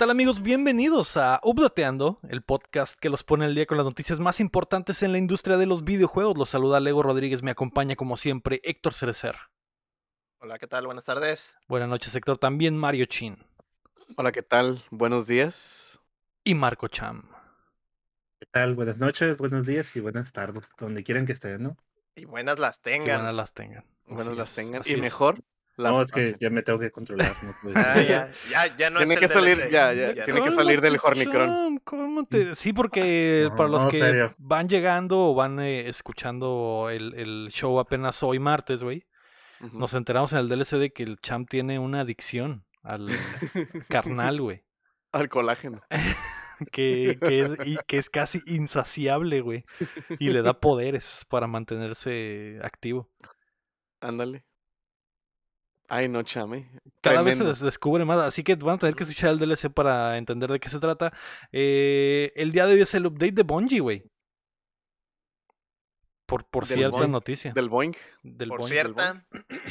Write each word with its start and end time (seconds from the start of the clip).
¿Qué 0.00 0.04
tal 0.04 0.12
amigos? 0.12 0.40
Bienvenidos 0.40 1.18
a 1.18 1.40
Updateando, 1.44 2.20
el 2.30 2.40
podcast 2.40 2.98
que 2.98 3.10
los 3.10 3.22
pone 3.22 3.44
al 3.44 3.54
día 3.54 3.66
con 3.66 3.76
las 3.76 3.84
noticias 3.84 4.18
más 4.18 4.40
importantes 4.40 5.02
en 5.02 5.12
la 5.12 5.18
industria 5.18 5.58
de 5.58 5.66
los 5.66 5.84
videojuegos. 5.84 6.38
Los 6.38 6.48
saluda 6.48 6.80
Lego 6.80 7.02
Rodríguez, 7.02 7.42
me 7.42 7.50
acompaña 7.50 7.96
como 7.96 8.16
siempre 8.16 8.62
Héctor 8.64 8.94
Cerecer. 8.94 9.36
Hola, 10.38 10.58
¿qué 10.58 10.66
tal? 10.66 10.86
Buenas 10.86 11.04
tardes. 11.04 11.54
Buenas 11.68 11.90
noches 11.90 12.14
Héctor, 12.14 12.38
también 12.38 12.78
Mario 12.78 13.04
Chin. 13.04 13.44
Hola, 14.16 14.32
¿qué 14.32 14.42
tal? 14.42 14.82
Buenos 14.90 15.26
días. 15.26 16.00
Y 16.44 16.54
Marco 16.54 16.88
Cham. 16.88 17.28
¿Qué 18.38 18.46
tal? 18.46 18.74
Buenas 18.74 18.96
noches, 18.96 19.36
buenos 19.36 19.66
días 19.66 19.94
y 19.96 20.00
buenas 20.00 20.32
tardes, 20.32 20.62
donde 20.78 21.04
quieran 21.04 21.26
que 21.26 21.32
estén, 21.32 21.62
¿no? 21.62 21.76
Y 22.14 22.24
buenas 22.24 22.58
las 22.58 22.80
tengan. 22.80 23.18
buenas 23.18 23.34
las 23.34 23.52
tengan. 23.52 23.84
Buenas 24.06 24.28
Así 24.28 24.38
las 24.38 24.48
es, 24.48 24.56
tengan. 24.56 24.80
así 24.80 24.92
Y 24.92 24.94
es. 24.94 25.00
mejor 25.02 25.44
las 25.80 25.92
no, 25.92 26.02
es 26.02 26.12
que 26.12 26.36
ya 26.38 26.50
me 26.50 26.62
tengo 26.62 26.78
que 26.78 26.90
controlar. 26.90 27.34
No 27.42 27.54
puedo 27.62 27.76
Ah, 27.76 27.94
decir. 27.94 28.08
ya, 28.10 28.32
ya, 28.50 28.76
ya 28.76 28.90
no 28.90 28.98
Tiene 28.98 29.14
es 29.14 29.18
que 29.20 29.26
el 29.26 29.30
salir, 29.32 29.56
DLC, 29.58 29.70
ya, 29.70 29.92
ya, 29.92 30.14
no. 30.14 30.24
tiene 30.24 30.40
que 30.42 30.50
salir 30.50 30.80
del 30.80 30.98
Hornicron. 31.02 31.48
Cham, 31.48 31.78
cálmate. 31.78 32.54
Sí, 32.56 32.72
porque 32.72 33.46
No, 33.50 33.56
para 33.56 33.68
los 33.68 33.84
no, 33.84 33.90
que 33.90 34.00
serio. 34.00 34.34
van 34.38 34.68
llegando 34.68 35.18
o 35.30 35.34
van 35.34 35.58
eh, 35.60 35.88
escuchando 35.88 36.88
el, 36.90 37.14
el 37.14 37.48
show 37.50 37.78
apenas 37.80 38.22
hoy 38.22 38.38
martes, 38.38 38.82
güey, 38.82 39.06
nos 39.72 39.92
enteramos 39.94 40.32
en 40.32 40.38
el 40.38 40.48
DLC 40.48 40.76
de 40.78 40.90
que 40.92 41.02
el 41.02 41.18
Cham 41.20 41.44
tiene 41.46 41.78
una 41.78 42.00
adicción 42.00 42.64
al 42.82 43.08
carnal, 43.88 44.40
güey. 44.40 44.62
Al 45.12 45.28
colágeno. 45.28 45.82
que, 46.72 47.18
que 47.20 47.40
es, 47.40 47.66
y 47.66 47.76
que 47.86 47.98
es 47.98 48.08
casi 48.10 48.40
insaciable, 48.46 49.40
güey. 49.40 49.64
Y 50.18 50.30
le 50.30 50.42
da 50.42 50.60
poderes 50.60 51.24
para 51.28 51.46
mantenerse 51.46 52.58
activo. 52.62 53.10
Ándale. 54.00 54.44
Ay, 55.92 56.08
no, 56.08 56.22
chame. 56.22 56.70
Cada 57.00 57.20
vez 57.20 57.36
se 57.36 57.64
descubre 57.64 58.04
más, 58.04 58.20
así 58.20 58.44
que 58.44 58.54
van 58.54 58.76
a 58.76 58.78
tener 58.78 58.94
que 58.94 59.02
escuchar 59.02 59.30
el 59.30 59.40
DLC 59.40 59.70
para 59.70 60.18
entender 60.18 60.48
de 60.48 60.60
qué 60.60 60.68
se 60.68 60.78
trata. 60.78 61.12
Eh, 61.50 62.32
el 62.36 62.52
día 62.52 62.66
de 62.66 62.74
hoy 62.74 62.80
es 62.82 62.94
el 62.94 63.06
update 63.06 63.32
de 63.32 63.42
Bungie, 63.42 63.80
güey. 63.80 64.04
Por, 66.30 66.44
por 66.44 66.64
cierta 66.64 67.06
noticia. 67.08 67.52
Del 67.52 67.68
Boing. 67.68 67.94
del 68.22 68.48
Por 68.48 68.60
Bungie. 68.60 68.74
cierta, 68.74 69.24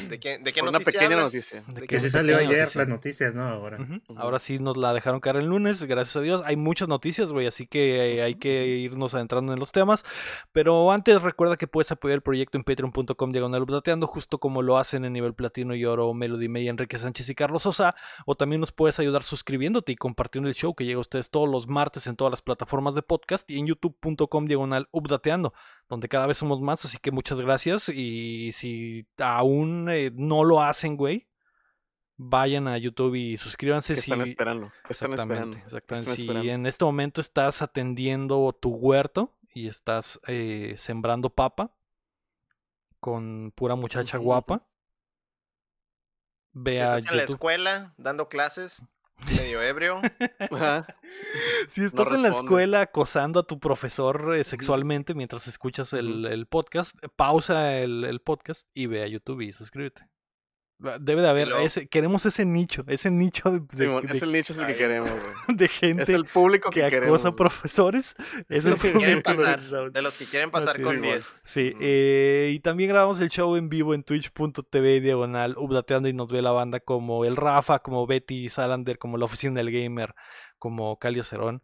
¿de 0.10 0.20
qué, 0.20 0.38
de 0.40 0.52
qué 0.54 0.60
Por 0.60 0.70
una 0.70 0.80
pequeña 0.80 1.06
hablas? 1.06 1.24
noticia. 1.26 1.62
De 1.68 1.82
¿De 1.82 1.88
que 1.88 2.00
sí 2.02 2.10
salió 2.10 2.38
ayer 2.38 2.60
noticia. 2.60 2.80
las 2.82 2.88
noticias, 2.90 3.34
¿no? 3.34 3.44
Ahora. 3.44 3.78
Ahora 4.18 4.40
sí 4.40 4.60
nos 4.60 4.76
la 4.76 4.94
dejaron 4.94 5.22
caer 5.22 5.38
el 5.38 5.46
lunes, 5.46 5.84
gracias 5.86 6.18
a 6.18 6.22
Dios. 6.22 6.42
Hay 6.46 6.58
muchas 6.58 6.88
noticias, 6.90 7.32
güey, 7.32 7.48
así 7.48 7.66
que 7.66 8.18
eh, 8.18 8.22
hay 8.24 8.36
que 8.36 8.68
irnos 8.68 9.14
adentrando 9.14 9.54
en 9.54 9.60
los 9.60 9.72
temas. 9.72 10.04
Pero 10.52 10.92
antes 10.92 11.22
recuerda 11.22 11.56
que 11.58 11.68
puedes 11.68 11.92
apoyar 11.92 12.16
el 12.16 12.22
proyecto 12.22 12.58
en 12.58 12.64
patreon.com 12.66 13.32
diagonal 13.32 13.62
updateando, 13.64 14.06
justo 14.08 14.38
como 14.40 14.62
lo 14.62 14.78
hacen 14.78 15.06
en 15.06 15.14
nivel 15.14 15.34
platino 15.34 15.76
y 15.76 15.86
oro 15.86 16.14
Melody 16.14 16.50
May, 16.50 16.68
Enrique 16.68 17.00
Sánchez 17.00 17.30
y 17.30 17.36
Carlos 17.36 17.64
Sosa. 17.64 17.96
O 18.26 18.36
también 18.36 18.60
nos 18.60 18.72
puedes 18.74 19.00
ayudar 19.00 19.24
suscribiéndote 19.24 19.94
y 19.94 19.96
compartiendo 19.96 20.50
el 20.50 20.56
show 20.56 20.76
que 20.76 20.84
llega 20.86 20.98
a 20.98 21.02
ustedes 21.02 21.30
todos 21.30 21.48
los 21.48 21.68
martes 21.68 22.06
en 22.08 22.16
todas 22.18 22.32
las 22.32 22.42
plataformas 22.42 22.96
de 22.96 23.02
podcast 23.02 23.50
y 23.50 23.60
en 23.60 23.68
youtube.com 23.68 24.46
diagonal 24.46 24.90
updateando, 24.92 25.54
donde 25.90 26.08
cada 26.08 26.28
vez 26.28 26.38
somos 26.38 26.62
más. 26.62 26.86
Así 26.86 26.98
que 27.00 27.12
muchas 27.12 27.40
gracias. 27.40 27.90
Y 27.90 28.52
si 28.54 29.08
aún 29.18 29.90
eh, 29.90 30.12
no 30.14 30.44
lo 30.44 30.62
hacen, 30.62 30.96
güey. 30.96 31.28
Vayan 32.22 32.68
a 32.68 32.78
YouTube 32.78 33.16
y 33.16 33.38
suscríbanse. 33.38 33.96
¿Qué 33.96 34.02
si... 34.02 34.12
están 34.12 34.22
esperando? 34.28 34.72
¿Qué 34.86 34.94
están 34.94 35.14
Exactamente, 35.14 35.58
esperando? 35.58 35.58
¿Qué 35.58 35.76
exactamente. 35.76 36.02
están 36.02 36.16
Si 36.16 36.22
esperando? 36.24 36.52
en 36.52 36.66
este 36.66 36.86
momento 36.86 37.22
estás 37.22 37.62
atendiendo 37.62 38.58
tu 38.60 38.72
huerto 38.72 39.36
y 39.54 39.68
estás 39.68 40.20
eh, 40.28 40.76
sembrando 40.78 41.30
papa 41.30 41.74
con 43.00 43.52
pura 43.56 43.76
muchacha 43.76 44.18
guapa, 44.18 44.68
ve 46.52 46.82
a 46.82 46.98
estás 46.98 47.12
en 47.12 47.18
la 47.18 47.24
escuela 47.24 47.94
dando 47.98 48.28
clases, 48.28 48.86
medio 49.26 49.62
ebrio. 49.62 50.02
Si 51.70 51.84
estás 51.84 52.12
en 52.12 52.22
la 52.22 52.30
escuela 52.30 52.82
acosando 52.82 53.40
a 53.40 53.44
tu 53.44 53.60
profesor 53.60 54.36
eh, 54.36 54.44
sexualmente 54.44 55.14
mientras 55.14 55.48
escuchas 55.48 55.94
el, 55.94 56.26
el 56.26 56.46
podcast, 56.46 56.96
eh, 57.04 57.08
pausa 57.14 57.78
el, 57.78 58.06
el 58.06 58.22
podcast 58.22 58.68
y 58.74 58.86
ve 58.86 59.04
a 59.04 59.08
YouTube 59.08 59.42
y 59.42 59.52
suscríbete. 59.52 60.08
Debe 61.02 61.22
de 61.22 61.28
haber, 61.28 61.50
luego- 61.50 61.66
ese, 61.66 61.90
queremos 61.90 62.26
ese 62.26 62.46
nicho, 62.46 62.86
ese 62.88 63.12
nicho 63.12 63.52
de, 63.52 63.60
de- 63.74 63.84
Simón, 63.84 64.06
de- 64.06 64.16
es 64.16 64.24
el 64.24 64.32
nicho 64.32 64.54
es 64.54 64.60
el 64.60 64.68
que 64.68 64.76
queremos, 64.78 65.10
güey. 65.12 65.24
de 65.58 65.66
Es 65.66 65.72
gente 65.72 66.14
el 66.14 66.24
público 66.26 66.70
que 66.70 66.82
que, 66.82 66.90
queremos. 66.90 67.20
acosa 67.20 67.36
profesores. 67.36 68.16
Es 68.48 68.64
el 68.64 68.72
Los 68.72 68.82
que 68.82 68.94
quieren 68.94 69.22
público 69.22 69.42
pasar, 69.44 69.92
de 69.92 70.02
los 70.02 70.18
que 70.18 70.24
quieren 70.26 70.52
pasar 70.52 70.76
Así 70.76 70.84
con 70.84 70.96
es. 70.96 71.02
10. 71.02 71.42
Sí, 71.44 71.72
Ujú. 71.76 71.80
eh, 71.82 72.52
y 72.54 72.60
también 72.62 72.90
grabamos 72.92 73.20
el 73.20 73.28
show 73.28 73.58
en 73.58 73.68
vivo 73.68 73.94
en 73.94 74.04
twitch.tv 74.04 75.02
diagonal 75.02 75.56
updateando 75.58 76.08
y 76.08 76.14
nos 76.14 76.32
ve 76.32 76.42
la 76.42 76.52
banda 76.52 76.80
como 76.80 77.26
el 77.26 77.36
Rafa, 77.36 77.80
como 77.80 78.08
Betty 78.08 78.48
Salander, 78.48 78.98
como 78.98 79.18
la 79.18 79.26
oficina 79.26 79.56
del 79.56 79.72
gamer, 79.72 80.16
como 80.58 80.98
Calio 80.98 81.24
Cerón 81.24 81.62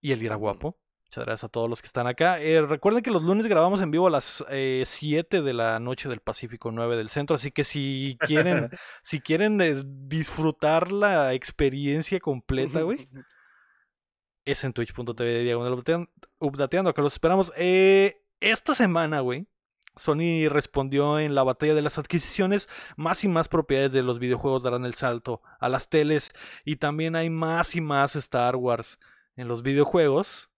y 0.00 0.12
el 0.12 0.22
Ira. 0.22 0.36
Guapo. 0.36 0.78
Muchas 1.14 1.26
gracias 1.26 1.44
a 1.44 1.48
todos 1.48 1.70
los 1.70 1.80
que 1.80 1.86
están 1.86 2.08
acá. 2.08 2.40
Eh, 2.40 2.60
recuerden 2.60 3.04
que 3.04 3.12
los 3.12 3.22
lunes 3.22 3.46
grabamos 3.46 3.80
en 3.80 3.92
vivo 3.92 4.08
a 4.08 4.10
las 4.10 4.44
eh, 4.50 4.82
7 4.84 5.42
de 5.42 5.52
la 5.52 5.78
noche 5.78 6.08
del 6.08 6.18
Pacífico, 6.18 6.72
9 6.72 6.96
del 6.96 7.08
centro, 7.08 7.36
así 7.36 7.52
que 7.52 7.62
si 7.62 8.16
quieren, 8.18 8.68
si 9.04 9.20
quieren 9.20 9.60
eh, 9.60 9.80
disfrutar 9.86 10.90
la 10.90 11.32
experiencia 11.32 12.18
completa, 12.18 12.82
güey, 12.82 13.08
es 14.44 14.64
en 14.64 14.72
twitch.tv 14.72 15.44
diagonal 15.44 15.74
updatean- 15.74 16.08
updateando, 16.40 16.90
acá 16.90 17.00
los 17.00 17.12
esperamos. 17.12 17.52
Eh, 17.56 18.20
esta 18.40 18.74
semana, 18.74 19.20
güey, 19.20 19.46
Sony 19.94 20.48
respondió 20.48 21.20
en 21.20 21.36
la 21.36 21.44
batalla 21.44 21.74
de 21.74 21.82
las 21.82 21.96
adquisiciones. 21.96 22.68
Más 22.96 23.22
y 23.22 23.28
más 23.28 23.46
propiedades 23.46 23.92
de 23.92 24.02
los 24.02 24.18
videojuegos 24.18 24.64
darán 24.64 24.84
el 24.84 24.94
salto 24.94 25.42
a 25.60 25.68
las 25.68 25.88
teles. 25.88 26.32
Y 26.64 26.74
también 26.76 27.14
hay 27.14 27.30
más 27.30 27.76
y 27.76 27.80
más 27.80 28.16
Star 28.16 28.56
Wars 28.56 28.98
en 29.36 29.46
los 29.46 29.62
videojuegos. 29.62 30.50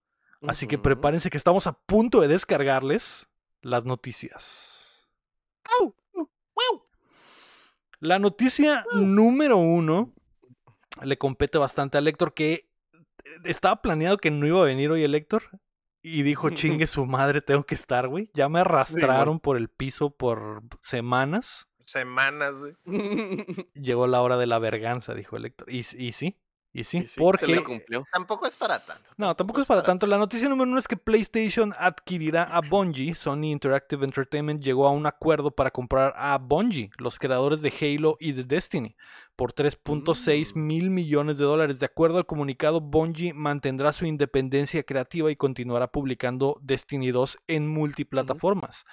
Así 0.47 0.66
que 0.66 0.78
prepárense 0.78 1.30
que 1.30 1.38
estamos 1.38 1.66
a 1.66 1.72
punto 1.72 2.20
de 2.20 2.28
descargarles 2.28 3.28
las 3.62 3.84
noticias. 3.84 5.08
La 8.00 8.19
noticia 8.19 8.84
número 8.92 9.56
uno 9.56 10.12
le 11.02 11.19
compete 11.19 11.58
bastante 11.58 11.98
al 11.98 12.08
Héctor 12.08 12.34
que 12.34 12.69
estaba 13.44 13.80
planeado 13.82 14.19
que 14.19 14.30
no 14.30 14.46
iba 14.46 14.60
a 14.60 14.66
venir 14.66 14.91
hoy 14.91 15.02
el 15.02 15.14
Héctor 15.14 15.44
y 16.02 16.22
dijo 16.22 16.50
chingue 16.50 16.86
su 16.86 17.06
madre 17.06 17.41
tengo 17.41 17.64
que 17.64 17.75
estar 17.75 18.08
güey 18.08 18.30
ya 18.32 18.48
me 18.48 18.60
arrastraron 18.60 19.41
por 19.41 19.56
el 19.56 19.69
piso 19.69 20.10
por 20.10 20.62
semanas. 20.82 21.69
Semanas. 21.84 22.54
güey. 22.84 23.69
llegó 23.75 24.06
la 24.06 24.20
hora 24.20 24.36
de 24.36 24.46
la 24.46 24.58
verganza 24.58 25.14
dijo 25.14 25.36
el 25.36 25.46
Héctor 25.46 25.70
y, 25.70 25.78
y 25.78 26.12
sí 26.12 26.36
y 26.81 26.84
sí, 26.84 26.98
Y 26.98 27.06
sí, 27.06 27.06
se 27.06 27.20
porque 27.20 27.47
le 27.47 27.62
cumplió. 27.64 28.04
Tampoco 28.12 28.47
es 28.47 28.54
para 28.56 28.84
tanto. 28.84 29.09
no, 29.16 29.34
tampoco 29.34 29.60
es 29.62 29.66
para 29.66 29.82
tanto. 29.82 30.06
La 30.06 30.19
noticia 30.19 30.48
número 30.48 30.69
uno 30.69 30.78
es 30.78 30.87
que 30.88 30.97
PlayStation 30.97 31.72
adquirirá 31.78 32.42
a 32.44 32.60
Bungie. 32.60 33.14
Sony 33.14 33.44
Interactive 33.44 34.04
Entertainment 34.04 34.60
llegó 34.60 34.87
a 34.87 34.91
un 34.91 35.06
acuerdo 35.06 35.50
para 35.50 35.70
comprar 35.70 36.12
a 36.16 36.37
Bungie, 36.38 36.91
los 36.98 37.19
creadores 37.19 37.62
de 37.62 37.72
Halo 37.81 38.16
y 38.20 38.32
de 38.32 38.44
Destiny, 38.44 38.94
por 39.37 39.53
3.6 39.53 40.54
Mm. 40.54 40.66
mil 40.66 40.91
millones 40.91 41.38
de 41.38 41.44
dólares. 41.44 41.78
De 41.81 41.87
acuerdo 41.87 42.19
al 42.19 42.26
comunicado, 42.26 42.81
Bungie 42.81 43.32
mantendrá 43.32 43.93
su 43.93 44.06
independencia 44.06 44.82
creativa 44.82 45.31
y 45.31 45.37
continuará 45.37 45.87
publicando 45.88 46.58
Destiny 46.62 47.10
2 47.10 47.38
en 47.48 47.69
multiplataformas. 47.69 48.84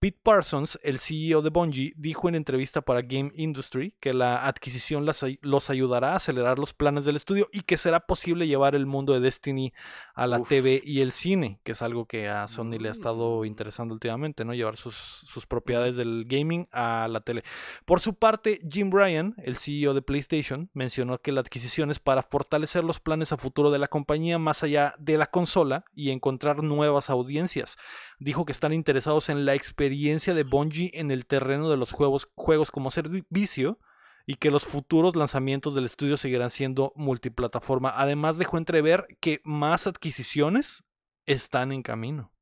Pete 0.00 0.18
Parsons, 0.22 0.78
el 0.84 1.00
CEO 1.00 1.42
de 1.42 1.50
Bungie, 1.50 1.92
dijo 1.96 2.28
en 2.28 2.36
entrevista 2.36 2.82
para 2.82 3.02
Game 3.02 3.32
Industry 3.34 3.94
que 3.98 4.14
la 4.14 4.46
adquisición 4.46 5.04
las 5.04 5.24
los 5.42 5.70
ayudará 5.70 6.12
a 6.12 6.16
acelerar 6.16 6.56
los 6.60 6.72
planes 6.72 7.04
del 7.04 7.16
estudio 7.16 7.48
y 7.52 7.62
que 7.62 7.76
será 7.76 8.00
posible 8.06 8.46
llevar 8.46 8.76
el 8.76 8.86
mundo 8.86 9.12
de 9.12 9.18
Destiny 9.18 9.72
a 10.14 10.28
la 10.28 10.38
Uf. 10.38 10.48
TV 10.48 10.80
y 10.84 11.00
el 11.00 11.10
cine, 11.10 11.58
que 11.64 11.72
es 11.72 11.82
algo 11.82 12.06
que 12.06 12.28
a 12.28 12.46
Sony 12.46 12.78
le 12.78 12.90
ha 12.90 12.92
estado 12.92 13.40
Mm. 13.40 13.46
interesando 13.46 13.92
últimamente, 13.92 14.44
¿no? 14.44 14.54
Llevar 14.54 14.76
sus, 14.76 14.94
sus 14.94 15.46
propiedades 15.46 15.96
del 15.96 16.26
gaming 16.28 16.68
a 16.70 17.08
la 17.08 17.20
tele. 17.20 17.42
Por 17.84 17.98
su 17.98 18.14
parte, 18.14 18.60
Jim 18.70 18.92
Ryan, 18.92 19.34
el 19.38 19.56
CEO 19.56 19.94
de 19.94 20.02
PlayStation, 20.02 20.70
mencionó 20.74 21.18
que 21.18 21.32
la 21.32 21.40
adquisición 21.40 21.90
es 21.90 21.98
para 21.98 22.22
fortalecer 22.22 22.84
los 22.84 23.00
planes 23.00 23.32
a 23.32 23.36
futuro 23.36 23.72
de 23.72 23.78
la 23.80 23.88
compañía 23.88 24.38
más 24.38 24.62
allá 24.62 24.94
de 24.98 25.18
la 25.18 25.26
consola 25.26 25.84
y 25.92 26.10
encontrar 26.10 26.62
nuevas 26.62 27.10
audiencias. 27.10 27.76
Dijo 28.18 28.44
que 28.44 28.52
están 28.52 28.72
interesados 28.72 29.28
en 29.28 29.44
la 29.44 29.54
experiencia 29.54 30.34
de 30.34 30.42
Bungie 30.42 30.90
en 30.94 31.10
el 31.10 31.26
terreno 31.26 31.70
de 31.70 31.76
los 31.76 31.92
juegos, 31.92 32.28
juegos 32.34 32.70
como 32.70 32.90
servicio 32.90 33.78
y 34.26 34.36
que 34.36 34.50
los 34.50 34.64
futuros 34.66 35.16
lanzamientos 35.16 35.74
del 35.74 35.84
estudio 35.86 36.16
seguirán 36.16 36.50
siendo 36.50 36.92
multiplataforma. 36.96 37.92
Además 37.96 38.36
dejó 38.38 38.58
entrever 38.58 39.06
que 39.20 39.40
más 39.44 39.86
adquisiciones 39.86 40.82
están 41.26 41.72
en 41.72 41.82
camino. 41.82 42.32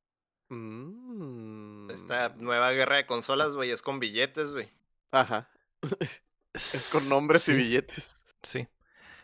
Mm. 0.49 1.91
Esta 1.91 2.31
nueva 2.37 2.71
guerra 2.73 2.97
de 2.97 3.07
consolas, 3.07 3.55
güey, 3.55 3.71
es 3.71 3.83
con 3.83 4.01
billetes, 4.01 4.53
güey. 4.53 4.69
Ajá. 5.11 5.49
Es 6.55 6.89
con 6.91 7.07
nombres 7.11 7.43
Sí, 7.43 7.53
y 7.53 7.55
billetes. 7.55 8.25
Sí. 8.43 8.67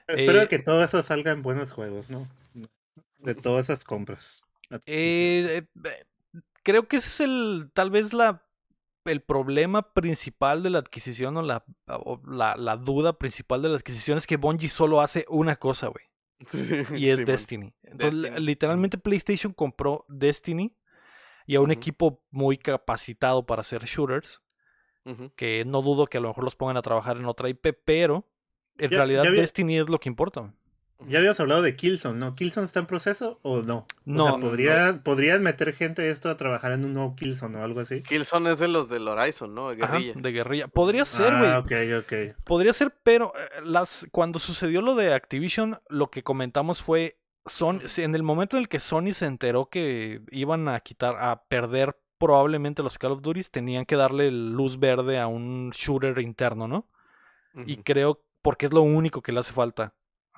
Espero 0.07 0.43
Eh, 0.43 0.49
que 0.49 0.59
todo 0.59 0.85
eso 0.85 1.03
salga 1.03 1.33
en 1.33 1.43
buenos 1.43 1.73
juegos, 1.73 2.11
¿no? 2.11 2.29
De 3.19 3.35
todas 3.35 3.71
esas 3.71 3.85
compras. 3.85 4.43
Eh, 4.87 5.63
eh, 5.65 5.67
eh, 5.85 6.05
creo 6.63 6.89
que 6.89 6.97
ese 6.97 7.09
es 7.09 7.21
el, 7.21 7.71
tal 7.75 7.91
vez 7.91 8.13
la 8.13 8.45
el 9.05 9.21
problema 9.21 9.93
principal 9.95 10.63
de 10.63 10.71
la 10.71 10.79
adquisición 10.79 11.37
o 11.37 11.43
la, 11.43 11.65
o 11.89 12.21
la, 12.25 12.55
la 12.57 12.77
duda 12.77 13.15
principal 13.19 13.61
de 13.61 13.69
la 13.69 13.77
adquisición 13.77 14.17
es 14.17 14.29
que 14.29 14.37
Bungie 14.37 14.69
solo 14.69 15.01
hace 15.01 15.25
una 15.29 15.57
cosa, 15.57 15.89
güey. 15.89 16.05
Y 16.97 17.09
es. 17.09 17.25
Destiny. 17.25 17.75
Entonces, 17.83 18.23
Destiny. 18.23 18.47
literalmente 18.47 18.99
PlayStation 18.99 19.53
compró 19.53 20.05
Destiny 20.09 20.77
y 21.47 21.57
a 21.57 21.61
un 21.61 21.73
equipo 21.73 22.25
muy 22.31 22.57
capacitado 22.59 23.45
para 23.45 23.63
hacer 23.63 23.85
shooters, 23.85 24.41
que 25.35 25.65
no 25.65 25.83
dudo 25.83 26.07
que 26.07 26.19
a 26.19 26.21
lo 26.21 26.29
mejor 26.29 26.45
los 26.45 26.55
pongan 26.55 26.77
a 26.77 26.83
trabajar 26.83 27.17
en 27.17 27.25
otra 27.27 27.49
IP, 27.49 27.73
pero 27.85 28.31
en 28.79 28.91
Ya- 28.91 28.99
realidad 28.99 29.25
ya 29.25 29.31
Destiny 29.33 29.79
es 29.79 29.89
lo 29.89 29.99
que 29.99 30.09
importa. 30.09 30.55
Ya 31.09 31.19
habíamos 31.19 31.41
hablado 31.41 31.63
de 31.63 31.77
Killzone, 31.77 32.19
¿no? 32.19 32.35
¿Killzone 32.35 32.67
está 32.67 32.81
en 32.81 32.87
proceso 32.87 33.39
o 33.43 33.63
no? 33.63 33.87
No, 34.05 34.25
o 34.25 34.27
no, 34.27 34.33
sea, 34.33 34.41
¿podría, 34.41 35.01
¿podrían 35.03 35.43
meter 35.43 35.73
gente 35.73 36.11
esto 36.11 36.31
a 36.31 36.37
trabajar 36.37 36.73
en 36.73 36.85
un 36.85 36.93
nuevo 36.93 37.15
Killzone 37.17 37.59
o 37.59 37.63
algo 37.63 37.81
así? 37.81 38.03
Killzone 38.03 38.53
es 38.53 38.59
de 38.59 38.69
los 38.69 38.89
del 38.89 39.07
Horizon, 39.09 39.55
¿no? 39.55 39.71
De 39.71 39.83
Ajá, 39.83 39.93
guerrilla. 39.95 40.15
de 40.17 40.33
guerrilla. 40.33 40.69
Podría 40.69 41.05
ser, 41.05 41.37
güey. 41.37 41.51
Ah, 41.51 41.59
ok, 41.59 41.73
ok. 42.01 42.45
Podría 42.45 42.73
ser, 42.73 42.95
pero 43.03 43.33
eh, 43.37 43.61
las 43.65 44.07
cuando 44.13 44.39
sucedió 44.39 44.83
lo 44.83 44.95
de 44.95 45.13
Activision, 45.15 45.81
lo 45.89 46.11
que 46.11 46.23
comentamos 46.23 46.83
fue 46.83 47.19
Son, 47.47 47.83
en 47.97 48.15
el 48.15 48.23
momento 48.23 48.57
en 48.57 48.63
el 48.63 48.69
que 48.69 48.81
Sony 48.81 49.13
se 49.13 49.27
enteró 49.27 49.69
que 49.69 50.23
iban 50.31 50.69
a 50.69 50.81
quitar, 50.81 51.17
a 51.19 51.43
perder 51.45 51.97
probablemente 52.19 52.85
los 52.85 52.99
Call 52.99 53.13
of 53.13 53.23
Duty, 53.23 53.43
tenían 53.51 53.85
que 53.85 53.97
darle 53.97 54.31
luz 54.31 54.79
verde 54.79 55.19
a 55.19 55.27
un 55.27 55.71
shooter 55.71 56.19
interno, 56.21 56.69
¿no? 56.69 56.89
Y 57.67 57.79
creo, 57.79 58.23
porque 58.41 58.67
es 58.67 58.73
lo 58.73 58.83
único 58.83 59.21
que 59.23 59.33
le 59.33 59.41
hace 59.41 59.53
falta 59.53 59.93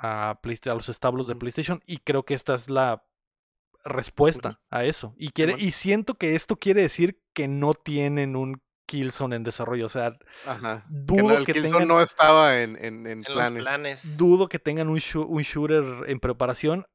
a, 0.05 0.31
a 0.31 0.75
los 0.75 0.89
establos 0.89 1.27
de. 1.27 1.37
PlayStation, 1.37 1.83
y 1.87 1.99
creo 1.99 2.25
que 2.25 2.35
esta 2.35 2.55
es 2.55 2.71
la 2.71 3.05
respuesta 3.85 4.61
a 4.71 4.85
eso. 4.85 5.15
Y, 5.19 5.31
quiere, 5.31 5.57
y 5.59 5.71
siento 5.73 6.15
que 6.15 6.35
esto 6.35 6.57
quiere 6.57 6.83
decir 6.83 7.21
que 7.33 7.49
no 7.49 7.75
tienen 7.75 8.37
un 8.37 8.63
Killzone 8.87 9.37
en 9.37 9.45
desarrollo. 9.45 9.87
O 9.87 9.91
sea, 9.91 10.17
Ajá. 10.47 10.85
Dudo 10.89 11.45
que 11.45 11.55
tengan 11.55 11.89
no 11.89 12.01
estaba 12.01 12.61
en, 12.61 12.77
en, 12.77 13.07
en 13.07 13.07
En 13.07 13.19
los 13.19 13.27
planes. 13.33 13.63
planes. 13.63 14.17
dudo 14.17 14.49
que 14.49 14.59
tengan 14.59 14.89
un, 14.89 15.01
un 15.15 15.43
shooter 15.43 15.85
en 16.07 16.21
preparación 16.21 16.87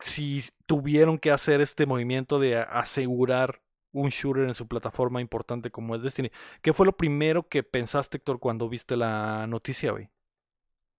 si 0.00 0.44
tuvieron 0.66 1.18
que 1.18 1.30
hacer 1.30 1.60
este 1.60 1.86
movimiento 1.86 2.38
de 2.38 2.58
asegurar 2.58 3.60
un 3.92 4.08
shooter 4.08 4.44
en 4.44 4.54
su 4.54 4.66
plataforma 4.66 5.20
importante 5.20 5.70
como 5.70 5.94
es 5.94 6.02
Destiny. 6.02 6.30
¿Qué 6.62 6.72
fue 6.72 6.86
lo 6.86 6.96
primero 6.96 7.48
que 7.48 7.62
pensaste, 7.62 8.16
Héctor, 8.18 8.38
cuando 8.38 8.68
viste 8.68 8.96
la 8.96 9.46
noticia, 9.46 9.90
güey? 9.92 10.08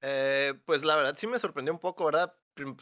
Eh, 0.01 0.56
pues 0.65 0.83
la 0.83 0.95
verdad 0.95 1.15
sí 1.18 1.27
me 1.27 1.39
sorprendió 1.39 1.74
un 1.74 1.80
poco, 1.80 2.06
¿verdad? 2.06 2.36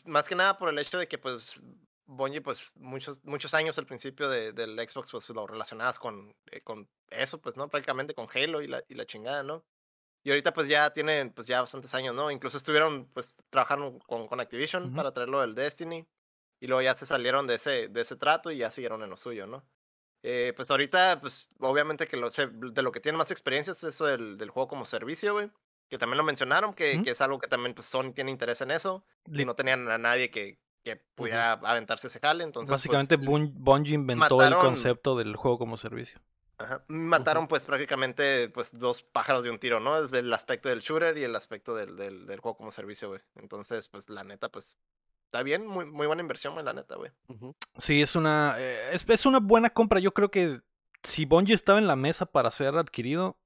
Más 0.05 0.27
que 0.27 0.35
nada 0.35 0.57
por 0.57 0.69
el 0.69 0.79
hecho 0.79 0.97
de 0.97 1.07
que 1.07 1.17
pues 1.17 1.61
Bungie 2.05 2.41
pues 2.41 2.71
muchos, 2.75 3.23
muchos 3.23 3.53
años 3.53 3.77
al 3.77 3.85
principio 3.85 4.29
de- 4.29 4.53
del 4.53 4.77
Xbox 4.79 5.11
pues 5.11 5.29
lo 5.29 5.45
relacionabas 5.47 5.99
con, 5.99 6.35
eh, 6.51 6.61
con 6.61 6.89
eso, 7.09 7.39
pues, 7.41 7.55
¿no? 7.57 7.69
Prácticamente 7.69 8.13
con 8.15 8.27
Halo 8.33 8.61
y 8.61 8.67
la, 8.67 8.83
y 8.87 8.95
la 8.95 9.05
chingada, 9.05 9.43
¿no? 9.43 9.65
Y 10.23 10.31
ahorita 10.31 10.53
pues 10.53 10.67
ya 10.67 10.91
tienen 10.93 11.33
pues 11.33 11.47
ya 11.47 11.61
bastantes 11.61 11.93
años, 11.95 12.15
¿no? 12.15 12.31
Incluso 12.31 12.57
estuvieron 12.57 13.09
pues 13.13 13.37
trabajando 13.49 13.99
con, 14.07 14.27
con 14.27 14.39
Activision 14.41 14.91
Ujú. 14.91 14.95
para 14.95 15.13
traerlo 15.13 15.41
del 15.41 15.55
Destiny 15.55 16.07
y 16.61 16.67
luego 16.67 16.81
ya 16.83 16.95
se 16.95 17.05
salieron 17.05 17.47
de 17.47 17.55
ese, 17.55 17.89
de 17.89 18.01
ese 18.01 18.15
trato 18.17 18.51
y 18.51 18.57
ya 18.59 18.71
siguieron 18.71 19.03
en 19.03 19.09
lo 19.11 19.17
suyo, 19.17 19.47
¿no? 19.47 19.65
Eh, 20.23 20.53
pues 20.55 20.71
ahorita, 20.71 21.19
pues 21.21 21.49
obviamente 21.59 22.07
que 22.07 22.17
lo, 22.17 22.31
se- 22.31 22.47
de 22.49 22.81
lo 22.83 22.91
que 22.91 23.01
tiene 23.01 23.17
más 23.19 23.31
experiencia 23.31 23.73
es 23.73 23.83
eso 23.83 24.05
del, 24.05 24.37
del 24.37 24.49
juego 24.51 24.67
como 24.69 24.85
servicio, 24.85 25.33
güey. 25.33 25.51
Que 25.89 25.97
también 25.97 26.17
lo 26.17 26.23
mencionaron, 26.23 26.73
que, 26.73 27.01
que 27.03 27.11
es 27.11 27.21
algo 27.21 27.39
que 27.39 27.47
también 27.47 27.73
pues, 27.73 27.87
Sony 27.87 28.11
tiene 28.13 28.31
interés 28.31 28.61
en 28.61 28.71
eso. 28.71 29.03
Y 29.31 29.43
no 29.45 29.55
tenían 29.55 29.89
a 29.89 29.97
nadie 29.97 30.29
que, 30.29 30.59
que 30.83 30.95
pudiera 31.15 31.53
aventarse 31.53 32.07
ese 32.07 32.19
jale. 32.19 32.43
Entonces, 32.43 32.69
pues, 32.69 32.83
Básicamente 32.85 33.17
Bun- 33.17 33.51
Bungie 33.55 33.95
inventó 33.95 34.41
el 34.41 34.55
concepto 34.55 35.17
del 35.17 35.35
juego 35.35 35.57
como 35.57 35.77
servicio. 35.77 36.19
ajá, 36.59 36.83
mataron 36.87 37.47
pues 37.47 37.65
prácticamente 37.65 38.49
pues 38.49 38.77
dos 38.77 39.01
pájaros 39.01 39.43
de 39.43 39.49
un 39.49 39.59
tiro, 39.59 39.79
¿no? 39.79 39.97
El- 39.97 40.13
El 40.13 40.33
aspecto 40.33 40.69
del 40.69 40.81
shooter 40.81 41.17
y 41.17 41.23
el 41.23 41.35
aspecto 41.35 41.73
del, 41.75 41.95
del, 41.97 42.27
del 42.27 42.39
juego 42.39 42.57
como 42.57 42.71
servicio, 42.71 43.09
güey. 43.09 43.21
Entonces, 43.35 43.87
pues 43.87 44.09
la 44.09 44.23
neta, 44.23 44.49
pues 44.49 44.77
está 45.25 45.41
bien, 45.43 45.65
muy, 45.65 45.85
muy 45.85 46.05
buena 46.05 46.21
inversión, 46.21 46.53
güey, 46.53 46.65
la 46.65 46.73
neta, 46.73 46.95
güey. 46.95 47.11
Sí, 47.77 48.01
es 48.01 48.15
una, 48.15 48.55
eh, 48.59 48.89
es, 48.93 49.05
es 49.07 49.25
una 49.25 49.39
buena 49.39 49.69
compra. 49.71 49.99
Yo 49.99 50.13
creo 50.13 50.29
que 50.29 50.59
si 51.03 51.25
Bungie 51.25 51.55
estaba 51.55 51.79
en 51.79 51.87
la 51.87 51.95
mesa 51.95 52.25
para 52.25 52.51
ser 52.51 52.75
adquirido, 52.77 53.37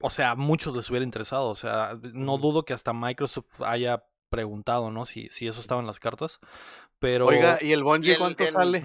o 0.00 0.10
sea, 0.10 0.30
a 0.32 0.34
muchos 0.34 0.74
les 0.76 0.88
hubiera 0.90 1.04
interesado. 1.04 1.48
O 1.48 1.56
sea, 1.56 1.98
no 2.12 2.38
dudo 2.38 2.64
que 2.64 2.72
hasta 2.74 2.92
Microsoft 2.92 3.60
haya 3.60 4.04
preguntado, 4.28 4.90
¿no? 4.90 5.06
Si, 5.06 5.28
si 5.30 5.46
eso 5.48 5.60
estaba 5.60 5.80
en 5.80 5.86
las 5.86 5.98
cartas. 6.00 6.38
Pero 6.98 7.26
Oiga, 7.26 7.58
¿y 7.60 7.72
el 7.72 7.82
Bungie 7.84 8.12
el- 8.12 8.18
cuánto 8.18 8.44
el- 8.44 8.50
sale? 8.50 8.82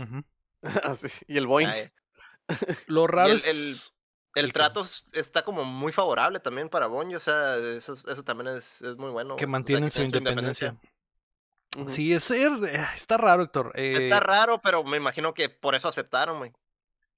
Ah, 0.83 0.94
sí, 0.95 1.07
Y 1.27 1.38
el 1.38 1.45
Boeing. 1.48 1.69
Lo 2.88 3.07
raro 3.07 3.30
el- 3.30 3.36
es... 3.36 3.94
El 4.36 4.51
trato 4.51 4.83
está 5.12 5.44
como 5.44 5.63
muy 5.63 5.92
favorable 5.92 6.39
también 6.39 6.68
para 6.68 6.88
Bungie, 6.88 7.18
o 7.18 7.19
sea, 7.19 7.56
eso, 7.57 7.94
eso 7.94 8.24
también 8.24 8.57
es, 8.57 8.81
es 8.81 8.98
muy 8.98 9.12
bueno. 9.12 9.36
que 9.36 9.45
güey, 9.45 9.45
o 9.45 9.48
sea, 9.48 9.48
mantienen 9.48 9.92
su 9.92 10.01
independencia. 10.01 10.75
Sí, 11.88 12.13
es, 12.13 12.31
eh, 12.31 12.48
está 12.95 13.18
raro, 13.18 13.44
Héctor. 13.44 13.71
Está 13.75 14.18
Eh, 14.18 14.19
raro, 14.19 14.59
pero 14.62 14.83
me 14.83 14.98
imagino 14.98 15.33
que 15.36 15.50
por 15.50 15.75
eso 15.75 15.88
aceptaron, 15.88 16.39
güey. 16.39 16.51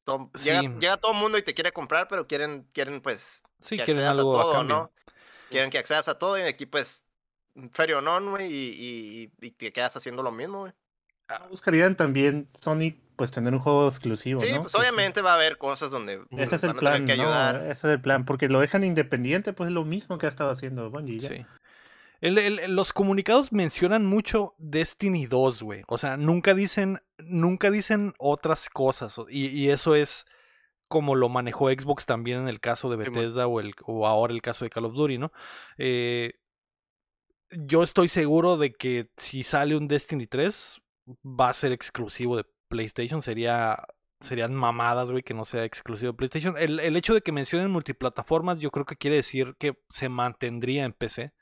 Todo- 0.06 0.30
Llega, 0.44 0.62
Sí. 0.62 0.68
llega 0.80 0.98
todo 0.98 1.12
el 1.12 1.18
mundo 1.18 1.38
y 1.38 1.42
te 1.44 1.54
quiere 1.54 1.72
comprar, 1.74 2.08
pero 2.08 2.28
quieren, 2.28 2.68
quieren 2.74 3.02
pues, 3.02 3.42
sí, 3.62 3.76
que 3.78 3.84
quieren 3.86 4.04
accedas 4.04 4.18
algo 4.18 4.40
a 4.40 4.44
todo. 4.44 4.64
¿no? 4.64 4.92
Quieren 5.50 5.70
que 5.72 5.78
accedas 5.80 6.08
a 6.08 6.18
todo 6.18 6.38
y 6.38 6.42
aquí 6.44 6.66
pues, 6.66 7.04
fair 7.72 7.94
or 7.96 8.04
none, 8.04 8.30
güey, 8.30 8.52
y, 8.54 9.32
y, 9.42 9.46
y 9.48 9.52
te 9.52 9.74
quedas 9.74 9.96
haciendo 9.98 10.22
lo 10.24 10.32
mismo, 10.32 10.60
güey. 10.60 10.74
Buscarían 11.50 11.96
también 11.96 12.48
Sony, 12.62 12.94
pues 13.16 13.32
tener 13.32 13.54
un 13.54 13.60
juego 13.60 13.88
exclusivo, 13.88 14.42
Sí, 14.42 14.52
¿no? 14.52 14.62
pues 14.62 14.76
obviamente 14.76 15.22
va 15.22 15.32
a 15.32 15.36
haber 15.36 15.58
cosas 15.58 15.90
donde 15.90 16.22
Ese 16.32 16.56
es 16.58 16.64
el 16.64 16.74
van 16.74 16.78
a 16.78 16.80
tener 16.80 16.80
plan, 16.80 17.06
que 17.08 17.16
¿no? 17.18 17.24
ayudar. 17.24 17.56
Ese 17.64 17.72
es 17.72 17.94
el 17.96 18.02
plan, 18.02 18.26
porque 18.26 18.48
lo 18.48 18.60
dejan 18.60 18.84
independiente, 18.84 19.52
pues 19.54 19.70
es 19.70 19.74
lo 19.74 19.86
mismo 19.86 20.20
que 20.20 20.28
ha 20.28 20.30
estado 20.30 20.52
haciendo 20.52 20.92
Bungie. 20.92 21.20
ya. 21.20 21.30
Sí. 21.30 21.46
El- 22.26 22.38
el- 22.38 22.76
los 22.76 22.92
comunicados 22.94 23.52
mencionan 23.52 24.06
mucho 24.06 24.56
Destiny 24.58 25.26
2, 25.28 25.62
güey. 25.62 25.84
O 25.88 25.98
sea, 25.98 26.18
nunca 26.18 26.54
dicen, 26.54 27.00
nunca 27.18 27.70
dicen 27.72 28.14
otras 28.18 28.70
cosas. 28.70 29.20
Y, 29.30 29.48
y 29.48 29.70
eso 29.70 29.96
es 29.96 30.26
como 30.88 31.16
lo 31.16 31.30
manejó 31.30 31.70
Xbox 31.70 32.06
también 32.06 32.42
en 32.42 32.48
el 32.48 32.60
caso 32.60 32.90
de 32.90 33.04
Sí. 33.04 33.10
Bethesda 33.12 33.48
o, 33.48 33.60
el, 33.60 33.74
o 33.86 34.08
ahora 34.08 34.34
el 34.34 34.42
caso 34.42 34.66
de 34.66 34.70
Call 34.70 34.86
of 34.86 34.94
Duty, 34.94 35.18
¿no? 35.18 35.32
Eh, 35.78 36.34
yo 37.52 37.84
estoy 37.84 38.08
seguro 38.10 38.58
de 38.58 38.74
que 38.74 39.10
si 39.18 39.44
sale 39.44 39.76
un 39.76 39.88
Destiny 39.88 40.28
3, 40.28 40.82
va 41.24 41.50
a 41.50 41.54
ser 41.54 41.72
exclusivo 41.72 42.38
de 42.38 42.46
PlayStation. 42.68 43.22
Sería. 43.22 43.78
Serían 44.22 44.56
mamadas, 44.56 45.12
güey, 45.12 45.24
que 45.24 45.34
no 45.34 45.44
sea 45.44 45.66
exclusivo 45.66 46.14
de 46.14 46.18
PlayStation. 46.18 46.56
El, 46.58 46.80
el 46.80 46.96
hecho 46.96 47.14
de 47.14 47.22
que 47.22 47.34
mencionen 47.34 47.70
multiplataformas, 47.70 48.60
yo 48.60 48.72
creo 48.72 48.86
que 48.86 48.96
quiere 48.96 49.18
decir 49.18 49.56
que 49.60 49.78
se 49.90 50.08
mantendría 50.08 50.86
en 50.86 50.94
PC 50.94 51.34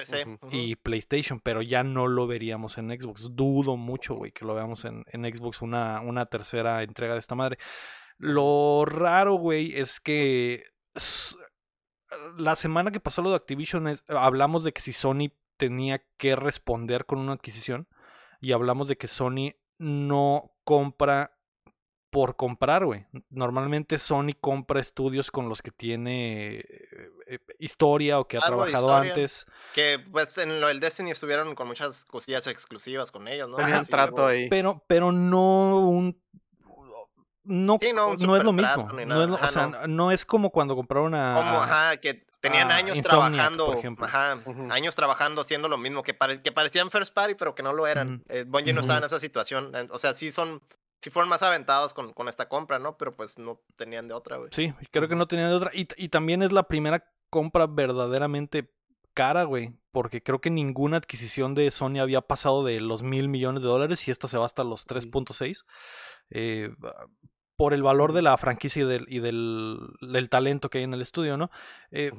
PC. 0.00 0.38
Y 0.50 0.76
PlayStation, 0.76 1.40
pero 1.40 1.62
ya 1.62 1.82
no 1.82 2.06
lo 2.08 2.26
veríamos 2.26 2.78
en 2.78 2.90
Xbox. 2.90 3.34
Dudo 3.34 3.76
mucho, 3.76 4.14
güey, 4.14 4.32
que 4.32 4.44
lo 4.44 4.54
veamos 4.54 4.84
en, 4.84 5.04
en 5.08 5.24
Xbox 5.24 5.62
una, 5.62 6.00
una 6.00 6.26
tercera 6.26 6.82
entrega 6.82 7.14
de 7.14 7.20
esta 7.20 7.34
madre. 7.34 7.58
Lo 8.18 8.84
raro, 8.86 9.34
güey, 9.34 9.78
es 9.78 10.00
que 10.00 10.64
la 12.36 12.56
semana 12.56 12.90
que 12.90 13.00
pasó 13.00 13.22
lo 13.22 13.30
de 13.30 13.36
Activision 13.36 13.88
es- 13.88 14.04
hablamos 14.08 14.64
de 14.64 14.72
que 14.72 14.80
si 14.82 14.92
Sony 14.92 15.30
tenía 15.56 16.02
que 16.16 16.36
responder 16.36 17.06
con 17.06 17.18
una 17.18 17.32
adquisición 17.34 17.86
y 18.40 18.52
hablamos 18.52 18.88
de 18.88 18.96
que 18.96 19.06
Sony 19.06 19.52
no 19.78 20.52
compra 20.64 21.36
por 22.10 22.34
comprar, 22.36 22.84
güey. 22.84 23.06
Normalmente 23.30 23.98
Sony 23.98 24.34
compra 24.40 24.80
estudios 24.80 25.30
con 25.30 25.48
los 25.48 25.62
que 25.62 25.70
tiene 25.70 26.56
eh, 26.58 26.64
eh, 27.28 27.38
historia 27.60 28.18
o 28.18 28.26
que 28.26 28.36
ha 28.36 28.40
Algo 28.40 28.64
trabajado 28.64 28.88
historia. 28.88 29.10
antes. 29.12 29.46
Que 29.74 29.98
pues 30.10 30.36
en 30.38 30.60
lo 30.60 30.66
del 30.68 30.80
Destiny 30.80 31.12
estuvieron 31.12 31.54
con 31.54 31.68
muchas 31.68 32.04
cosillas 32.06 32.46
exclusivas 32.48 33.12
con 33.12 33.28
ellos, 33.28 33.48
¿no? 33.48 33.56
Tenían 33.56 33.78
Así, 33.78 33.90
trato 33.90 34.26
ahí. 34.26 34.48
pero 34.48 34.82
pero 34.88 35.12
no 35.12 35.88
un 35.88 36.20
no, 37.42 37.78
Sí, 37.80 37.92
no, 37.92 38.08
un 38.08 38.16
no 38.20 38.36
es 38.36 38.44
lo 38.44 38.52
mismo 38.52 38.88
no 38.92 39.22
es, 39.22 39.28
lo- 39.30 39.34
o 39.36 39.48
sea, 39.48 39.66
no. 39.88 40.10
es 40.12 40.24
como 40.26 40.50
cuando 40.50 40.76
compraron 40.76 41.14
a, 41.14 41.34
Como, 41.36 41.62
ajá, 41.62 41.96
que 41.96 42.26
tenían 42.40 42.70
a 42.70 42.76
años 42.76 42.96
Insomniac, 42.96 43.30
trabajando, 43.32 43.66
por 43.66 43.78
ejemplo. 43.78 44.06
ajá, 44.06 44.38
años 44.70 44.94
trabajando 44.94 45.40
haciendo 45.40 45.68
lo 45.68 45.78
mismo, 45.78 46.02
que, 46.02 46.14
pare- 46.14 46.42
que 46.42 46.52
parecían 46.52 46.90
first 46.90 47.12
party, 47.14 47.34
pero 47.34 47.54
que 47.54 47.62
no 47.62 47.72
lo 47.72 47.86
eran. 47.86 48.22
Eh, 48.28 48.44
Bungie 48.46 48.72
no 48.72 48.82
estaba 48.82 48.98
en 48.98 49.04
esa 49.04 49.18
situación, 49.20 49.72
o 49.90 49.98
sea, 49.98 50.12
sí 50.14 50.30
son, 50.30 50.62
sí 51.00 51.10
fueron 51.10 51.28
más 51.28 51.42
aventados 51.42 51.94
con, 51.94 52.12
con 52.12 52.28
esta 52.28 52.48
compra, 52.48 52.78
¿no? 52.78 52.96
Pero 52.96 53.14
pues 53.16 53.38
no 53.38 53.60
tenían 53.76 54.08
de 54.08 54.14
otra, 54.14 54.36
güey. 54.36 54.50
sí 54.52 54.72
creo 54.90 55.08
que 55.08 55.16
no 55.16 55.26
tenía 55.26 55.48
de 55.48 55.54
otra 55.54 55.70
y, 55.74 55.88
y 55.96 56.08
también 56.08 56.42
es 56.42 56.52
la 56.52 56.64
primera 56.64 57.04
compra 57.30 57.66
verdaderamente 57.66 58.70
cara 59.14 59.44
güey 59.44 59.72
porque 59.92 60.22
creo 60.22 60.40
que 60.40 60.50
ninguna 60.50 60.98
adquisición 60.98 61.54
de 61.54 61.70
Sony 61.70 61.98
había 62.00 62.20
pasado 62.20 62.64
de 62.64 62.80
los 62.80 63.02
mil 63.02 63.28
millones 63.28 63.62
de 63.62 63.68
dólares 63.68 64.06
y 64.06 64.10
esta 64.10 64.28
se 64.28 64.38
va 64.38 64.44
hasta 64.46 64.62
los 64.64 64.86
3.6 64.86 65.64
eh, 66.30 66.70
por 67.56 67.74
el 67.74 67.82
valor 67.82 68.12
de 68.12 68.22
la 68.22 68.36
franquicia 68.38 68.82
y 68.82 68.86
del, 68.86 69.06
y 69.08 69.18
del, 69.20 69.78
del 70.00 70.28
talento 70.30 70.70
que 70.70 70.78
hay 70.78 70.84
en 70.84 70.94
el 70.94 71.02
estudio 71.02 71.36
no 71.36 71.50
Eh, 71.90 72.12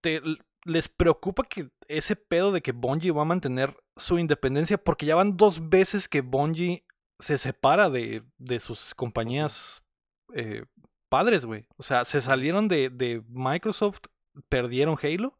te- 0.00 0.22
les 0.64 0.88
preocupa 0.88 1.44
que 1.44 1.68
ese 1.86 2.16
pedo 2.16 2.50
de 2.50 2.60
que 2.60 2.72
Bungie 2.72 3.12
va 3.12 3.22
a 3.22 3.26
mantener 3.26 3.76
su 3.96 4.18
independencia 4.18 4.78
porque 4.78 5.06
ya 5.06 5.14
van 5.14 5.36
dos 5.36 5.68
veces 5.68 6.08
que 6.08 6.22
Bungie 6.22 6.84
se 7.18 7.38
separa 7.38 7.90
de, 7.90 8.22
de 8.38 8.60
sus 8.60 8.94
compañías 8.94 9.82
eh, 10.34 10.64
padres, 11.08 11.44
güey. 11.44 11.66
O 11.76 11.82
sea, 11.82 12.04
se 12.04 12.20
salieron 12.20 12.68
de, 12.68 12.90
de 12.90 13.22
Microsoft, 13.28 14.00
perdieron 14.48 14.96
Halo 15.02 15.36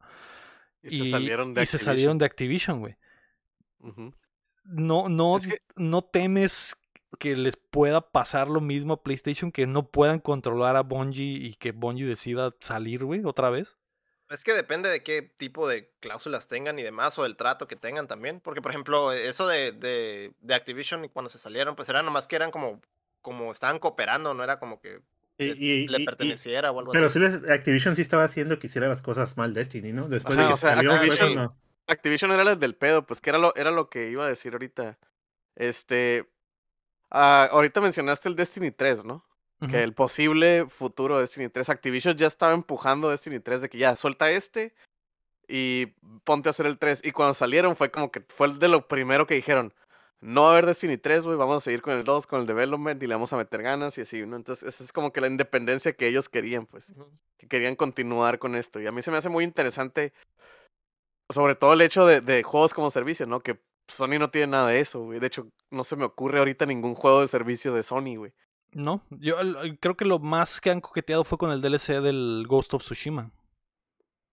Y, 0.83 0.99
se 0.99 1.11
salieron 1.11 1.55
de 1.55 1.63
y 1.63 1.67
se 1.67 1.79
salieron 1.79 2.19
de 2.19 2.25
Activision, 2.25 2.81
güey. 2.81 2.97
No, 4.65 5.09
no, 5.09 5.37
Es 5.37 5.47
que- 5.47 5.63
no 5.77 6.03
temes 6.03 6.77
que 7.19 7.37
les 7.37 7.57
pueda 7.57 8.01
pasar 8.11 8.49
lo 8.49 8.61
mismo 8.61 8.95
a 8.95 9.03
PlayStation, 9.03 9.53
que 9.53 9.67
no 9.67 9.89
puedan 9.89 10.19
controlar 10.19 10.77
a 10.77 10.83
Bungie 10.83 11.39
y 11.47 11.55
que 11.55 11.73
Bungie 11.73 12.05
decida 12.07 12.55
salir, 12.61 13.05
güey, 13.05 13.23
otra 13.25 13.49
vez. 13.51 13.77
Es 14.29 14.43
que 14.43 14.55
depende 14.55 14.89
de 14.89 15.03
qué 15.03 15.23
tipo 15.23 15.69
de 15.69 15.89
cláusulas 16.01 16.49
tengan 16.49 16.79
y 16.79 16.83
demás, 16.83 17.17
o 17.19 17.23
del 17.23 17.37
trato 17.37 17.69
que 17.69 17.77
tengan 17.77 18.09
también. 18.09 18.41
Porque, 18.41 18.61
por 18.61 18.73
ejemplo, 18.73 19.13
eso 19.13 19.47
de, 19.47 19.73
de, 19.73 20.33
de 20.41 20.55
Activision 20.55 21.05
y 21.05 21.09
cuando 21.09 21.29
se 21.29 21.39
salieron, 21.39 21.77
pues 21.77 21.89
era 21.89 22.03
nomás 22.03 22.27
que 22.27 22.35
eran 22.37 22.51
como, 22.51 22.81
como 23.23 23.53
estaban 23.53 23.79
cooperando, 23.79 24.35
no 24.35 24.43
era 24.43 24.59
como 24.59 24.81
que 24.81 25.01
Y- 25.39 25.47
le, 25.47 25.53
y- 25.57 25.89
le 25.89 25.99
y- 25.99 26.03
y- 26.03 26.05
perteneciera 26.07 26.73
o 26.73 26.79
algo 26.81 26.93
pero 26.93 27.07
así. 27.07 27.21
sí 27.21 27.21
les- 27.21 27.49
Activision 27.51 27.95
sí 27.95 28.03
estaba 28.03 28.25
haciendo 28.25 28.59
que 28.59 28.67
hiciera 28.67 28.89
las 28.89 29.03
cosas 29.03 29.37
mal 29.37 29.55
Destiny, 29.55 29.93
¿no? 29.93 30.09
Después 30.09 30.37
Ajá, 30.37 30.43
de 30.43 30.49
que 30.49 30.55
o 30.55 30.57
sea, 30.57 30.75
salió, 30.75 30.93
Activision 31.89 32.33
era 32.33 32.43
el 32.51 32.59
del 32.59 32.75
pedo, 32.75 33.07
pues 33.07 33.21
que 33.21 33.31
era 33.31 33.39
lo, 33.39 33.55
era 33.55 33.71
lo 33.71 33.89
que 33.91 34.11
iba 34.11 34.25
a 34.25 34.29
decir 34.29 34.53
ahorita. 34.55 34.99
Este. 35.55 36.29
ah, 37.11 37.49
ahorita 37.53 37.81
mencionaste 37.81 38.29
el 38.29 38.35
Destiny 38.35 38.73
3, 38.73 39.05
¿no? 39.05 39.25
Que 39.71 39.83
el 39.83 39.95
posible 39.95 40.67
futuro 40.69 41.15
de 41.15 41.23
Destiny 41.23 41.49
3. 41.49 41.71
Activision 41.71 42.15
ya 42.15 42.27
estaba 42.27 42.53
empujando 42.53 43.09
Destiny 43.09 43.41
3 43.41 43.63
de 43.63 43.69
que 43.71 43.79
ya 43.79 43.97
suelta 43.97 44.31
este 44.31 44.75
y 45.49 45.87
ponte 46.25 46.49
a 46.49 46.51
hacer 46.51 46.67
el 46.67 46.79
3. 46.79 47.03
Y 47.05 47.13
cuando 47.13 47.33
salieron 47.33 47.75
fue 47.75 47.91
como 47.91 48.11
que 48.11 48.21
fue 48.21 48.53
de 48.53 48.69
lo 48.69 48.87
primero 48.87 49.27
que 49.27 49.35
dijeron. 49.35 49.73
No 50.21 50.43
va 50.43 50.49
a 50.49 50.53
haber 50.53 50.67
Destiny 50.67 50.97
3, 50.97 51.25
güey, 51.25 51.37
vamos 51.37 51.63
a 51.63 51.65
seguir 51.65 51.83
con 51.83 51.95
el 51.95 52.05
2, 52.05 52.27
con 52.27 52.41
el 52.41 52.47
development 52.47 53.03
y 53.03 53.07
le 53.07 53.15
vamos 53.15 53.33
a 53.33 53.37
meter 53.37 53.63
ganas 53.63 53.97
y 53.99 54.01
así, 54.01 54.25
¿no? 54.25 54.37
Entonces, 54.37 54.67
esa 54.67 54.83
es 54.83 54.93
como 54.93 55.13
que 55.13 55.21
la 55.21 55.27
independencia 55.27 55.93
que 55.93 56.09
ellos 56.09 56.29
querían, 56.29 56.67
pues 56.67 56.95
que 57.39 57.47
querían 57.47 57.77
continuar 57.77 58.39
con 58.39 58.57
esto. 58.57 58.81
Y 58.81 58.87
a 58.87 58.93
mí 58.93 59.03
se 59.03 59.11
me 59.11 59.19
hace 59.19 59.29
muy 59.29 59.45
interesante, 59.45 60.13
sobre 61.31 61.55
todo 61.55 61.75
el 61.75 61.83
hecho 61.83 62.07
de, 62.07 62.23
de 62.23 62.43
juegos 62.43 62.73
como 62.73 62.91
servicio, 62.91 63.27
¿no? 63.27 63.41
Que 63.41 63.61
Sony 63.89 64.19
no 64.19 64.31
tiene 64.31 64.49
nada 64.49 64.69
de 64.69 64.81
eso, 64.81 65.01
güey. 65.01 65.21
De 65.21 65.27
hecho, 65.27 65.49
no 65.71 65.85
se 65.85 65.97
me 65.97 66.05
ocurre 66.05 66.39
ahorita 66.39 66.67
ningún 66.67 66.95
juego 66.95 67.21
de 67.21 67.29
servicio 67.29 67.75
de 67.75 67.83
Sony, 67.83 68.17
güey. 68.17 68.33
No, 68.73 69.03
yo 69.11 69.37
creo 69.81 69.97
que 69.97 70.05
lo 70.05 70.19
más 70.19 70.61
que 70.61 70.71
han 70.71 70.81
coqueteado 70.81 71.25
fue 71.25 71.39
con 71.39 71.51
el 71.51 71.61
DLC 71.63 72.01
del 72.01 72.45
Ghost 72.47 72.75
of 72.75 72.83
Tsushima. 72.83 73.31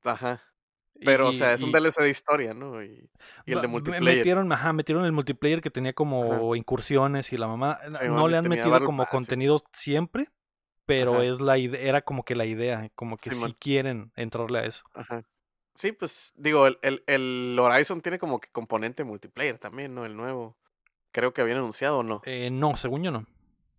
Ajá. 0.03 0.41
Pero, 1.05 1.29
o 1.29 1.33
sea, 1.33 1.53
es 1.53 1.61
un 1.63 1.69
y- 1.69 1.71
DLC 1.73 2.01
de 2.03 2.09
historia, 2.09 2.53
¿no? 2.53 2.81
Y, 2.83 3.09
y 3.45 3.53
el 3.53 3.61
de 3.61 3.67
multiplayer. 3.67 4.17
Metieron, 4.17 4.51
ajá, 4.51 4.73
metieron 4.73 5.05
el 5.05 5.11
multiplayer 5.11 5.61
que 5.61 5.69
tenía 5.71 5.93
como 5.93 6.55
incursiones 6.55 7.33
y 7.33 7.37
la 7.37 7.47
mamá. 7.47 7.79
Sí, 7.99 8.07
no 8.07 8.27
le 8.27 8.37
han 8.37 8.47
metido 8.47 8.69
Battle 8.69 8.85
como 8.85 9.03
Pass, 9.03 9.09
sí. 9.09 9.17
contenido 9.17 9.63
siempre, 9.73 10.29
pero 10.85 11.15
Ajá. 11.15 11.23
es 11.25 11.41
la 11.41 11.57
era 11.57 12.01
como 12.01 12.23
que 12.23 12.35
la 12.35 12.45
idea, 12.45 12.89
como 12.95 13.17
que 13.17 13.31
Sí, 13.31 13.37
si 13.37 13.53
quieren 13.55 14.11
entrarle 14.15 14.59
a 14.59 14.65
eso. 14.65 14.83
Ajá. 14.93 15.23
Sí, 15.75 15.91
pues, 15.91 16.31
digo, 16.35 16.67
el, 16.67 16.77
el, 16.83 17.03
el 17.07 17.57
Horizon 17.59 18.01
tiene 18.01 18.19
como 18.19 18.39
que 18.39 18.49
componente 18.51 19.03
multiplayer 19.03 19.57
también, 19.57 19.95
¿no? 19.95 20.05
El 20.05 20.15
nuevo. 20.15 20.55
Creo 21.11 21.33
que 21.33 21.41
habían 21.41 21.57
anunciado 21.57 21.99
o 21.99 22.03
no. 22.03 22.21
Eh, 22.25 22.49
no, 22.51 22.77
según 22.77 23.03
yo 23.03 23.11
no. 23.11 23.25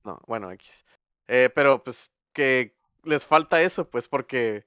No, 0.04 0.20
bueno, 0.26 0.50
X. 0.52 0.84
Eh, 1.28 1.50
pero 1.54 1.82
pues 1.82 2.10
que 2.32 2.76
les 3.04 3.24
falta 3.26 3.62
eso, 3.62 3.88
pues 3.88 4.08
porque... 4.08 4.64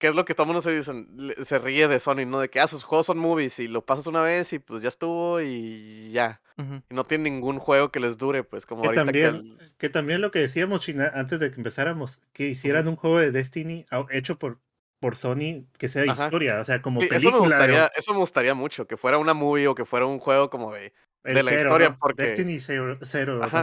¿Qué 0.00 0.08
es 0.08 0.14
lo 0.14 0.24
que 0.24 0.34
todo 0.34 0.42
el 0.42 0.48
mundo 0.48 0.60
se, 0.60 0.72
dicen, 0.76 1.08
se 1.44 1.58
ríe 1.58 1.88
de 1.88 1.98
Sony, 2.00 2.26
¿no? 2.26 2.40
De 2.40 2.50
que, 2.50 2.60
ah, 2.60 2.66
sus 2.66 2.84
juegos 2.84 3.06
son 3.06 3.16
movies 3.16 3.58
y 3.60 3.68
lo 3.68 3.86
pasas 3.86 4.06
una 4.06 4.20
vez 4.22 4.52
y 4.52 4.58
pues 4.58 4.82
ya 4.82 4.88
estuvo 4.88 5.40
y 5.40 6.10
ya. 6.10 6.42
Y 6.90 6.94
no 6.94 7.04
tienen 7.04 7.32
ningún 7.34 7.58
juego 7.58 7.90
que 7.90 8.00
les 8.00 8.18
dure, 8.18 8.42
pues 8.44 8.66
como 8.66 8.82
Que 8.82 8.88
ahorita 8.88 9.12
que... 9.12 9.22
también, 9.22 9.56
el- 9.60 9.72
que 9.78 9.88
también 9.88 10.20
lo 10.20 10.30
que 10.30 10.40
decíamos, 10.40 10.80
China, 10.80 11.10
antes 11.14 11.38
de 11.40 11.50
que 11.50 11.56
empezáramos, 11.56 12.20
que 12.32 12.48
hicieran 12.48 12.86
un 12.88 12.96
juego 12.96 13.18
de 13.18 13.30
Destiny 13.30 13.86
hecho 14.10 14.38
por, 14.38 14.58
por 15.00 15.16
Sony 15.16 15.64
que 15.78 15.88
sea 15.88 16.02
Ajá. 16.02 16.24
historia, 16.26 16.60
o 16.60 16.64
sea, 16.64 16.82
como 16.82 17.00
Sí, 17.00 17.06
eso, 17.06 17.14
me 17.14 17.20
película. 17.20 17.40
gustaría, 17.56 17.84
o 17.86 17.90
eso 17.96 18.12
me 18.12 18.18
gustaría 18.18 18.54
mucho, 18.54 18.86
que 18.86 18.96
fuera 18.96 19.16
una 19.18 19.32
movie 19.32 19.68
o 19.68 19.74
que 19.74 19.84
fuera 19.86 20.06
un 20.06 20.18
juego 20.18 20.50
como 20.50 20.72
de... 20.74 20.92
de 21.32 21.42
la 21.42 21.50
cero, 21.50 21.62
historia, 21.62 21.88
¿no? 21.90 21.98
porque- 21.98 22.22
Destiny 22.22 22.60
cero, 22.60 22.98
no 23.00 23.06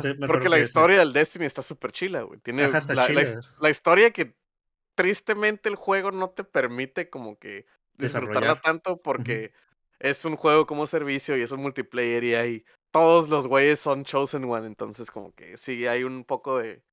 sé, 0.01 0.15
porque 0.27 0.49
la 0.49 0.59
historia 0.59 0.99
del 0.99 1.13
Destiny 1.13 1.45
está 1.45 1.61
súper 1.61 1.91
chila, 1.91 2.23
güey. 2.23 2.39
Tiene 2.39 2.63
Ajá, 2.65 2.81
la, 2.89 2.95
la 2.95 3.07
chila. 3.07 3.39
la 3.59 3.69
historia 3.69 4.11
que 4.11 4.35
tristemente 4.95 5.69
el 5.69 5.75
juego 5.75 6.11
no 6.11 6.29
te 6.31 6.43
permite 6.43 7.09
como 7.09 7.37
que 7.37 7.65
disfrutarla 7.93 8.55
tanto 8.61 9.01
porque 9.01 9.53
es 9.99 10.25
un 10.25 10.35
juego 10.35 10.65
como 10.65 10.87
servicio 10.87 11.37
y 11.37 11.41
es 11.41 11.51
un 11.51 11.61
multiplayer 11.61 12.23
y 12.23 12.35
hay 12.35 12.65
todos 12.91 13.29
los 13.29 13.47
güeyes 13.47 13.79
son 13.79 14.03
chosen 14.03 14.43
one, 14.43 14.67
entonces 14.67 15.11
como 15.11 15.33
que 15.33 15.57
sí 15.57 15.87
hay 15.87 16.03
un 16.03 16.25
poco 16.25 16.57
de, 16.57 16.83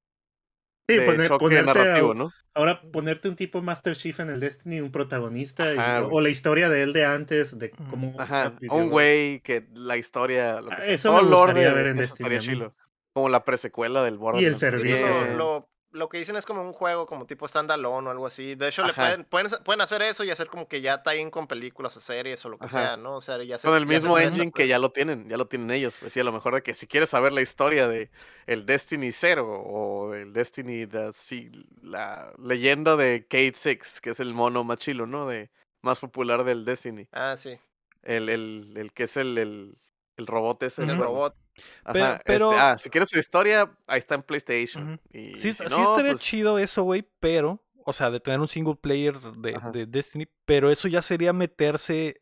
Sí, 0.88 0.96
de 0.96 1.04
poner- 1.04 1.28
choque. 1.28 2.30
Ahora, 2.54 2.80
ponerte 2.80 3.28
un 3.28 3.36
tipo 3.36 3.60
Master 3.62 3.94
Chief 3.94 4.18
en 4.20 4.30
el 4.30 4.40
Destiny, 4.40 4.80
un 4.80 4.90
protagonista, 4.90 5.72
y- 5.74 5.78
o, 6.10 6.20
la 6.20 6.28
historia 6.30 6.68
de 6.68 6.82
él 6.82 6.92
de 6.92 7.04
antes, 7.04 7.56
de 7.58 7.72
Ujú. 7.78 7.90
cómo. 7.90 8.16
Ajá, 8.18 8.54
un 8.70 8.88
güey 8.88 9.40
que 9.40 9.66
la 9.74 9.96
historia, 9.96 10.60
lo 10.60 10.70
que 10.70 10.74
Ah, 10.76 10.80
sea, 10.82 10.94
eso 10.94 11.12
me 11.12 11.20
el 11.20 11.26
gustaría 11.26 11.72
ver 11.72 11.86
en 11.88 11.96
Destiny 11.98 12.38
chilo. 12.38 12.74
Como 13.12 13.28
la 13.28 13.44
presecuela 13.44 14.02
del 14.02 14.16
Borderlands. 14.18 14.58
servicio. 14.58 14.96
Sí, 14.96 15.02
también. 15.02 15.38
lo, 15.38 15.68
lo, 15.90 16.08
que 16.08 16.18
dicen 16.18 16.36
es 16.36 16.46
como 16.46 16.62
un 16.62 16.72
juego 16.72 17.06
como 17.06 17.26
tipo 17.26 17.46
standalone 17.46 18.08
o 18.08 18.10
algo 18.10 18.26
así. 18.26 18.54
De 18.54 18.68
hecho, 18.68 18.84
le 18.84 18.92
pueden, 18.92 19.24
pueden, 19.24 19.50
pueden 19.64 19.80
hacer 19.80 20.02
eso 20.02 20.24
y 20.24 20.30
hacer 20.30 20.48
como 20.48 20.68
que 20.68 20.80
ya 20.80 21.02
tie-in 21.02 21.30
con 21.30 21.46
películas 21.46 21.96
o 21.96 22.00
series 22.00 22.44
o 22.44 22.48
lo 22.48 22.58
que 22.58 22.66
Ajá. 22.66 22.78
sea, 22.78 22.96
¿no? 22.96 23.16
O 23.16 23.20
sea, 23.20 23.42
ya 23.42 23.58
se- 23.58 23.68
Con 23.68 23.76
el 23.76 23.84
ya 23.84 23.88
mismo 23.88 24.18
engine 24.18 24.46
que 24.46 24.62
pues. 24.62 24.68
ya 24.68 24.78
lo 24.78 24.90
tienen, 24.90 25.28
ya 25.28 25.36
lo 25.36 25.46
tienen 25.46 25.70
ellos, 25.70 25.96
pues 25.98 26.12
sí, 26.12 26.20
a 26.20 26.24
lo 26.24 26.32
mejor 26.32 26.54
de 26.54 26.62
que 26.62 26.74
si 26.74 26.86
quieres 26.86 27.10
saber 27.10 27.32
la 27.32 27.40
historia 27.40 27.88
de 27.88 28.10
el 28.46 28.66
Destiny 28.66 29.12
0 29.12 29.46
o 29.48 30.14
el 30.14 30.32
Destiny, 30.32 30.88
sí, 31.12 31.50
la 31.82 32.32
leyenda 32.38 32.96
de 32.96 33.22
Kate 33.22 33.54
Six, 33.54 34.00
que 34.00 34.10
es 34.10 34.20
el 34.20 34.34
mono 34.34 34.64
más 34.64 34.78
chilo, 34.78 35.06
¿no? 35.06 35.26
De, 35.26 35.50
más 35.82 36.00
popular 36.00 36.44
del 36.44 36.64
Destiny. 36.64 37.08
Ah, 37.12 37.36
sí. 37.36 37.58
El, 38.02 38.28
el, 38.28 38.74
el 38.76 38.92
que 38.92 39.04
es 39.04 39.16
el, 39.16 39.38
el, 39.38 39.78
el 40.16 40.26
robot 40.26 40.62
ese. 40.62 40.82
El 40.82 40.98
robot. 40.98 41.34
Ajá, 41.84 42.20
pero- 42.24 42.50
este, 42.50 42.60
ah, 42.60 42.78
si 42.78 42.90
quieres 42.90 43.08
su 43.08 43.18
historia, 43.18 43.70
ahí 43.86 43.98
está 43.98 44.14
en 44.14 44.22
PlayStation. 44.22 45.00
Y 45.12 45.34
Sí, 45.38 45.52
si 45.52 45.54
sí 45.54 45.64
no, 45.70 45.82
estaría 45.82 46.12
pues, 46.12 46.22
chido 46.22 46.58
eso, 46.58 46.82
güey, 46.82 47.04
pero, 47.20 47.62
o 47.84 47.92
sea, 47.92 48.10
de 48.10 48.20
tener 48.20 48.40
un 48.40 48.48
single 48.48 48.76
player 48.76 49.18
de, 49.20 49.86
Destiny, 49.86 50.28
pero 50.44 50.70
eso 50.70 50.88
ya 50.88 51.02
sería 51.02 51.32
meterse 51.32 52.20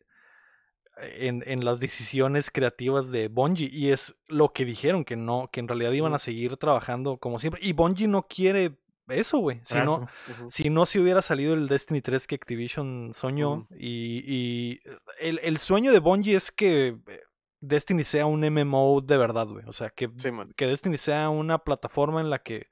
en, 0.99 1.43
en 1.45 1.63
las 1.63 1.79
decisiones 1.79 2.49
creativas 2.49 3.11
de 3.11 3.27
Bungie 3.27 3.69
y 3.71 3.91
es 3.91 4.15
lo 4.27 4.53
que 4.53 4.65
dijeron, 4.65 5.05
que 5.05 5.15
no, 5.15 5.49
que 5.51 5.59
en 5.59 5.67
realidad 5.67 5.91
iban 5.91 6.13
a 6.13 6.19
seguir 6.19 6.57
trabajando 6.57 7.17
como 7.17 7.39
siempre 7.39 7.61
y 7.63 7.73
Bungie 7.73 8.07
no 8.07 8.23
quiere 8.23 8.77
eso, 9.09 9.37
güey, 9.39 9.61
si 9.63 9.77
no, 9.77 10.07
si 10.49 10.69
no 10.69 10.85
se 10.85 10.99
hubiera 10.99 11.21
salido 11.21 11.53
el 11.53 11.67
Destiny 11.69 12.01
3 12.01 12.27
que 12.27 12.35
Activision 12.35 13.13
soñó 13.13 13.67
y 13.71 14.81
el, 15.19 15.39
el 15.43 15.57
sueño 15.59 15.93
de 15.93 15.99
Bungie 15.99 16.35
es 16.35 16.51
que 16.51 16.97
eh, 17.07 17.21
Destiny 17.59 18.03
sea 18.03 18.25
un 18.25 18.41
MMO 18.41 19.01
de 19.01 19.17
verdad, 19.17 19.47
güey, 19.47 19.65
o 19.67 19.73
sea, 19.73 19.89
que 19.89 20.09
Sí, 20.17 20.29
que 20.55 20.67
Destiny 20.67 20.97
sea 20.97 21.29
una 21.29 21.57
plataforma 21.59 22.21
en 22.21 22.29
la 22.29 22.39
que 22.39 22.67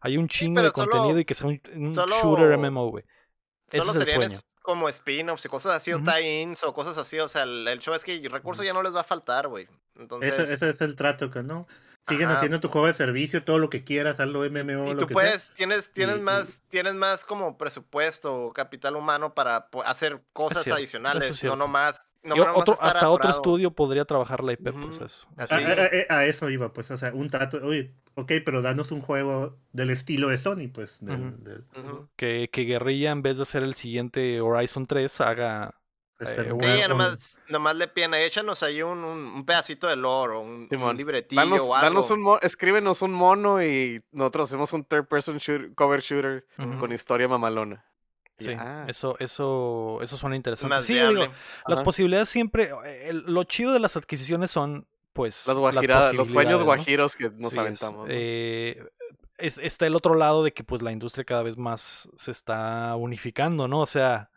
hay 0.00 0.16
un 0.16 0.28
chingo 0.28 0.62
de 0.62 0.70
contenido 0.72 1.18
y 1.18 1.24
que 1.24 1.34
sea 1.34 1.48
un, 1.48 1.60
un 1.74 1.94
solo- 1.94 2.14
shooter 2.22 2.56
MMO, 2.58 2.88
güey. 2.90 3.04
Ese 3.68 3.78
Solo 3.84 3.92
el 4.00 4.06
serían 4.06 4.30
sueño. 4.30 4.42
como 4.62 4.88
spin-offs 4.88 5.44
y 5.44 5.48
cosas 5.48 5.74
así, 5.74 5.92
o 5.92 5.98
tie-ins 6.02 6.62
o 6.64 6.72
cosas 6.74 6.96
así. 6.98 7.18
O 7.20 7.28
sea, 7.28 7.42
el, 7.42 7.66
el 7.68 7.78
show 7.80 7.94
es 7.94 8.02
que 8.04 8.20
recursos 8.28 8.64
ya 8.64 8.72
no 8.72 8.82
les 8.82 8.94
va 8.94 9.00
a 9.00 9.04
faltar, 9.04 9.48
güey. 9.48 9.68
Entonces, 9.96 10.32
Ese, 10.38 10.52
ese 10.54 10.70
es 10.70 10.80
el 10.80 10.96
trato 10.96 11.30
que 11.30 11.42
no. 11.42 11.66
Siguen 12.08 12.28
Ajá. 12.28 12.38
haciendo 12.38 12.60
tu 12.60 12.68
juego 12.68 12.86
de 12.86 12.94
servicio, 12.94 13.44
todo 13.44 13.58
lo 13.58 13.68
que 13.68 13.84
quieras, 13.84 14.18
hazlo 14.20 14.42
MMO, 14.44 14.86
y 14.86 14.94
lo 14.94 15.00
tú 15.00 15.06
que 15.06 15.12
puedes, 15.12 15.50
tienes, 15.54 15.92
tienes 15.92 16.16
Y- 16.16 16.20
y- 16.20 16.22
más, 16.22 16.62
tienes 16.68 16.94
más 16.94 17.24
como 17.26 17.58
presupuesto 17.58 18.34
o 18.34 18.52
capital 18.54 18.96
humano 18.96 19.34
para 19.34 19.68
hacer 19.84 20.22
cosas 20.32 20.64
cierto, 20.64 20.70
eso 20.70 20.70
es 20.70 20.76
adicionales, 20.78 21.44
no 21.44 21.56
nomás, 21.56 22.00
no 22.22 22.34
otro, 22.54 22.76
hasta 22.80 23.08
otro 23.10 23.30
estudio 23.30 23.70
podría 23.70 24.04
trabajar 24.04 24.42
la 24.44 24.52
IP, 24.52 24.72
pues 24.72 25.00
eso. 25.00 25.26
Así. 25.36 25.54
A, 25.54 25.58
a- 25.58 26.14
a- 26.14 26.18
a 26.18 26.24
eso 26.26 26.50
iba, 26.50 26.72
pues, 26.72 26.90
o 26.90 26.98
sea, 26.98 27.12
un 27.14 27.30
trato, 27.30 27.58
oye, 27.62 27.94
ok, 28.14 28.32
pero 28.44 28.60
danos 28.62 28.92
un 28.92 29.00
juego 29.00 29.56
del 29.72 29.90
estilo 29.90 30.28
de 30.28 30.38
Sony, 30.38 30.68
pues. 30.72 30.98
del-. 31.04 31.64
Que, 32.16 32.50
que 32.52 32.62
Guerrilla, 32.64 33.10
en 33.12 33.22
vez 33.22 33.36
de 33.38 33.42
hacer 33.44 33.62
el 33.62 33.74
siguiente 33.74 34.40
Horizon 34.40 34.86
3, 34.86 35.20
haga. 35.20 35.74
este, 36.18 36.48
Eh, 36.48 36.52
un- 36.52 36.62
Sí, 36.62 36.68
un- 36.82 36.88
nomás, 36.90 37.38
nomás 37.48 37.76
le 37.76 37.88
piden, 37.88 38.12
échanos 38.12 38.62
ahí 38.62 38.82
un, 38.82 38.98
un, 39.04 39.18
un 39.20 39.46
pedacito 39.46 39.86
de 39.86 39.96
lore 39.96 40.34
o 40.34 40.40
un, 40.40 40.50
un 40.50 40.68
Simón. 40.68 40.94
libretillo 40.98 41.40
Danos, 41.40 41.60
o 41.62 41.74
algo. 41.74 41.86
danos 41.88 42.10
un 42.10 42.38
escríbenos 42.42 43.00
un 43.00 43.12
mono 43.14 43.62
y 43.64 44.02
nosotros 44.12 44.48
hacemos 44.50 44.70
un 44.74 44.84
third 44.84 45.06
person 45.06 45.38
shooter- 45.38 45.74
cover 45.74 46.00
shooter 46.02 46.46
con 46.78 46.92
historia 46.92 47.26
mamalona. 47.26 47.86
Sí, 48.46 48.52
ah, 48.58 48.84
eso, 48.88 49.16
eso, 49.18 49.98
eso 50.02 50.16
suena 50.16 50.36
interesante. 50.36 50.74
más 50.76 50.84
Sí, 50.84 50.94
digo, 50.94 51.26
las 51.66 51.80
posibilidades 51.82 52.28
siempre. 52.28 52.70
eh, 52.86 53.08
el- 53.08 53.24
lo 53.26 53.44
chido 53.44 53.72
de 53.72 53.80
las 53.80 53.96
adquisiciones 53.96 54.50
son, 54.50 54.86
pues. 55.12 55.46
las 55.46 55.56
guajiradas, 55.58 56.14
los 56.14 56.28
sueños 56.28 56.62
guajiros 56.62 57.16
que 57.16 57.30
nos 57.30 57.52
Sí, 57.52 57.58
es, 57.58 57.62
aventamos. 57.62 58.06
¿no? 58.08 58.12
eh, 58.14 58.82
es- 59.38 59.58
está 59.58 59.86
el 59.86 59.94
otro 59.96 60.14
lado 60.14 60.44
de 60.44 60.52
que 60.52 60.64
pues 60.64 60.82
la 60.82 60.92
industria 60.92 61.24
cada 61.24 61.42
vez 61.42 61.56
más 61.56 62.08
se 62.16 62.30
está 62.30 62.94
unificando, 62.96 63.68
¿no? 63.68 63.80
O 63.80 63.86
sea, 63.86 64.30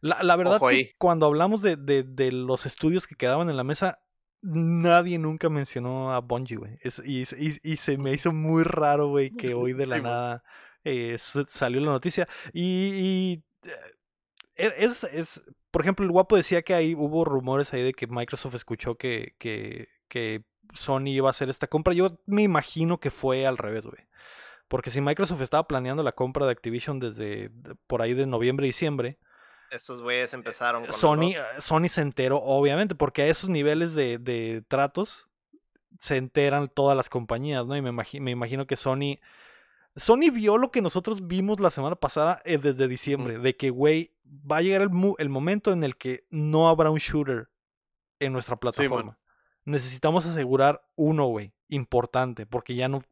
la, 0.00 0.22
la 0.22 0.36
verdad 0.36 0.58
que 0.70 0.92
cuando 0.98 1.26
hablamos 1.26 1.62
de, 1.62 1.76
de- 1.76 2.02
de 2.02 2.32
los 2.32 2.66
estudios 2.66 3.06
que 3.06 3.14
quedaban 3.14 3.50
en 3.50 3.56
la 3.56 3.64
mesa, 3.64 3.98
nadie 4.40 5.18
nunca 5.18 5.48
mencionó 5.48 6.12
a 6.12 6.20
Bungie, 6.20 6.56
güey. 6.56 6.78
Y, 7.04 7.22
y- 7.22 7.60
y 7.62 7.76
se 7.76 7.96
me 7.98 8.12
hizo 8.12 8.32
muy 8.32 8.64
raro, 8.64 9.08
güey, 9.08 9.30
que 9.30 9.54
hoy 9.54 9.72
de 9.72 9.86
la 9.86 9.96
Sí, 9.96 10.02
nada 10.02 10.44
eh, 10.84 11.16
salió 11.18 11.80
la 11.80 11.92
noticia. 11.92 12.28
Y, 12.52 12.62
y, 12.62 13.42
eh, 14.56 14.74
es, 14.78 15.04
es, 15.04 15.42
por 15.70 15.82
ejemplo, 15.82 16.04
el 16.04 16.12
guapo 16.12 16.36
decía 16.36 16.62
que 16.62 16.74
ahí 16.74 16.94
hubo 16.94 17.24
rumores 17.24 17.72
ahí 17.72 17.82
de 17.82 17.92
que 17.94 18.06
Microsoft 18.06 18.54
escuchó 18.54 18.96
que, 18.96 19.34
que, 19.38 19.88
que 20.08 20.42
Sony 20.74 21.08
iba 21.08 21.28
a 21.28 21.30
hacer 21.30 21.48
esta 21.50 21.66
compra. 21.66 21.94
Yo 21.94 22.18
me 22.26 22.42
imagino 22.42 22.98
que 23.00 23.10
fue 23.10 23.46
al 23.46 23.58
revés, 23.58 23.86
güey. 23.86 24.02
Porque 24.68 24.90
si 24.90 25.00
Microsoft 25.00 25.42
estaba 25.42 25.66
planeando 25.66 26.02
la 26.02 26.12
compra 26.12 26.46
de 26.46 26.52
Activision 26.52 26.98
desde 26.98 27.48
de- 27.50 27.74
por 27.86 28.00
ahí 28.02 28.14
de 28.14 28.26
noviembre, 28.26 28.66
diciembre, 28.66 29.18
Estos 29.70 30.02
güeyes 30.02 30.32
empezaron 30.34 30.84
con 30.84 30.92
Sony, 30.94 31.32
eh, 31.36 31.42
Sony 31.58 31.88
se 31.88 32.00
enteró, 32.02 32.38
obviamente, 32.42 32.94
porque 32.94 33.22
a 33.22 33.26
esos 33.26 33.50
niveles 33.50 33.94
de, 33.94 34.18
de 34.18 34.62
tratos 34.68 35.28
se 36.00 36.16
enteran 36.16 36.68
todas 36.68 36.96
las 36.96 37.08
compañías, 37.10 37.66
¿no? 37.66 37.76
Y 37.76 37.82
me, 37.82 37.90
imagi- 37.90 38.20
me 38.20 38.30
imagino 38.30 38.66
que 38.66 38.76
Sony. 38.76 39.18
Sony 39.96 40.30
vio 40.32 40.58
lo 40.58 40.70
que 40.70 40.80
nosotros 40.80 41.26
vimos 41.26 41.60
la 41.60 41.70
semana 41.70 41.96
pasada 41.96 42.40
eh, 42.44 42.58
desde 42.58 42.88
diciembre, 42.88 43.38
de 43.38 43.56
que, 43.56 43.70
güey, 43.70 44.14
va 44.24 44.58
a 44.58 44.62
llegar 44.62 44.82
el, 44.82 45.28
momento 45.28 45.72
en 45.72 45.84
el 45.84 45.96
que 45.96 46.26
no 46.30 46.68
habrá 46.68 46.90
un 46.90 46.98
shooter 46.98 47.50
en 48.18 48.32
nuestra 48.32 48.56
plataforma. 48.56 49.18
Necesitamos 49.64 50.26
asegurar 50.26 50.86
uno, 50.96 51.26
güey, 51.26 51.52
importante, 51.68 52.46
porque 52.46 52.74
ya 52.74 52.88
no 52.88 53.02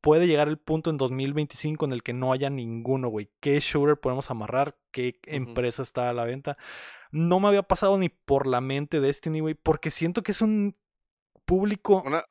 puede 0.00 0.26
llegar 0.26 0.48
el 0.48 0.58
punto 0.58 0.90
en 0.90 0.96
2025 0.96 1.84
en 1.84 1.92
el 1.92 2.02
que 2.02 2.12
no 2.12 2.32
haya 2.32 2.50
ninguno, 2.50 3.08
güey. 3.08 3.30
¿Qué 3.40 3.58
shooter 3.60 3.98
podemos 3.98 4.30
amarrar? 4.30 4.76
¿Qué 4.90 5.18
empresa 5.24 5.82
está 5.82 6.10
a 6.10 6.12
la 6.12 6.24
venta? 6.24 6.56
No 7.10 7.40
me 7.40 7.48
había 7.48 7.62
pasado 7.62 7.98
ni 7.98 8.08
por 8.08 8.46
la 8.46 8.60
mente 8.60 9.00
Destiny, 9.00 9.40
güey, 9.40 9.54
porque 9.54 9.90
siento 9.90 10.22
que 10.22 10.32
es 10.32 10.40
un 10.40 10.76
público 11.44 12.02
Una- 12.04 12.24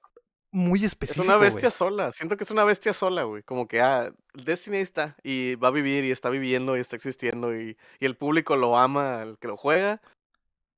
muy 0.51 0.79
es 0.79 0.87
específico. 0.87 1.25
una 1.25 1.35
güey. 1.37 1.49
bestia 1.49 1.69
sola. 1.71 2.11
Siento 2.11 2.35
que 2.37 2.43
es 2.43 2.51
una 2.51 2.63
bestia 2.63 2.93
sola, 2.93 3.23
güey. 3.23 3.43
Como 3.43 3.67
que, 3.67 3.81
ah, 3.81 4.11
Destiny 4.33 4.77
ahí 4.77 4.83
está. 4.83 5.15
Y 5.23 5.55
va 5.55 5.67
a 5.69 5.71
vivir 5.71 6.05
y 6.05 6.11
está 6.11 6.29
viviendo 6.29 6.75
y 6.77 6.79
está 6.79 6.95
existiendo. 6.95 7.55
Y, 7.55 7.77
y 7.99 8.05
el 8.05 8.15
público 8.15 8.55
lo 8.55 8.77
ama, 8.77 9.21
el 9.23 9.37
que 9.37 9.47
lo 9.47 9.57
juega. 9.57 10.01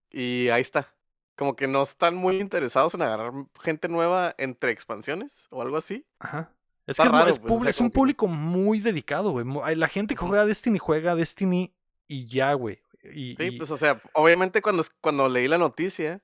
Y 0.10 0.50
ahí 0.50 0.62
está. 0.62 0.94
Como 1.38 1.56
que 1.56 1.68
no 1.68 1.84
están 1.84 2.16
muy 2.16 2.40
interesados 2.40 2.94
en 2.94 3.02
agarrar 3.02 3.32
gente 3.62 3.88
nueva 3.88 4.36
entre 4.38 4.72
expansiones 4.72 5.48
o 5.50 5.62
algo 5.62 5.78
así. 5.78 6.06
Ajá. 6.20 6.52
Es 6.86 6.94
Está 7.00 7.04
que 7.04 7.08
es 7.08 7.14
raro, 7.14 7.30
es, 7.30 7.40
pues, 7.40 7.52
o 7.52 7.56
publi- 7.56 7.62
sea, 7.64 7.70
es 7.70 7.80
un 7.80 7.90
que- 7.90 7.94
público 7.96 8.28
muy 8.28 8.80
dedicado, 8.80 9.32
güey. 9.32 9.46
La 9.76 9.88
gente 9.88 10.16
que 10.16 10.26
juega 10.26 10.46
Destiny 10.46 10.80
juega 10.80 11.16
Destiny 11.16 11.72
y 12.08 12.26
ya, 12.26 12.54
güey. 12.54 12.80
Y, 13.04 13.36
Sí, 13.38 13.44
y- 13.46 13.58
pues 13.58 13.72
o 13.72 13.78
sea, 13.78 14.02
obviamente 14.14 14.62
cuando, 14.62 14.84
cuando 15.00 15.30
leí 15.30 15.48
la 15.48 15.58
noticia, 15.58 16.22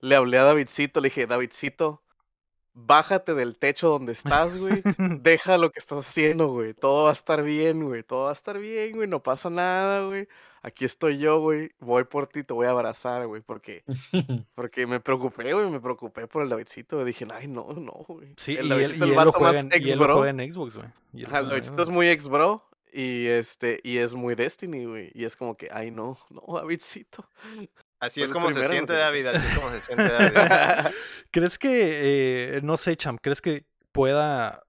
le 0.00 0.16
hablé 0.16 0.38
a 0.38 0.44
Davidcito, 0.44 1.00
le 1.00 1.08
dije, 1.08 1.26
Davidcito, 1.26 2.01
bájate 2.74 3.34
del 3.34 3.56
techo 3.56 3.88
donde 3.88 4.12
estás, 4.12 4.56
güey. 4.58 4.82
Deja 5.22 5.58
lo 5.58 5.70
que 5.70 5.78
estás 5.78 6.06
haciendo, 6.06 6.48
güey. 6.48 6.74
Todo 6.74 7.04
va 7.04 7.10
a 7.10 7.14
estar 7.14 7.42
bien, 7.42 7.84
güey. 7.84 8.02
Todo 8.02 8.24
va 8.24 8.30
a 8.30 8.34
estar 8.34 8.58
bien, 8.58 8.92
güey. 8.92 9.08
No 9.08 9.22
pasa 9.22 9.50
nada, 9.50 10.06
güey. 10.06 10.28
Aquí 10.62 10.84
estoy 10.84 11.18
yo, 11.18 11.40
güey. 11.40 11.72
Voy 11.80 12.04
por 12.04 12.28
ti, 12.28 12.44
te 12.44 12.52
voy 12.52 12.66
a 12.66 12.70
abrazar, 12.70 13.26
güey. 13.26 13.42
Porque, 13.42 13.82
porque 14.54 14.86
me 14.86 15.00
preocupé, 15.00 15.52
güey. 15.52 15.68
Me 15.70 15.80
preocupé 15.80 16.26
por 16.26 16.42
el 16.42 16.48
Davidcito. 16.48 16.96
güey. 16.96 17.06
Dije, 17.06 17.26
ay, 17.32 17.48
no, 17.48 17.72
no, 17.72 17.92
güey. 18.08 18.34
sí, 18.36 18.56
el 18.56 18.68
Davidcito, 18.68 19.06
lo 19.06 19.14
vato 19.14 19.40
más 19.40 19.56
en 19.56 19.70
Xbox, 19.70 20.76
güey. 20.76 20.88
Él 21.14 21.26
Ajá, 21.26 21.40
el 21.40 21.48
Davidcito 21.48 21.82
es 21.82 21.88
muy 21.88 22.08
ex 22.08 22.28
bro. 22.28 22.64
Y 22.94 23.26
este, 23.26 23.80
y 23.82 23.96
es 23.96 24.12
muy 24.12 24.34
Destiny, 24.34 24.84
güey. 24.84 25.10
Y 25.14 25.24
es 25.24 25.34
como 25.34 25.56
que, 25.56 25.68
ay, 25.72 25.90
no, 25.90 26.18
no, 26.28 26.42
Davidcito. 26.54 27.26
Así 28.02 28.20
es 28.20 28.32
como 28.32 28.52
se 28.52 28.64
siente. 28.64 28.94
David, 28.94 29.26
así 29.26 29.46
es 29.46 29.54
como 29.54 29.70
se 29.70 29.80
siente 29.80 30.02
David. 30.12 30.92
¿Crees 31.30 31.56
que, 31.56 32.56
eh, 32.56 32.60
no 32.60 32.76
sé, 32.76 32.96
Cham, 32.96 33.16
¿crees 33.16 33.40
que 33.40 33.64
pueda, 33.92 34.64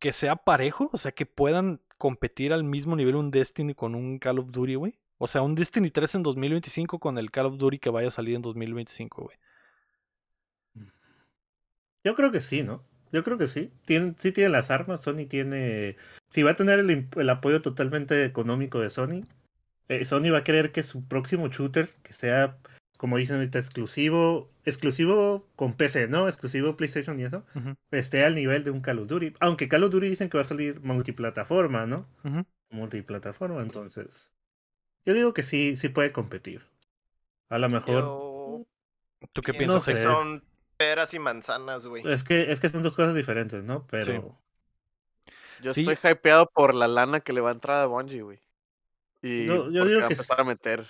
que 0.00 0.12
sea 0.12 0.34
parejo? 0.34 0.90
O 0.92 0.96
sea, 0.96 1.12
que 1.12 1.24
puedan 1.24 1.80
competir 1.96 2.52
al 2.52 2.64
mismo 2.64 2.96
nivel 2.96 3.14
un 3.14 3.30
Destiny 3.30 3.76
con 3.76 3.94
un 3.94 4.18
Call 4.18 4.40
of 4.40 4.50
Duty, 4.50 4.74
güey. 4.74 4.98
O 5.18 5.28
sea, 5.28 5.42
un 5.42 5.54
Destiny 5.54 5.92
3 5.92 6.16
en 6.16 6.22
2025 6.24 6.98
con 6.98 7.18
el 7.18 7.30
Call 7.30 7.46
of 7.46 7.56
Duty 7.56 7.78
que 7.78 7.90
vaya 7.90 8.08
a 8.08 8.10
salir 8.10 8.34
en 8.34 8.42
2025, 8.42 9.22
güey. 9.22 9.36
Yo 12.02 12.16
creo 12.16 12.32
que 12.32 12.40
sí, 12.40 12.64
¿no? 12.64 12.84
Yo 13.12 13.22
creo 13.22 13.38
que 13.38 13.46
sí. 13.46 13.72
Tiene, 13.84 14.14
sí 14.18 14.32
tiene 14.32 14.50
las 14.50 14.72
armas. 14.72 15.04
Sony 15.04 15.26
tiene. 15.28 15.94
Si 16.30 16.42
va 16.42 16.50
a 16.50 16.56
tener 16.56 16.80
el, 16.80 17.08
el 17.14 17.30
apoyo 17.30 17.62
totalmente 17.62 18.24
económico 18.24 18.80
de 18.80 18.90
Sony, 18.90 19.22
eh, 19.92 20.04
Sony 20.04 20.30
va 20.32 20.38
a 20.38 20.44
querer 20.44 20.72
que 20.72 20.82
su 20.82 21.06
próximo 21.06 21.48
shooter, 21.48 21.90
que 22.02 22.12
sea, 22.12 22.58
como 23.02 23.16
dicen 23.16 23.34
ahorita, 23.38 23.58
exclusivo, 23.58 24.48
exclusivo 24.64 25.44
con 25.56 25.72
PC, 25.76 26.06
¿no? 26.06 26.28
Exclusivo 26.28 26.76
PlayStation 26.76 27.18
y 27.18 27.24
eso, 27.24 27.44
Ujú, 27.56 27.74
esté 27.90 28.24
al 28.24 28.36
nivel 28.36 28.62
de 28.62 28.70
un 28.70 28.80
Call 28.80 29.00
of 29.00 29.08
Duty. 29.08 29.34
Aunque 29.40 29.66
Call 29.68 29.82
of 29.82 29.90
Duty 29.90 30.08
dicen 30.08 30.30
que 30.30 30.38
va 30.38 30.42
a 30.42 30.46
salir 30.46 30.78
multiplataforma, 30.82 31.84
¿no? 31.84 32.06
Multiplataforma, 32.70 33.60
entonces. 33.60 34.30
Yo 35.04 35.14
digo 35.14 35.34
que 35.34 35.42
sí, 35.42 35.74
sí 35.74 35.88
puede 35.88 36.12
competir. 36.12 36.62
A 37.48 37.58
lo 37.58 37.68
mejor. 37.68 38.04
Yo 38.04 38.66
¿Tú 39.32 39.42
qué 39.42 39.52
piensas? 39.52 39.82
sé. 39.82 39.94
Héctor? 39.94 40.12
son 40.12 40.44
peras 40.76 41.12
y 41.12 41.18
manzanas, 41.18 41.84
güey. 41.88 42.06
Es 42.06 42.22
que, 42.22 42.52
es 42.52 42.60
que 42.60 42.68
son 42.68 42.84
dos 42.84 42.94
cosas 42.94 43.16
diferentes, 43.16 43.64
¿no? 43.64 43.84
Pero. 43.88 44.38
Yo 45.60 45.72
Sí. 45.72 45.80
estoy 45.82 46.12
hypeado 46.12 46.48
por 46.54 46.72
la 46.72 46.86
lana 46.86 47.18
que 47.18 47.32
le 47.32 47.40
va 47.40 47.50
a 47.50 47.54
entrar 47.54 47.80
a 47.80 47.86
Bungie, 47.86 48.22
güey. 48.22 48.38
Y 49.22 49.46
Yo- 49.46 49.72
yo 49.72 49.84
digo 49.86 50.00
va 50.02 50.06
a 50.06 50.08
que 50.08 50.16
a 50.38 50.44
meter. 50.44 50.86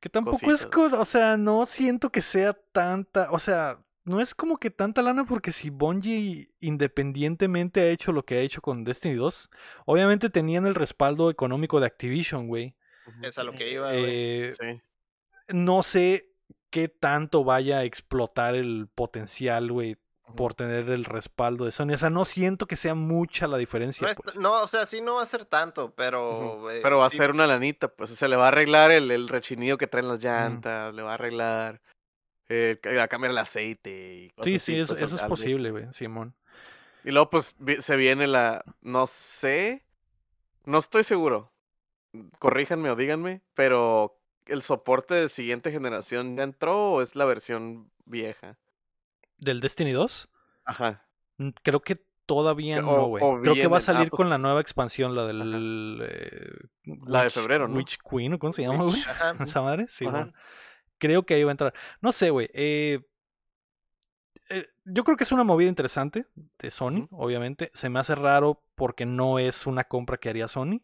Que 0.00 0.08
tampoco 0.08 0.36
es, 0.36 0.42
cositas. 0.66 0.66
co- 0.66 1.00
o 1.00 1.04
sea, 1.04 1.36
no 1.36 1.66
siento 1.66 2.10
que 2.10 2.22
sea 2.22 2.52
tanta, 2.72 3.30
o 3.32 3.38
sea, 3.38 3.78
no 4.04 4.20
es 4.20 4.34
como 4.34 4.58
que 4.58 4.70
tanta 4.70 5.02
lana 5.02 5.24
porque 5.24 5.52
si 5.52 5.70
Bungie 5.70 6.50
independientemente 6.60 7.80
ha 7.82 7.88
hecho 7.88 8.12
lo 8.12 8.24
que 8.24 8.36
ha 8.36 8.40
hecho 8.40 8.60
con 8.62 8.84
Destiny 8.84 9.14
2, 9.16 9.50
obviamente 9.86 10.30
tenían 10.30 10.66
el 10.66 10.74
respaldo 10.74 11.30
económico 11.30 11.80
de 11.80 11.86
Activision, 11.86 12.46
güey. 12.48 12.74
Es 13.22 13.38
a 13.38 13.44
lo 13.44 13.52
que 13.52 13.70
iba, 13.72 13.90
güey. 13.92 14.04
Eh, 14.06 14.52
Sí. 14.58 14.80
no 15.48 15.82
sé 15.82 16.30
qué 16.70 16.88
tanto 16.88 17.44
vaya 17.44 17.78
a 17.78 17.84
explotar 17.84 18.54
el 18.54 18.88
potencial, 18.94 19.70
güey. 19.72 19.96
Por 20.36 20.54
tener 20.54 20.88
el 20.90 21.04
respaldo 21.04 21.64
de 21.64 21.72
Sony. 21.72 21.92
O 21.94 21.98
sea, 21.98 22.10
no 22.10 22.24
siento 22.24 22.66
que 22.66 22.76
sea 22.76 22.94
mucha 22.94 23.46
la 23.46 23.56
diferencia. 23.56 24.04
No, 24.06 24.10
es- 24.10 24.18
pues. 24.22 24.36
no, 24.36 24.62
o 24.62 24.68
sea, 24.68 24.86
sí 24.86 25.00
no 25.00 25.14
va 25.16 25.22
a 25.22 25.26
ser 25.26 25.44
tanto, 25.44 25.92
pero... 25.94 26.70
eh, 26.70 26.80
Pero 26.82 26.98
va 26.98 27.06
a 27.06 27.10
sí- 27.10 27.16
ser 27.16 27.30
una 27.30 27.46
lanita, 27.46 27.88
pues. 27.88 28.10
Se 28.10 28.28
le 28.28 28.36
va 28.36 28.44
a 28.46 28.48
arreglar 28.48 28.90
el, 28.90 29.10
el 29.10 29.28
rechinido 29.28 29.78
que 29.78 29.86
traen 29.86 30.08
las 30.08 30.22
llantas, 30.22 30.94
le 30.94 31.02
va 31.02 31.12
a 31.12 31.14
arreglar. 31.14 31.80
eh, 32.50 32.78
a 33.00 33.08
cambiar 33.08 33.30
el 33.32 33.38
aceite 33.38 34.14
y 34.24 34.30
cosas 34.30 34.44
Sí, 34.50 34.56
así, 34.56 34.72
sí, 34.72 34.78
eso, 34.80 34.92
pues, 34.94 35.02
eso 35.02 35.16
es 35.16 35.22
posible, 35.22 35.70
güey, 35.70 35.86
Simón. 35.92 36.34
Y 37.04 37.10
luego, 37.10 37.30
pues, 37.30 37.56
vi- 37.58 37.80
se 37.82 37.96
viene 37.96 38.26
la. 38.26 38.64
No 38.80 39.06
sé. 39.06 39.84
No 40.64 40.78
estoy 40.78 41.04
seguro. 41.04 41.52
Corríjanme 42.38 42.90
o 42.90 42.96
díganme. 42.96 43.42
Pero 43.54 44.18
el 44.46 44.62
soporte 44.62 45.14
de 45.14 45.28
siguiente 45.28 45.70
generación 45.70 46.36
ya 46.36 46.42
entró 46.42 46.92
o 46.92 47.02
es 47.02 47.14
la 47.16 47.24
versión 47.26 47.90
vieja. 48.06 48.56
¿Del 49.38 49.60
Destiny 49.60 49.92
2? 49.92 50.28
Ajá. 50.64 51.04
Creo 51.62 51.80
que 51.80 52.02
todavía 52.26 52.80
no, 52.82 53.06
güey. 53.06 53.22
Creo 53.42 53.54
que 53.54 53.66
va 53.68 53.76
a. 53.76 53.78
Ah, 53.78 53.80
salir 53.80 54.10
pues- 54.10 54.18
con 54.18 54.28
la 54.28 54.38
nueva 54.38 54.60
expansión, 54.60 55.14
la 55.14 55.26
del... 55.26 55.98
eh, 56.02 56.52
La 57.06 57.24
de 57.24 57.30
febrero, 57.30 57.68
¿no? 57.68 57.76
Witch 57.76 57.98
Queen, 58.08 58.34
¿o 58.34 58.38
cómo 58.38 58.52
se 58.52 58.62
llama, 58.62 58.84
güey? 58.84 58.96
¿Esa 59.40 59.62
madre? 59.62 59.86
Sí, 59.88 60.04
bueno. 60.04 60.32
Creo 60.98 61.24
que 61.24 61.34
ahí 61.34 61.44
va 61.44 61.50
a 61.50 61.52
entrar. 61.52 61.74
No 62.00 62.10
sé, 62.12 62.30
güey. 62.30 62.50
eh, 62.52 63.00
eh, 64.50 64.66
yo 64.84 65.04
creo 65.04 65.16
que 65.16 65.24
es 65.24 65.32
una 65.32 65.44
movida 65.44 65.68
interesante 65.68 66.26
de 66.58 66.70
Sony, 66.70 67.06
obviamente. 67.10 67.70
Se 67.74 67.88
me 67.88 68.00
hace 68.00 68.14
raro 68.14 68.62
porque 68.74 69.04
no 69.06 69.38
es 69.38 69.66
una 69.66 69.84
compra 69.84 70.16
que 70.16 70.28
haría 70.30 70.48
Sony. 70.48 70.80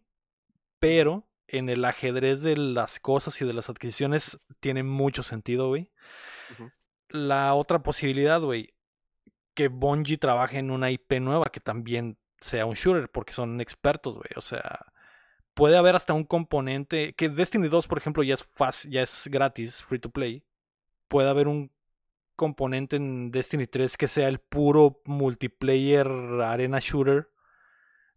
Pero 0.78 1.24
en 1.48 1.68
el 1.68 1.84
ajedrez 1.84 2.42
de 2.42 2.56
las 2.56 3.00
cosas 3.00 3.40
y 3.40 3.44
de 3.46 3.52
las 3.54 3.70
adquisiciones 3.70 4.38
tiene 4.60 4.82
mucho 4.82 5.22
sentido, 5.22 5.68
güey. 5.68 5.90
Ujú. 6.52 6.70
La 7.14 7.54
otra 7.54 7.80
posibilidad, 7.80 8.40
güey, 8.40 8.74
que 9.54 9.68
Bungie 9.68 10.18
trabaje 10.18 10.58
en 10.58 10.72
una 10.72 10.90
IP 10.90 11.20
nueva 11.20 11.44
que 11.44 11.60
también 11.60 12.18
sea 12.40 12.66
un 12.66 12.74
shooter, 12.74 13.08
porque 13.08 13.32
son 13.32 13.60
expertos, 13.60 14.16
güey. 14.16 14.30
O 14.34 14.40
sea, 14.40 14.86
puede 15.54 15.76
haber 15.76 15.94
hasta 15.94 16.12
un 16.12 16.24
componente. 16.24 17.14
Que 17.14 17.28
Destiny 17.28 17.68
2, 17.68 17.86
por 17.86 17.98
ejemplo, 17.98 18.24
ya 18.24 18.34
es 18.34 18.42
fácil, 18.42 18.90
ya 18.90 19.02
es 19.02 19.28
gratis, 19.30 19.80
free 19.80 20.00
to 20.00 20.10
play. 20.10 20.42
Puede 21.06 21.28
haber 21.28 21.46
un 21.46 21.70
componente 22.34 22.96
en 22.96 23.30
Destiny 23.30 23.68
3 23.68 23.96
que 23.96 24.08
sea 24.08 24.26
el 24.26 24.40
puro 24.40 25.00
multiplayer 25.04 26.08
arena 26.42 26.80
shooter. 26.80 27.30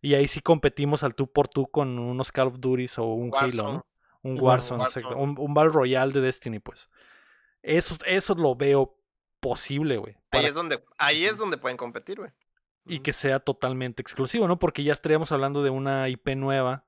Y 0.01 0.15
ahí 0.15 0.27
sí 0.27 0.41
competimos 0.41 1.03
al 1.03 1.13
tú 1.13 1.31
por 1.31 1.47
tú 1.47 1.67
con 1.67 1.99
unos 1.99 2.31
Call 2.31 2.47
of 2.47 2.59
Duty 2.59 2.87
o 2.97 3.13
un 3.13 3.31
Halo. 3.35 3.63
¿no? 3.63 3.85
Un 4.23 4.41
Warzone, 4.41 4.85
un, 5.15 5.35
un 5.37 5.53
Battle 5.53 5.71
Royale 5.71 6.13
de 6.13 6.21
Destiny, 6.21 6.57
pues. 6.57 6.89
Eso, 7.67 7.97
eso 8.05 8.33
lo 8.35 8.55
veo 8.55 8.97
posible, 9.39 9.97
güey. 9.97 10.15
Ahí 10.31 10.45
es 10.45 10.53
donde, 10.55 10.81
ahí 10.97 11.25
es 11.25 11.37
donde 11.37 11.57
pueden 11.57 11.77
competir, 11.77 12.17
güey. 12.19 12.31
y 12.85 12.99
que 12.99 13.11
sea 13.13 13.39
totalmente 13.39 14.01
exclusivo, 14.01 14.47
¿no? 14.47 14.57
Porque 14.59 14.83
ya 14.83 14.93
estaríamos 14.93 15.31
hablando 15.33 15.61
de 15.63 15.69
una 15.69 16.07
IP 16.07 16.29
nueva, 16.37 16.85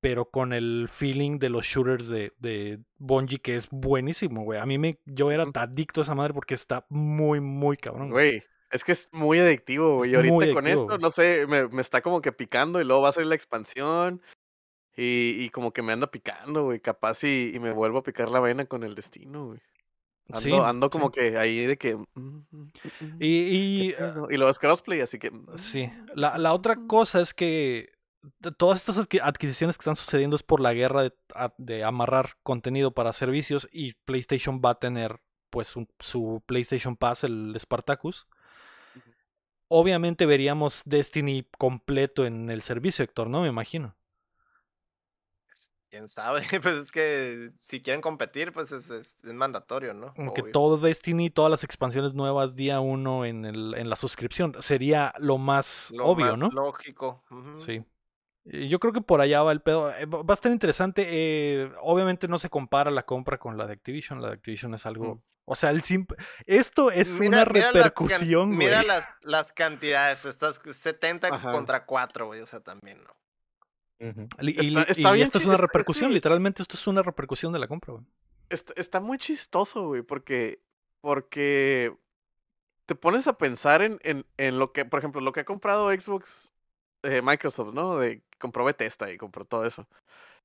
pero 0.00 0.30
con 0.30 0.54
el 0.54 0.88
feeling 0.90 1.38
de 1.38 1.50
los 1.50 1.66
shooters 1.66 2.08
de, 2.08 2.32
de 2.38 2.80
Bungie, 2.96 3.40
que 3.40 3.56
es 3.56 3.68
buenísimo, 3.70 4.42
güey. 4.44 4.58
A 4.58 4.64
mí 4.64 4.78
me, 4.78 4.98
yo 5.04 5.30
era 5.30 5.44
adicto 5.54 6.00
a 6.00 6.04
esa 6.04 6.14
madre 6.14 6.32
porque 6.32 6.54
está 6.54 6.86
muy, 6.88 7.40
muy 7.40 7.76
cabrón. 7.76 8.10
güey. 8.10 8.42
Es 8.70 8.84
que 8.84 8.92
es 8.92 9.08
muy 9.12 9.38
adictivo, 9.38 9.96
güey. 9.96 10.12
Y 10.12 10.14
ahorita 10.14 10.52
con 10.54 10.66
esto, 10.66 10.86
güey. 10.86 10.98
no 10.98 11.10
sé, 11.10 11.46
me, 11.46 11.68
me 11.68 11.82
está 11.82 12.00
como 12.00 12.22
que 12.22 12.32
picando 12.32 12.80
y 12.80 12.84
luego 12.84 13.02
va 13.02 13.08
a 13.10 13.12
salir 13.12 13.26
la 13.26 13.34
expansión. 13.34 14.22
Y, 14.96 15.36
y 15.38 15.50
como 15.50 15.72
que 15.72 15.82
me 15.82 15.92
anda 15.92 16.10
picando, 16.10 16.64
güey. 16.64 16.80
Capaz 16.80 17.24
y, 17.24 17.52
y 17.54 17.58
me 17.58 17.72
vuelvo 17.72 17.98
a 17.98 18.02
picar 18.02 18.30
la 18.30 18.40
vena 18.40 18.64
con 18.66 18.84
el 18.84 18.94
destino, 18.94 19.46
güey. 19.48 19.60
Ando, 20.32 20.40
Sí, 20.40 20.52
ando 20.52 20.86
sí. 20.86 20.90
como 20.90 21.10
que 21.10 21.36
ahí 21.38 21.66
de 21.66 21.76
que. 21.76 21.96
mm, 21.96 22.04
mm, 22.14 22.44
mm, 22.52 23.16
Y, 23.20 23.26
y, 23.26 23.90
¿qué 23.92 23.96
pedo? 23.98 24.30
y 24.30 24.36
luego 24.36 24.50
es 24.50 24.58
crossplay, 24.58 25.00
así 25.00 25.18
que. 25.18 25.30
Sí, 25.56 25.90
la, 26.14 26.38
la 26.38 26.52
otra 26.52 26.76
cosa 26.86 27.20
es 27.20 27.34
que 27.34 27.90
todas 28.58 28.78
estas 28.80 28.98
adqui- 28.98 29.20
adquisiciones 29.22 29.76
que 29.76 29.82
están 29.82 29.96
sucediendo 29.96 30.36
es 30.36 30.42
por 30.42 30.60
la 30.60 30.72
guerra 30.74 31.10
de, 31.58 31.84
amarrar 31.84 32.36
contenido 32.42 32.92
para 32.92 33.12
servicios 33.12 33.68
y 33.72 33.94
PlayStation 34.04 34.60
va 34.64 34.70
a 34.70 34.78
tener 34.78 35.20
pues 35.50 35.74
un- 35.76 35.88
su 35.98 36.42
PlayStation 36.46 36.96
Pass, 36.96 37.24
el 37.24 37.56
Spartacus. 37.58 38.26
Obviamente 39.68 40.26
veríamos 40.26 40.82
Destiny 40.84 41.46
completo 41.56 42.26
en 42.26 42.50
el 42.50 42.62
servicio, 42.62 43.04
Héctor, 43.04 43.28
¿no? 43.28 43.42
Me 43.42 43.48
imagino. 43.48 43.94
Quién 45.90 46.08
sabe, 46.08 46.42
pues 46.62 46.74
es 46.76 46.92
que 46.92 47.50
si 47.62 47.82
quieren 47.82 48.00
competir, 48.00 48.52
pues 48.52 48.70
es, 48.72 48.90
es, 48.90 49.16
es 49.24 49.32
mandatorio, 49.34 49.92
¿no? 49.92 50.14
Como 50.14 50.32
que 50.32 50.42
Obvio. 50.42 50.52
todo 50.52 50.76
Destiny, 50.76 51.30
todas 51.30 51.50
las 51.50 51.64
expansiones 51.64 52.14
nuevas 52.14 52.54
día 52.54 52.78
uno 52.80 53.24
en, 53.24 53.44
el, 53.44 53.74
en 53.74 53.90
la 53.90 53.96
suscripción. 53.96 54.54
Sería 54.60 55.12
lo 55.18 55.36
más 55.38 55.90
Lo 55.94 56.06
obvio, 56.06 56.26
más 56.26 56.38
¿no? 56.38 56.48
lógico. 56.50 57.24
ujú. 57.30 57.58
Sí. 57.58 57.84
Eh, 58.44 58.68
Yo 58.68 58.78
creo 58.78 58.92
que 58.92 59.00
por 59.00 59.20
allá 59.20 59.42
va 59.42 59.50
el 59.52 59.62
pedo. 59.62 59.90
Eh, 59.90 60.06
Va 60.06 60.22
a 60.28 60.34
estar 60.34 60.52
interesante. 60.52 61.04
eh, 61.08 61.72
obviamente 61.82 62.28
no 62.28 62.38
se 62.38 62.48
compara 62.50 62.90
la 62.92 63.02
compra 63.04 63.38
con 63.38 63.56
la 63.58 63.66
de 63.66 63.72
Activision. 63.72 64.22
La 64.22 64.28
de 64.28 64.34
Activision 64.34 64.72
es 64.74 64.86
algo. 64.86 65.16
Mm. 65.16 65.22
O 65.46 65.56
sea, 65.56 65.70
el 65.70 65.82
simp- 65.82 66.14
esto 66.46 66.92
es 66.92 67.18
Mira- 67.18 67.42
una 67.42 67.52
mira 67.52 67.72
repercusión, 67.72 68.46
güey. 68.54 68.58
Mira 68.68 68.84
las, 68.84 69.08
las 69.22 69.52
cantidades, 69.52 70.24
estás 70.24 70.60
70 70.64 71.26
Ajá. 71.26 71.50
contra 71.50 71.84
4, 71.84 72.26
güey, 72.26 72.40
o 72.40 72.46
sea, 72.46 72.60
también, 72.60 73.02
¿no? 73.02 73.10
Y, 74.40 74.66
y- 74.68 74.78
Está- 74.78 75.16
y 75.16 75.22
esto 75.22 75.38
es 75.38 75.44
una 75.44 75.54
es 75.54 75.60
repercusión. 75.60 76.10
que- 76.10 76.14
Literalmente, 76.14 76.62
esto 76.62 76.76
es 76.76 76.86
una 76.86 77.02
repercusión 77.02 77.52
de 77.52 77.58
la 77.58 77.68
compra, 77.68 77.92
güey. 77.92 78.04
Está, 78.48 78.72
está 78.76 79.00
muy 79.00 79.18
chistoso, 79.18 79.86
güey, 79.88 80.02
porque, 80.02 80.58
porque 81.02 81.92
te 82.86 82.94
pones 82.94 83.26
a 83.26 83.34
pensar 83.38 83.82
en, 83.82 83.98
en, 84.02 84.24
en 84.38 84.58
lo 84.58 84.72
que, 84.72 84.84
por 84.84 84.98
ejemplo, 84.98 85.20
lo 85.20 85.32
que 85.32 85.40
ha 85.40 85.44
comprado 85.44 85.90
Xbox, 85.92 86.52
eh, 87.02 87.20
Microsoft, 87.22 87.74
¿no? 87.74 87.98
De, 87.98 88.22
compró 88.38 88.64
Bethesda 88.64 89.12
y 89.12 89.18
compró 89.18 89.44
todo 89.44 89.64
eso. 89.66 89.86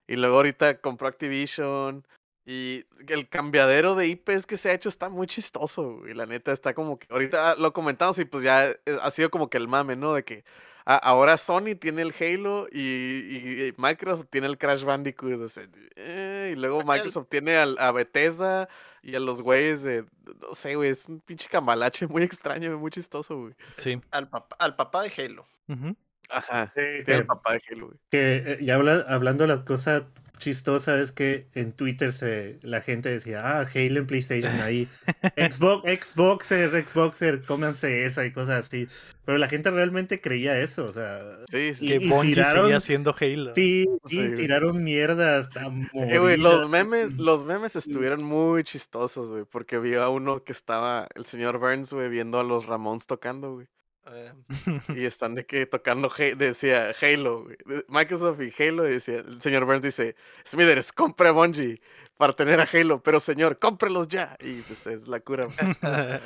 Y 0.08 0.18
luego 0.18 0.36
ahorita 0.36 0.80
compró 0.82 1.08
Activision. 1.08 2.06
Y 2.45 2.86
el 3.08 3.27
cambiadero 3.27 3.95
de 3.95 4.08
IPs 4.08 4.45
que 4.45 4.58
se 4.58 4.69
ha 4.69 4.73
hecho 4.73 4.88
está 4.89 5.10
muy 5.10 5.25
chistoso, 5.25 5.97
güey. 5.99 6.13
La 6.13 6.25
neta 6.27 6.51
está 6.51 6.73
como 6.75 6.99
que. 6.99 7.08
Ahorita 7.10 7.55
lo 7.55 7.73
comentamos 7.73 8.19
y 8.19 8.25
pues 8.25 8.43
ya 8.43 8.67
eh, 8.69 8.79
ha 9.01 9.10
sido 9.12 9.29
como 9.31 9.49
que 9.49 9.58
el 9.58 9.67
mame, 9.67 9.95
¿no? 9.95 10.13
De 10.13 10.23
que 10.23 10.43
a- 10.86 10.95
ahora 10.97 11.38
Sony 11.38 11.73
tiene 11.79 12.03
el 12.03 12.13
Halo 12.19 12.67
y, 12.71 12.79
y- 12.79 13.67
y 13.69 13.73
Microsoft 13.77 14.27
tiene 14.29 14.45
el 14.45 14.60
Crash 14.60 14.84
Bandicoot. 14.84 15.41
o 15.41 15.49
sea, 15.49 15.67
eh, 15.95 16.51
y 16.53 16.60
luego 16.60 16.84
Microsoft 16.84 17.29
tiene 17.29 17.58
a 17.58 17.91
Bethesda 17.91 18.69
y 19.01 19.15
a 19.15 19.19
los 19.19 19.41
güeyes 19.41 19.81
de. 19.81 20.05
No 20.41 20.53
sé, 20.53 20.75
güey. 20.75 20.91
Es 20.91 21.10
un 21.10 21.21
pinche 21.21 21.47
cambalache 21.49 22.05
muy 22.05 22.21
extraño, 22.21 22.77
muy 22.77 22.91
chistoso, 22.91 23.39
güey. 23.39 23.53
Sí. 23.77 23.99
Al, 24.12 24.29
papá, 24.29 24.55
al 24.60 24.75
papá 24.75 25.01
de 25.01 25.12
Halo. 25.17 25.47
Ujú. 25.67 25.95
Ajá. 26.29 26.71
Que, 26.75 27.03
el 27.07 27.25
papá 27.25 27.53
de 27.53 27.61
Halo, 27.71 27.88
güey. 27.88 27.99
que, 28.09 28.43
eh, 28.45 28.57
y 28.61 28.69
habla- 28.69 29.05
hablando 29.07 29.45
las 29.47 29.59
cosas 29.59 30.03
chistosas 30.38 30.99
es 30.99 31.11
que 31.13 31.47
en 31.53 31.71
Twitter 31.71 32.11
se 32.11 32.59
la 32.61 32.81
gente 32.81 33.07
decía, 33.09 33.41
ah, 33.61 33.61
Halo 33.73 33.99
en 34.01 34.05
PlayStation 34.05 34.59
ahí, 34.59 34.89
Xbox, 35.38 35.85
Xboxer, 35.88 36.85
Xboxer, 36.85 37.41
cómanse 37.43 38.05
esa 38.05 38.25
y 38.25 38.31
cosas 38.33 38.65
así. 38.67 38.85
Pero 39.23 39.38
la 39.38 39.47
gente 39.47 39.71
realmente 39.71 40.19
creía 40.19 40.59
eso, 40.59 40.88
o 40.88 40.93
sea, 40.93 41.19
Sí, 41.49 41.73
sí. 41.73 41.88
Que 41.88 41.95
y 42.05 42.09
Bungie 42.09 42.35
tiraron- 42.35 42.63
seguía 42.65 42.79
siendo 42.81 43.15
Halo. 43.17 43.53
sí, 43.55 43.85
Sí, 44.05 44.09
sí, 44.17 44.17
güey. 44.17 44.33
tiraron 44.35 44.83
mierda 44.83 45.39
hasta 45.39 45.67
Eh, 45.93 46.17
güey, 46.19 46.35
los 46.38 46.67
morir, 46.67 46.85
memes, 46.85 47.13
los 47.17 47.45
memes 47.45 47.77
estuvieron 47.77 48.21
muy 48.21 48.65
chistosos, 48.65 49.31
güey, 49.31 49.45
porque 49.49 49.77
había 49.77 50.09
uno 50.09 50.43
que 50.43 50.51
estaba, 50.51 51.07
el 51.15 51.25
señor 51.25 51.59
Burns, 51.59 51.93
güey, 51.93 52.09
viendo 52.09 52.41
a 52.41 52.43
los 52.43 52.65
Ramones 52.65 53.07
tocando, 53.07 53.53
güey. 53.53 53.67
Eh, 54.12 54.32
Y 54.96 55.06
están 55.06 55.36
de 55.36 55.46
que 55.46 55.65
tocando, 55.65 56.12
decía 56.38 56.94
Halo, 57.02 57.48
Microsoft 57.88 58.39
y 58.41 58.54
Halo, 58.63 58.88
y 58.88 58.91
decía, 58.94 59.18
el 59.20 59.41
señor 59.41 59.65
Burns 59.65 59.82
dice, 59.82 60.15
Smithers, 60.46 60.91
compre 60.91 61.30
a 61.30 61.32
Bungie 61.32 61.82
para 62.18 62.34
tener 62.34 62.60
a 62.62 62.68
Halo, 62.72 63.02
pero 63.04 63.20
señor, 63.20 63.60
cómprelos 63.60 64.08
ya. 64.08 64.38
Y 64.39 64.62
pues 64.62 64.88
es 64.88 65.08
la 65.08 65.20
cura. 65.20 65.46
güey. 65.48 65.76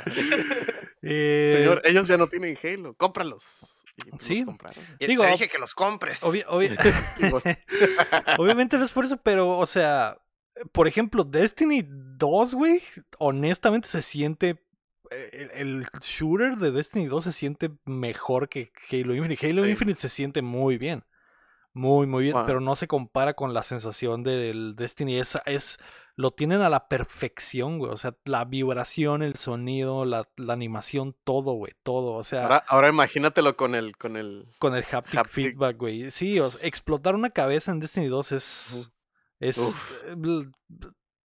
Eh, 1.01 1.51
señor, 1.55 1.81
ellos 1.85 2.09
ya 2.09 2.17
no 2.17 2.27
tienen 2.27 2.57
Halo, 2.61 2.93
cómpralos. 2.93 3.85
Y 4.05 4.09
pues, 4.11 4.25
Sí. 4.25 4.43
los 4.43 4.55
Digo, 4.99 5.23
te 5.23 5.31
dije 5.31 5.47
que 5.47 5.57
los 5.57 5.73
compres. 5.73 6.21
Obviamente 8.37 8.77
no 8.77 8.83
es 8.83 8.91
por 8.91 9.05
eso, 9.05 9.17
pero, 9.17 9.57
o 9.57 9.65
sea, 9.65 10.17
por 10.71 10.87
ejemplo, 10.87 11.23
Destiny 11.23 11.83
2, 11.87 12.53
güey, 12.53 12.81
honestamente 13.17 13.87
se 13.87 14.01
siente. 14.01 14.57
Eh, 15.11 15.49
El, 15.53 15.69
el 15.69 15.85
shooter 16.01 16.57
de 16.57 16.71
Destiny 16.71 17.07
2 17.07 17.23
se 17.23 17.33
siente 17.33 17.71
mejor 17.85 18.49
que 18.49 18.71
Halo 18.91 19.15
Infinite. 19.15 19.47
Halo 19.47 19.63
Sí. 19.65 19.69
Infinite 19.71 19.99
se 19.99 20.09
siente 20.09 20.41
muy 20.41 20.77
bien. 20.77 21.03
Muy, 21.73 22.07
muy 22.07 22.23
bien. 22.23 22.33
Bueno. 22.33 22.47
Pero 22.47 22.59
no 22.61 22.75
se 22.75 22.87
compara 22.87 23.35
con 23.35 23.53
la 23.53 23.63
sensación 23.63 24.23
del 24.23 24.75
Destiny. 24.75 25.19
Es, 25.19 25.37
es, 25.45 25.77
lo 26.15 26.31
tienen 26.31 26.61
a 26.61 26.69
la 26.69 26.87
perfección, 26.87 27.77
güey. 27.77 27.91
O 27.91 27.95
sea, 27.95 28.15
la 28.25 28.43
vibración, 28.43 29.21
el 29.21 29.35
sonido, 29.35 30.03
la, 30.03 30.27
la 30.35 30.53
animación, 30.53 31.15
todo, 31.23 31.53
güey. 31.53 31.73
Todo. 31.83 32.13
O 32.13 32.23
sea, 32.23 32.41
Ahora, 32.43 32.63
ahora 32.67 32.89
imagínatelo 32.89 33.55
con 33.55 33.75
el, 33.75 33.95
con 33.97 34.17
el. 34.17 34.47
con 34.57 34.75
el 34.75 34.83
haptic, 34.83 35.15
haptic. 35.19 35.31
feedback, 35.31 35.77
güey. 35.77 36.09
Sí, 36.11 36.39
o 36.39 36.47
sea, 36.47 36.67
explotar 36.67 37.15
una 37.15 37.29
cabeza 37.29 37.71
en 37.71 37.79
Destiny 37.79 38.07
2 38.07 38.31
es. 38.33 38.91
Es. 39.39 39.57
Uf. 39.59 40.03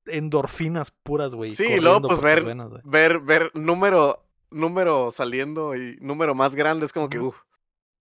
Endorfinas 0.06 0.90
puras, 0.90 1.34
güey. 1.34 1.52
Sí, 1.52 1.64
y 1.64 1.80
luego 1.80 2.02
pues 2.02 2.20
ver, 2.20 2.44
venas, 2.44 2.70
ver, 2.84 3.20
ver 3.20 3.50
número, 3.54 4.24
número 4.50 5.10
saliendo 5.10 5.74
y 5.74 5.96
número 6.00 6.34
más 6.34 6.54
grande 6.54 6.86
es 6.86 6.92
como 6.92 7.08
que, 7.08 7.18
uff, 7.18 7.36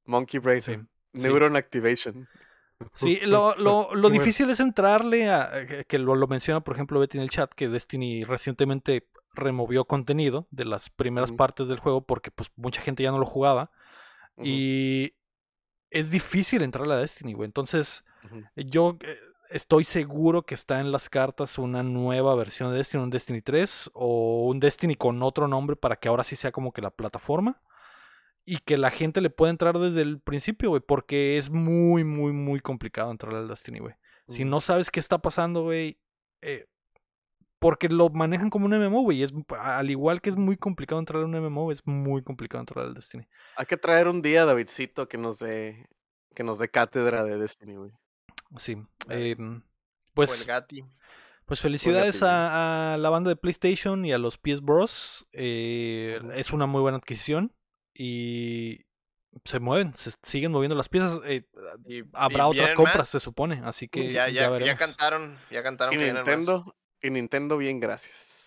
Monkey 0.05 0.39
Brain, 0.39 0.61
Sí, 0.61 0.75
sí. 0.75 0.81
Neuron 1.13 1.55
Activation. 1.55 2.27
Sí, 2.93 3.19
lo, 3.23 3.55
lo, 3.55 3.93
lo 3.95 4.09
difícil 4.09 4.49
es 4.49 4.59
entrarle 4.59 5.29
a. 5.29 5.85
Que 5.87 5.99
lo, 5.99 6.15
lo 6.15 6.27
menciona, 6.27 6.61
por 6.61 6.75
ejemplo, 6.75 6.99
Betty 6.99 7.17
en 7.17 7.23
el 7.23 7.29
chat, 7.29 7.51
que 7.53 7.69
Destiny 7.69 8.23
recientemente 8.23 9.07
removió 9.33 9.85
contenido 9.85 10.47
de 10.51 10.65
las 10.65 10.89
primeras 10.89 11.31
partes 11.31 11.67
del 11.67 11.79
juego 11.79 12.01
porque 12.03 12.31
pues 12.31 12.49
mucha 12.55 12.81
gente 12.81 13.03
ya 13.03 13.11
no 13.11 13.19
lo 13.19 13.25
jugaba. 13.25 13.71
Y 14.43 15.13
es 15.89 16.09
difícil 16.09 16.63
entrarle 16.63 16.93
a 16.93 16.97
Destiny, 16.97 17.33
güey. 17.33 17.45
Entonces, 17.45 18.03
yo 18.55 18.97
eh, 19.01 19.19
estoy 19.51 19.83
seguro 19.83 20.43
que 20.43 20.55
está 20.55 20.79
en 20.79 20.91
las 20.91 21.09
cartas 21.09 21.57
una 21.57 21.83
nueva 21.83 22.35
versión 22.35 22.71
de 22.71 22.77
Destiny, 22.77 23.03
un 23.03 23.09
Destiny 23.09 23.41
3 23.41 23.91
o 23.93 24.47
un 24.47 24.59
Destiny 24.59 24.95
con 24.95 25.21
otro 25.21 25.47
nombre 25.47 25.75
para 25.75 25.97
que 25.97 26.09
ahora 26.09 26.23
sí 26.23 26.35
sea 26.35 26.51
como 26.51 26.71
que 26.71 26.81
la 26.81 26.91
plataforma 26.91 27.61
y 28.45 28.57
que 28.59 28.77
la 28.77 28.89
gente 28.89 29.21
le 29.21 29.29
pueda 29.29 29.51
entrar 29.51 29.77
desde 29.77 30.01
el 30.01 30.19
principio, 30.19 30.69
güey, 30.69 30.81
porque 30.81 31.37
es 31.37 31.49
muy, 31.49 32.03
muy, 32.03 32.33
muy 32.33 32.59
complicado 32.59 33.11
entrar 33.11 33.35
al 33.35 33.47
Destiny, 33.47 33.79
güey. 33.79 33.93
Si 34.27 34.45
no 34.45 34.61
sabes 34.61 34.89
qué 34.89 34.99
está 34.99 35.17
pasando, 35.17 35.63
güey, 35.63 35.99
eh, 36.41 36.65
porque 37.59 37.89
lo 37.89 38.09
manejan 38.09 38.49
como 38.49 38.65
un 38.65 38.73
MMO, 38.73 39.01
güey, 39.01 39.23
es 39.23 39.33
al 39.59 39.89
igual 39.89 40.21
que 40.21 40.29
es 40.29 40.37
muy 40.37 40.55
complicado 40.55 40.99
entrar 40.99 41.21
a 41.21 41.25
un 41.25 41.35
MMO, 41.35 41.71
es 41.71 41.85
muy 41.85 42.23
complicado 42.23 42.61
entrar 42.61 42.85
al 42.85 42.93
Destiny. 42.93 43.27
Hay 43.57 43.65
que 43.65 43.77
traer 43.77 44.07
un 44.07 44.21
día, 44.21 44.45
Davidcito, 44.45 45.07
que 45.07 45.17
nos 45.17 45.37
dé, 45.39 45.85
que 46.33 46.43
nos 46.43 46.59
dé 46.59 46.69
cátedra 46.69 47.23
de 47.23 47.37
Destiny, 47.37 47.75
güey. 47.75 47.91
Sí. 48.57 48.77
Em, 49.09 49.61
pues. 50.13 50.47
Pues 51.45 51.59
felicidades 51.59 52.23
a, 52.23 52.93
a 52.93 52.97
la 52.97 53.09
banda 53.09 53.29
de 53.29 53.35
PlayStation 53.35 54.05
y 54.05 54.13
a 54.13 54.17
los 54.17 54.37
PS 54.37 54.61
Bros. 54.61 55.27
Eh. 55.33 56.19
Es 56.35 56.51
una 56.51 56.65
muy 56.65 56.81
buena 56.81 56.97
adquisición 56.97 57.53
y 57.93 58.85
se 59.45 59.59
mueven, 59.59 59.93
se 59.97 60.11
siguen 60.23 60.51
moviendo 60.53 60.75
las 60.75 60.87
piezas. 60.87 61.19
eh, 61.25 61.43
Y, 61.85 62.03
habrá 62.13 62.45
y 62.45 62.51
otras 62.51 62.73
compras, 62.73 62.97
más. 62.99 63.09
se 63.09 63.19
supone, 63.19 63.61
así 63.65 63.89
que 63.89 64.13
Ya, 64.13 64.27
ya, 64.27 64.33
ya, 64.33 64.41
ya, 64.41 64.49
veremos. 64.49 64.75
cantaron, 64.79 65.37
ya 65.49 65.61
cantaron 65.63 65.93
Y. 65.93 65.97
Nintendo, 65.97 66.75
y 67.01 67.09
Nintendo, 67.09 67.57
bien, 67.57 67.79
gracias. 67.81 68.40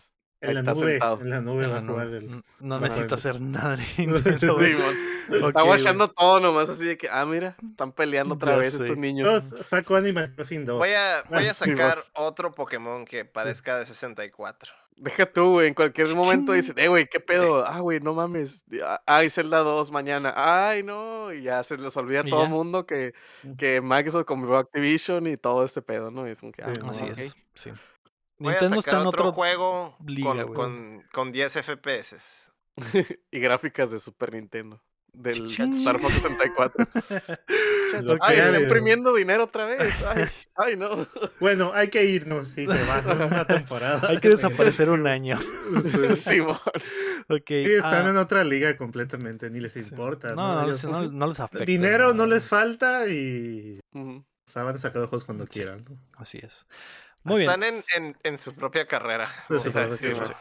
En 0.49 0.55
la 0.55 0.63
nube, 0.63 0.99
en 1.23 1.31
la 1.31 1.41
nube 1.41 1.65
En 1.65 1.71
va 1.71 1.73
la 1.75 1.79
a 1.79 1.81
nube. 1.83 1.93
jugar 1.93 2.07
el... 2.09 2.25
N- 2.25 2.43
No 2.61 2.75
va 2.81 2.87
a 2.87 2.89
necesita 2.89 3.17
jugar 3.17 3.19
hacer 3.19 3.41
nada 3.41 3.77
de 3.77 3.85
Sí, 3.97 4.07
Nintendo, 4.07 4.55
güey. 4.55 4.75
mon. 4.75 4.95
Ok, 5.41 5.49
Está 5.49 5.63
guachando 5.63 6.09
todo 6.09 6.41
nomás 6.41 6.69
así 6.69 6.85
de 6.85 6.97
que, 6.99 7.09
ah, 7.11 7.25
mira, 7.25 7.57
están 7.71 7.93
peleando 7.93 8.35
otra 8.35 8.57
vez 8.57 8.75
sé. 8.75 8.83
estos 8.85 8.99
niños. 8.99 9.27
No, 9.53 9.65
sacó 9.65 9.97
Animal 9.97 10.35
Crossing 10.35 10.65
2. 10.67 10.79
Voy 10.79 10.91
a, 10.91 11.25
voy 11.31 11.47
a 11.47 11.51
Ah, 11.51 11.55
sí, 11.55 11.71
sacar 11.71 12.05
otro 12.15 12.55
Pokémon 12.55 13.05
que 13.07 13.25
parezca 13.25 13.79
de 13.79 13.87
64. 13.87 14.73
Deja 14.97 15.27
tú, 15.27 15.53
güey, 15.55 15.67
en 15.69 15.75
cualquier 15.75 16.15
momento 16.15 16.53
dicen, 16.53 16.79
eh, 16.79 16.87
güey, 16.87 17.09
¿qué 17.09 17.19
pedo? 17.19 17.67
Ah, 17.67 17.81
güey, 17.81 17.99
no 17.99 18.15
mames. 18.15 18.65
Ay, 19.07 19.29
Zelda 19.29 19.59
2 19.61 19.91
mañana. 19.91 20.33
Ay, 20.37 20.85
no. 20.85 21.33
Y 21.33 21.43
ya 21.43 21.65
se 21.65 21.77
les 21.79 21.97
olvida 21.97 22.21
a 22.21 22.25
todo 22.25 22.45
el 22.45 22.51
mundo 22.51 22.87
que, 22.87 23.13
Mm. 23.43 23.55
que 23.57 23.81
Microsoft 23.81 24.25
compró 24.27 24.57
Activision 24.57 25.27
y 25.27 25.37
todo 25.37 25.65
ese 25.65 25.83
pedo, 25.83 26.13
¿no? 26.13 26.29
Y 26.29 26.33
es 26.33 26.39
como 26.39 26.53
que, 26.53 26.63
ah, 26.63 26.71
Sí, 26.73 26.81
no, 26.81 26.91
Así 26.91 27.07
es, 27.17 27.35
sí. 27.55 27.71
Nintendo 28.39 28.79
está 28.79 29.01
en 29.01 29.07
otro, 29.07 29.09
otro 29.29 29.33
juego 29.33 29.97
liga, 30.07 30.45
con, 30.47 30.55
con, 30.55 31.03
con 31.13 31.33
10 31.33 31.53
FPS. 31.53 32.17
y 33.31 33.39
gráficas 33.39 33.91
de 33.91 33.99
Super 33.99 34.33
Nintendo. 34.35 34.83
Del. 35.13 35.49
Star 35.49 36.01
Fox 36.01 36.15
64. 36.15 36.87
Lo 38.03 38.19
Ay, 38.21 38.37
está 38.37 38.51
crean. 38.51 38.63
imprimiendo 38.63 39.15
dinero 39.15 39.45
otra 39.45 39.65
vez. 39.67 39.95
Ay, 40.09 40.25
ay 40.57 40.77
no. 40.77 41.07
Bueno, 41.39 41.71
hay 41.73 41.87
que 41.89 42.05
irnos, 42.05 42.49
sí, 42.49 42.67
se 42.67 42.85
va 42.85 43.01
una 43.25 43.47
temporada. 43.47 44.09
Hay 44.09 44.19
que 44.19 44.31
desaparecer 44.31 44.91
un 44.91 45.07
año. 45.07 45.39
Simón. 46.17 46.59
Ok. 47.29 47.47
Sí, 47.47 47.75
están 47.75 48.07
ah, 48.07 48.11
en 48.11 48.17
otra 48.17 48.43
liga 48.43 48.77
completamente, 48.77 49.51
ni 49.51 49.61
les 49.61 49.77
importa. 49.77 50.35
no, 50.35 50.55
no, 50.55 50.65
Ellos- 50.65 50.83
les, 50.83 50.93
no, 50.93 51.11
no 51.11 51.27
les 51.29 51.39
afecta. 51.39 51.65
Dinero 51.65 52.13
no 52.13 52.27
les 52.27 52.49
falta 52.49 53.09
y 53.09 53.79
Ujú. 53.93 54.25
saben 54.47 54.79
sacar 54.81 55.01
los 55.01 55.11
juegos 55.11 55.25
cuando 55.25 55.47
quieran. 55.47 55.85
¿no? 55.89 55.97
Así 56.17 56.39
es. 56.43 56.67
Muy 57.25 57.41
bien. 57.41 57.51
Están 57.51 57.63
en, 57.65 57.83
en, 57.97 58.17
en 58.23 58.39
su 58.39 58.55
propia 58.55 58.87
carrera. 58.87 59.31
Sí, 59.49 59.71
sí, 59.71 59.97
sí. 59.99 60.33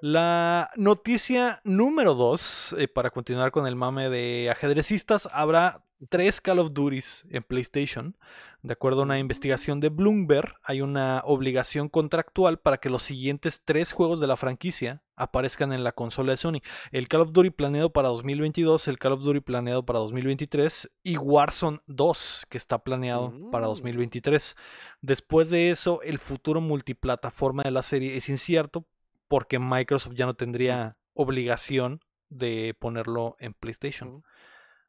La 0.00 0.70
noticia 0.76 1.60
número 1.64 2.14
dos, 2.14 2.74
eh, 2.78 2.88
para 2.88 3.10
continuar 3.10 3.52
con 3.52 3.66
el 3.66 3.76
mame 3.76 4.10
de 4.10 4.50
ajedrecistas, 4.50 5.28
habrá 5.32 5.82
tres 6.08 6.40
Call 6.40 6.58
of 6.58 6.72
Duties 6.72 7.24
en 7.30 7.42
PlayStation. 7.42 8.16
De 8.64 8.72
acuerdo 8.72 9.00
a 9.00 9.04
una 9.04 9.18
investigación 9.18 9.78
de 9.80 9.90
Bloomberg, 9.90 10.54
hay 10.62 10.80
una 10.80 11.20
obligación 11.26 11.90
contractual 11.90 12.58
para 12.58 12.78
que 12.78 12.88
los 12.88 13.02
siguientes 13.02 13.60
tres 13.62 13.92
juegos 13.92 14.20
de 14.20 14.26
la 14.26 14.38
franquicia 14.38 15.02
aparezcan 15.16 15.74
en 15.74 15.84
la 15.84 15.92
consola 15.92 16.32
de 16.32 16.38
Sony. 16.38 16.62
El 16.90 17.06
Call 17.06 17.20
of 17.20 17.32
Duty 17.32 17.50
planeado 17.50 17.92
para 17.92 18.08
2022, 18.08 18.88
el 18.88 18.98
Call 18.98 19.12
of 19.12 19.20
Duty 19.20 19.40
planeado 19.40 19.84
para 19.84 19.98
2023 19.98 20.90
y 21.02 21.18
Warzone 21.18 21.80
2, 21.88 22.46
que 22.48 22.56
está 22.56 22.78
planeado 22.78 23.34
para 23.50 23.66
Mm. 23.66 23.68
2023. 23.68 24.56
Después 25.02 25.50
de 25.50 25.68
eso, 25.70 26.00
el 26.00 26.18
futuro 26.18 26.62
multiplataforma 26.62 27.64
de 27.64 27.70
la 27.70 27.82
serie 27.82 28.16
es 28.16 28.30
incierto 28.30 28.86
porque 29.28 29.58
Microsoft 29.58 30.14
ya 30.14 30.24
no 30.24 30.36
tendría 30.36 30.96
obligación 31.12 32.00
de 32.30 32.74
ponerlo 32.78 33.36
en 33.40 33.52
PlayStation. 33.52 34.24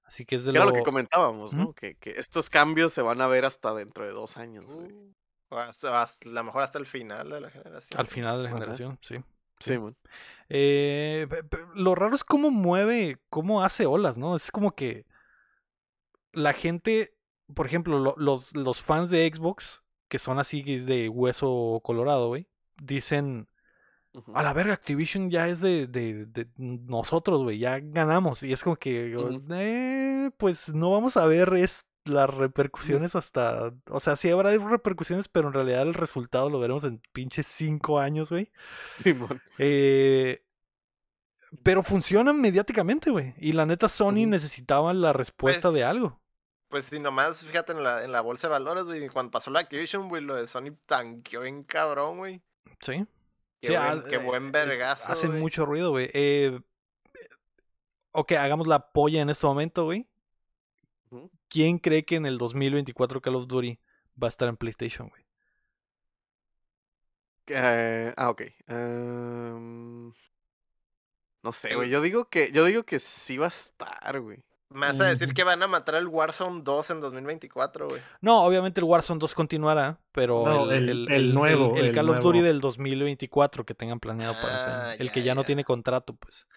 Así 0.05 0.25
que 0.25 0.35
es 0.35 0.43
de 0.45 0.51
Que 0.51 0.57
era 0.57 0.65
lo... 0.65 0.71
lo 0.71 0.77
que 0.77 0.83
comentábamos, 0.83 1.53
¿no? 1.53 1.73
Que, 1.73 1.95
que 1.95 2.11
estos 2.11 2.49
cambios 2.49 2.93
se 2.93 3.01
van 3.01 3.21
a 3.21 3.27
ver 3.27 3.43
hasta 3.45 3.73
dentro 3.73 4.05
de 4.05 4.11
dos 4.11 4.37
años. 4.37 4.65
güey. 4.65 4.91
Uh, 4.91 5.13
o 5.49 5.57
hasta, 5.57 6.01
hasta- 6.01 6.29
a 6.29 6.31
lo 6.31 6.43
mejor 6.43 6.63
hasta 6.63 6.79
el 6.79 6.85
final 6.85 7.29
de 7.29 7.41
la 7.41 7.49
generación. 7.49 7.99
al 7.99 8.07
final 8.07 8.37
de 8.37 8.43
la 8.43 8.49
Ajá. 8.49 8.57
generación, 8.57 8.97
sí. 9.01 9.17
sí. 9.59 9.73
Simón. 9.73 9.95
Eh, 10.49 11.27
lo 11.75 11.95
raro 11.95 12.15
es 12.15 12.23
cómo 12.23 12.51
mueve, 12.51 13.17
cómo 13.29 13.63
hace 13.63 13.85
olas, 13.85 14.15
¿no? 14.17 14.35
Es 14.35 14.51
como 14.51 14.75
que 14.75 15.05
la 16.33 16.53
gente, 16.53 17.15
por 17.53 17.65
ejemplo, 17.65 17.99
lo- 17.99 18.15
los, 18.17 18.55
los 18.55 18.81
fans 18.81 19.09
de 19.09 19.31
Xbox, 19.33 19.81
que 20.09 20.19
son 20.19 20.39
así 20.39 20.61
de 20.61 21.09
hueso 21.09 21.79
colorado, 21.83 22.27
güey, 22.27 22.47
dicen, 22.81 23.47
Ujú. 24.15 24.31
a 24.33 24.43
la 24.43 24.53
verga, 24.53 24.73
Activision 24.73 25.29
ya 25.29 25.47
es 25.49 25.59
de, 25.59 25.87
de, 25.87 26.25
de 26.25 26.47
nosotros, 26.57 27.43
güey, 27.43 27.59
ya 27.59 27.79
ganamos. 27.79 28.43
Y 28.43 28.53
es 28.53 28.63
como 28.63 28.77
que, 28.77 29.13
eh, 29.49 30.31
pues 30.37 30.69
no 30.69 30.91
vamos 30.91 31.17
a 31.17 31.25
ver 31.25 31.53
es, 31.55 31.83
las 32.05 32.29
repercusiones 32.33 33.15
hasta, 33.15 33.73
o 33.89 33.99
sea, 33.99 34.15
sí 34.15 34.29
habrá 34.29 34.55
repercusiones, 34.57 35.27
pero 35.27 35.47
en 35.47 35.53
realidad 35.53 35.81
el 35.81 35.93
resultado 35.93 36.49
lo 36.49 36.59
veremos 36.59 36.83
en 36.83 37.01
pinches 37.11 37.47
cinco 37.47 37.99
años, 37.99 38.31
güey. 38.31 38.51
Simón. 39.03 39.41
Eh, 39.57 40.43
pero 41.63 41.83
funcionan 41.83 42.39
mediáticamente, 42.39 43.09
güey. 43.11 43.33
Y 43.37 43.53
la 43.53 43.65
neta, 43.65 43.89
Sony 43.89 44.27
necesitaba 44.27 44.93
la 44.93 45.13
respuesta 45.13 45.69
Pues, 45.69 45.75
de 45.75 45.83
algo. 45.83 46.19
Pues 46.69 46.85
si 46.85 46.99
nomás, 46.99 47.43
fíjate 47.43 47.71
en 47.71 47.83
la, 47.83 48.03
en 48.03 48.11
la 48.11 48.21
bolsa 48.21 48.47
de 48.47 48.53
valores, 48.53 48.83
güey, 48.83 49.07
cuando 49.09 49.31
pasó 49.31 49.51
la 49.51 49.61
Activision, 49.61 50.09
güey, 50.09 50.21
lo 50.23 50.35
de 50.35 50.47
Sony 50.47 50.75
tanqueó 50.85 51.43
en 51.45 51.63
cabrón, 51.63 52.17
güey. 52.17 52.41
Sí. 52.81 53.05
Qué, 53.61 53.67
Sí, 53.67 53.73
buen, 53.73 54.03
qué 54.03 54.15
eh, 54.15 54.17
buen 54.19 54.51
vergazo, 54.51 55.11
Hace 55.11 55.27
güey. 55.27 55.39
mucho 55.39 55.65
ruido, 55.65 55.91
güey. 55.91 56.09
Eh, 56.13 56.59
ok, 58.11 58.33
hagamos 58.33 58.67
la 58.67 58.91
polla 58.91 59.21
en 59.21 59.29
este 59.29 59.45
momento, 59.47 59.85
güey. 59.85 60.07
¿Quién 61.47 61.79
cree 61.79 62.05
que 62.05 62.15
en 62.15 62.25
el 62.25 62.37
2024 62.37 63.21
Call 63.21 63.35
of 63.35 63.47
Duty 63.47 63.79
va 64.21 64.27
a 64.27 64.29
estar 64.29 64.49
en 64.49 64.57
PlayStation, 64.57 65.09
güey? 65.09 65.23
Eh, 67.47 68.13
ah, 68.17 68.29
ok. 68.29 68.41
Em, 68.67 70.11
no 71.43 71.51
sé, 71.51 71.75
güey. 71.75 71.89
Yo 71.89 72.01
digo 72.01 72.25
que, 72.29 72.51
yo 72.51 72.65
digo 72.65 72.83
que 72.83 72.99
sí 72.99 73.37
va 73.37 73.45
a 73.45 73.49
estar, 73.49 74.19
güey. 74.19 74.43
Me 74.69 74.87
vas 74.87 74.99
a 74.99 75.05
decir 75.05 75.33
que 75.33 75.43
van 75.43 75.61
a 75.61 75.67
matar 75.67 75.95
el 75.95 76.07
Warzone 76.07 76.61
2 76.63 76.89
en 76.89 76.99
2024, 77.01 77.87
güey. 77.89 78.01
No, 78.21 78.43
obviamente 78.43 78.79
el 78.81 78.85
Warzone 78.85 79.19
2 79.19 79.35
continuará, 79.35 79.99
pero 80.11 80.43
No, 80.43 80.71
el- 80.71 81.09
el 81.11 81.33
nuevo, 81.33 81.77
el, 81.77 81.87
el 81.87 81.95
Call 81.95 82.09
of 82.09 82.17
Duty 82.17 82.39
nuevo. 82.39 82.47
del 82.47 82.61
2024 82.61 83.63
que 83.65 83.75
tengan 83.75 83.99
planeado 83.99 84.33
para 84.41 84.57
ese 84.57 84.65
año, 84.65 84.81
Ah, 84.85 84.95
el 84.95 85.07
ya, 85.07 85.13
que 85.13 85.23
ya 85.23 85.35
no 85.35 85.43
tiene 85.43 85.63
contrato, 85.63 86.15
pues. 86.15 86.47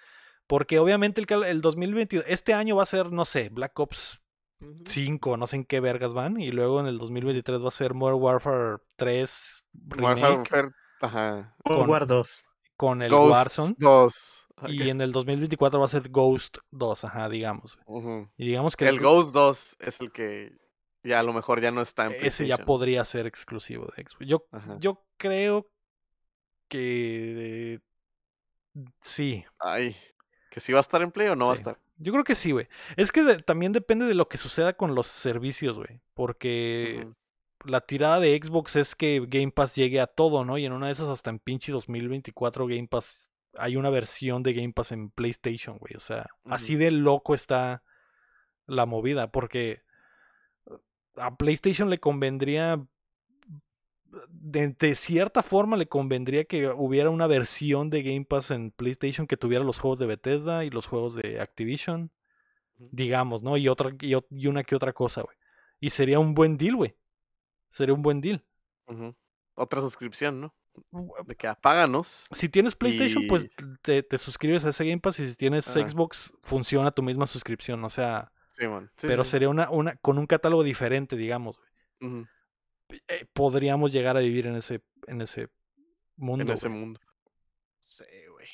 Porque 0.47 0.79
obviamente 0.79 1.21
el, 1.21 1.45
el 1.45 1.61
2022, 1.61 2.25
este 2.27 2.55
año 2.55 2.77
va 2.77 2.83
a 2.85 2.87
ser, 2.87 3.13
no 3.13 3.25
sé, 3.27 3.51
Black 3.51 3.79
Ops 3.79 4.21
Ujú. 4.61 4.83
5, 4.87 5.37
no 5.37 5.47
sé 5.47 5.57
en 5.57 5.65
qué 5.67 5.79
vergas 5.81 6.15
van, 6.15 6.41
y 6.41 6.51
luego 6.51 6.81
en 6.81 6.87
el 6.87 6.97
2023 6.99 7.63
va 7.63 7.69
a 7.69 7.71
ser 7.71 7.93
Modern 7.95 8.21
Warfare 8.21 8.79
3 8.97 9.63
remake 9.87 10.03
Warfare, 10.23 10.37
Warfare, 10.39 10.69
ajá. 11.03 11.55
Con- 11.63 11.89
War 11.91 12.07
2. 12.07 12.45
con 12.77 13.03
el 13.03 13.11
Ghosts 13.11 13.31
Warzone, 13.33 13.75
2. 13.79 14.47
Y 14.67 14.89
en 14.91 15.01
el 15.01 15.13
2024 15.13 15.79
va 15.79 15.85
a 15.85 15.89
ser 15.89 16.09
Ghost 16.09 16.59
2, 16.71 17.05
ajá, 17.05 17.29
digamos. 17.29 17.79
Y 18.37 18.47
digamos 18.47 18.77
que 18.77 18.89
El 18.89 19.01
Ghost 19.01 19.33
2 19.33 19.77
es 19.81 20.01
el 20.01 20.11
que 20.13 20.53
ya 21.05 21.21
a 21.21 21.23
lo 21.23 21.33
mejor 21.33 21.61
ya 21.61 21.71
no 21.71 21.81
está 21.81 22.07
en 22.07 22.15
ese 22.25 22.47
ya 22.47 22.59
podría 22.59 23.05
ser 23.05 23.27
exclusivo 23.27 23.87
de 23.97 24.03
Xbox. 24.05 24.27
Yo, 24.27 24.47
Ajá. 24.51 24.77
yo 24.81 25.05
creo 25.17 25.71
que 26.69 27.75
eh, 27.75 27.79
sí. 29.01 29.45
Ay, 29.59 29.97
¿que 30.51 30.61
sí 30.61 30.73
va 30.73 30.79
a 30.79 30.81
estar 30.81 31.03
en 31.03 31.11
Play 31.13 31.29
o 31.29 31.37
no 31.37 31.47
va 31.47 31.53
a 31.53 31.57
estar? 31.57 31.79
Yo 31.97 32.13
creo 32.13 32.25
que 32.25 32.35
sí, 32.35 32.53
güey. 32.53 32.69
Es 32.97 33.11
que 33.11 33.23
de- 33.23 33.43
también 33.43 33.73
depende 33.73 34.07
de 34.07 34.15
lo 34.15 34.29
que 34.29 34.37
suceda 34.39 34.73
con 34.75 34.95
los 34.95 35.07
servicios, 35.07 35.77
güey. 35.79 36.01
Porque 36.15 37.09
la 37.65 37.81
tirada 37.81 38.21
de 38.21 38.39
Xbox 38.41 38.77
es 38.77 38.95
que 38.95 39.25
Game 39.27 39.51
Pass 39.51 39.75
llegue 39.75 40.01
a 40.01 40.07
todo, 40.07 40.45
¿no? 40.45 40.59
Y 40.59 40.65
en 40.67 40.73
una 40.73 40.87
de 40.87 40.93
esas 40.93 41.09
hasta 41.09 41.31
en 41.31 41.39
pinche 41.41 41.73
2024 41.73 42.67
Game 42.67 42.87
Pass 42.87 43.29
hay 43.59 43.77
una 43.77 43.91
versión 43.91 44.43
de 44.43 44.53
Game 44.55 44.73
Pass 44.73 44.93
en 44.93 45.11
PlayStation, 45.11 45.79
güey. 45.79 45.95
O 45.97 46.01
sea, 46.01 46.31
así 46.45 46.77
de 46.77 46.91
loco 46.91 47.35
está 47.35 47.83
la 48.67 48.87
movida. 48.87 49.31
Porque 49.31 49.83
a 51.17 51.37
PlayStation 51.37 51.91
le 51.91 51.99
convendría 51.99 52.81
de, 54.29 54.69
de 54.79 54.95
cierta 54.95 55.43
forma 55.43 55.77
le 55.77 55.87
convendría 55.87 56.45
que 56.45 56.69
hubiera 56.69 57.11
una 57.11 57.27
versión 57.27 57.91
de 57.91 58.03
Game 58.03 58.25
Pass 58.25 58.51
en 58.51 58.71
PlayStation 58.71 59.27
que 59.27 59.37
tuviera 59.37 59.65
los 59.65 59.79
juegos 59.79 59.99
de 59.99 60.07
Bethesda 60.07 60.65
y 60.65 60.71
los 60.71 60.87
juegos 60.87 61.15
de 61.15 61.41
Activision, 61.41 62.11
digamos, 62.79 63.43
¿no? 63.43 63.57
Y 63.57 63.69
otra 63.69 63.95
y, 64.01 64.47
una 64.47 64.65
que 64.65 64.77
otra 64.77 64.93
cosa, 64.93 65.23
güey. 65.23 65.37
Y 65.81 65.91
sería 65.91 66.19
un 66.19 66.35
buen 66.35 66.57
deal, 66.57 66.77
güey. 66.77 66.95
Sería 67.71 67.95
un 67.95 68.03
buen 68.03 68.21
deal. 68.21 68.43
Otra 69.55 69.81
suscripción, 69.81 70.41
¿no? 70.41 70.55
De 71.27 71.37
que 71.37 71.47
apáganos. 71.47 72.27
Si 72.33 72.49
tienes 72.49 72.75
PlayStation, 72.75 73.27
pues 73.29 73.49
te, 73.83 74.03
te 74.03 74.19
suscribes 74.19 74.65
a 74.65 74.71
ese 74.71 74.85
Game 74.85 75.01
Pass 75.01 75.21
y 75.21 75.31
si 75.31 75.37
tienes 75.37 75.69
Ajá. 75.69 75.89
Xbox, 75.89 76.35
funciona 76.43 76.91
tu 76.91 77.03
misma 77.03 77.27
suscripción, 77.27 77.85
o 77.85 77.91
sea, 77.91 78.31
Sí, 78.59 78.67
pero 79.03 79.23
sí, 79.23 79.31
sería 79.31 79.49
una, 79.49 79.71
una 79.71 79.97
con 79.97 80.19
un 80.19 80.27
catálogo 80.27 80.65
diferente, 80.65 81.17
digamos. 81.17 81.61
Eh, 82.01 83.27
podríamos 83.33 83.93
llegar 83.93 84.17
a 84.17 84.21
vivir 84.21 84.47
en 84.47 84.57
ese 84.57 84.83
en 85.07 85.21
ese 85.21 85.49
mundo. 86.17 86.43
En 86.43 86.51
ese 86.51 86.69
mundo. 86.69 87.01
Sí, 87.79 88.05
güey. 88.33 88.49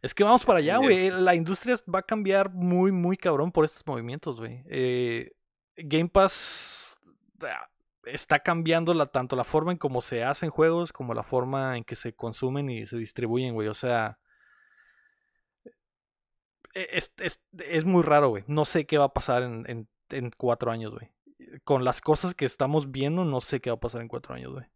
Es 0.00 0.14
que 0.14 0.24
vamos 0.24 0.44
para 0.44 0.60
allá, 0.60 0.78
güey. 0.78 1.08
es. 1.08 1.14
La 1.14 1.34
industria 1.34 1.76
va 1.92 1.98
a 1.98 2.02
cambiar 2.02 2.50
muy, 2.50 2.92
muy 2.92 3.18
cabrón 3.18 3.52
por 3.52 3.66
estos 3.66 3.86
movimientos, 3.86 4.40
güey. 4.40 4.62
Eh, 4.66 5.32
Game 5.76 6.08
Pass 6.08 6.96
ah, 7.42 7.68
está 8.12 8.40
cambiando 8.40 8.94
la, 8.94 9.06
tanto 9.06 9.36
la 9.36 9.44
forma 9.44 9.72
en 9.72 9.78
cómo 9.78 10.00
se 10.02 10.24
hacen 10.24 10.50
juegos 10.50 10.92
como 10.92 11.14
la 11.14 11.22
forma 11.22 11.76
en 11.76 11.84
que 11.84 11.96
se 11.96 12.14
consumen 12.14 12.68
y 12.70 12.86
se 12.86 12.96
distribuyen, 12.96 13.54
güey. 13.54 13.68
O 13.68 13.74
sea, 13.74 14.18
e- 16.74 16.88
es, 16.92 17.12
es, 17.18 17.40
es 17.58 17.84
muy 17.84 18.02
raro, 18.02 18.28
güey. 18.30 18.44
No 18.46 18.64
sé 18.64 18.86
qué 18.86 18.98
va 18.98 19.06
a 19.06 19.12
pasar 19.12 19.42
en, 19.42 19.64
en, 19.68 19.88
en 20.10 20.30
cuatro 20.30 20.70
años, 20.70 20.92
güey. 20.94 21.10
Con 21.64 21.84
las 21.84 22.00
cosas 22.00 22.34
que 22.34 22.44
estamos 22.44 22.90
viendo, 22.90 23.24
no 23.24 23.40
sé 23.40 23.60
qué 23.60 23.70
va 23.70 23.76
a 23.76 23.80
pasar 23.80 24.00
en 24.02 24.08
cuatro 24.08 24.34
años, 24.34 24.52
güey. 24.52 24.66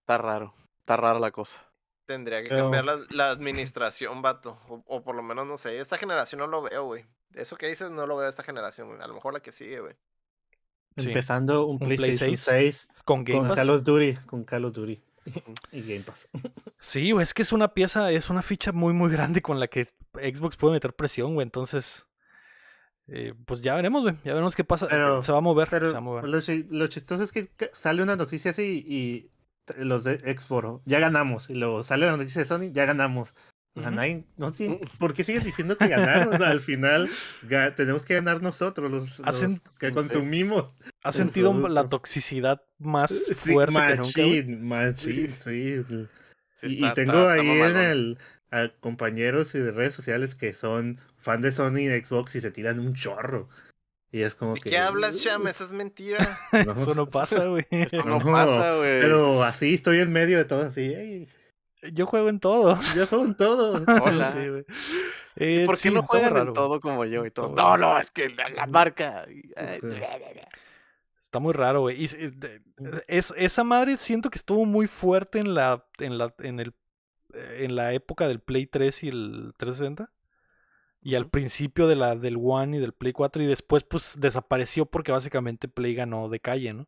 Está 0.00 0.18
raro. 0.18 0.54
Está 0.80 0.96
rara 0.96 1.18
la 1.18 1.30
cosa. 1.30 1.64
Tendría 2.06 2.42
que 2.42 2.50
Pero- 2.50 2.64
cambiar 2.64 2.84
la, 2.84 3.00
la 3.10 3.30
administración, 3.30 4.20
vato. 4.22 4.58
O, 4.68 4.82
o 4.86 5.02
por 5.02 5.14
lo 5.14 5.22
menos, 5.22 5.46
no 5.46 5.56
sé. 5.56 5.78
Esta 5.78 5.96
generación 5.98 6.40
no 6.40 6.46
lo 6.46 6.62
veo, 6.62 6.84
güey. 6.84 7.06
Eso 7.32 7.56
que 7.56 7.66
dices 7.66 7.90
no 7.90 8.06
lo 8.06 8.16
veo 8.16 8.28
esta 8.28 8.42
generación, 8.42 8.88
güey. 8.88 9.00
A 9.00 9.06
lo 9.06 9.14
mejor 9.14 9.32
la 9.32 9.40
que 9.40 9.50
sigue, 9.52 9.80
güey. 9.80 9.96
Sí. 10.96 11.08
Empezando 11.08 11.66
un 11.66 11.78
Play 11.78 11.96
PlayStation 11.96 12.36
6 12.36 12.86
6 12.86 12.88
Con 13.04 13.24
Game 13.24 13.38
con 13.40 13.48
Pass. 13.48 13.56
Call 13.56 13.70
of 13.70 13.82
Duty. 13.82 14.14
Con 14.26 14.44
Call 14.44 14.64
of 14.64 14.72
Duty. 14.72 15.00
y 15.72 15.80
Game 15.82 16.00
Pass. 16.00 16.28
Sí, 16.80 17.10
güey, 17.12 17.22
es 17.24 17.32
que 17.32 17.40
es 17.42 17.52
una 17.52 17.68
pieza, 17.74 18.10
es 18.10 18.28
una 18.28 18.42
ficha 18.42 18.70
muy, 18.72 18.92
muy 18.92 19.10
grande 19.10 19.40
con 19.40 19.58
la 19.58 19.68
que 19.68 19.88
Xbox 20.12 20.56
puede 20.56 20.74
meter 20.74 20.92
presión, 20.92 21.32
güey. 21.34 21.44
Entonces, 21.44 22.04
eh, 23.08 23.32
pues 23.46 23.62
ya 23.62 23.74
veremos, 23.74 24.02
güey. 24.02 24.14
Ya 24.24 24.32
veremos 24.34 24.54
qué 24.54 24.64
pasa. 24.64 24.86
Pero- 24.88 25.22
se 25.22 25.32
va 25.32 25.38
a 25.38 25.40
mover, 25.40 25.68
Pero 25.70 25.86
se 25.86 25.92
va 25.92 25.98
a 25.98 26.02
mover. 26.02 26.24
lo, 26.28 26.38
lo 26.70 26.86
chistoso 26.88 27.22
es 27.24 27.32
que 27.32 27.48
sale 27.72 28.02
una 28.02 28.16
noticia 28.16 28.50
así 28.50 28.84
y 28.86 29.30
los 29.78 30.04
de 30.04 30.18
Xbox, 30.18 30.82
ya 30.84 31.00
ganamos. 31.00 31.48
Y 31.48 31.54
luego 31.54 31.82
sale 31.84 32.06
la 32.06 32.16
noticia 32.16 32.42
de 32.42 32.46
Sony, 32.48 32.70
ya 32.72 32.84
ganamos. 32.84 33.32
O 33.76 33.80
sea, 33.80 33.88
Ujú. 33.88 33.96
nadie- 33.96 34.24
no 34.36 34.52
sé, 34.52 34.80
¿por 34.98 35.14
qué 35.14 35.24
siguen 35.24 35.42
diciendo 35.42 35.76
que 35.76 35.88
ganaron? 35.88 36.40
Al 36.42 36.60
final 36.60 37.10
ga- 37.48 37.74
tenemos 37.74 38.04
que 38.04 38.14
ganar 38.14 38.40
nosotros, 38.40 38.90
los, 38.90 39.18
los 39.18 39.26
Hacen- 39.28 39.60
que 39.80 39.90
consumimos. 39.90 40.72
¿Has 41.02 41.16
el 41.16 41.24
sentido 41.24 41.68
la 41.68 41.88
toxicidad 41.88 42.62
más 42.78 43.10
Sí, 43.10 43.52
fuerte 43.52 43.74
que 43.74 43.80
nunca? 43.96 43.96
machín, 43.98 44.64
machín, 44.66 45.34
sí. 45.34 45.84
Sí, 46.56 46.66
y, 46.78 46.94
tengo 46.94 47.12
está- 47.12 47.36
está 47.36 47.42
ahí 47.42 47.60
en 47.60 47.76
el 47.76 48.18
a 48.52 48.68
compañeros 48.78 49.52
y 49.56 49.58
de 49.58 49.72
redes 49.72 49.92
sociales 49.94 50.36
que 50.36 50.52
son 50.54 50.98
fan 51.18 51.40
de 51.40 51.50
Sony 51.50 51.78
y 51.78 51.86
de 51.86 52.04
Xbox 52.04 52.36
y 52.36 52.40
se 52.40 52.52
tiran 52.52 52.78
un 52.78 52.94
chorro. 52.94 53.48
Y 54.12 54.20
es 54.22 54.36
como 54.36 54.54
¿De 54.54 54.60
que. 54.60 54.70
qué 54.70 54.78
hablas, 54.78 55.18
Cham? 55.20 55.48
Eso 55.48 55.64
es 55.64 55.72
mentira. 55.72 56.18
No, 56.68 56.80
Eso 56.80 56.94
no 56.94 57.06
pasa, 57.06 57.46
güey. 57.46 57.66
Esto 57.70 58.02
no 58.04 58.20
No, 58.20 58.32
pasa, 58.32 58.76
güey. 58.76 59.00
Pero 59.00 59.42
así 59.42 59.74
estoy 59.74 59.98
en 59.98 60.12
medio 60.12 60.38
de 60.38 60.44
todo, 60.44 60.62
así. 60.68 60.82
"Ey, 60.94 61.28
Yo 61.92 62.06
juego 62.06 62.28
en 62.28 62.40
todo. 62.40 62.78
yo 62.96 63.06
juego 63.06 63.24
en 63.24 63.36
todo. 63.36 63.84
Hola. 64.04 64.32
Sí, 64.32 64.48
güey. 64.48 64.64
¿Y 65.36 65.62
Eh, 65.62 65.66
¿Por 65.66 65.76
qué 65.76 65.88
sí, 65.88 65.94
no 65.94 66.02
juegan 66.04 66.36
en 66.36 66.52
todo 66.52 66.80
como 66.80 67.04
yo 67.04 67.26
y 67.26 67.30
todos? 67.30 67.50
Está 67.50 67.62
No, 67.62 67.76
no, 67.76 67.98
es 67.98 68.10
que 68.10 68.28
la, 68.30 68.48
la 68.50 68.66
marca. 68.66 69.26
y- 69.28 69.50
ay, 69.56 69.80
Sí. 69.80 69.86
bla, 69.86 70.08
bla, 70.16 70.32
bla". 70.32 70.48
Está 71.24 71.40
muy 71.40 71.52
raro, 71.52 71.80
güey. 71.80 72.00
Y, 72.02 72.04
eh, 72.04 72.30
de- 72.34 72.62
es, 73.08 73.34
esa 73.36 73.64
madre 73.64 73.96
siento 73.98 74.30
que 74.30 74.38
estuvo 74.38 74.64
muy 74.64 74.86
fuerte 74.86 75.40
en 75.40 75.54
la, 75.54 75.84
en 75.98 76.16
la, 76.18 76.32
en 76.38 76.60
el, 76.60 76.74
en 77.32 77.74
la 77.74 77.92
época 77.92 78.28
del 78.28 78.38
Play 78.40 78.66
3 78.66 79.02
y 79.04 79.08
el 79.08 79.52
360. 79.56 80.10
Y 81.02 81.16
al 81.16 81.28
principio 81.28 81.86
de 81.88 81.96
la, 81.96 82.14
del 82.16 82.38
One 82.40 82.76
y 82.76 82.80
del 82.80 82.92
Play 82.92 83.12
4. 83.12 83.42
Y 83.42 83.46
después, 83.46 83.82
pues, 83.82 84.14
desapareció 84.18 84.86
porque 84.86 85.10
básicamente 85.12 85.66
Play 85.68 85.94
ganó 85.96 86.28
de 86.28 86.38
calle, 86.40 86.72
¿no? 86.72 86.86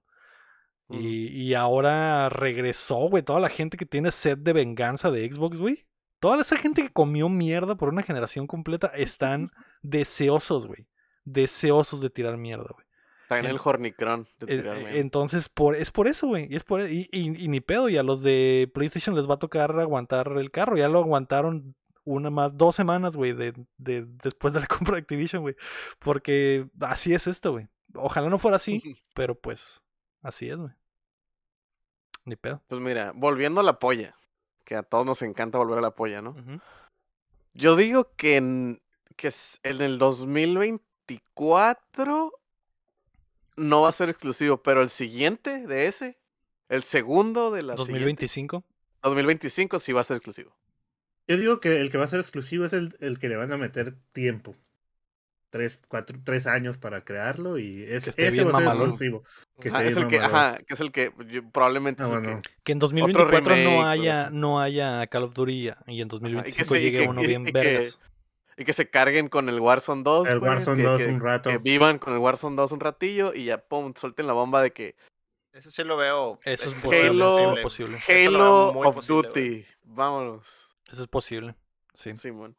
Y, 0.88 1.27
y 1.29 1.55
ahora 1.55 2.29
regresó, 2.29 3.09
güey. 3.09 3.22
Toda 3.22 3.40
la 3.40 3.49
gente 3.49 3.77
que 3.77 3.87
tiene 3.87 4.12
sed 4.12 4.38
de 4.38 4.53
venganza 4.53 5.11
de 5.11 5.31
Xbox, 5.31 5.59
güey. 5.59 5.87
Toda 6.20 6.40
esa 6.40 6.57
gente 6.57 6.83
que 6.83 6.92
comió 6.92 7.29
mierda 7.29 7.75
por 7.77 7.88
una 7.88 8.03
generación 8.03 8.46
completa 8.46 8.88
están 8.94 9.51
deseosos, 9.83 10.66
güey. 10.66 10.87
Deseosos 11.25 12.01
de 12.01 12.11
tirar 12.11 12.37
mierda, 12.37 12.68
güey. 12.72 12.87
Está 13.22 13.40
en 13.40 13.46
el 13.46 13.59
hornicrón 13.62 14.29
de 14.38 14.46
tirar 14.46 14.77
eh, 14.77 14.81
mierda. 14.81 14.99
Entonces, 14.99 15.49
por, 15.49 15.75
es 15.75 15.90
por 15.90 16.07
eso, 16.07 16.29
güey. 16.29 16.46
Y, 16.49 16.55
es 16.55 16.62
por, 16.62 16.81
y, 16.88 17.09
y- 17.11 17.44
y 17.44 17.49
ni 17.49 17.61
pedo. 17.61 17.88
Y 17.88 17.96
a 17.96 18.05
los 18.05 18.22
de 18.22 18.70
PlayStation 18.72 19.16
les 19.16 19.29
va 19.29 19.35
a 19.35 19.38
tocar 19.40 19.79
aguantar 19.81 20.33
el 20.38 20.53
carro. 20.53 20.77
Ya 20.77 20.88
lo 20.88 21.01
aguantaron 21.01 21.75
una 22.05 22.31
más, 22.31 22.57
dos 22.57 22.77
semanas, 22.77 23.16
güey, 23.16 23.33
de, 23.33 23.53
de- 23.79 24.07
después 24.22 24.55
de 24.55 24.61
la 24.61 24.66
compra 24.68 24.94
de 24.94 25.01
Activision, 25.01 25.42
güey. 25.42 25.57
Porque 25.99 26.68
así 26.81 27.12
es 27.12 27.27
esto, 27.27 27.51
güey. 27.51 27.66
Ojalá 27.94 28.29
no 28.31 28.38
fuera 28.38 28.57
así, 28.59 28.81
pero 29.14 29.35
pues 29.35 29.83
así 30.27 30.49
es, 30.49 30.57
güey. 30.57 30.73
Ni 32.25 32.37
pedo. 32.37 32.62
Pues 32.67 32.81
mira, 32.81 33.12
volviendo 33.15 33.61
a 33.61 33.65
la 33.65 33.79
polla, 33.79 34.17
que 34.65 34.75
a 34.75 34.83
todos 34.83 35.07
nos 35.07 35.23
encanta 35.23 35.59
volver 35.59 35.79
a 35.79 35.83
la 35.83 35.93
polla, 35.93 36.23
¿no? 36.23 36.35
Yo 37.55 37.77
digo 37.77 38.11
que 38.17 38.35
en, 38.37 38.83
que 39.15 39.33
en 39.62 39.81
el 39.81 39.99
2024 39.99 42.33
no 43.57 43.83
va 43.83 43.89
a 43.89 43.93
ser 43.93 44.11
exclusivo, 44.11 44.61
pero 44.62 44.83
el 44.83 44.91
siguiente 44.91 45.67
de 45.67 45.87
ese, 45.87 46.19
el 46.69 46.83
segundo 46.83 47.53
de 47.53 47.62
la 47.62 47.77
siguiente, 47.77 47.93
2025. 47.93 48.65
2025 49.03 49.79
sí 49.79 49.93
va 49.93 50.01
a 50.01 50.05
ser 50.05 50.17
exclusivo. 50.17 50.57
Yo 51.29 51.37
digo 51.37 51.61
que 51.61 51.81
el 51.81 51.91
que 51.91 51.99
va 51.99 52.05
a 52.05 52.09
ser 52.09 52.21
exclusivo 52.21 52.65
es 52.65 52.73
el, 52.73 52.97
el 53.01 53.19
que 53.19 53.29
le 53.29 53.37
van 53.37 53.53
a 53.53 53.57
meter 53.57 53.95
tiempo. 54.12 54.55
Tres, 55.57 55.83
cuatro, 55.88 56.19
tres 56.23 56.47
años 56.47 56.77
para 56.77 57.01
crearlo 57.03 57.57
y 57.59 57.83
es, 57.85 58.05
Que 58.05 58.11
esté 58.11 58.27
ese 58.27 58.33
bien 58.42 58.47
va 58.55 58.59
a 58.59 58.61
ser 58.61 58.69
exclusivo. 58.73 59.25
Que 59.59 59.69
Ajá, 59.71 59.79
esté 59.79 59.90
es 59.90 59.97
el 59.97 60.09
que, 60.09 60.19
ajá, 60.21 60.59
que 60.59 60.75
es 60.75 60.81
el 60.81 60.92
que 60.92 61.12
yo- 61.29 61.49
probablemente 61.51 62.03
Ah, 62.03 62.07
es 62.07 62.12
el 62.12 62.21
bueno. 62.21 62.42
que- 62.42 62.51
Que 62.62 62.73
en 62.73 62.79
2024 62.79 63.40
remake 63.55 63.64
no 63.64 63.88
haya, 63.88 64.31
no 64.31 64.61
haya 64.61 65.07
Call 65.07 65.23
of 65.25 65.33
Duty 65.35 65.71
y 65.87 66.01
en 66.03 66.09
2025 66.09 66.75
se- 66.75 66.81
y 66.81 66.83
llegue 66.83 66.99
que- 67.05 67.09
uno 67.09 67.23
y- 67.25 67.27
bien 67.27 67.42
y 67.42 67.47
que- 67.47 67.53
vergas. 67.53 67.99
y 68.59 68.64
que 68.66 68.73
se 68.75 68.90
carguen 68.90 69.29
con 69.29 69.49
el 69.49 69.61
Warzone 69.61 70.03
2. 70.03 70.29
El 70.29 70.40
pues, 70.40 70.51
Warzone 70.51 70.77
que- 70.77 70.83
2 70.88 70.99
que- 70.99 71.07
un 71.09 71.21
rato. 71.21 71.49
Que 71.51 71.59
vivan 71.59 71.99
con 71.99 72.12
el 72.12 72.19
Warzone 72.19 72.57
2 72.57 72.73
un 72.73 72.81
ratillo 72.81 73.33
y 73.35 73.45
ya, 73.47 73.59
pum, 73.59 73.95
suelten 73.97 74.27
la 74.27 74.35
bomba 74.35 74.61
de 74.62 74.73
que 74.73 74.95
Eso 75.55 75.71
sí 75.71 75.83
lo 75.85 75.97
veo. 75.97 76.38
Eso 76.45 76.69
es 76.69 76.75
posible, 76.75 77.07
Halo- 77.09 77.31
posible. 77.62 77.62
posible. 77.62 77.99
Halo 78.27 78.69
of 78.81 78.95
posible, 78.97 79.29
Duty. 79.29 79.64
Vámonos. 79.85 80.69
Eso 80.87 81.03
es 81.03 81.09
posible. 81.09 81.55
Sí. 81.95 82.14
Simón. 82.14 82.55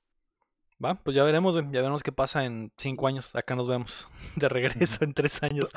Va, 0.84 0.94
pues 0.96 1.16
ya 1.16 1.24
veremos, 1.24 1.56
ya 1.56 1.82
veremos 1.82 2.04
qué 2.04 2.12
pasa 2.12 2.46
en 2.46 2.72
cinco 2.78 3.08
años. 3.08 3.36
Acá 3.36 3.56
nos 3.56 3.68
vemos 3.68 4.08
de 4.36 4.48
regreso 4.48 5.04
en 5.04 5.14
tres 5.14 5.42
años. 5.42 5.70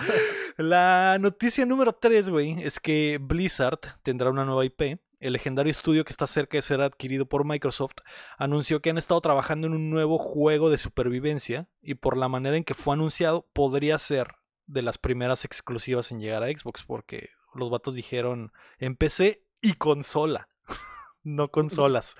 La 0.56 1.16
noticia 1.20 1.64
número 1.64 1.94
tres, 1.94 2.28
güey, 2.28 2.62
es 2.62 2.80
que 2.80 3.18
Blizzard 3.20 3.80
tendrá 4.02 4.30
una 4.30 4.44
nueva 4.44 4.64
IP. 4.64 5.00
El 5.18 5.34
legendario 5.34 5.70
estudio 5.70 6.04
que 6.04 6.12
está 6.12 6.26
cerca 6.26 6.56
de 6.56 6.62
ser 6.62 6.80
adquirido 6.80 7.26
por 7.26 7.44
Microsoft 7.44 7.96
anunció 8.38 8.80
que 8.80 8.90
han 8.90 8.98
estado 8.98 9.20
trabajando 9.20 9.66
en 9.66 9.74
un 9.74 9.90
nuevo 9.90 10.18
juego 10.18 10.70
de 10.70 10.78
supervivencia 10.78 11.68
y 11.82 11.94
por 11.94 12.16
la 12.16 12.28
manera 12.28 12.56
en 12.56 12.64
que 12.64 12.74
fue 12.74 12.94
anunciado 12.94 13.46
podría 13.52 13.98
ser 13.98 14.36
de 14.66 14.80
las 14.82 14.96
primeras 14.96 15.44
exclusivas 15.44 16.10
en 16.10 16.20
llegar 16.20 16.42
a 16.42 16.48
Xbox 16.48 16.84
porque 16.84 17.30
los 17.54 17.68
vatos 17.68 17.94
dijeron 17.94 18.52
en 18.78 18.96
PC 18.96 19.44
y 19.60 19.74
consola, 19.74 20.48
no 21.22 21.50
consolas, 21.50 22.16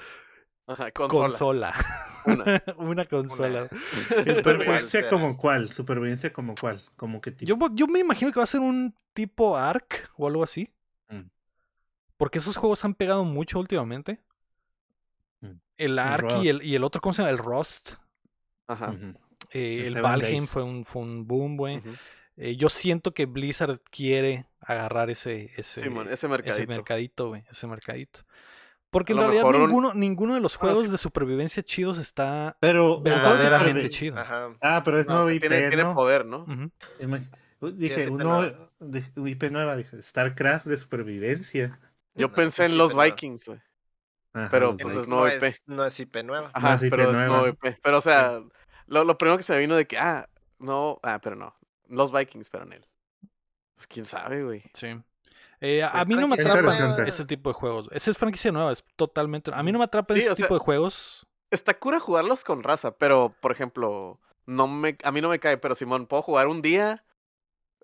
Ajá, 0.70 0.92
consola. 0.92 1.72
consola, 1.74 1.74
Una. 2.26 2.62
una 2.78 3.04
consola. 3.06 3.68
Una. 3.70 4.34
Supervivencia 4.36 5.10
como 5.10 5.36
cuál, 5.36 5.68
supervivencia 5.68 6.32
como 6.32 6.54
cuál, 6.54 6.80
como 6.96 7.20
que 7.20 7.32
tipo. 7.32 7.48
yo, 7.48 7.74
yo 7.74 7.86
me 7.88 7.98
imagino 7.98 8.30
que 8.30 8.38
va 8.38 8.44
a 8.44 8.46
ser 8.46 8.60
un 8.60 8.94
tipo 9.12 9.56
ARC 9.56 10.10
o 10.16 10.28
algo 10.28 10.44
así. 10.44 10.70
Mm. 11.08 11.22
Porque 12.16 12.38
esos 12.38 12.56
juegos 12.56 12.84
han 12.84 12.94
pegado 12.94 13.24
mucho 13.24 13.58
últimamente. 13.58 14.20
Mm. 15.40 15.54
El 15.76 15.98
ARC 15.98 16.42
y 16.42 16.48
el, 16.50 16.62
y 16.62 16.76
el 16.76 16.84
otro, 16.84 17.00
¿cómo 17.00 17.14
se 17.14 17.22
llama? 17.22 17.30
El 17.30 17.38
Rust. 17.38 17.94
Ajá. 18.68 18.94
Eh, 19.50 19.86
El 19.88 20.00
Valheim 20.00 20.46
fue 20.46 20.62
un, 20.62 20.84
fue 20.84 21.02
un 21.02 21.26
boom, 21.26 21.56
güey. 21.56 21.82
Eh, 22.36 22.54
yo 22.56 22.68
siento 22.68 23.12
que 23.12 23.26
Blizzard 23.26 23.80
quiere 23.90 24.46
agarrar 24.60 25.10
ese, 25.10 25.46
ese, 25.56 25.80
ese 25.80 25.90
ese 26.12 26.28
mercadito. 26.28 26.68
mercadito, 26.68 27.28
güey. 27.30 27.44
Ese 27.50 27.66
mercadito. 27.66 28.20
Porque 28.90 29.12
en 29.12 29.18
realidad 29.20 29.44
un- 29.44 29.58
ninguno, 29.60 29.94
ninguno 29.94 30.34
de 30.34 30.40
los 30.40 30.58
Bueno, 30.58 30.74
juegos 30.74 30.86
sí. 30.88 30.92
de 30.92 30.98
supervivencia 30.98 31.62
chidos 31.62 31.98
está 31.98 32.56
Pero 32.60 33.00
verdaderamente 33.00 33.82
supervi- 33.86 33.90
chido. 33.90 34.18
Ajá. 34.18 34.54
Ah, 34.60 34.82
pero 34.84 34.98
es 34.98 35.06
No, 35.06 35.14
nuevo 35.14 35.30
IP, 35.30 35.40
tiene, 35.48 35.68
tiene 35.68 35.94
poder, 35.94 36.26
¿no? 36.26 36.44
Imag- 36.98 37.30
Dije, 37.74 37.94
es 38.02 38.06
IP 38.06 38.12
uno, 38.14 38.42
dije, 38.80 39.12
IP 39.16 39.50
nueva, 39.50 39.76
dije, 39.76 40.02
StarCraft 40.02 40.66
de 40.66 40.76
supervivencia. 40.76 41.78
Yo 42.14 42.28
No, 42.28 42.32
pensé 42.34 42.64
en 42.64 42.76
los. 42.78 42.96
Vikings, 42.96 43.46
güey. 43.46 43.60
Pero, 44.50 44.70
pues, 44.76 44.78
Vikings. 44.78 44.96
es 45.02 45.08
nuevo 45.08 45.26
no, 45.26 45.34
IP. 45.34 45.42
es, 45.46 45.62
no 45.66 45.84
es 45.84 46.00
IP 46.00 46.22
nueva. 46.24 46.50
Ajá, 46.54 46.74
es 46.74 46.82
IP 46.84 46.90
pero 46.90 47.02
es 47.10 47.14
nueva. 47.14 47.28
nuevo 47.28 47.48
IP. 47.48 47.78
Pero, 47.82 47.98
o 47.98 48.00
sea, 48.00 48.40
lo, 48.86 49.04
lo 49.04 49.18
primero 49.18 49.36
que 49.36 49.42
se 49.42 49.52
me 49.52 49.58
vino 49.60 49.76
de 49.76 49.86
que, 49.86 49.98
ah, 49.98 50.28
no, 50.58 50.98
ah, 51.02 51.20
pero 51.22 51.36
no. 51.36 51.54
Los 51.88 52.12
Vikings, 52.12 52.48
pero 52.48 52.64
en 52.64 52.72
él. 52.74 52.86
Pues 53.76 53.86
quién 53.86 54.04
sabe, 54.04 54.42
güey. 54.44 54.62
Sí. 54.74 54.88
Eh, 55.60 55.82
a, 55.82 56.04
mí 56.04 56.14
no 56.14 56.26
me 56.26 56.36
atrapa 56.36 57.04
ese 57.06 57.24
tipo 57.26 57.50
de 57.50 57.54
juegos. 57.54 57.88
Ese 57.92 58.10
es 58.10 58.18
franquicia 58.18 58.50
nueva, 58.50 58.72
es 58.72 58.82
totalmente. 58.96 59.50
A 59.54 59.62
mí 59.62 59.72
no 59.72 59.78
me 59.78 59.84
atrapa 59.84 60.14
Sí, 60.14 60.20
ese 60.20 60.34
sea, 60.34 60.46
tipo 60.46 60.54
de 60.54 60.60
juegos. 60.60 61.26
Está 61.50 61.78
cura 61.78 62.00
jugarlos 62.00 62.44
con 62.44 62.62
raza, 62.62 62.92
pero, 62.96 63.34
por 63.40 63.52
ejemplo, 63.52 64.18
no 64.46 64.66
me, 64.66 64.96
a 65.02 65.12
mí 65.12 65.20
no 65.20 65.28
me 65.28 65.38
cae, 65.38 65.58
pero 65.58 65.74
Simón, 65.74 66.06
puedo 66.06 66.22
jugar 66.22 66.48
un 66.48 66.62
día, 66.62 67.04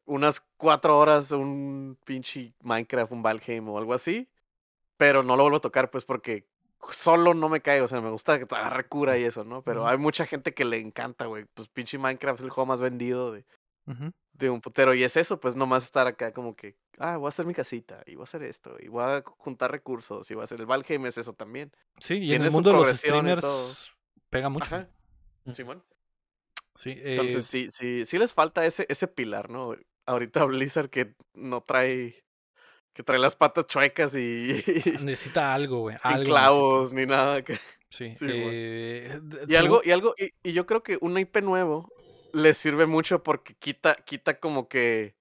unas 0.07 0.41
cuatro 0.57 0.99
horas, 0.99 1.33
un 1.33 1.99
pinche 2.05 2.55
Minecraft, 2.63 3.13
un 3.13 3.23
Valheim 3.23 3.69
o 3.69 3.79
algo 3.79 3.93
así, 3.93 4.29
pero 4.97 5.23
no 5.23 5.37
lo 5.37 5.43
vuelvo 5.43 5.59
a 5.59 5.61
tocar, 5.61 5.91
pues, 5.91 6.05
porque 6.05 6.47
solo 6.93 7.35
no 7.35 7.49
me 7.49 7.61
cae, 7.61 7.83
o 7.83 7.89
sea, 7.89 8.01
me 8.01 8.11
gusta 8.11 8.39
que 8.39 8.47
te 8.47 8.55
agarre 8.55 8.87
cura 8.87 9.19
y 9.19 9.25
eso, 9.25 9.45
¿no? 9.45 9.63
Pero 9.63 9.87
hay 9.87 9.99
mucha 9.99 10.25
gente 10.25 10.55
que 10.55 10.65
le 10.65 10.79
encanta, 10.79 11.27
güey, 11.27 11.45
pues 11.55 11.69
pinche 11.69 11.99
Minecraft 11.99 12.39
es 12.41 12.45
el 12.45 12.51
juego 12.51 12.67
más 12.67 12.81
vendido 12.81 13.33
de. 13.33 13.45
De 14.39 14.51
un 14.51 14.61
putero, 14.61 14.95
y 14.95 15.03
es 15.05 15.17
eso, 15.17 15.39
pues, 15.41 15.57
nomás 15.57 15.85
estar 15.85 16.07
acá 16.07 16.33
como 16.33 16.55
que, 16.55 16.77
ah, 16.99 17.17
voy 17.17 17.27
a 17.27 17.29
hacer 17.29 17.47
mi 17.47 17.55
casita, 17.55 18.03
y 18.07 18.15
voy 18.15 18.23
a 18.23 18.25
hacer 18.25 18.43
esto, 18.43 18.77
y 18.81 18.89
voy 18.89 19.03
a 19.05 19.23
juntar 19.25 19.71
recursos, 19.71 20.31
y 20.31 20.35
voy 20.35 20.43
a 20.43 20.45
hacer 20.45 20.61
el 20.61 20.67
Valheim, 20.67 21.07
es 21.07 21.19
eso 21.19 21.33
también. 21.33 21.73
Sí, 21.99 22.15
y 22.19 22.35
en 22.35 22.43
el 22.43 22.51
mundo 22.51 22.71
de 22.73 22.77
los 22.79 22.89
streamers 22.99 23.93
pega 24.31 24.49
mucho. 24.49 24.67
Ajá, 24.67 24.89
Simón. 25.53 25.83
Sí, 26.77 26.91
eh, 26.91 27.13
Entonces 27.17 27.47
sí, 27.47 27.71
sí, 27.71 28.05
sí 28.05 28.19
les 28.19 28.35
falta 28.35 28.67
ese, 28.67 28.85
ese 28.91 29.09
pilar, 29.09 29.49
¿no? 29.49 29.75
Ahorita 30.05 30.45
Blizzard 30.47 30.91
que 30.91 31.15
no 31.35 31.63
trae, 31.63 32.23
que 32.93 33.03
trae 33.03 33.19
las 33.19 33.35
patas 33.37 33.67
chuecas 33.67 34.15
y, 34.15 34.63
necesita 35.03 35.55
algo, 35.55 35.81
güey. 35.81 35.97
Necesita. 35.97 36.23
clavos 36.25 36.93
ni 36.93 37.07
nada. 37.07 37.43
que- 37.43 37.59
Sí. 37.89 38.15
Sí, 38.19 38.27
güey. 38.27 38.37
eh, 38.53 39.21
Y 39.49 39.55
algo, 39.55 39.81
y 39.85 39.91
algo, 39.93 40.15
y, 40.19 40.31
y 40.43 40.53
yo 40.53 40.67
creo 40.67 40.83
que 40.83 40.99
un 41.01 41.17
IP 41.17 41.41
nuevo 41.41 41.89
les 42.33 42.57
sirve 42.57 42.87
mucho 42.87 43.23
porque 43.23 43.55
quita, 43.55 43.97
quita 43.97 44.39
como 44.39 44.69
que 44.69 45.17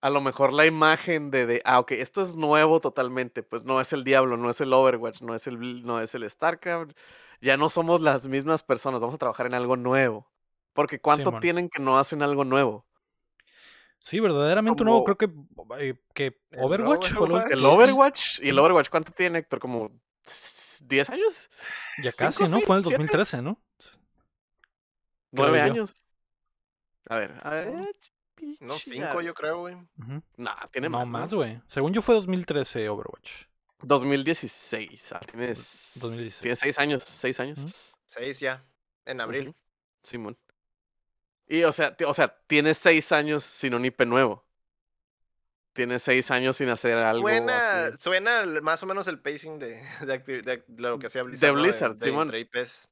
a 0.00 0.10
lo 0.10 0.20
mejor 0.20 0.52
la 0.52 0.66
imagen 0.66 1.30
de, 1.30 1.46
de, 1.46 1.62
ah, 1.64 1.78
ok, 1.78 1.92
esto 1.92 2.22
es 2.22 2.36
nuevo 2.36 2.80
totalmente, 2.80 3.42
pues 3.42 3.64
no 3.64 3.80
es 3.80 3.92
el 3.92 4.04
Diablo, 4.04 4.36
no 4.36 4.50
es 4.50 4.60
el 4.60 4.72
Overwatch, 4.72 5.20
no 5.20 5.34
es 5.34 5.46
el, 5.46 5.84
no 5.84 6.00
es 6.00 6.14
el 6.14 6.28
StarCraft, 6.28 6.92
ya 7.40 7.56
no 7.56 7.68
somos 7.68 8.00
las 8.00 8.26
mismas 8.26 8.62
personas, 8.62 9.00
vamos 9.00 9.14
a 9.14 9.18
trabajar 9.18 9.46
en 9.46 9.54
algo 9.54 9.76
nuevo. 9.76 10.30
Porque 10.72 11.00
¿cuánto 11.00 11.38
tienen 11.40 11.68
que 11.68 11.82
no 11.82 11.98
hacen 11.98 12.22
algo 12.22 12.44
nuevo? 12.44 12.86
Sí, 13.98 14.18
verdaderamente 14.20 14.82
nuevo. 14.82 15.04
Creo 15.04 15.18
que, 15.18 15.30
eh, 15.78 15.94
que 16.14 16.38
El 16.50 16.60
Overwatch 16.64 17.12
fue 17.12 17.28
lo 17.28 17.34
Overwatch. 17.34 17.52
El 17.52 17.64
Overwatch. 17.66 18.40
¿Y 18.40 18.48
el 18.48 18.58
Overwatch 18.58 18.88
cuánto 18.88 19.12
tiene, 19.12 19.40
Héctor? 19.40 19.58
¿Como 19.58 19.90
10 20.84 21.10
años? 21.10 21.50
Ya 21.98 22.12
¿Cinco, 22.12 22.24
casi, 22.24 22.44
¿no? 22.44 22.60
Fue 22.60 22.76
en 22.76 22.78
el 22.78 22.84
siete? 22.84 22.96
2013, 22.96 23.42
¿no? 23.42 23.60
¿Nueve 25.32 25.60
años? 25.60 26.04
A 27.08 27.16
ver, 27.16 27.40
a 27.42 27.50
ver. 27.50 27.72
No, 28.60 28.74
cinco 28.78 29.20
yo 29.20 29.34
creo, 29.34 29.58
güey. 29.60 29.74
Ujú. 29.74 30.22
Nah, 30.36 30.66
tiene 30.72 30.88
No 30.88 30.98
más. 30.98 31.06
más, 31.06 31.32
¿no? 31.32 31.38
güey. 31.38 31.60
Según 31.66 31.92
yo 31.92 32.02
fue 32.02 32.14
2013 32.14 32.88
Overwatch. 32.88 33.30
2016. 33.82 35.12
Ah, 35.12 35.20
tienes. 35.20 35.92
2016. 36.00 36.40
Tienes 36.40 36.58
6 36.58 36.78
años. 36.78 37.04
6 37.04 37.40
años. 37.40 37.94
Seis 38.06 38.40
ya. 38.40 38.64
En 39.06 39.20
abril. 39.20 39.48
Ujú. 39.48 39.56
Simón. 40.02 40.38
Y 41.46 41.62
o 41.64 41.72
sea, 41.72 41.96
o 42.06 42.14
sea, 42.14 42.36
tienes 42.46 42.78
6 42.78 43.12
años 43.12 43.44
sin 43.44 43.74
un 43.74 43.84
IP 43.84 44.02
nuevo. 44.06 44.44
Tienes 45.72 46.02
6 46.02 46.30
años 46.30 46.56
sin 46.56 46.68
hacer 46.68 46.96
algo. 46.98 47.22
Suena, 47.28 47.84
así. 47.86 47.96
suena 47.96 48.44
más 48.60 48.82
o 48.82 48.86
menos 48.86 49.06
el 49.06 49.20
pacing 49.20 49.58
de, 49.58 49.76
de, 50.02 50.14
acti- 50.24 50.42
de 50.42 50.62
lo 50.76 50.98
que 50.98 51.06
hacía 51.06 51.22
Blizzard. 51.22 51.48
De 51.48 51.54
¿no? 51.56 51.62
Blizzard, 51.62 51.96
de, 51.96 52.06
Simón. 52.06 52.28
entre 52.28 52.40
IPs. 52.40 52.88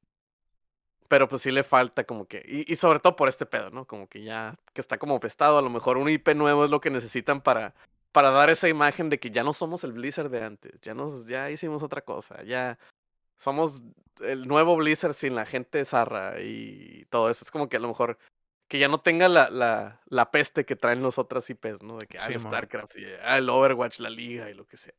Pero 1.09 1.29
pues 1.29 1.43
sí 1.43 1.51
le 1.51 1.65
falta 1.65 2.05
como 2.05 2.27
que. 2.27 2.45
Y, 2.47 2.71
y 2.71 2.77
sobre 2.77 3.01
todo 3.01 3.17
por 3.17 3.29
este 3.29 3.47
pedo, 3.47 3.71
¿no? 3.71 3.87
Como 3.87 4.09
que 4.09 4.23
ya. 4.23 4.57
Que 4.75 4.81
está 4.81 4.99
como 4.99 5.19
pestado. 5.21 5.59
A 5.59 5.63
lo 5.63 5.71
mejor 5.71 5.97
un 5.97 6.09
IP 6.09 6.35
nuevo 6.35 6.65
es 6.65 6.71
lo 6.71 6.81
que 6.81 6.91
necesitan 6.91 7.41
para. 7.41 7.75
Para 8.13 8.31
dar 8.31 8.51
esa 8.51 8.69
imagen 8.69 9.11
de 9.11 9.19
que 9.19 9.31
ya 9.31 9.45
no 9.45 9.53
somos 9.53 9.85
el 9.85 9.93
Blizzard 9.93 10.31
de 10.31 10.43
antes. 10.43 10.81
Ya 10.81 10.95
nos, 10.95 11.27
ya 11.27 11.51
hicimos 11.51 11.83
otra 11.83 12.03
cosa. 12.03 12.43
Ya. 12.45 12.79
Somos 13.39 13.83
el 14.21 14.49
nuevo 14.49 14.77
Blizzard 14.77 15.15
sin 15.15 15.35
la 15.35 15.47
gente 15.47 15.85
zarra 15.85 16.41
y 16.41 17.07
todo 17.11 17.31
eso. 17.31 17.45
Es 17.45 17.51
como 17.51 17.69
que 17.69 17.77
a 17.79 17.81
lo 17.81 17.89
mejor. 17.89 18.19
Que 18.69 18.79
ya 18.79 18.89
no 18.89 19.01
tenga 19.01 19.29
la, 19.31 19.49
la, 19.49 20.03
la 20.09 20.31
peste 20.31 20.67
que 20.67 20.77
traen 20.77 21.03
los 21.03 21.17
otras 21.17 21.49
IPs, 21.49 21.83
¿no? 21.83 21.97
De 21.97 22.07
que 22.07 22.19
ah, 22.19 22.27
el 22.27 22.35
Simón. 22.35 22.53
StarCraft 22.53 22.97
y 22.99 23.05
ah, 23.23 23.39
el 23.39 23.49
Overwatch, 23.49 23.99
la 23.99 24.11
liga 24.11 24.51
y 24.51 24.55
lo 24.55 24.67
que 24.67 24.77
sea 24.77 24.93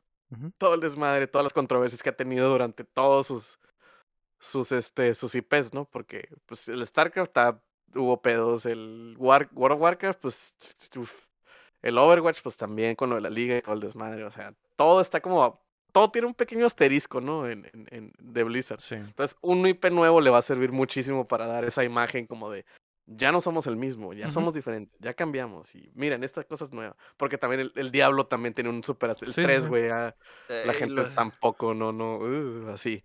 todo 0.57 0.75
el 0.75 0.81
desmadre, 0.81 1.27
todas 1.27 1.43
las 1.43 1.53
controversias 1.53 2.03
que 2.03 2.09
ha 2.09 2.15
tenido 2.15 2.49
durante 2.49 2.83
todos 2.83 3.27
sus 3.27 3.59
sus 4.39 4.71
este 4.71 5.13
sus 5.13 5.35
IPs, 5.35 5.73
¿no? 5.73 5.85
Porque 5.85 6.29
pues 6.45 6.67
el 6.69 6.85
StarCraft 6.85 7.31
ta- 7.33 7.61
hubo 7.95 8.21
pedos, 8.21 8.65
el 8.65 9.15
War, 9.17 9.49
World 9.53 9.75
of 9.75 9.81
Warcraft 9.81 10.19
pues 10.21 10.55
uf, 10.95 11.11
el 11.81 11.97
Overwatch 11.97 12.41
pues 12.41 12.55
también 12.57 12.95
con 12.95 13.09
lo 13.09 13.15
de 13.15 13.21
la 13.21 13.29
liga 13.29 13.57
y 13.57 13.61
todo 13.61 13.73
el 13.75 13.81
desmadre, 13.81 14.23
o 14.23 14.31
sea, 14.31 14.53
todo 14.75 15.01
está 15.01 15.19
como 15.21 15.61
todo 15.91 16.11
tiene 16.11 16.27
un 16.27 16.35
pequeño 16.35 16.67
asterisco, 16.67 17.19
¿no? 17.19 17.49
En, 17.49 17.65
en, 17.73 17.87
en- 17.89 18.13
de 18.19 18.43
Blizzard. 18.43 18.79
Sí. 18.79 18.93
Entonces, 18.95 19.35
un 19.41 19.65
IP 19.65 19.89
nuevo 19.89 20.21
le 20.21 20.29
va 20.29 20.37
a 20.37 20.41
servir 20.43 20.71
muchísimo 20.71 21.27
para 21.27 21.47
dar 21.47 21.65
esa 21.65 21.83
imagen 21.83 22.27
como 22.27 22.51
de 22.51 22.63
ya 23.07 23.31
no 23.31 23.41
somos 23.41 23.65
el 23.65 23.75
mismo, 23.75 24.13
ya 24.13 24.29
somos 24.29 24.53
diferentes, 24.53 24.95
ya 24.99 25.15
cambiamos 25.15 25.73
y 25.73 25.89
miren, 25.95 26.23
esta 26.23 26.43
cosa 26.43 26.65
es 26.65 26.71
nueva. 26.71 26.95
Porque 27.17 27.39
también 27.39 27.61
el, 27.61 27.71
el 27.75 27.89
Diablo 27.89 28.27
también 28.27 28.53
tiene 28.53 28.69
un 28.69 28.83
super 28.83 29.09
el 29.09 29.15
Sí, 29.15 29.25
sí, 29.33 29.41
3, 29.41 29.63
sí. 29.63 29.67
güey, 29.67 29.87
la 29.89 30.15
Eh, 30.47 30.73
gente 30.73 30.93
lo- 30.93 31.09
tampoco, 31.09 31.73
no, 31.73 31.91
no, 31.91 32.17
uh, 32.17 32.69
así. 32.69 33.03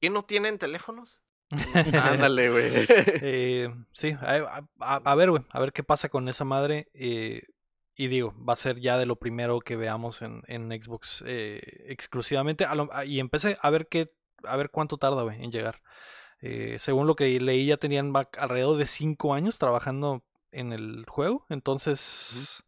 ¿Y 0.00 0.10
no 0.10 0.24
tienen 0.24 0.58
teléfonos? 0.58 1.22
Ándale, 1.74 2.50
güey. 2.50 2.70
Eh, 2.88 3.74
sí, 3.92 4.12
a, 4.20 4.62
a- 4.80 4.96
a 4.96 5.14
ver, 5.14 5.30
güey, 5.30 5.42
a 5.50 5.60
ver 5.60 5.72
qué 5.72 5.82
pasa 5.82 6.08
con 6.08 6.28
esa 6.28 6.44
madre. 6.44 6.88
eh, 6.94 7.42
y 8.00 8.06
digo, 8.06 8.32
va 8.48 8.52
a 8.52 8.56
ser 8.56 8.78
ya 8.78 8.96
de 8.96 9.06
lo 9.06 9.16
primero 9.16 9.58
que 9.60 9.74
veamos 9.74 10.22
en, 10.22 10.42
en 10.46 10.70
Xbox 10.70 11.24
eh, 11.26 11.60
exclusivamente. 11.88 12.64
A 12.64 12.74
lo- 12.76 12.92
a- 12.92 13.04
y 13.04 13.18
empecé 13.18 13.58
a 13.60 13.70
ver 13.70 13.88
qué, 13.88 14.12
a 14.44 14.56
ver 14.56 14.70
cuánto 14.70 14.98
tarda, 14.98 15.22
güey, 15.22 15.42
en 15.42 15.50
llegar. 15.50 15.82
Eh, 16.40 16.76
según 16.78 17.08
lo 17.08 17.16
que 17.16 17.40
leí, 17.40 17.66
ya 17.66 17.76
tenían 17.78 18.12
alrededor 18.38 18.76
de 18.76 18.86
5 18.86 19.34
años 19.34 19.58
trabajando 19.58 20.22
en 20.52 20.72
el 20.72 21.04
juego. 21.08 21.44
Entonces, 21.48 22.62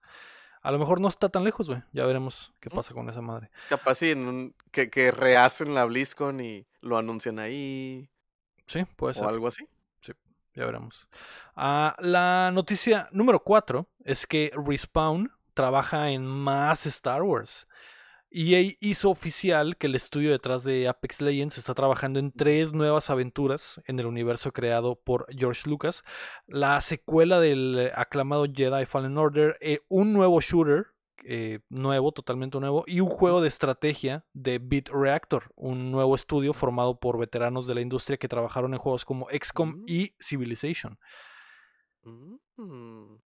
a 0.63 0.71
lo 0.73 0.79
mejor 0.79 1.01
no 1.01 1.09
está 1.09 1.29
tan 1.29 1.45
lejos, 1.45 1.69
güey. 1.69 1.83
Ya 1.93 2.05
veremos 2.07 2.53
qué 2.61 2.71
pasa 2.71 2.93
con 2.95 3.09
esa 3.09 3.21
madre. 3.21 3.51
Capaz 3.69 3.95
sí, 3.97 4.11
en 4.11 4.27
un- 4.29 4.55
que, 4.71 4.91
que 4.91 5.11
rehacen 5.11 5.75
la 5.75 5.85
BlizzCon 5.85 6.41
y 6.41 6.67
lo 6.81 6.97
anuncian 6.99 7.39
ahí 7.39 8.09
Sí, 8.67 8.85
puede 8.97 9.15
ser. 9.15 9.25
o 9.25 9.29
algo 9.29 9.47
así. 9.49 9.67
Ya 10.57 10.65
veremos. 10.67 11.07
Ah, 11.55 11.95
la 12.01 12.51
noticia 12.53 13.09
número 13.13 13.39
4 13.45 13.87
es 14.05 14.27
que 14.27 14.51
Respawn 14.55 15.31
trabaja 15.55 16.11
en 16.11 16.27
más 16.27 16.87
Star 16.87 17.23
Wars. 17.23 17.69
EA 18.33 18.76
hizo 18.81 19.11
oficial 19.11 19.76
que 19.76 19.89
el 19.89 19.95
estudio 19.97 20.31
detrás 20.31 20.62
de 20.62 20.87
Apex 20.89 21.20
Legends 21.20 21.59
está 21.59 21.74
trabajando 21.74 22.18
en 22.20 22.31
tres 22.31 22.72
nuevas 22.72 23.11
aventuras 23.11 23.83
en 23.87 23.99
el 23.99 24.07
universo 24.07 24.53
creado 24.53 24.95
por 24.95 25.26
George 25.37 25.68
Lucas. 25.68 26.05
La 26.47 26.81
secuela 26.81 27.41
del 27.41 27.91
aclamado 27.95 28.47
Jedi 28.53 28.87
Fallen 28.87 29.18
Order, 29.18 29.59
eh, 29.61 29.81
un 29.89 30.12
nuevo 30.12 30.41
shooter, 30.41 30.87
eh, 31.24 31.59
nuevo, 31.68 32.12
totalmente 32.12 32.59
nuevo, 32.61 32.85
y 32.87 33.01
un 33.01 33.09
juego 33.09 33.43
de 33.43 33.49
estrategia 33.49 34.24
de 34.33 34.59
Beat 34.59 34.89
Reactor, 34.89 35.53
un 35.57 35.91
nuevo 35.91 36.14
estudio 36.14 36.53
formado 36.55 36.99
por 36.99 37.18
veteranos 37.18 37.66
de 37.66 37.74
la 37.74 37.81
industria 37.81 38.16
que 38.16 38.28
trabajaron 38.28 38.72
en 38.72 38.78
juegos 38.78 39.05
como 39.05 39.28
XCOM 39.28 39.81
Mm. 39.81 39.85
y 39.87 40.14
Civilization. 40.20 40.99
Mm. 42.05 43.16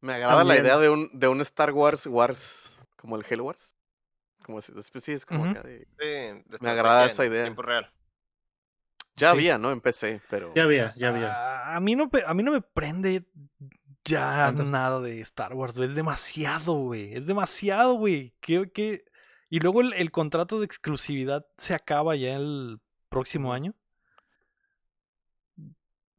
Me 0.00 0.14
agrada 0.14 0.42
la 0.44 0.56
idea 0.56 0.78
de 0.78 0.88
un, 0.88 1.10
de 1.12 1.28
un 1.28 1.40
Star 1.42 1.72
Wars 1.72 2.06
Wars, 2.06 2.76
como 2.96 3.16
el 3.16 3.24
Halo 3.28 3.44
Wars. 3.44 3.76
Como 4.42 4.60
si, 4.60 4.72
después 4.72 5.02
sí 5.04 5.12
es 5.12 5.24
como 5.26 5.42
Ujú. 5.42 5.50
acá 5.50 5.62
de- 5.62 5.86
Sí, 5.98 6.56
Me 6.60 6.70
agrada 6.70 7.06
esa 7.06 7.24
idea. 7.26 7.44
Tiempo 7.44 7.62
real. 7.62 7.90
Ya 9.16 9.28
Sí. 9.28 9.34
había, 9.36 9.58
¿no? 9.58 9.70
En 9.72 9.80
PC, 9.80 10.20
pero... 10.30 10.52
Ya 10.54 10.64
había, 10.64 10.94
ya 10.96 11.08
había. 11.08 11.32
Ah, 11.32 11.76
a, 11.76 11.80
mí 11.80 11.94
no, 11.94 12.10
a 12.26 12.34
mí 12.34 12.42
no 12.42 12.50
me 12.52 12.62
prende 12.62 13.24
ya 14.04 14.50
nada 14.52 15.00
de 15.00 15.20
Star 15.20 15.52
Wars, 15.54 15.76
güey. 15.76 15.90
Es 15.90 15.94
demasiado, 15.94 16.72
güey. 16.74 17.14
Es 17.14 17.26
demasiado, 17.26 17.94
güey. 17.94 18.34
¿Qué, 18.40 18.70
qué? 18.72 19.04
Y 19.50 19.60
luego 19.60 19.82
el, 19.82 19.92
el 19.92 20.10
contrato 20.10 20.58
de 20.58 20.64
exclusividad 20.66 21.46
se 21.58 21.74
acaba 21.74 22.16
ya 22.16 22.34
el 22.36 22.80
próximo 23.10 23.52
año. 23.52 23.74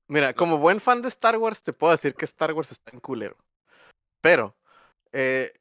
Mira, 0.07 0.33
como 0.33 0.57
buen 0.59 0.79
fan 0.79 1.01
de 1.01 1.07
Star 1.07 1.37
Wars, 1.37 1.63
te 1.63 1.73
puedo 1.73 1.91
decir 1.91 2.13
que 2.13 2.25
Star 2.25 2.53
Wars 2.53 2.71
está 2.71 2.91
en 2.91 2.99
culero. 2.99 3.37
Pero, 4.21 4.55
eh, 5.11 5.53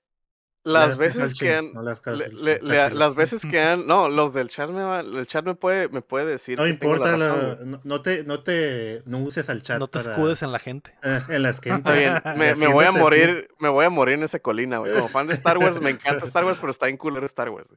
las 0.65 0.97
veces 0.97 1.35
que 1.35 1.55
han... 1.57 1.73
las 1.75 3.15
veces 3.15 3.43
que 3.43 3.61
han... 3.61 3.87
No, 3.87 4.09
los 4.11 4.33
del 4.33 4.49
chat 4.49 4.71
me, 4.71 4.83
va- 4.83 5.01
el 5.01 5.27
chat 5.27 5.45
me 5.45 5.55
puede, 5.55 5.89
me 5.89 6.03
puede 6.03 6.27
decir 6.27 6.59
No 6.59 6.65
que 6.65 6.75
tengo 6.75 6.97
la 6.97 7.13
importa, 7.13 7.17
la- 7.17 7.29
razón, 7.35 7.57
güey. 7.57 7.69
no, 7.69 7.81
no 7.85 8.03
te, 8.03 8.25
no 8.25 8.43
te, 8.43 9.03
no 9.07 9.19
uses 9.19 9.49
al 9.49 9.63
chat 9.63 9.79
No 9.79 9.89
te 9.89 9.99
para- 10.01 10.13
escudes 10.15 10.43
en 10.43 10.53
la 10.53 10.59
gente. 10.59 10.95
eh, 11.03 11.21
en 11.31 11.43
las 11.43 11.61
que 11.61 11.71
Está 11.71 11.93
bien, 11.95 12.15
me, 12.37 12.55
me 12.55 12.67
voy 12.69 12.85
a 12.85 12.93
morir, 12.93 13.49
me 13.59 13.69
voy 13.69 13.85
a 13.85 13.91
morir 13.91 14.15
en 14.15 14.23
esa 14.25 14.39
colina, 14.39 14.79
güey. 14.79 14.93
Como 14.95 15.09
fan 15.09 15.27
de 15.27 15.35
Star 15.35 15.59
Wars, 15.59 15.81
me 15.81 15.91
encanta 15.91 16.25
Star 16.27 16.45
Wars, 16.45 16.59
pero 16.61 16.71
está 16.71 16.89
en 16.89 16.97
culero 16.97 17.27
Star 17.27 17.51
Wars. 17.51 17.69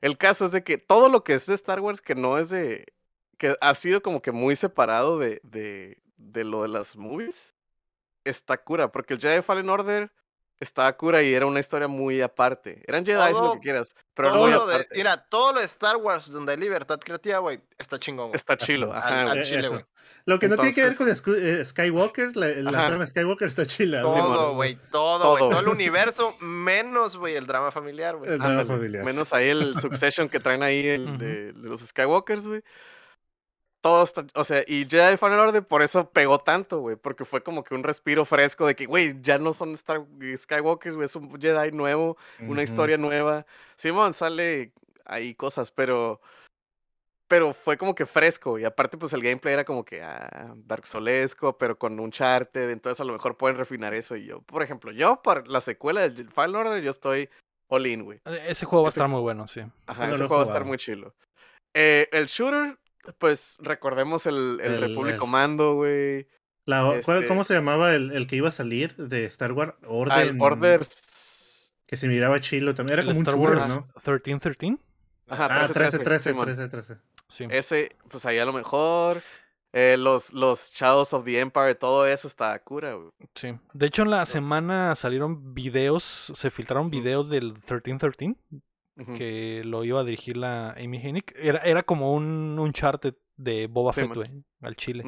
El 0.00 0.18
caso 0.18 0.44
es 0.44 0.52
de 0.52 0.62
que 0.62 0.78
todo 0.78 1.08
lo 1.08 1.24
que 1.24 1.34
es 1.34 1.46
de 1.46 1.54
Star 1.54 1.80
Wars 1.80 2.00
que 2.00 2.14
no 2.14 2.38
es 2.38 2.50
de. 2.50 2.86
que 3.38 3.56
ha 3.60 3.74
sido 3.74 4.02
como 4.02 4.20
que 4.20 4.30
muy 4.32 4.54
separado 4.56 5.18
de, 5.18 5.40
de, 5.42 6.02
de 6.16 6.44
lo 6.44 6.62
de 6.62 6.68
las 6.68 6.96
movies, 6.96 7.54
está 8.24 8.58
cura. 8.58 8.92
Porque 8.92 9.14
el 9.14 9.20
Jedi 9.20 9.42
Fallen 9.42 9.70
Order 9.70 10.10
estaba 10.60 10.92
cura 10.96 11.22
y 11.22 11.34
era 11.34 11.46
una 11.46 11.60
historia 11.60 11.86
muy 11.88 12.20
aparte. 12.22 12.82
Eran 12.86 13.04
Jedi, 13.04 13.32
lo 13.32 13.38
Todo- 13.38 13.52
que 13.54 13.60
quieras, 13.60 13.94
pero 14.14 14.30
Todo 14.32 14.40
muy 14.42 14.50
lo 14.52 14.66
de, 14.66 14.74
aparte. 14.76 14.96
mira, 14.96 15.16
todo 15.28 15.52
lo 15.52 15.60
de 15.60 15.66
Star 15.66 15.96
Wars 15.96 16.30
donde 16.30 16.52
hay 16.52 16.58
libertad 16.58 16.98
creativa, 16.98 17.38
güey, 17.38 17.60
está 17.78 17.98
chingón. 17.98 18.28
güey. 18.28 18.36
Está 18.36 18.56
chilo, 18.56 18.92
Al- 18.92 18.98
ajá, 18.98 19.30
al. 19.32 19.38
Eh, 19.38 19.42
chile, 19.44 19.68
güey. 19.68 19.84
Lo 20.24 20.38
que 20.38 20.48
no 20.48 20.56
tiene 20.56 20.72
que 20.74 20.82
ver 20.82 20.96
con 20.96 21.08
Entonces- 21.08 21.42
eh, 21.60 21.64
Skywalker, 21.64 22.36
la, 22.36 22.46
la 22.48 22.70
trama 22.70 23.04
de 23.04 23.10
Skywalker 23.10 23.48
está 23.48 23.66
chila. 23.66 24.02
Todo, 24.02 24.54
güey, 24.54 24.76
todo, 24.90 25.20
Todo. 25.22 25.38
güey. 25.38 25.50
Todo 25.50 25.60
el 25.60 25.68
universo, 25.68 26.34
menos, 26.40 27.16
güey, 27.16 27.36
el 27.36 27.46
drama 27.46 27.70
familiar, 27.70 28.16
güey. 28.16 28.30
El 28.32 28.38
drama 28.38 28.64
familiar. 28.64 29.04
Menos 29.04 29.32
ahí 29.32 29.48
el 29.50 29.78
Succession 29.80 30.28
que 30.28 30.40
traen 30.40 30.62
ahí 30.62 30.86
el 30.86 31.18
de, 31.18 31.52
de 31.52 31.68
los 31.68 31.80
Skywalkers, 31.80 32.46
güey. 32.46 32.62
Todo 33.80 34.02
está, 34.02 34.26
o 34.34 34.42
sea, 34.42 34.64
y 34.66 34.86
Jedi 34.88 35.16
Fallen 35.16 35.38
Order 35.38 35.62
por 35.62 35.82
eso 35.82 36.10
pegó 36.10 36.38
tanto, 36.38 36.80
güey, 36.80 36.96
porque 36.96 37.24
fue 37.24 37.42
como 37.42 37.62
que 37.62 37.74
un 37.74 37.84
respiro 37.84 38.24
fresco 38.24 38.66
de 38.66 38.74
que, 38.74 38.86
güey, 38.86 39.20
ya 39.20 39.38
no 39.38 39.52
son 39.52 39.74
Star 39.74 40.04
Skywalkers, 40.36 40.96
güey, 40.96 41.04
es 41.04 41.14
un 41.14 41.40
Jedi 41.40 41.70
nuevo, 41.72 42.16
una 42.40 42.62
historia 42.62 42.96
nueva. 42.96 43.46
Simón, 43.76 44.12
sale 44.14 44.72
ahí 45.04 45.34
cosas, 45.34 45.70
pero 45.70 46.20
pero 47.28 47.52
fue 47.52 47.76
como 47.76 47.94
que 47.94 48.06
fresco 48.06 48.58
y 48.58 48.64
aparte 48.64 48.96
pues 48.96 49.12
el 49.12 49.22
gameplay 49.22 49.54
era 49.54 49.64
como 49.64 49.84
que 49.84 50.02
ah, 50.02 50.54
Dark 50.56 50.86
Soulesco, 50.86 51.58
pero 51.58 51.76
con 51.76 51.98
un 51.98 52.10
charted, 52.10 52.70
entonces 52.70 53.00
a 53.00 53.04
lo 53.04 53.12
mejor 53.12 53.36
pueden 53.36 53.56
refinar 53.56 53.94
eso 53.94 54.16
y 54.16 54.26
yo, 54.26 54.42
por 54.42 54.62
ejemplo, 54.62 54.92
yo 54.92 55.20
por 55.22 55.48
la 55.48 55.60
secuela 55.60 56.08
de 56.08 56.24
Fallen 56.24 56.56
Order 56.56 56.82
yo 56.82 56.90
estoy 56.90 57.28
all 57.68 57.86
in, 57.86 58.04
güey. 58.04 58.20
Eh, 58.26 58.46
Ese 58.48 58.64
juego 58.64 58.84
va 58.84 58.88
a 58.88 58.90
estar 58.90 59.08
muy 59.08 59.20
bueno, 59.20 59.46
sí. 59.48 59.60
Ajá, 59.86 60.06
No 60.06 60.14
ese 60.14 60.26
juego 60.26 60.36
va 60.36 60.42
a 60.42 60.46
estar 60.46 60.64
muy 60.64 60.78
chilo. 60.78 61.14
Eh, 61.74 62.08
el 62.12 62.26
shooter, 62.26 62.78
pues 63.18 63.56
recordemos 63.60 64.26
el, 64.26 64.60
el, 64.62 64.74
El- 64.74 64.80
Republic 64.82 65.16
Commando, 65.16 65.74
güey. 65.74 66.26
La- 66.64 66.82
¿cuál- 67.04 67.18
Este- 67.18 67.28
¿Cómo 67.28 67.44
se 67.44 67.54
llamaba 67.54 67.94
el, 67.94 68.12
el 68.12 68.26
que 68.26 68.36
iba 68.36 68.48
a 68.48 68.52
salir 68.52 68.94
de 68.96 69.24
Star 69.26 69.52
Wars? 69.52 69.74
Ah, 69.82 69.86
Orden. 69.88 70.28
el 70.36 70.40
Order. 70.40 70.86
Que 71.86 71.96
se 71.96 72.08
miraba 72.08 72.40
chilo 72.40 72.74
también. 72.74 72.94
Era 72.98 73.02
El 73.02 73.08
como 73.08 73.20
un 73.20 73.26
Star 73.26 73.38
shooter, 73.38 73.56
Wars 73.58 73.68
¿no? 73.68 73.86
1313. 73.94 74.78
Ajá, 75.28 75.44
Ah, 75.46 75.68
13, 75.68 75.72
13, 75.74 75.98
13, 76.00 76.30
Simón. 76.30 76.44
13, 76.46 76.68
13. 76.68 76.94
Sí. 77.28 77.46
Ese, 77.50 77.96
pues 78.08 78.26
ahí 78.26 78.38
a 78.38 78.44
lo 78.44 78.52
mejor. 78.52 79.22
eh, 79.72 79.96
los, 79.98 80.32
los 80.32 80.72
Shadows 80.72 81.12
of 81.12 81.24
the 81.24 81.38
Empire, 81.38 81.74
todo 81.74 82.06
eso 82.06 82.26
está 82.28 82.58
cura, 82.60 82.94
güey. 82.94 83.10
Sí. 83.34 83.48
De 83.74 83.86
hecho, 83.86 84.02
en 84.02 84.10
la 84.10 84.24
semana 84.24 84.94
salieron 84.94 85.52
videos, 85.54 86.32
se 86.34 86.50
filtraron 86.50 86.88
videos 86.90 87.28
del 87.28 87.52
1313, 87.52 88.36
Que 88.96 89.62
lo 89.64 89.84
iba 89.84 90.00
a 90.00 90.04
dirigir 90.04 90.36
la 90.36 90.70
Amy 90.70 90.98
Hennig. 90.98 91.34
Era, 91.36 91.58
era 91.60 91.82
como 91.82 92.14
un 92.14 92.58
Uncharted 92.58 93.14
de 93.36 93.66
Boba 93.66 93.92
Sí, 93.92 94.00
Fett, 94.00 94.32
al 94.60 94.76
chile. 94.76 95.04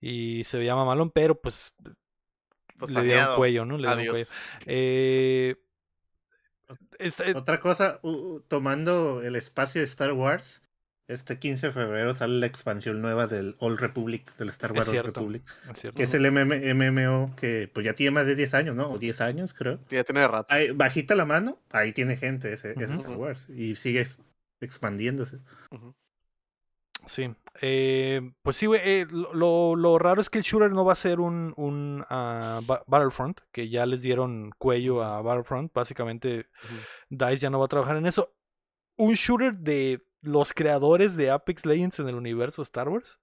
Y 0.00 0.44
se 0.44 0.58
veía 0.58 0.74
mamalón, 0.74 1.10
pero 1.10 1.40
pues, 1.40 1.74
Pues, 2.78 2.94
le 2.94 3.02
dieron 3.02 3.36
cuello, 3.36 3.64
¿no? 3.64 3.76
Le 3.76 3.86
dieron 3.88 4.06
cuello. 4.14 4.26
Eh, 4.66 5.56
eh, 6.98 7.32
Otra 7.34 7.60
cosa, 7.60 8.00
tomando 8.48 9.22
el 9.22 9.36
espacio 9.36 9.80
de 9.80 9.86
Star 9.86 10.12
Wars, 10.12 10.61
este 11.08 11.38
15 11.38 11.66
de 11.68 11.72
febrero 11.72 12.14
sale 12.14 12.38
la 12.40 12.46
expansión 12.46 13.02
nueva 13.02 13.26
del 13.26 13.56
Old 13.58 13.78
Republic, 13.80 14.34
del 14.36 14.48
Star 14.50 14.70
Es 14.70 14.76
Wars 14.76 14.88
Old 14.88 14.92
cierto. 14.94 15.20
Republic, 15.20 15.42
es 15.72 15.80
cierto. 15.80 15.96
que 15.96 16.02
es 16.04 16.14
el 16.14 16.24
MM 16.30 16.74
MMO 16.74 17.34
que 17.36 17.68
pues 17.72 17.84
ya 17.84 17.94
tiene 17.94 18.12
más 18.12 18.26
de 18.26 18.34
10 18.34 18.54
años, 18.54 18.76
¿no? 18.76 18.90
O 18.90 18.98
10 18.98 19.20
años, 19.20 19.52
creo. 19.52 19.80
Ya 19.90 20.04
tiene 20.04 20.26
rato. 20.28 20.46
Ahí, 20.54 20.70
bajita 20.70 21.14
la 21.14 21.24
mano, 21.24 21.58
ahí 21.70 21.92
tiene 21.92 22.16
gente 22.16 22.52
ese. 22.52 22.72
Star 22.72 23.16
Wars 23.16 23.48
y 23.50 23.74
sigue 23.76 24.02
ex- 24.02 24.18
expandiéndose. 24.60 25.38
Sí. 27.06 27.34
Eh, 27.60 28.32
pues 28.42 28.56
sí, 28.56 28.66
güey. 28.66 28.80
eh, 28.84 29.06
lo, 29.10 29.74
lo- 29.74 29.98
raro 29.98 30.20
es 30.20 30.30
que 30.30 30.38
el 30.38 30.44
shooter 30.44 30.70
no 30.70 30.84
va 30.84 30.92
a 30.92 30.96
ser 30.96 31.18
un, 31.18 31.52
un 31.56 32.04
ah, 32.08 32.60
Ba- 32.64 32.84
Battlefront, 32.86 33.40
que 33.50 33.68
ya 33.68 33.86
les 33.86 34.02
dieron 34.02 34.52
cuello 34.56 35.02
a 35.02 35.20
Battlefront. 35.20 35.72
Básicamente. 35.74 36.46
DICE 37.10 37.36
ya 37.38 37.50
no 37.50 37.58
va 37.58 37.64
a 37.66 37.68
trabajar 37.68 37.96
en 37.96 38.06
eso. 38.06 38.32
Un 38.96 39.14
shooter 39.14 39.54
de 39.54 40.00
los 40.22 40.52
creadores 40.52 41.16
de 41.16 41.30
Apex 41.30 41.66
Legends 41.66 41.98
en 41.98 42.08
el 42.08 42.14
universo 42.14 42.62
Star 42.62 42.88
Wars. 42.88 43.18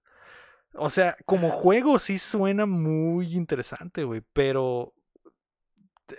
O 0.74 0.90
sea, 0.90 1.16
como 1.24 1.50
juego 1.50 1.98
sí 1.98 2.18
suena 2.18 2.66
muy 2.66 3.34
interesante, 3.36 4.04
güey. 4.04 4.22
Pero 4.32 4.92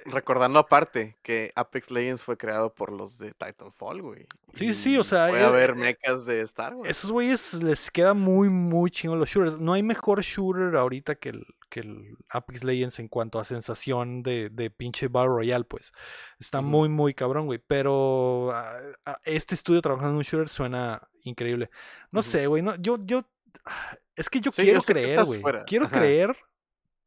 Recordando 0.06 0.60
aparte 0.60 1.18
que 1.22 1.52
Apex 1.56 1.92
Legends 1.92 2.24
fue 2.24 2.38
creado 2.38 2.74
por 2.74 2.92
los 2.92 3.18
de 3.18 3.32
Titanfall, 3.34 4.02
güey. 4.02 4.28
Sí, 4.54 4.74
sí, 4.74 4.98
o 4.98 5.04
sea, 5.04 5.28
Puede 5.30 5.42
eh, 5.42 5.46
haber 5.46 5.70
eh, 5.72 5.76
mechas 5.76 6.26
de 6.26 6.42
Star 6.42 6.74
Wars. 6.76 6.90
esos 6.90 7.12
güeyes 7.12 7.54
les 7.56 7.90
queda 7.92 8.14
muy, 8.14 8.50
muy 8.50 8.92
chingo 8.92 9.16
los 9.16 9.30
shooters. 9.30 9.58
No 9.60 9.74
hay 9.74 9.84
mejor 9.84 10.22
shooter 10.22 10.76
ahorita 10.76 11.16
que 11.16 11.30
el, 11.30 11.46
que 11.70 11.82
el 11.82 12.18
Apex 12.30 12.64
Legends 12.64 13.00
en 13.00 13.08
cuanto 13.08 13.40
a 13.40 13.46
sensación 13.46 14.24
de, 14.24 14.50
de 14.52 14.70
pinche 14.70 15.08
Battle 15.08 15.30
Royale, 15.36 15.64
pues. 15.66 15.92
Está 16.40 16.62
muy, 16.62 16.90
muy 16.90 17.14
cabrón, 17.14 17.46
güey. 17.46 17.60
Pero 17.66 18.52
ah, 18.54 18.78
ah, 19.06 19.20
este 19.24 19.56
estudio 19.56 19.82
trabajando 19.82 20.12
en 20.12 20.18
un 20.18 20.24
shooter 20.24 20.50
suena 20.50 21.08
increíble. 21.24 21.70
No 22.12 22.22
sé, 22.22 22.48
güey. 22.48 22.62
No, 22.62 22.76
yo, 22.76 22.98
yo. 23.04 23.24
ah, 23.66 23.98
Es 24.16 24.30
que 24.30 24.42
yo 24.42 24.52
Sí, 24.52 24.64
quiero 24.64 24.80
yo 24.80 24.86
creer, 24.86 25.24
güey. 25.24 25.42
Quiero 25.66 25.86
Ajá. 25.86 26.00
creer, 26.00 26.36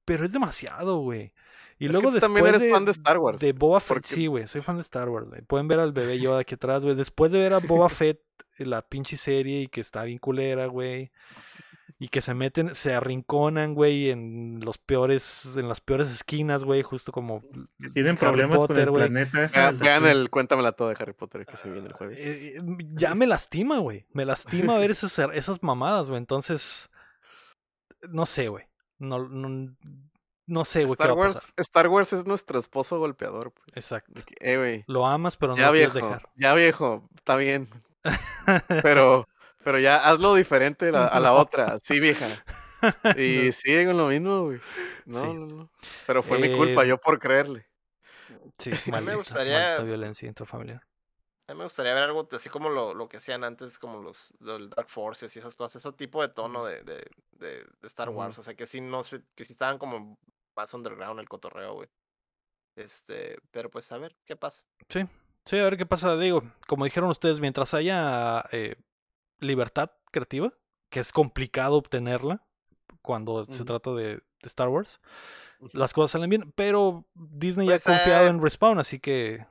pero 0.05 0.25
es 0.25 0.33
demasiado, 0.33 0.99
güey. 0.99 1.33
Y 1.79 1.87
Es 1.87 1.93
luego 1.93 2.03
que 2.03 2.07
tú 2.09 2.15
después 2.15 2.21
también 2.23 2.47
eres 2.47 2.63
de, 2.63 2.71
fan 2.71 2.85
de 2.85 2.91
Star 2.93 3.19
Wars, 3.19 3.41
de 3.41 3.53
pues, 3.53 3.59
Boba 3.61 3.81
Fett, 3.81 3.89
porque- 3.89 4.09
sí, 4.15 4.27
güey, 4.27 4.47
soy 4.47 4.61
fan 4.61 4.77
de 4.77 4.83
Star 4.83 5.09
Wars, 5.09 5.29
güey. 5.29 5.43
Pueden 5.43 5.67
ver 5.69 5.81
al 5.81 5.93
bebé 5.93 6.19
Yoda 6.21 6.41
aquí 6.41 6.55
atrás, 6.55 6.83
güey. 6.85 6.95
Después 6.95 7.33
de 7.33 7.39
ver 7.41 7.53
a 7.55 7.59
Boba 7.59 7.89
Fett, 7.91 8.21
en 8.59 8.71
la 8.71 8.83
pinche 8.83 9.17
serie 9.17 9.63
y 9.63 9.67
que 9.69 9.81
está 9.81 10.05
bien 10.05 10.19
culera, 10.19 10.67
güey. 10.67 11.11
Y 11.99 12.09
que 12.09 12.21
se 12.21 12.35
meten, 12.35 12.75
se 12.75 12.93
arrinconan, 12.93 13.75
güey, 13.75 14.11
en 14.11 14.61
los 14.61 14.79
peores, 14.79 15.57
en 15.57 15.69
las 15.69 15.81
peores 15.81 16.11
esquinas, 16.11 16.65
güey, 16.65 16.83
justo 16.83 17.13
como 17.13 17.43
Tienen 17.93 18.13
Harry 18.13 18.19
problemas 18.19 18.59
con 18.59 18.67
Potter, 18.69 18.85
el 18.85 18.91
güey. 18.91 19.09
planeta. 19.09 19.49
Vean, 19.53 19.79
vean 19.79 20.07
el 20.07 20.29
Cuéntamela 20.31 20.73
todo 20.73 20.89
de 20.89 20.97
Harry 20.99 21.13
Potter 21.13 21.47
que 21.47 21.57
se 21.57 21.71
viene 21.71 21.87
el 21.89 21.93
jueves. 21.95 22.19
Eh, 22.21 22.57
eh, 22.57 22.63
ya 22.95 23.15
me 23.15 23.27
lastima, 23.27 23.79
güey. 23.79 24.07
Me 24.13 24.25
lastima 24.25 24.77
ver 24.79 24.91
esas, 24.91 25.19
esas 25.35 25.63
mamadas, 25.63 26.09
güey. 26.11 26.19
Entonces, 26.19 26.91
no 28.09 28.27
sé, 28.27 28.49
güey. 28.49 28.65
No, 28.99 29.29
no, 29.29 29.75
no 30.47 30.65
sé, 30.65 30.81
güey. 30.85 30.93
Star 30.93 31.13
Wars. 31.13 31.49
Star 31.57 31.89
Wars 31.89 32.13
es 32.13 32.27
nuestro 32.27 32.59
esposo 32.59 32.99
golpeador, 32.99 33.53
pues. 33.53 33.77
Exacto. 33.77 34.21
Eh, 34.41 34.85
Lo 34.87 35.07
amas, 35.07 35.37
pero 35.37 35.53
no 35.53 35.59
ya 35.59 35.67
lo 35.69 35.73
quieres 35.73 35.93
viejo, 35.95 36.07
dejar. 36.09 36.29
ya 36.37 36.55
viejo, 36.55 37.09
está 37.17 37.37
bien. 37.37 37.69
Pero, 38.83 39.27
pero 39.65 39.79
ya 39.79 39.97
hazlo 39.97 40.35
diferente 40.35 40.93
la- 40.93 41.07
a 41.07 41.21
la 41.21 41.33
otra, 41.35 41.79
sí, 41.79 42.01
vieja. 42.01 42.27
Y 43.19 43.47
No. 43.47 43.53
sigue 43.53 43.87
con 43.87 43.97
lo 43.97 44.09
mismo, 44.09 44.43
güey. 44.45 44.61
No, 45.07 45.21
Sí. 45.23 45.27
no, 45.33 45.47
no. 45.47 45.71
Pero 46.07 46.23
fue 46.23 46.39
mi 46.39 46.55
culpa, 46.55 46.85
Eh, 46.85 46.89
yo 46.89 46.99
por 46.99 47.19
creerle. 47.19 47.67
Sí, 48.59 48.71
me 48.87 48.93
maldita, 48.93 49.15
gustaría- 49.17 49.59
maldita 49.59 49.83
violencia 49.85 50.29
intrafamiliar. 50.29 50.83
A 51.47 51.53
mí 51.53 51.59
me 51.59 51.65
gustaría 51.65 51.95
ver 51.95 52.03
algo 52.05 52.29
así 52.33 52.49
como 52.51 52.69
lo, 52.69 52.93
lo 52.95 53.09
que 53.09 53.17
hacían 53.19 53.43
antes, 53.45 53.79
como 53.79 54.03
los 54.03 54.35
Dark 54.41 54.89
Forces 54.89 55.35
y 55.35 55.39
esas 55.39 55.55
cosas, 55.55 55.77
ese 55.85 55.95
tipo 55.97 56.21
de 56.21 56.29
tono 56.29 56.65
de, 56.65 56.83
de, 56.83 57.07
de, 57.33 57.65
de 57.65 57.87
Star. 57.87 58.11
Wars. 58.11 58.39
O 58.39 58.43
sea, 58.43 58.55
que 58.55 58.67
sí, 58.67 58.81
no 58.83 59.03
sé, 59.03 59.23
que 59.35 59.45
sí 59.47 59.53
estaban 59.55 59.79
como 59.79 60.19
más 60.57 60.75
underground 60.75 61.21
el 61.21 61.29
cotorreo, 61.29 61.75
güey. 61.75 61.89
Este, 62.77 63.39
pero 63.51 63.71
pues 63.71 63.91
a 63.93 63.99
ver 63.99 64.17
qué 64.25 64.37
pasa. 64.37 64.65
Sí, 64.89 65.07
sí, 65.45 65.59
a 65.59 65.65
ver 65.65 65.77
qué 65.77 65.87
pasa. 65.87 66.17
Digo, 66.17 66.43
como 66.67 66.85
dijeron 66.85 67.11
ustedes, 67.11 67.41
mientras 67.41 67.75
haya 67.75 68.45
eh, 68.51 68.77
libertad 69.39 69.91
creativa, 70.11 70.53
que 70.91 71.01
es 71.01 71.13
complicado 71.13 71.77
obtenerla 71.77 72.45
cuando 73.03 73.45
se 73.45 73.65
trata 73.65 73.93
de, 73.93 74.17
de 74.17 74.23
Star 74.43 74.69
Wars, 74.69 75.01
las 75.73 75.93
cosas 75.93 76.13
salen 76.13 76.31
bien. 76.31 76.53
Pero 76.57 77.07
Disney 77.15 77.67
Pues, 77.67 77.85
ya 77.85 77.93
ha 77.93 77.97
confiado 77.97 78.27
eh, 78.27 78.31
en 78.31 78.43
Respawn, 78.43 78.79
así 78.79 78.99
que 78.99 79.47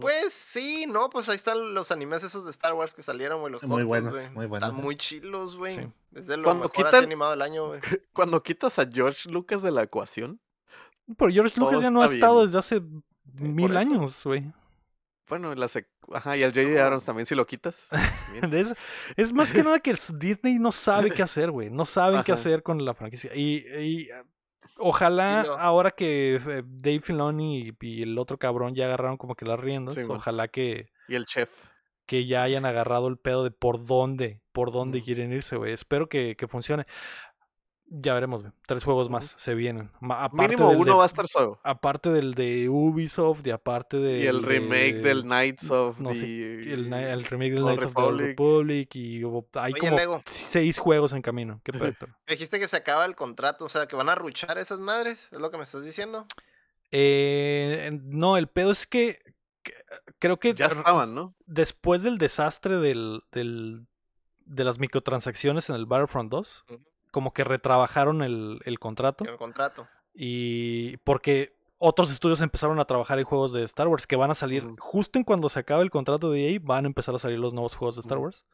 Pues 0.00 0.32
sí, 0.34 0.86
no, 0.86 1.08
pues 1.10 1.28
ahí 1.28 1.36
están 1.36 1.74
los 1.74 1.90
animes 1.90 2.22
esos 2.22 2.44
de 2.44 2.50
Star 2.50 2.74
Wars 2.74 2.94
que 2.94 3.02
salieron, 3.02 3.40
güey, 3.40 3.52
los 3.52 3.62
Muy 3.62 3.70
cortos, 3.82 3.86
buenos, 3.88 4.14
güey. 4.14 4.30
muy 4.30 4.46
buenos, 4.46 4.68
Están 4.68 4.80
eh. 4.80 4.84
muy 4.84 4.96
chilos, 4.96 5.56
güey. 5.56 5.74
Sí. 5.76 5.88
Es 6.14 6.26
de 6.26 6.36
lo 6.36 6.44
Cuando 6.44 6.64
mejor 6.68 6.86
quitan- 6.86 7.04
animado 7.04 7.30
del 7.32 7.42
año, 7.42 7.66
güey. 7.68 7.80
Cuando 8.12 8.42
quitas 8.42 8.78
a 8.78 8.86
George 8.90 9.30
Lucas 9.30 9.62
de 9.62 9.70
la 9.70 9.82
ecuación, 9.82 10.38
Pero 11.16 11.30
George 11.30 11.58
Lucas 11.58 11.80
ya 11.80 11.90
no 11.90 12.02
ha 12.02 12.06
estado 12.06 12.34
bien. 12.36 12.46
desde 12.46 12.58
hace 12.58 12.82
mil 13.34 13.76
años, 13.76 14.22
güey. 14.24 14.44
bueno, 15.28 15.54
la 15.54 15.66
sec- 15.66 15.86
ajá, 16.12 16.36
y 16.36 16.42
al 16.42 16.50
J.J. 16.52 16.74
No. 16.74 16.80
Abrams 16.84 17.04
también 17.06 17.24
si 17.26 17.34
lo 17.34 17.46
quitas. 17.46 17.88
Es, 18.52 18.74
es 19.16 19.32
más 19.32 19.52
que 19.52 19.62
nada 19.64 19.80
que 19.80 19.90
el 19.92 19.98
Disney 20.18 20.58
no 20.58 20.72
sabe 20.72 21.10
qué 21.10 21.22
hacer, 21.22 21.50
güey. 21.50 21.70
No 21.70 21.84
saben 21.86 22.22
qué 22.22 22.32
hacer 22.32 22.62
con 22.62 22.84
la 22.84 22.94
franquicia. 22.94 23.34
Y, 23.34 23.64
y, 23.66 24.08
ojalá 24.80 25.42
ahora 25.58 25.90
que 25.92 26.36
eh, 26.36 26.62
Dave 26.64 27.00
Filoni 27.00 27.68
y, 27.68 27.72
y 27.80 28.02
el 28.02 28.18
otro 28.18 28.38
cabrón 28.38 28.74
ya 28.74 28.86
agarraron 28.86 29.16
como 29.16 29.34
que 29.34 29.44
las 29.44 29.60
riendas, 29.60 29.94
Sí, 29.94 30.02
ojalá 30.08 30.48
que, 30.48 30.88
Y 31.08 31.14
el 31.14 31.24
chef. 31.26 31.50
que 32.06 32.26
ya 32.26 32.42
hayan 32.42 32.64
agarrado 32.64 33.08
el 33.08 33.18
pedo 33.18 33.44
de 33.44 33.50
por 33.52 33.86
dónde, 33.86 34.40
por 34.52 34.72
dónde 34.72 35.02
quieren 35.02 35.32
irse, 35.32 35.56
güey. 35.56 35.72
Espero 35.72 36.08
que, 36.08 36.34
que 36.36 36.48
funcione. 36.48 36.86
Ya 37.92 38.14
veremos, 38.14 38.42
güey. 38.42 38.52
Tres 38.66 38.84
juegos 38.84 39.10
más 39.10 39.34
se 39.36 39.52
vienen. 39.54 39.90
Aparte 40.00 40.36
Mínimo 40.36 40.70
uno 40.70 40.92
de- 40.92 40.96
va 40.98 41.02
a 41.02 41.06
estar 41.06 41.26
solo. 41.26 41.58
Aparte 41.64 42.10
del 42.10 42.34
de 42.34 42.68
Ubisoft 42.68 43.44
y 43.44 43.50
aparte 43.50 43.96
del 43.96 44.22
Y 44.22 44.26
el 44.28 44.44
remake 44.44 44.94
de- 44.94 45.02
del 45.02 45.22
Knights 45.22 45.68
of 45.72 45.98
no 45.98 46.14
sé, 46.14 46.20
the... 46.20 46.72
el, 46.72 47.24
remake 47.24 47.52
del 47.54 47.64
Knights 47.64 47.84
of 47.86 47.92
the 47.94 48.00
Republic. 48.02 48.26
Republic 48.28 48.94
y 48.96 49.16
hay 49.54 49.72
Oye, 49.72 49.80
como 49.80 49.96
Lego. 49.96 50.22
seis 50.26 50.78
juegos 50.78 51.12
en 51.14 51.22
camino. 51.22 51.60
¿Qué 51.64 51.72
Dijiste 52.28 52.60
que 52.60 52.68
se 52.68 52.76
acaba 52.76 53.04
el 53.06 53.16
contrato, 53.16 53.64
o 53.64 53.68
sea, 53.68 53.86
que 53.88 53.96
van 53.96 54.08
a 54.08 54.14
ruchar 54.14 54.56
esas 54.58 54.78
madres, 54.78 55.28
es 55.32 55.40
lo 55.40 55.50
que 55.50 55.56
me 55.56 55.64
estás 55.64 55.84
diciendo. 55.84 56.26
Eh, 56.92 57.98
no, 58.04 58.36
el 58.36 58.48
pedo 58.48 58.70
es 58.70 58.86
que, 58.86 59.20
que- 59.62 59.74
creo 60.18 60.38
que 60.38 60.54
Ya 60.54 60.66
estaban, 60.66 61.14
¿no? 61.14 61.34
después 61.46 62.02
del 62.02 62.18
desastre 62.18 62.78
del, 62.78 63.22
del- 63.32 63.86
de 64.44 64.64
las 64.64 64.78
microtransacciones 64.78 65.68
en 65.70 65.76
el 65.76 65.86
Battlefront 65.86 66.30
2, 66.30 66.64
Ujú. 66.68 66.80
Como 67.10 67.32
que 67.32 67.44
retrabajaron 67.44 68.22
el, 68.22 68.60
el 68.64 68.78
contrato 68.78 69.24
El 69.24 69.36
contrato. 69.36 69.86
y 70.14 70.96
porque 70.98 71.54
otros 71.78 72.10
estudios 72.10 72.40
empezaron 72.42 72.78
a 72.78 72.84
trabajar 72.84 73.18
en 73.18 73.24
juegos 73.24 73.52
de 73.52 73.62
Star 73.64 73.88
Wars 73.88 74.06
que 74.06 74.16
van 74.16 74.30
a 74.30 74.34
salir 74.34 74.66
justo 74.78 75.18
en 75.18 75.24
cuando 75.24 75.48
se 75.48 75.60
acabe 75.60 75.82
el 75.82 75.90
contrato 75.90 76.30
de 76.30 76.52
EA, 76.52 76.60
van 76.62 76.84
a 76.84 76.88
empezar 76.88 77.14
a 77.14 77.18
salir 77.18 77.38
los 77.38 77.54
nuevos 77.54 77.74
juegos 77.74 77.96
de 77.96 78.00
Star. 78.02 78.18
Wars. 78.18 78.44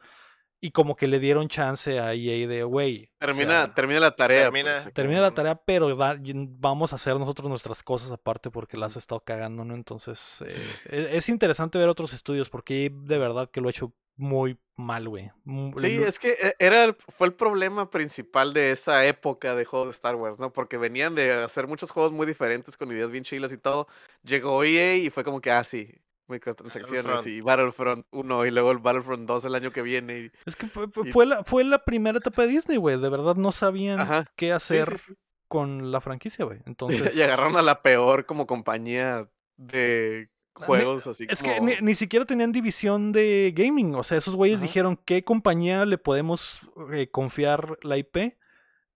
Y 0.61 0.71
como 0.71 0.97
que 0.97 1.07
le 1.07 1.19
dieron 1.19 1.49
chance 1.49 1.99
a 2.01 2.15
EA 2.15 2.47
de, 2.49 2.63
güey, 2.65 3.11
o 3.21 3.27
Termina, 3.27 3.65
sea, 3.65 3.75
termina 3.75 4.01
la 4.01 4.17
tarea. 4.17 4.45
termina- 4.45 4.73
pues, 4.73 4.87
acá. 4.87 4.95
termina 4.95 5.21
la 5.21 5.35
tarea, 5.35 5.55
pero 5.55 5.95
da- 5.95 6.17
vamos 6.59 6.93
a 6.93 6.97
hacer 6.97 7.15
nosotros 7.19 7.49
nuestras 7.51 7.83
cosas 7.83 8.11
aparte 8.11 8.51
porque 8.51 8.77
las 8.79 8.93
has 8.93 9.03
estado 9.03 9.21
cagando, 9.21 9.65
¿no? 9.65 9.75
Entonces, 9.75 10.43
eh, 10.47 11.09
e- 11.13 11.17
es 11.19 11.29
interesante 11.29 11.77
ver 11.79 11.89
otros 11.91 12.13
estudios 12.15 12.49
porque 12.49 12.87
EA 12.87 12.91
de 12.93 13.19
verdad 13.19 13.51
que 13.51 13.61
lo 13.61 13.69
ha 13.69 13.71
hecho 13.71 13.93
muy 14.17 14.59
mal, 14.77 15.09
güey. 15.11 15.31
Sí, 15.77 15.97
lo- 15.99 16.07
es 16.07 16.19
que 16.19 16.31
e- 16.33 16.55
era 16.59 16.85
el- 16.85 16.95
fue 16.95 17.27
el 17.27 17.35
problema 17.35 17.91
principal 17.91 18.55
de 18.55 18.71
esa 18.71 19.05
época 19.05 19.55
de 19.55 19.67
juegos 19.67 19.89
de 19.89 19.93
Star 19.93 20.15
Wars, 20.17 20.39
¿no? 20.39 20.55
Porque 20.55 20.79
venían 20.79 21.15
de 21.15 21.33
hacer 21.35 21.67
muchos 21.67 21.91
juegos 21.91 22.13
muy 22.13 22.27
diferentes 22.27 22.79
con 22.79 22.91
ideas 22.91 23.11
bien 23.11 23.25
chilas 23.25 23.53
y 23.53 23.59
todo. 23.59 23.89
Llegó 24.23 24.65
EA 24.65 24.97
y 24.97 25.11
fue 25.11 25.23
como 25.23 25.43
que, 25.43 25.51
ah, 25.51 25.63
sí, 25.65 25.95
microtransacciones 26.29 27.05
Battlefront. 27.05 27.27
y 27.37 27.41
Battlefront 27.41 28.07
1 28.11 28.47
y 28.47 28.51
luego 28.51 28.71
el 28.73 28.79
Battlefront 28.79 29.27
2 29.29 29.45
el 29.45 29.55
año 29.55 29.71
que 29.73 29.83
viene. 29.83 30.19
y- 30.21 30.31
Es 30.45 30.57
que 30.57 30.67
fue, 30.67 30.89
fue- 30.89 31.09
y- 31.09 31.13
fue 31.13 31.27
la, 31.27 31.45
fue 31.45 31.65
la 31.65 31.85
primera 31.85 32.19
etapa 32.19 32.43
de 32.43 32.49
Disney, 32.49 32.77
güey. 32.79 33.01
De 33.01 33.09
verdad 33.09 33.37
no 33.37 33.53
sabían 33.53 34.01
Ajá. 34.01 34.27
qué 34.37 34.53
hacer 34.53 34.99
sí, 34.99 35.05
sí. 35.09 35.15
con 35.49 35.91
la 35.93 36.01
franquicia, 36.01 36.45
güey. 36.45 36.61
Entonces. 36.67 37.17
Y 37.17 37.23
agarraron 37.23 37.57
a 37.57 37.63
la 37.63 37.83
peor 37.83 38.27
como 38.27 38.47
compañía 38.47 39.29
de 39.57 40.29
juegos 40.55 41.07
así 41.07 41.27
Es 41.29 41.43
como... 41.43 41.55
que 41.55 41.61
ni, 41.61 41.75
ni 41.83 41.95
siquiera 41.95 42.25
tenían 42.25 42.51
división 42.53 43.13
de 43.13 43.53
gaming. 43.55 43.95
O 43.95 44.03
sea, 44.03 44.19
esos 44.19 44.35
güeyes 44.37 44.57
Ajá. 44.59 44.67
dijeron 44.67 44.99
qué 45.05 45.23
compañía 45.23 45.85
le 45.85 45.99
podemos 45.99 46.61
eh, 46.93 47.09
confiar 47.11 47.79
la 47.83 47.99
IP 47.99 48.37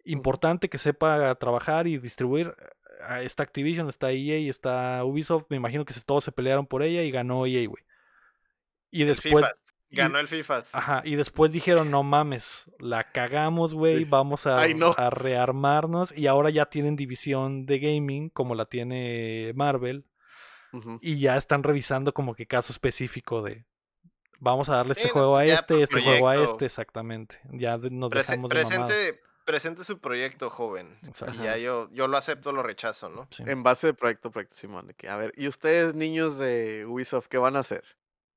importante 0.04 0.68
que 0.70 0.78
sepa 0.78 1.34
trabajar 1.36 1.86
y 1.86 1.98
distribuir. 1.98 2.54
Está 3.22 3.42
Activision, 3.42 3.88
está 3.88 4.10
EA, 4.12 4.50
está 4.50 5.04
Ubisoft. 5.04 5.46
Me 5.48 5.56
imagino 5.56 5.84
que 5.84 5.94
todos 6.04 6.24
se 6.24 6.32
pelearon 6.32 6.66
por 6.66 6.82
ella 6.82 7.02
y 7.02 7.10
ganó 7.10 7.46
EA, 7.46 7.66
güey. 7.68 7.82
Y 8.90 9.04
después. 9.04 9.44
Ganó 9.92 10.20
el 10.20 10.28
FIFA. 10.28 10.62
Ajá, 10.72 11.02
y 11.04 11.16
después 11.16 11.50
dijeron, 11.50 11.90
no 11.90 12.04
mames, 12.04 12.70
la 12.78 13.10
cagamos, 13.10 13.74
güey, 13.74 14.04
vamos 14.04 14.46
a, 14.46 14.56
Ay, 14.60 14.72
no. 14.72 14.94
a 14.96 15.10
rearmarnos. 15.10 16.16
Y 16.16 16.28
ahora 16.28 16.50
ya 16.50 16.66
tienen 16.66 16.94
división 16.94 17.66
de 17.66 17.80
gaming, 17.80 18.28
como 18.28 18.54
la 18.54 18.66
tiene 18.66 19.50
Marvel, 19.56 20.04
y 21.00 21.18
ya 21.18 21.36
están 21.36 21.64
revisando 21.64 22.14
como 22.14 22.36
que 22.36 22.46
caso 22.46 22.72
específico 22.72 23.42
de, 23.42 23.64
vamos 24.38 24.68
a 24.68 24.76
darle 24.76 24.92
este 24.92 25.08
juego 25.08 25.36
a 25.36 25.44
este, 25.44 25.82
este 25.82 26.00
juego 26.00 26.28
a 26.28 26.36
este, 26.36 26.66
exactamente. 26.66 27.40
Ya 27.50 27.76
nos 27.76 28.10
Prese- 28.12 28.28
dejamos 28.36 28.50
de 28.50 28.54
presente, 28.54 29.20
presente 29.50 29.84
su 29.84 29.98
proyecto, 29.98 30.48
joven. 30.50 30.96
Exacto. 31.06 31.34
Y 31.34 31.44
ya 31.44 31.56
yo, 31.56 31.88
yo 31.92 32.06
lo 32.06 32.16
acepto, 32.16 32.52
lo 32.52 32.62
rechazo, 32.62 33.08
¿no? 33.08 33.26
Sí. 33.30 33.42
En 33.46 33.62
base 33.62 33.88
de 33.88 33.94
proyecto, 33.94 34.30
proyecto, 34.30 34.56
Simón. 34.56 34.86
de 34.86 34.94
que, 34.94 35.08
a 35.08 35.16
ver, 35.16 35.32
¿y 35.36 35.48
ustedes, 35.48 35.94
niños 35.94 36.38
de 36.38 36.84
Ubisoft, 36.86 37.26
qué 37.28 37.38
van 37.38 37.56
a 37.56 37.60
hacer? 37.60 37.82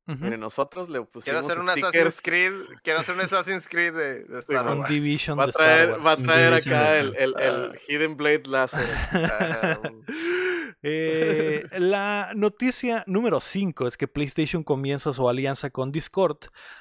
Miren, 0.05 0.41
nosotros 0.41 0.89
le 0.89 0.99
pusimos 1.03 1.24
Quiero 1.24 1.39
hacer 1.39 1.59
un 1.59 1.70
stickers. 1.72 1.95
Assassin's 1.95 2.22
Creed. 2.22 2.53
Quiero 2.84 2.99
hacer 2.99 3.16
un 3.16 3.22
Assassin's 3.22 3.68
Creed 3.70 3.93
de, 3.93 4.24
de 4.26 4.39
Star 4.39 4.78
Wars. 4.78 4.89
Division 4.89 5.39
Va 5.39 5.43
a 5.43 5.45
de 5.45 5.49
Star 5.51 5.66
traer, 5.66 5.89
Wars. 5.91 6.05
va 6.05 6.11
a 6.11 6.18
traer 6.18 6.49
Division 6.55 6.76
acá 6.76 6.97
el, 6.97 7.16
el, 7.16 7.34
el 7.39 7.72
Ah. 7.74 7.78
Hidden 7.88 8.18
Blade 8.18 8.43
Láser. 8.47 8.86
Eh, 10.86 11.65
la 11.79 12.31
noticia 12.36 13.05
número 13.07 13.39
5 13.39 13.88
es 13.88 13.95
que 13.95 14.09
PlayStation 14.09 14.63
comienza 14.63 15.13
su 15.13 15.27
alianza 15.27 15.69
con 15.69 15.91
Discord. 15.91 16.38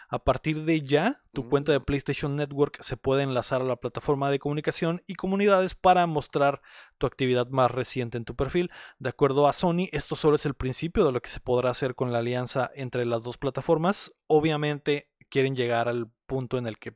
A 0.09 0.19
partir 0.19 0.65
de 0.65 0.83
ya, 0.83 1.23
tu 1.33 1.49
cuenta 1.49 1.73
de 1.73 1.79
Mm. 1.79 1.85
PlayStation 1.85 2.37
Network 2.37 2.83
se 2.83 2.97
puede 2.97 3.23
enlazar 3.23 3.63
a 3.63 3.65
la 3.65 3.77
plataforma 3.77 4.31
de 4.31 4.41
comunicación 4.41 5.03
y 5.07 5.15
comunidades 5.15 5.75
para 5.75 6.07
mostrar 6.07 6.61
tu 6.99 7.07
actividad 7.07 7.49
más 7.49 7.71
reciente 7.71 8.19
en 8.19 8.25
tu 8.25 8.35
perfil. 8.35 8.71
De 8.99 9.09
acuerdo 9.09 9.47
a 9.47 9.53
Sony, 9.53 9.89
esto 9.93 10.17
solo 10.17 10.35
es 10.37 10.45
el 10.45 10.55
principio 10.55 11.05
de 11.05 11.13
lo 11.13 11.23
que 11.23 11.31
se 11.31 11.41
podrá 11.41 11.71
hacer 11.71 11.95
con 11.95 12.13
la 12.13 12.19
alianza 12.19 12.71
entre 12.75 13.07
las 13.07 13.23
dos 13.23 13.39
plataformas. 13.39 14.13
Obviamente 14.27 15.09
quieren 15.31 15.55
llegar 15.57 15.89
al 15.89 16.09
punto 16.27 16.59
en 16.59 16.67
el 16.67 16.79
que 16.79 16.95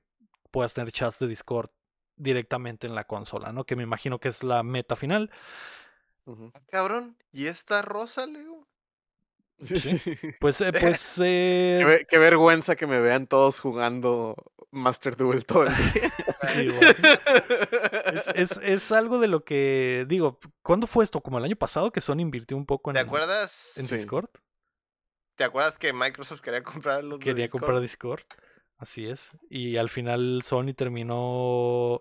puedas 0.51 0.75
tener 0.75 0.93
chats 0.93 1.21
de 1.21 1.29
Discord 1.29 1.71
directamente 2.17 2.87
en 2.87 2.95
la 2.95 3.05
consola, 3.05 3.53
¿no? 3.53 3.65
Que 3.65 3.77
me 3.77 3.83
imagino 3.83 4.19
que 4.19 4.29
es 4.29 4.43
la 4.43 4.63
meta 4.63 4.97
final. 4.97 5.31
Ah, 6.27 6.61
Cabrón, 6.71 7.17
¿y 7.33 7.47
esta 7.47 7.83
rosa, 7.83 8.27
Leo? 8.27 8.67
Pues, 10.41 10.61
eh, 10.61 10.73
pues, 10.81 11.19
eh, 11.25 11.77
Qué, 11.79 11.85
ve- 11.85 12.07
qué 12.09 12.19
vergüenza 12.19 12.77
que 12.77 12.87
me 12.87 13.01
vean 13.01 13.27
todos 13.27 13.61
jugando 13.61 14.35
Master 14.71 15.17
Duel 15.17 15.47
todo 15.47 15.65
el 15.65 15.75
día. 15.77 16.13
sí, 16.53 16.69
güey. 16.69 16.91
es, 18.35 18.51
es- 18.53 18.61
es 18.63 18.93
algo 18.93 19.19
de 19.19 19.29
lo 19.29 19.45
que 19.45 20.05
digo. 20.09 20.39
¿Cuándo 20.63 20.87
fue 20.87 21.05
esto? 21.05 21.21
Como 21.23 21.39
el 21.39 21.45
año 21.45 21.57
pasado 21.57 21.91
que 21.93 22.01
Sony 22.01 22.21
invirtió 22.21 22.57
un 22.57 22.67
poco 22.67 22.91
en, 22.91 22.95
¿Te 22.95 23.01
acuerdas? 23.01 23.79
en 23.79 23.87
Sí. 23.87 23.97
Discord. 23.97 24.29
¿Te 25.37 25.45
acuerdas 25.45 25.79
que 25.79 25.93
Microsoft 25.93 26.41
quería 26.41 26.63
comprar 26.63 27.05
los 27.05 27.19
Quería 27.21 27.45
Discord? 27.45 27.61
comprar 27.63 27.81
Discord. 27.81 28.23
Así 28.79 29.07
es. 29.07 29.31
Y 29.49 29.77
al 29.79 29.89
final 29.89 30.43
Sony 30.45 30.75
terminó 30.75 32.01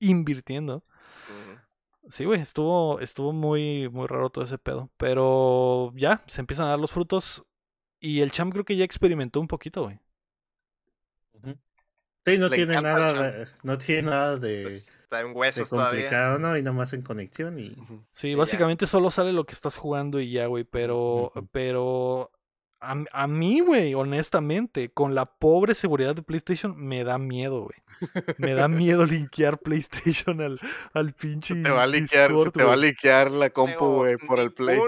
invirtiendo. 0.00 0.84
Sí, 2.10 2.24
güey, 2.24 2.40
estuvo, 2.40 3.00
estuvo 3.00 3.32
muy, 3.32 3.88
muy 3.88 4.06
raro 4.06 4.30
todo 4.30 4.44
ese 4.44 4.58
pedo. 4.58 4.90
Pero 4.96 5.92
ya, 5.94 6.22
se 6.26 6.40
empiezan 6.40 6.66
a 6.66 6.70
dar 6.70 6.78
los 6.78 6.90
frutos. 6.90 7.44
Y 8.00 8.20
el 8.20 8.32
champ 8.32 8.52
creo 8.52 8.64
que 8.64 8.76
ya 8.76 8.84
experimentó 8.84 9.40
un 9.40 9.48
poquito, 9.48 9.84
güey. 9.84 10.00
Sí, 12.24 12.38
no 12.38 12.48
Le 12.48 12.56
tiene 12.56 12.78
nada 12.78 13.12
de, 13.12 13.48
no 13.64 13.78
tiene 13.78 14.02
nada 14.02 14.38
de, 14.38 14.62
Pues, 14.62 14.88
está 15.02 15.20
en 15.20 15.28
de 15.28 15.32
huesos 15.32 15.70
todavía. 15.70 16.02
complicado, 16.02 16.38
¿no? 16.38 16.56
Y 16.56 16.62
nomás 16.62 16.92
en 16.92 17.02
conexión 17.02 17.58
y. 17.58 17.76
Sí, 18.12 18.34
básicamente 18.36 18.86
solo 18.86 19.10
sale 19.10 19.32
lo 19.32 19.44
que 19.44 19.54
estás 19.54 19.76
jugando 19.76 20.20
y 20.20 20.30
ya, 20.30 20.46
güey. 20.46 20.64
Pero, 20.64 21.32
pero 21.50 22.30
a, 22.82 23.26
mí, 23.28 23.60
güey, 23.60 23.94
honestamente, 23.94 24.90
con 24.90 25.14
la 25.14 25.26
pobre 25.26 25.74
seguridad 25.74 26.16
de 26.16 26.22
PlayStation, 26.22 26.76
me 26.76 27.04
da 27.04 27.16
miedo, 27.18 27.62
güey. 27.62 27.78
Me 28.38 28.54
da 28.54 28.66
miedo 28.68 29.06
linkear 29.06 29.58
PlayStation 29.58 30.40
al, 30.40 30.58
al 30.92 31.12
pinche. 31.14 31.54
Se 31.54 31.62
te 31.62 31.70
va 31.70 31.84
a 31.84 31.86
liquear, 31.86 32.36
se 32.36 32.50
te 32.50 32.64
va 32.64 32.72
a 32.72 33.28
la 33.30 33.50
compu, 33.50 33.86
güey, 33.86 34.16
por 34.16 34.40
el 34.40 34.52
Play. 34.52 34.80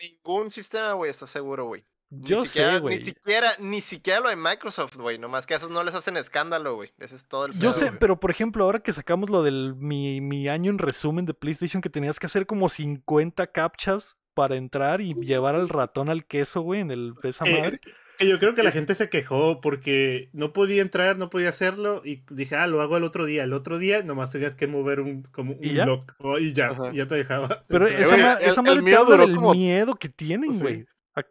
Ningún, 0.00 0.50
sistema, 0.50 0.92
güey, 0.92 1.10
está 1.10 1.26
seguro, 1.26 1.66
güey. 1.66 1.84
Ni 2.10 2.26
Yo 2.26 2.44
siquiera- 2.44 2.74
sé, 2.74 2.78
güey. 2.80 2.96
Ni 2.96 3.02
siquiera, 3.04 3.52
ni 3.58 3.80
siquiera 3.80 4.20
lo 4.20 4.28
de 4.30 4.36
Microsoft, 4.36 4.96
güey. 4.96 5.18
Nomás 5.18 5.46
que 5.46 5.54
a 5.54 5.58
esos 5.58 5.70
no 5.70 5.84
les 5.84 5.94
hacen 5.94 6.16
escándalo, 6.16 6.74
güey. 6.74 6.92
Ese 6.98 7.16
es 7.16 7.26
todo 7.26 7.46
el 7.46 7.52
Yo 7.52 7.70
pedo, 7.70 7.72
sé, 7.74 7.92
pero 7.92 8.18
por 8.18 8.30
ejemplo, 8.30 8.64
ahora 8.64 8.80
que 8.80 8.92
sacamos 8.92 9.30
lo 9.30 9.42
del 9.42 9.74
mi, 9.76 10.20
mi 10.20 10.48
año 10.48 10.70
en 10.70 10.78
resumen 10.78 11.26
de 11.26 11.34
PlayStation, 11.34 11.82
que 11.82 11.90
tenías 11.90 12.18
que 12.18 12.26
hacer 12.26 12.46
como 12.46 12.68
50 12.68 13.46
captchas 13.48 14.17
para 14.38 14.56
entrar 14.56 15.00
y 15.00 15.14
llevar 15.14 15.54
al 15.56 15.68
ratón 15.68 16.08
al 16.08 16.24
queso, 16.26 16.60
güey, 16.62 16.80
en 16.80 16.90
el 16.92 17.14
esa 17.24 17.44
Eh, 17.44 17.60
madre. 17.60 17.80
que 18.18 18.28
yo 18.28 18.38
creo 18.38 18.54
que 18.54 18.62
la 18.62 18.70
gente 18.70 18.94
se 18.94 19.08
quejó 19.10 19.60
porque 19.60 20.28
no 20.32 20.52
podía 20.52 20.80
entrar, 20.82 21.18
no 21.18 21.28
podía 21.30 21.48
hacerlo 21.48 22.02
y 22.04 22.22
dije, 22.30 22.54
ah, 22.56 22.66
lo 22.66 22.80
hago 22.80 22.96
el 22.96 23.04
otro 23.04 23.24
día. 23.26 23.44
El 23.44 23.52
otro 23.52 23.78
día 23.78 24.02
nomás 24.02 24.30
tenías 24.30 24.54
que 24.54 24.66
mover 24.66 25.00
un 25.00 25.22
como 25.24 25.52
un 25.54 25.58
¿Y 25.64 25.74
ya? 25.74 25.86
lock 25.86 26.14
oh, 26.18 26.38
y 26.38 26.52
ya, 26.52 26.70
y 26.92 26.96
ya 26.96 27.06
te 27.08 27.14
dejaba. 27.16 27.64
Pero 27.68 27.86
entrar. 27.88 28.02
esa, 28.02 28.16
ma- 28.16 28.32
el- 28.34 28.48
esa 28.48 28.60
el 28.60 28.66
madre 28.66 28.76
te 28.76 28.82
mío 28.82 28.98
habla 29.00 29.10
duró 29.16 29.26
del 29.26 29.36
como- 29.36 29.52
miedo 29.54 29.94
que 29.96 30.08
tienen, 30.08 30.52
Sí. 30.52 30.60
güey. 30.60 30.86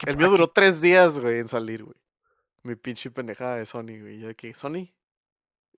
El 0.06 0.18
mío 0.18 0.30
duró 0.30 0.48
tres 0.50 0.82
días, 0.82 1.18
güey, 1.20 1.40
en 1.40 1.48
salir, 1.48 1.84
güey. 1.84 1.96
Mi 2.64 2.76
pinche 2.76 3.10
pendejada 3.10 3.56
de 3.56 3.66
Sony, 3.66 4.00
güey. 4.02 4.20
Yo 4.20 4.28
de 4.28 4.36
que, 4.36 4.54
Sony, 4.54 4.92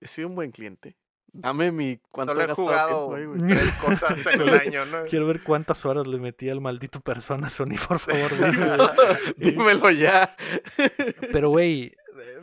he 0.00 0.08
sido 0.08 0.26
un 0.28 0.34
buen 0.34 0.50
cliente. 0.50 0.96
Dame 1.32 1.70
mi... 1.72 1.98
¿Cuánto 2.10 2.34
Solo 2.34 2.52
he 2.52 2.54
jugado 2.54 3.14
tres 3.48 3.72
cosas 3.74 4.16
en 4.34 4.40
el 4.42 4.48
año, 4.60 4.84
¿no? 4.86 5.04
Quiero 5.08 5.26
ver 5.26 5.42
cuántas 5.42 5.84
horas 5.86 6.06
le 6.06 6.18
metí 6.18 6.48
al 6.48 6.60
maldito 6.60 7.00
persona 7.00 7.50
Sony, 7.50 7.76
por 7.86 7.98
favor. 8.00 8.30
güey. 8.36 9.32
Dímelo 9.36 9.90
ya. 9.90 10.36
Pero, 11.32 11.50
güey, 11.50 11.92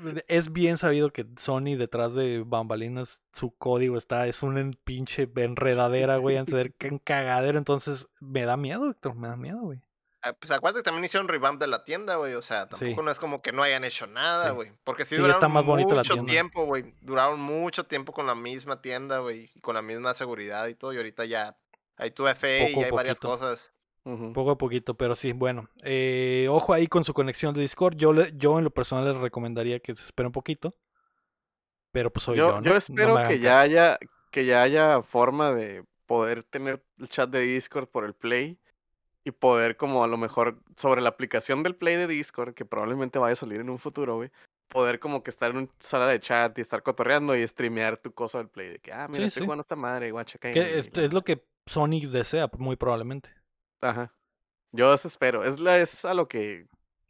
eh, 0.06 0.24
es 0.28 0.54
bien 0.54 0.78
sabido 0.78 1.12
que 1.12 1.26
Sony 1.38 1.76
detrás 1.78 2.14
de 2.14 2.44
bambalinas, 2.46 3.20
su 3.34 3.52
código 3.52 3.98
está, 3.98 4.28
es 4.28 4.42
un 4.44 4.58
en- 4.58 4.74
pinche 4.84 5.30
enredadera, 5.36 6.18
güey, 6.18 6.38
antes 6.38 6.56
de 6.56 6.74
un 6.90 7.00
cagadero. 7.00 7.58
Entonces, 7.58 8.08
me 8.20 8.44
da 8.46 8.58
miedo, 8.58 8.90
Héctor, 8.90 9.16
me 9.16 9.28
da 9.28 9.36
miedo, 9.36 9.60
güey. 9.60 9.80
Ah, 10.24 10.34
Pues 10.34 10.51
acuérdate 10.51 10.80
que 10.80 10.84
también 10.86 11.05
hicieron 11.05 11.28
revamp 11.28 11.59
de 11.61 11.68
la 11.68 11.84
tienda, 11.84 12.15
güey. 12.15 12.34
O 12.34 12.41
sea, 12.41 12.68
tampoco 12.68 13.01
Sí. 13.01 13.05
no 13.05 13.11
es 13.11 13.20
como 13.20 13.41
que 13.41 13.51
no 13.51 13.61
hayan 13.63 13.84
hecho 13.84 14.07
nada, 14.07 14.49
Sí. 14.49 14.55
güey. 14.55 14.72
Porque 14.84 15.05
sí, 15.05 15.15
Sí, 15.15 15.22
duraron 15.22 15.36
está 15.36 15.47
más 15.47 15.65
la 15.65 15.72
mucho 15.76 16.01
tienda. 16.13 16.32
tiempo, 16.32 16.65
güey. 16.65 16.93
Duraron 17.01 17.39
mucho 17.39 17.86
tiempo 17.86 18.11
con 18.13 18.26
la 18.28 18.36
misma 18.36 18.82
tienda, 18.82 19.20
güey. 19.20 19.51
Y 19.53 19.59
con 19.61 19.76
la 19.76 19.82
misma 19.82 20.13
seguridad 20.13 20.68
y 20.68 20.76
todo. 20.76 20.91
Y 20.93 20.97
ahorita 20.97 21.26
ya 21.26 21.55
hay 21.97 22.11
tu 22.11 22.28
FA 22.28 22.65
Poco 22.68 22.80
y 22.80 22.84
a 22.84 22.86
hay 22.88 22.91
varias 22.91 23.20
poquito. 23.20 23.28
cosas. 23.39 23.74
Ujú. 24.05 24.32
Poco 24.34 24.51
a 24.51 24.57
poquito, 24.57 24.93
pero 24.95 25.15
sí, 25.15 25.34
bueno. 25.34 25.70
eh, 25.84 26.47
ojo 26.49 26.74
ahí 26.74 26.88
con 26.88 27.03
su 27.03 27.13
conexión 27.13 27.53
de 27.53 27.61
Discord. 27.61 27.95
Yo, 27.97 28.13
le- 28.13 28.32
yo 28.38 28.57
en 28.57 28.63
lo 28.63 28.72
personal 28.72 29.05
les 29.05 29.18
recomendaría 29.22 29.80
que 29.80 29.95
se 29.95 30.05
espere 30.05 30.28
un 30.28 30.32
poquito. 30.34 30.74
Pero 31.91 32.11
pues 32.11 32.24
soy 32.24 32.38
yo, 32.38 32.49
yo, 32.49 32.55
¿no? 32.57 32.63
yo 32.63 32.72
No 32.72 32.78
espero 32.78 33.18
hagan 33.18 33.30
que 33.30 33.39
ya 33.39 33.61
haya 33.61 33.97
que 34.32 34.45
ya 34.45 34.61
haya 34.61 35.01
forma 35.01 35.51
de 35.51 35.84
poder 36.05 36.43
tener 36.43 36.84
el 36.99 37.09
chat 37.09 37.30
de 37.30 37.41
Discord 37.41 37.88
por 37.88 38.03
el 38.05 38.13
Play 38.13 38.59
y 39.28 39.32
poder 39.32 39.76
como 39.76 40.04
a 40.04 40.08
lo 40.08 40.16
mejor 40.18 40.60
sobre 40.78 41.02
la 41.02 41.10
aplicación 41.10 41.62
del 41.64 41.76
Play 41.76 41.96
de 41.98 42.08
Discord 42.08 42.54
que 42.54 42.64
probablemente 42.66 43.20
vaya 43.20 43.34
a 43.34 43.36
salir 43.36 43.60
en 43.60 43.70
un 43.70 43.78
futuro, 43.78 44.16
güey, 44.16 44.32
poder 44.70 45.00
como 45.00 45.22
que 45.22 45.30
estar 45.30 45.52
en 45.52 45.58
una 45.58 45.68
sala 45.80 46.08
de 46.08 46.20
chat 46.20 46.58
y 46.58 46.62
estar 46.62 46.82
cotorreando 46.82 47.36
y 47.36 47.46
streamear 47.48 47.98
tu 47.98 48.14
cosa 48.14 48.38
del 48.38 48.48
Play 48.48 48.70
de 48.70 48.80
que 48.80 48.94
ah, 48.94 49.08
mira, 49.10 49.24
Sí, 49.24 49.28
estoy 49.28 49.42
sí. 49.42 49.46
jugando 49.46 49.62
esta 49.62 49.76
madre, 49.76 50.12
guacha, 50.12 50.40
Que 50.40 50.54
cállate", 50.54 50.78
es, 50.80 50.90
es 50.94 51.14
lo 51.14 51.24
que 51.24 51.44
Sony 51.66 52.00
desea, 52.10 52.50
muy 52.58 52.78
probablemente. 52.78 53.30
Ajá. 53.82 54.14
Yo 54.72 54.94
eso 54.94 55.08
espero. 55.08 55.44
Es, 55.44 55.60
la, 55.60 55.78
es 55.80 56.06
a 56.06 56.14
lo 56.14 56.28
que. 56.28 56.68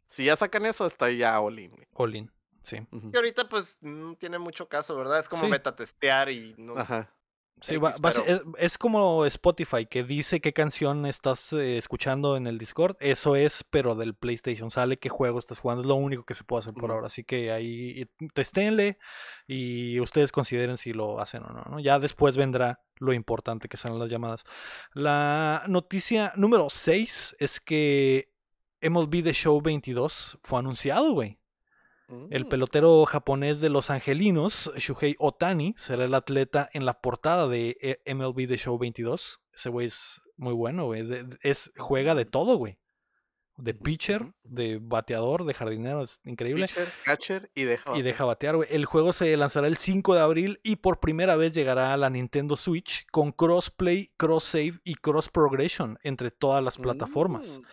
Si 0.08 0.24
ya 0.24 0.36
sacan 0.36 0.66
eso, 0.66 0.86
está 0.86 1.10
ya 1.10 1.38
all 1.40 1.58
in, 1.58 1.70
güey. 1.70 1.86
Olin, 1.94 2.30
sí. 2.62 2.78
Ujú. 2.90 3.10
Y 3.12 3.16
ahorita, 3.16 3.48
pues, 3.48 3.78
no 3.82 4.14
tiene 4.16 4.38
mucho 4.38 4.68
caso, 4.68 4.96
¿verdad? 4.96 5.18
Es 5.20 5.28
como 5.28 5.44
Sí. 5.44 5.50
beta 5.50 5.76
testear 5.76 6.30
y 6.30 6.54
no. 6.56 6.76
Ajá. 6.78 7.12
Sí, 7.60 7.74
X, 7.74 7.84
va- 7.84 7.94
va 8.02 8.08
a 8.08 8.12
ser- 8.12 8.24
pero- 8.24 8.36
es, 8.58 8.64
es 8.72 8.78
como 8.78 9.24
Spotify, 9.26 9.86
que 9.86 10.02
dice 10.04 10.40
qué 10.40 10.52
canción 10.52 11.06
estás 11.06 11.52
eh, 11.52 11.76
escuchando 11.76 12.36
en 12.36 12.46
el 12.46 12.58
Discord. 12.58 12.96
Eso 13.00 13.36
es, 13.36 13.64
pero 13.64 13.94
del 13.94 14.14
PlayStation. 14.14 14.70
Sale 14.70 14.98
qué 14.98 15.08
juego 15.08 15.38
estás 15.38 15.58
jugando. 15.58 15.80
Es 15.82 15.86
lo 15.86 15.94
único 15.96 16.24
que 16.24 16.34
se 16.34 16.44
puede 16.44 16.60
hacer 16.60 16.74
por 16.74 16.90
ahora. 16.90 17.06
Así 17.06 17.24
que 17.24 17.50
ahí 17.52 18.06
testénle 18.34 18.98
y 19.46 19.98
ustedes 20.00 20.30
consideren 20.32 20.76
si 20.76 20.92
lo 20.92 21.20
hacen 21.20 21.42
o 21.44 21.48
no, 21.48 21.64
¿no? 21.70 21.80
Ya 21.80 21.98
después 21.98 22.36
vendrá 22.36 22.80
lo 22.96 23.12
importante 23.12 23.68
que 23.68 23.76
son 23.76 23.98
las 23.98 24.10
llamadas. 24.10 24.44
La 24.92 25.62
noticia 25.68 26.32
número 26.36 26.68
6 26.70 27.36
es 27.38 27.60
que 27.60 28.30
MLB 28.80 29.22
The 29.22 29.32
Show 29.32 29.60
22 29.60 30.38
fue 30.42 30.58
anunciado, 30.58 31.12
güey. 31.12 31.37
El 32.30 32.44
Mm. 32.44 32.48
pelotero 32.48 33.04
japonés 33.04 33.60
de 33.60 33.68
los 33.68 33.90
Angelinos, 33.90 34.72
Shuhei 34.76 35.14
Otani, 35.18 35.74
será 35.76 36.04
el 36.04 36.14
atleta 36.14 36.68
en 36.72 36.86
la 36.86 37.00
portada 37.00 37.48
de 37.48 37.76
eh, 37.82 38.00
MLB 38.06 38.46
The 38.48 38.56
Show 38.56 38.78
22. 38.78 39.40
Ese 39.54 39.68
güey 39.68 39.88
es 39.88 40.22
muy 40.36 40.54
bueno, 40.54 40.86
güey. 40.86 41.06
Es, 41.42 41.72
juega 41.76 42.14
de 42.14 42.24
todo, 42.24 42.56
güey. 42.56 42.78
de 43.60 43.74
pitcher, 43.74 44.34
de 44.44 44.78
bateador, 44.80 45.44
de 45.44 45.52
jardinero, 45.52 46.02
es 46.02 46.20
increíble. 46.24 46.66
Pitcher, 46.66 46.92
catcher 47.04 47.50
y 47.56 47.64
deja. 47.64 47.90
Y 47.90 47.94
batear. 47.94 48.04
deja 48.04 48.24
batear, 48.24 48.56
güey. 48.56 48.68
El 48.70 48.84
juego 48.86 49.12
se 49.12 49.36
lanzará 49.36 49.66
el 49.66 49.76
5 49.76 50.14
de 50.14 50.20
abril 50.20 50.60
y 50.62 50.76
por 50.76 51.00
primera 51.00 51.34
vez 51.34 51.54
llegará 51.54 51.92
a 51.92 51.96
la 51.96 52.08
Nintendo 52.08 52.54
Switch 52.54 53.04
con 53.10 53.32
crossplay, 53.32 54.12
cross 54.16 54.44
save 54.44 54.74
y 54.84 54.94
cross 54.94 55.28
progression 55.28 55.98
entre 56.04 56.30
todas 56.30 56.62
las 56.62 56.78
plataformas. 56.78 57.58
Mm. 57.58 57.64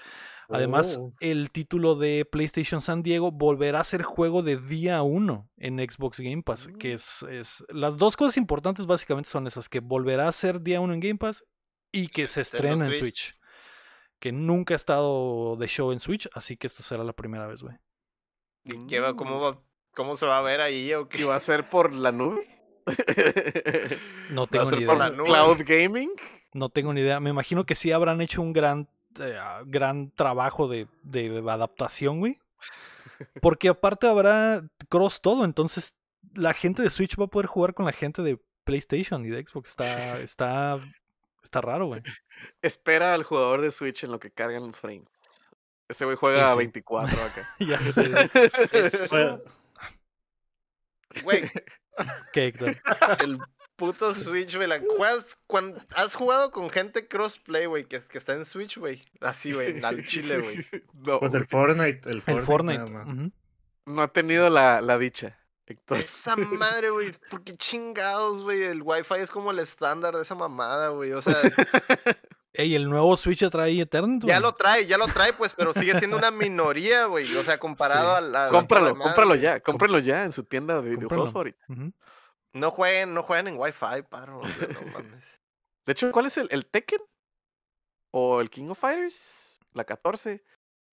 Además, 0.50 0.98
Oh. 1.00 1.14
el 1.20 1.50
título 1.52 1.96
de 1.96 2.26
PlayStation 2.26 2.82
San 2.82 3.02
Diego 3.04 3.32
volverá 3.32 3.80
a 3.80 3.84
ser 3.84 4.04
juego 4.04 4.44
de 4.44 4.58
día 4.58 5.02
1 5.02 5.50
en 5.58 5.78
Xbox 5.80 6.20
Game 6.20 6.44
Pass, 6.44 6.68
que 6.80 6.92
Mm. 6.92 6.96
es, 6.96 7.24
es- 7.24 7.66
Las 7.70 7.98
dos 7.98 8.16
cosas 8.18 8.38
importantes 8.38 8.86
básicamente 8.86 9.30
son 9.30 9.48
esas, 9.48 9.68
que 9.70 9.80
volverá 9.80 10.28
a 10.28 10.32
ser 10.32 10.62
día 10.62 10.80
1 10.82 10.94
en 10.94 11.00
Game 11.00 11.18
Pass 11.18 11.44
y 11.92 12.08
que 12.10 12.28
se 12.28 12.42
estrena 12.42 12.86
en 12.86 12.94
Switch. 12.94 13.00
Switch. 13.00 13.36
Que 14.20 14.32
nunca 14.32 14.74
ha 14.74 14.78
estado 14.78 15.56
de 15.58 15.68
show 15.68 15.92
en 15.92 16.00
Switch, 16.00 16.30
así 16.34 16.58
que 16.58 16.68
esta 16.68 16.84
será 16.84 17.04
la 17.04 17.14
primera 17.14 17.48
vez, 17.48 17.62
güey. 17.62 17.76
¿Y 18.64 18.88
qué 18.88 19.00
va, 19.00 19.16
cómo, 19.16 19.40
va, 19.40 19.62
cómo 19.94 20.16
se 20.16 20.26
va 20.26 20.40
a 20.40 20.42
ver 20.42 20.62
ahí 20.62 20.94
o 20.94 21.08
qué? 21.10 21.22
¿Y 21.22 21.24
va 21.24 21.36
a 21.36 21.40
ser 21.40 21.70
por 21.70 21.94
la 21.94 22.12
nube? 22.12 22.48
No 24.32 24.42
¿Va 24.42 24.46
a 24.46 24.48
tengo 24.48 24.66
ser 24.68 24.80
ni 24.80 24.86
por 24.86 24.96
idea. 24.98 25.10
la 25.10 25.16
nube? 25.16 25.26
Cloud 25.28 25.58
Gaming? 25.66 26.12
No 26.54 26.70
tengo 26.70 26.94
ni 26.94 27.02
idea. 27.02 27.20
Me 27.20 27.30
imagino 27.30 27.66
que 27.66 27.76
sí 27.76 27.92
habrán 27.92 28.22
hecho 28.22 28.42
un 28.42 28.54
gran, 28.54 28.88
eh, 29.20 29.40
gran 29.66 30.12
trabajo 30.12 30.68
de, 30.68 30.88
de 31.04 31.44
adaptación, 31.50 32.20
güey. 32.20 32.40
Porque 33.42 33.70
aparte 33.70 34.08
habrá 34.08 34.64
cross 34.90 35.22
todo, 35.22 35.46
entonces 35.46 35.94
la 36.34 36.54
gente 36.54 36.82
de 36.82 36.90
Switch 36.90 37.18
va 37.20 37.26
a 37.26 37.30
poder 37.30 37.46
jugar 37.48 37.74
con 37.74 37.86
la 37.86 37.94
gente 37.94 38.22
de 38.22 38.40
PlayStation 38.64 39.26
y 39.26 39.30
de 39.30 39.46
Xbox. 39.46 39.70
Está, 39.70 40.20
está, 40.20 40.80
está 41.44 41.62
raro, 41.62 41.86
güey. 41.88 42.02
Espera 42.62 43.14
al 43.14 43.24
jugador 43.24 43.62
de 43.62 43.72
Switch 43.72 44.04
en 44.04 44.12
lo 44.12 44.20
que 44.20 44.32
cargan 44.32 44.68
los 44.68 44.80
frames. 44.80 45.08
Ese 45.88 46.04
güey 46.06 46.18
juega 46.18 46.40
Sí, 46.40 46.44
a 46.46 46.52
sí. 46.54 46.58
24 46.58 47.24
acá. 47.24 47.50
ya 47.60 47.80
sé. 47.80 48.30
Es- 48.72 49.10
Bueno, 49.12 49.42
Güey, 51.24 51.50
¿Qué, 52.34 52.48
Héctor? 52.48 52.78
el 53.24 53.40
puto 53.76 54.14
Switch, 54.14 54.56
güey. 54.56 54.68
la- 54.68 54.82
juegas 54.98 55.38
cuando, 55.48 55.80
¿Has 55.96 56.16
jugado 56.16 56.52
con 56.52 56.70
gente 56.70 57.08
crossplay, 57.08 57.66
güey, 57.66 57.86
que, 57.86 58.00
que 58.00 58.18
está 58.18 58.34
en 58.34 58.46
Switch, 58.46 58.78
güey? 58.78 59.02
Así, 59.22 59.54
güey, 59.54 59.84
al 59.84 60.06
chile, 60.06 60.40
güey. 60.40 60.58
No, 60.94 61.20
pues 61.20 61.34
el. 61.34 61.46
Fortnite, 61.46 62.10
el 62.10 62.22
Fortnite. 62.22 62.32
El 62.40 62.46
Fortnite. 62.46 62.78
nada 62.80 62.92
más. 62.92 63.08
ujú. 63.08 63.32
no 63.88 64.02
ha 64.02 64.08
tenido 64.08 64.50
la, 64.50 64.82
la 64.82 64.98
dicha. 64.98 65.38
Héctor. 65.68 65.98
Esa 65.98 66.36
madre, 66.36 66.92
güey, 66.92 67.12
porque 67.32 67.58
chingados, 67.58 68.42
güey. 68.44 68.62
El 68.64 68.84
Wi-Fi 68.84 69.16
es 69.16 69.32
como 69.32 69.50
el 69.50 69.58
estándar 69.60 70.16
de 70.16 70.22
esa 70.22 70.36
mamada, 70.36 70.90
güey. 70.90 71.12
O 71.14 71.22
sea, 71.24 71.36
Ey, 72.54 72.74
el 72.76 72.88
nuevo 72.90 73.18
Switch 73.18 73.40
ya 73.40 73.50
trae 73.50 73.82
Eternal. 73.82 74.20
ya 74.30 74.40
lo 74.40 74.54
trae, 74.54 74.86
ya 74.86 74.98
lo 74.98 75.08
trae, 75.08 75.34
pues, 75.34 75.54
pero 75.58 75.74
sigue 75.74 75.98
siendo 76.00 76.16
una 76.18 76.32
minoría, 76.32 77.06
güey. 77.06 77.36
O 77.36 77.44
sea, 77.44 77.60
comparado 77.60 78.12
Sí. 78.12 78.18
a 78.18 78.22
la. 78.22 78.50
Cómpralo, 78.50 78.86
a 78.86 78.90
la 78.90 78.94
madre, 78.96 79.04
cómpralo 79.10 79.36
ya, 79.36 79.60
cómprenlo 79.60 80.00
ya 80.00 80.24
en 80.24 80.32
su 80.34 80.44
tienda 80.44 80.80
de 80.82 80.90
videojuegos 80.92 81.34
favorita. 81.34 81.66
Ujú. 81.68 81.92
No 82.56 82.72
jueguen, 82.72 83.14
no 83.14 83.22
jueguen 83.22 83.50
en 83.50 83.58
Wi-Fi, 83.60 84.04
paro. 84.10 84.40
o 84.40 84.48
sea, 84.48 84.68
no 84.70 84.82
mames. 84.94 85.40
De 85.86 85.92
hecho, 85.92 86.12
¿cuál 86.12 86.26
es 86.26 86.38
el, 86.38 86.48
el 86.52 86.66
Tekken? 86.66 87.02
¿O 88.12 88.40
el 88.40 88.50
King 88.50 88.70
of 88.70 88.80
Fighters? 88.80 89.60
La 89.74 89.84
14. 89.84 90.42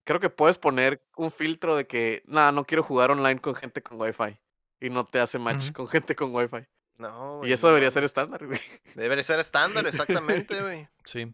Creo 0.04 0.18
que 0.18 0.28
puedes 0.28 0.58
poner 0.58 1.06
un 1.16 1.30
filtro 1.30 1.76
de 1.76 1.86
que, 1.86 2.24
nada, 2.26 2.50
no 2.50 2.64
quiero 2.64 2.82
jugar 2.82 3.12
online 3.12 3.40
con 3.40 3.54
gente 3.54 3.80
con 3.80 4.00
Wi-Fi. 4.00 4.40
Y 4.80 4.90
no 4.90 5.06
te 5.06 5.20
hace 5.20 5.38
match 5.38 5.70
con 5.70 5.86
gente 5.86 6.16
con 6.16 6.34
Wi-Fi. 6.34 6.66
No, 6.98 7.36
Y 7.36 7.38
güey, 7.38 7.52
eso 7.52 7.68
no 7.68 7.74
debería 7.74 7.92
ser 7.92 8.02
estándar, 8.02 8.44
güey. 8.44 8.60
Debería 8.96 9.22
ser 9.22 9.38
estándar, 9.38 9.86
exactamente, 9.86 10.60
güey. 10.60 10.88
Sí. 11.04 11.32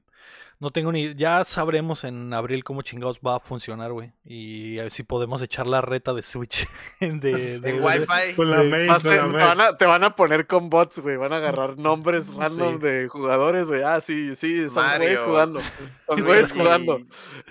No 0.60 0.70
tengo 0.72 0.90
ni. 0.90 1.14
Ya 1.14 1.44
sabremos 1.44 2.02
en 2.02 2.34
abril 2.34 2.64
cómo 2.64 2.82
chingados 2.82 3.20
va 3.24 3.36
a 3.36 3.40
funcionar, 3.40 3.92
güey. 3.92 4.10
Y 4.24 4.78
a 4.80 4.82
ver 4.82 4.90
si 4.90 5.04
podemos 5.04 5.40
echar 5.40 5.68
la 5.68 5.80
reta 5.80 6.12
de 6.14 6.22
Switch. 6.24 6.66
de, 7.00 7.08
de- 7.20 7.54
En 7.56 7.62
de- 7.62 7.80
Wi-Fi. 7.80 8.34
Con 8.34 8.50
la 8.50 8.58
a 8.58 8.98
con 8.98 9.02
te, 9.02 9.18
van 9.38 9.60
a, 9.60 9.76
te 9.76 9.86
van 9.86 10.02
a 10.02 10.16
poner 10.16 10.48
con 10.48 10.68
bots, 10.68 10.98
güey. 10.98 11.16
Van 11.16 11.32
a 11.32 11.36
agarrar 11.36 11.78
nombres 11.78 12.34
random 12.34 12.80
Sí. 12.80 12.86
de 12.86 13.08
jugadores, 13.08 13.68
güey. 13.68 13.82
Ah, 13.82 14.00
sí, 14.00 14.34
sí, 14.34 14.68
son 14.68 14.84
güeyes 14.96 15.20
jugando. 15.22 15.60
Son 16.06 16.24
güeyes 16.24 16.50
jugando. 16.52 16.98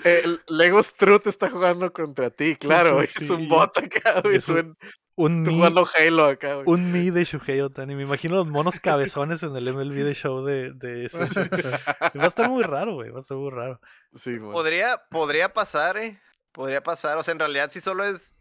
Eh, 0.03 0.23
Lego 0.47 0.83
Strut 0.83 1.27
está 1.27 1.49
jugando 1.49 1.93
contra 1.93 2.29
ti, 2.29 2.57
claro, 2.57 2.95
güey. 2.95 3.09
Es 3.15 3.29
un 3.29 3.47
bot 3.47 3.77
acá, 3.77 4.19
güey. 4.21 4.35
Es 4.35 4.49
un- 4.49 4.77
un 5.17 5.43
tú 5.43 5.51
Mi- 5.51 5.57
jugando 5.57 5.85
Halo 5.93 6.25
acá, 6.25 6.53
güey. 6.55 6.65
Un 6.67 6.91
Mi 6.91 7.09
de 7.09 7.25
Shuhei 7.25 7.59
Otani. 7.59 7.95
Me 7.95 8.03
imagino 8.03 8.35
los 8.35 8.47
monos 8.47 8.79
cabezones 8.79 9.43
en 9.43 9.55
el 9.57 9.73
MLB 9.73 10.03
de 10.03 10.13
show 10.15 10.45
de, 10.45 10.71
de 10.71 11.09
Switch. 11.09 11.27
Va 12.17 12.23
a 12.23 12.27
estar 12.27 12.49
muy 12.49 12.63
raro, 12.63 12.93
güey. 12.95 13.09
Va 13.09 13.17
a 13.17 13.21
estar 13.21 13.35
muy 13.37 13.49
raro. 13.51 13.81
Sí, 14.15 14.37
güey. 14.37 14.51
Podría, 14.53 15.01
podría 15.09 15.51
pasar, 15.53 15.97
eh. 15.97 16.19
Podría 16.53 16.81
pasar. 16.81 17.17
O 17.17 17.23
sea, 17.23 17.33
en 17.33 17.39
realidad 17.39 17.69
sí 17.69 17.81
solo 17.81 18.03
es 18.05 18.31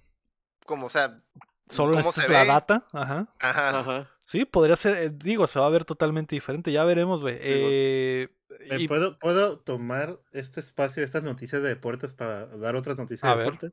como, 0.65 0.87
o 0.87 0.91
sea, 0.91 1.21
Solo 1.69 2.01
se 2.13 2.21
es 2.21 2.29
la 2.29 2.43
ve. 2.43 2.47
data. 2.47 2.87
Ajá. 2.93 3.27
Ajá. 3.41 3.79
Ajá. 3.81 4.11
Sí, 4.25 4.45
podría 4.45 4.77
ser. 4.77 4.97
eh, 4.97 5.11
digo, 5.11 5.47
se 5.49 5.59
va 5.59 5.67
a 5.67 5.71
ver 5.71 5.85
totalmente 5.85 6.35
diferente. 6.37 6.71
Ya 6.73 6.85
veremos, 6.85 7.23
güey. 7.23 7.37
Eh, 7.41 8.29
Eh, 8.61 8.77
y- 8.79 8.89
¿Puedo, 8.89 9.17
¿Puedo 9.19 9.59
tomar 9.59 10.19
este 10.33 10.61
espacio, 10.61 11.03
estas 11.03 11.23
noticias 11.25 11.61
de 11.63 11.69
deportes 11.69 12.13
para 12.13 12.47
dar 12.47 12.75
otras 12.77 12.97
noticias 12.97 13.25
A 13.25 13.31
de 13.31 13.37
ver. 13.37 13.45
deportes? 13.47 13.73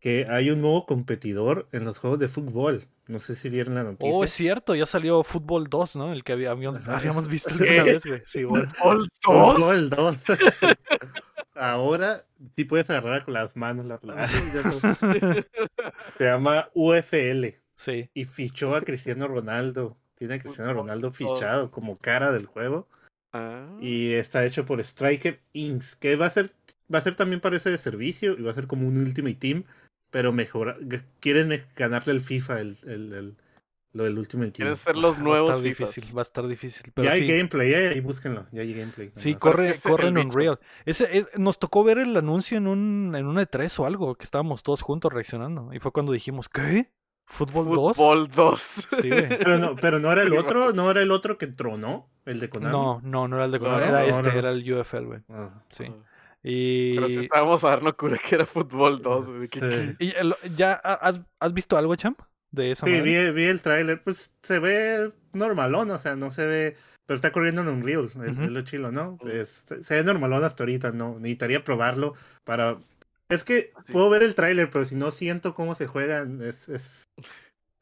Que 0.00 0.26
hay 0.28 0.50
un 0.50 0.60
nuevo 0.60 0.86
competidor 0.86 1.68
en 1.72 1.84
los 1.84 1.98
juegos 1.98 2.18
de 2.18 2.28
fútbol. 2.28 2.86
No 3.08 3.18
sé 3.18 3.34
si 3.34 3.48
vieron 3.48 3.74
la 3.74 3.82
noticia. 3.84 4.14
Oh, 4.14 4.22
es 4.22 4.32
cierto, 4.32 4.74
ya 4.74 4.84
salió 4.86 5.24
Fútbol 5.24 5.68
2, 5.68 5.96
¿no? 5.96 6.12
El 6.12 6.22
que 6.24 6.32
había- 6.34 6.50
habíamos, 6.50 6.86
habíamos 6.86 7.26
visto 7.26 7.48
alguna 7.52 7.82
vez, 7.84 8.04
güey. 8.04 8.20
Sí. 8.26 8.44
Fútbol 8.44 8.68
2. 9.24 9.56
Fútbol 9.56 9.90
2. 9.90 10.16
Ahora 11.54 12.24
sí 12.54 12.64
puedes 12.64 12.88
agarrar 12.90 13.24
con 13.24 13.34
las 13.34 13.56
manos 13.56 13.86
la 13.86 13.98
pelota. 13.98 14.28
Se 16.18 16.24
llama 16.24 16.68
UFL 16.74 17.56
Sí. 17.76 18.08
y 18.14 18.24
fichó 18.24 18.74
a 18.76 18.82
Cristiano 18.82 19.26
Ronaldo. 19.26 19.96
Tiene 20.16 20.34
a 20.34 20.38
Cristiano 20.38 20.72
Ronaldo 20.74 21.08
2. 21.08 21.16
fichado 21.16 21.70
como 21.70 21.96
cara 21.96 22.30
del 22.32 22.46
juego. 22.46 22.88
Ah. 23.32 23.66
Y 23.80 24.12
está 24.12 24.44
hecho 24.44 24.66
por 24.66 24.80
Striker 24.80 25.40
Inc. 25.52 25.82
Que 25.98 26.16
va 26.16 26.26
a 26.26 26.30
ser, 26.30 26.50
va 26.92 26.98
a 26.98 27.02
ser 27.02 27.14
también 27.14 27.40
parece 27.40 27.70
de 27.70 27.78
servicio 27.78 28.36
y 28.38 28.42
va 28.42 28.50
a 28.52 28.54
ser 28.54 28.66
como 28.66 28.86
un 28.86 28.96
Ultimate 28.96 29.34
Team. 29.36 29.64
Pero 30.10 30.32
mejor, 30.32 30.78
quieren 31.20 31.64
ganarle 31.76 32.12
el 32.14 32.20
FIFA, 32.20 32.60
el, 32.60 32.76
el, 32.86 33.12
el- 33.12 33.36
lo 33.94 34.04
del 34.04 34.18
Ultimate 34.18 34.50
Team. 34.50 34.56
Quieren 34.56 34.76
ser 34.76 34.96
los 34.98 35.16
Va 35.16 35.20
a 35.20 35.22
nuevos 35.22 35.50
estar 35.50 35.62
FIFAs. 35.62 35.88
difícil, 35.94 36.16
va 36.16 36.20
a 36.20 36.22
estar 36.22 36.46
difícil. 36.46 36.92
Pero 36.94 37.04
ya 37.08 37.12
hay 37.14 37.20
sí, 37.22 37.26
gameplay, 37.36 37.72
eh, 37.72 37.88
ahí 37.88 38.00
búsquenlo, 38.00 38.46
ya 38.52 38.60
hay 38.62 38.74
gameplay. 38.74 39.10
sí 39.16 39.30
nomás. 39.30 39.40
corre, 39.40 39.72
que 39.72 39.80
corre 39.80 40.08
en 40.08 40.14
bicho. 40.14 40.28
Unreal. 40.28 40.60
Ese, 40.84 41.18
es- 41.18 41.26
nos 41.36 41.58
tocó 41.58 41.82
ver 41.84 41.98
el 41.98 42.14
anuncio 42.16 42.58
en 42.58 42.66
un 42.68 43.14
en 43.16 43.26
una 43.26 43.42
E3 43.42 43.78
o 43.80 43.86
algo, 43.86 44.14
que 44.14 44.24
estábamos 44.24 44.62
todos 44.62 44.82
juntos 44.82 45.12
reaccionando. 45.12 45.72
Y 45.72 45.78
fue 45.80 45.90
cuando 45.90 46.12
dijimos, 46.12 46.48
¿qué? 46.48 46.90
¿Fútbol 47.26 47.66
2? 47.74 47.96
Fútbol 47.96 48.28
2. 48.30 48.60
Sí, 49.00 49.08
güey. 49.08 49.28
Pero 49.38 49.58
no, 49.58 49.76
pero 49.76 49.98
no 49.98 50.12
era 50.12 50.22
el 50.22 50.30
Sí, 50.32 50.36
otro, 50.38 50.72
no 50.72 50.90
era 50.90 51.02
el 51.02 51.10
otro 51.10 51.36
que 51.36 51.46
tronó, 51.46 52.08
el 52.24 52.40
de 52.40 52.48
Konami. 52.50 52.72
No, 52.72 53.00
no, 53.02 53.26
no 53.28 53.36
era 53.36 53.44
el 53.46 53.52
de 53.52 53.58
No, 53.58 53.64
Konami, 53.64 53.82
no, 53.84 53.88
era 53.88 54.00
no, 54.00 54.16
este, 54.18 54.32
no. 54.32 54.38
era 54.38 54.50
el 54.50 54.72
UFL, 54.72 55.04
güey. 55.06 55.20
Ah. 55.30 55.50
Sí. 55.70 55.84
Ah. 55.88 55.94
Y, 56.42 56.94
Pero 56.94 57.08
sí 57.08 57.18
estábamos 57.20 57.64
a 57.64 57.70
darnos 57.70 57.94
cura 57.94 58.16
que 58.18 58.34
era 58.36 58.46
fútbol 58.46 59.02
2. 59.02 59.26
güey, 59.26 59.40
de 59.40 59.48
que- 59.48 59.60
Sí. 59.60 59.96
y 59.98 60.14
el- 60.16 60.34
¿ya 60.56 60.74
has, 60.74 61.20
has 61.40 61.52
visto 61.52 61.76
algo, 61.76 61.94
champ? 61.96 62.20
De 62.50 62.70
esa 62.72 62.86
Sí, 62.86 63.00
vi, 63.02 63.30
vi 63.32 63.44
el 63.44 63.60
tráiler, 63.60 64.02
pues 64.02 64.32
se 64.42 64.58
ve 64.58 65.12
normalón, 65.34 65.90
o 65.90 65.98
sea, 65.98 66.16
no 66.16 66.30
se 66.30 66.46
ve, 66.46 66.76
pero 67.06 67.16
está 67.16 67.30
corriendo 67.32 67.60
en 67.60 67.68
Unreal, 67.68 68.06
es, 68.06 68.14
Ujú. 68.16 68.42
es 68.42 68.50
lo 68.50 68.62
chilo, 68.62 68.90
¿no? 68.92 69.18
Es- 69.30 69.64
se 69.82 69.94
ve 69.94 70.04
normalón 70.04 70.44
hasta 70.44 70.62
ahorita, 70.62 70.92
no, 70.92 71.16
necesitaría 71.18 71.62
probarlo 71.64 72.14
para... 72.44 72.78
Es 73.28 73.44
que 73.44 73.72
Sí. 73.86 73.92
puedo 73.92 74.08
ver 74.08 74.22
el 74.22 74.34
tráiler, 74.34 74.70
pero 74.70 74.86
si 74.86 74.94
no 74.94 75.10
siento 75.10 75.54
cómo 75.54 75.74
se 75.74 75.86
juegan, 75.86 76.40
es... 76.40 76.68
es- 76.70 77.04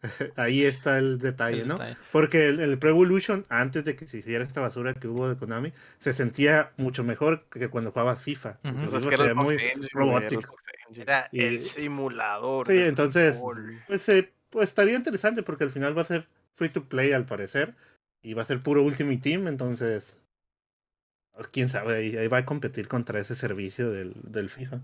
Ahí 0.37 0.65
está 0.65 0.99
el 0.99 1.19
detalle, 1.19 1.63
El 1.63 1.69
¿no? 1.69 1.75
detalle. 1.75 1.97
Porque 2.13 2.49
el, 2.49 2.61
el 2.61 2.79
Pro 2.79 2.91
Evolution, 2.91 3.45
antes 3.49 3.85
de 3.85 3.97
que 3.97 4.07
se 4.07 4.19
hiciera 4.19 4.45
esta 4.45 4.61
basura 4.61 4.95
que 4.95 5.09
hubo 5.09 5.29
de 5.29 5.37
Konami, 5.37 5.73
se 5.99 6.13
sentía 6.13 6.73
mucho 6.77 7.05
mejor 7.05 7.45
que 7.51 7.69
cuando 7.69 7.91
jugabas 7.93 8.21
FIFA. 8.23 8.59
Ujú. 8.65 8.75
porque 8.75 8.85
es 8.97 9.05
FIFA 9.05 9.09
que 9.17 9.23
era 9.25 9.35
muy 9.35 9.55
Engine, 9.55 9.89
robótico. 9.93 10.57
Era 10.95 11.29
Y- 11.33 11.41
el 11.43 11.61
simulador. 11.61 12.67
Sí, 12.67 12.79
entonces, 12.79 13.39
pues, 13.87 14.09
eh, 14.09 14.33
pues 14.51 14.69
estaría 14.69 14.95
interesante 14.95 15.43
porque 15.43 15.65
al 15.65 15.71
final 15.71 15.97
va 15.97 16.03
a 16.03 16.07
ser 16.07 16.27
free 16.55 16.69
to 16.69 16.85
play 16.85 17.13
al 17.13 17.27
parecer 17.27 17.75
y 18.23 18.35
va 18.35 18.43
a 18.43 18.47
ser 18.47 18.63
puro 18.63 18.83
Ultimate 18.83 19.19
Team, 19.19 19.49
entonces 19.49 20.17
quién 21.53 21.69
sabe, 21.69 21.97
ahí, 21.97 22.17
ahí 22.17 22.29
va 22.29 22.39
a 22.39 22.45
competir 22.47 22.89
contra 22.89 23.21
ese 23.21 23.35
servicio 23.35 23.91
del, 23.91 24.15
del 24.23 24.49
FIFA. 24.49 24.81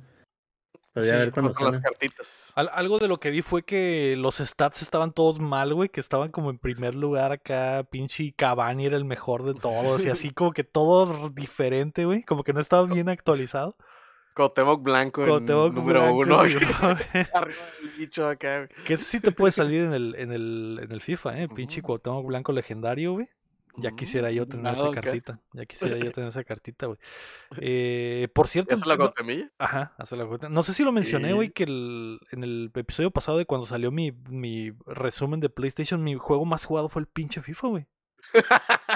Pero 0.95 1.07
ya 1.07 1.13
Sí, 1.13 1.17
a 1.17 1.19
ver 1.21 1.33
cuando 1.33 1.53
Con 1.55 1.65
las 1.67 1.75
sale. 1.77 1.85
cartitas. 1.89 2.53
Al- 2.55 2.71
algo 2.73 2.99
de 2.99 3.09
lo 3.09 3.19
que 3.19 3.31
vi 3.31 3.41
fue 3.43 3.63
que 3.63 4.15
los 4.19 4.37
stats 4.37 4.83
estaban 4.83 5.13
todos 5.13 5.41
mal, 5.41 5.73
güey, 5.73 5.89
que 5.89 6.01
estaban 6.01 6.31
como 6.31 6.51
en 6.51 6.59
primer 6.59 6.95
lugar 6.95 7.33
acá, 7.33 7.87
pinche 7.91 8.35
Cavani 8.37 8.85
era 8.87 8.97
el 8.99 9.05
mejor 9.07 9.43
de 9.45 9.55
todos 9.55 10.05
y 10.05 10.11
así 10.11 10.31
como 10.35 10.53
que 10.53 10.65
todo 10.65 11.31
diferente, 11.31 12.05
güey, 12.05 12.23
como 12.25 12.45
que 12.45 12.53
no 12.53 12.61
estaba 12.61 12.87
bien 12.87 13.09
actualizado. 13.09 13.77
Cuauhtémoc 14.35 14.83
Blanco 14.83 15.23
en 15.23 15.45
número 15.47 16.15
Blanco, 16.15 16.17
uno. 16.17 16.45
sí, 16.45 16.55
güey. 16.55 16.65
Arriba 17.35 17.65
del 17.81 17.91
bicho 17.99 18.27
acá. 18.29 18.57
güey. 18.59 18.69
que 18.87 18.95
ese 18.95 19.05
sí 19.05 19.21
te 19.21 19.31
puede 19.33 19.53
salir 19.53 19.83
en 19.85 19.93
el, 19.95 20.15
en 20.17 20.33
el, 20.33 20.81
en 20.83 20.91
el 20.93 21.01
FIFA, 21.01 21.39
eh, 21.43 21.49
pinche. 21.49 21.83
Cuauhtémoc 21.83 22.27
Blanco 22.27 22.53
legendario, 22.53 23.13
güey. 23.13 23.29
Ya 23.77 23.91
quisiera 23.93 24.31
yo 24.31 24.47
tener 24.47 24.65
nada 24.65 24.77
esa 24.91 25.01
cartita. 25.01 25.41
Ya 25.53 25.67
quisiera 25.67 25.97
yo 25.99 26.13
tener 26.13 26.29
esa 26.29 26.45
cartita, 26.45 26.87
güey. 26.87 26.99
Eh, 27.59 28.29
por 28.35 28.49
cierto, 28.49 28.75
¿Ya 28.75 28.77
se 28.83 28.89
la 28.89 28.97
Gautemilla? 28.97 29.51
Ajá, 29.59 29.95
hace 29.99 30.17
la 30.17 30.27
cuenta. 30.27 30.49
No 30.49 30.63
sé 30.63 30.75
si 30.75 30.85
lo 30.85 30.93
mencioné, 30.93 31.33
güey, 31.33 31.51
que 31.51 31.65
el- 31.65 32.21
en 32.31 32.45
el 32.45 32.71
episodio 32.75 33.11
pasado 33.11 33.39
de 33.39 33.47
cuando 33.47 33.67
salió 33.67 33.91
mi, 33.91 34.13
mi 34.29 34.73
resumen 34.87 35.41
de 35.41 35.49
PlayStation, 35.49 36.03
mi 36.03 36.15
juego 36.17 36.45
más 36.45 36.65
jugado 36.65 36.89
fue 36.89 37.01
el 37.03 37.09
pinche 37.09 37.43
FIFA, 37.43 37.69
güey. 37.69 37.87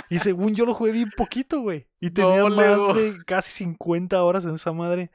Y 0.09 0.19
según 0.21 0.55
yo 0.55 0.65
lo 0.67 0.75
jugué 0.75 0.93
bien 0.93 1.11
poquito, 1.17 1.61
güey. 1.61 1.87
Y 2.01 2.11
tenía 2.11 2.39
No, 2.39 2.51
más 2.51 2.97
de 2.97 3.17
casi 3.27 3.53
50 3.53 4.23
horas 4.23 4.45
en 4.45 4.55
esa 4.55 4.73
madre. 4.73 5.11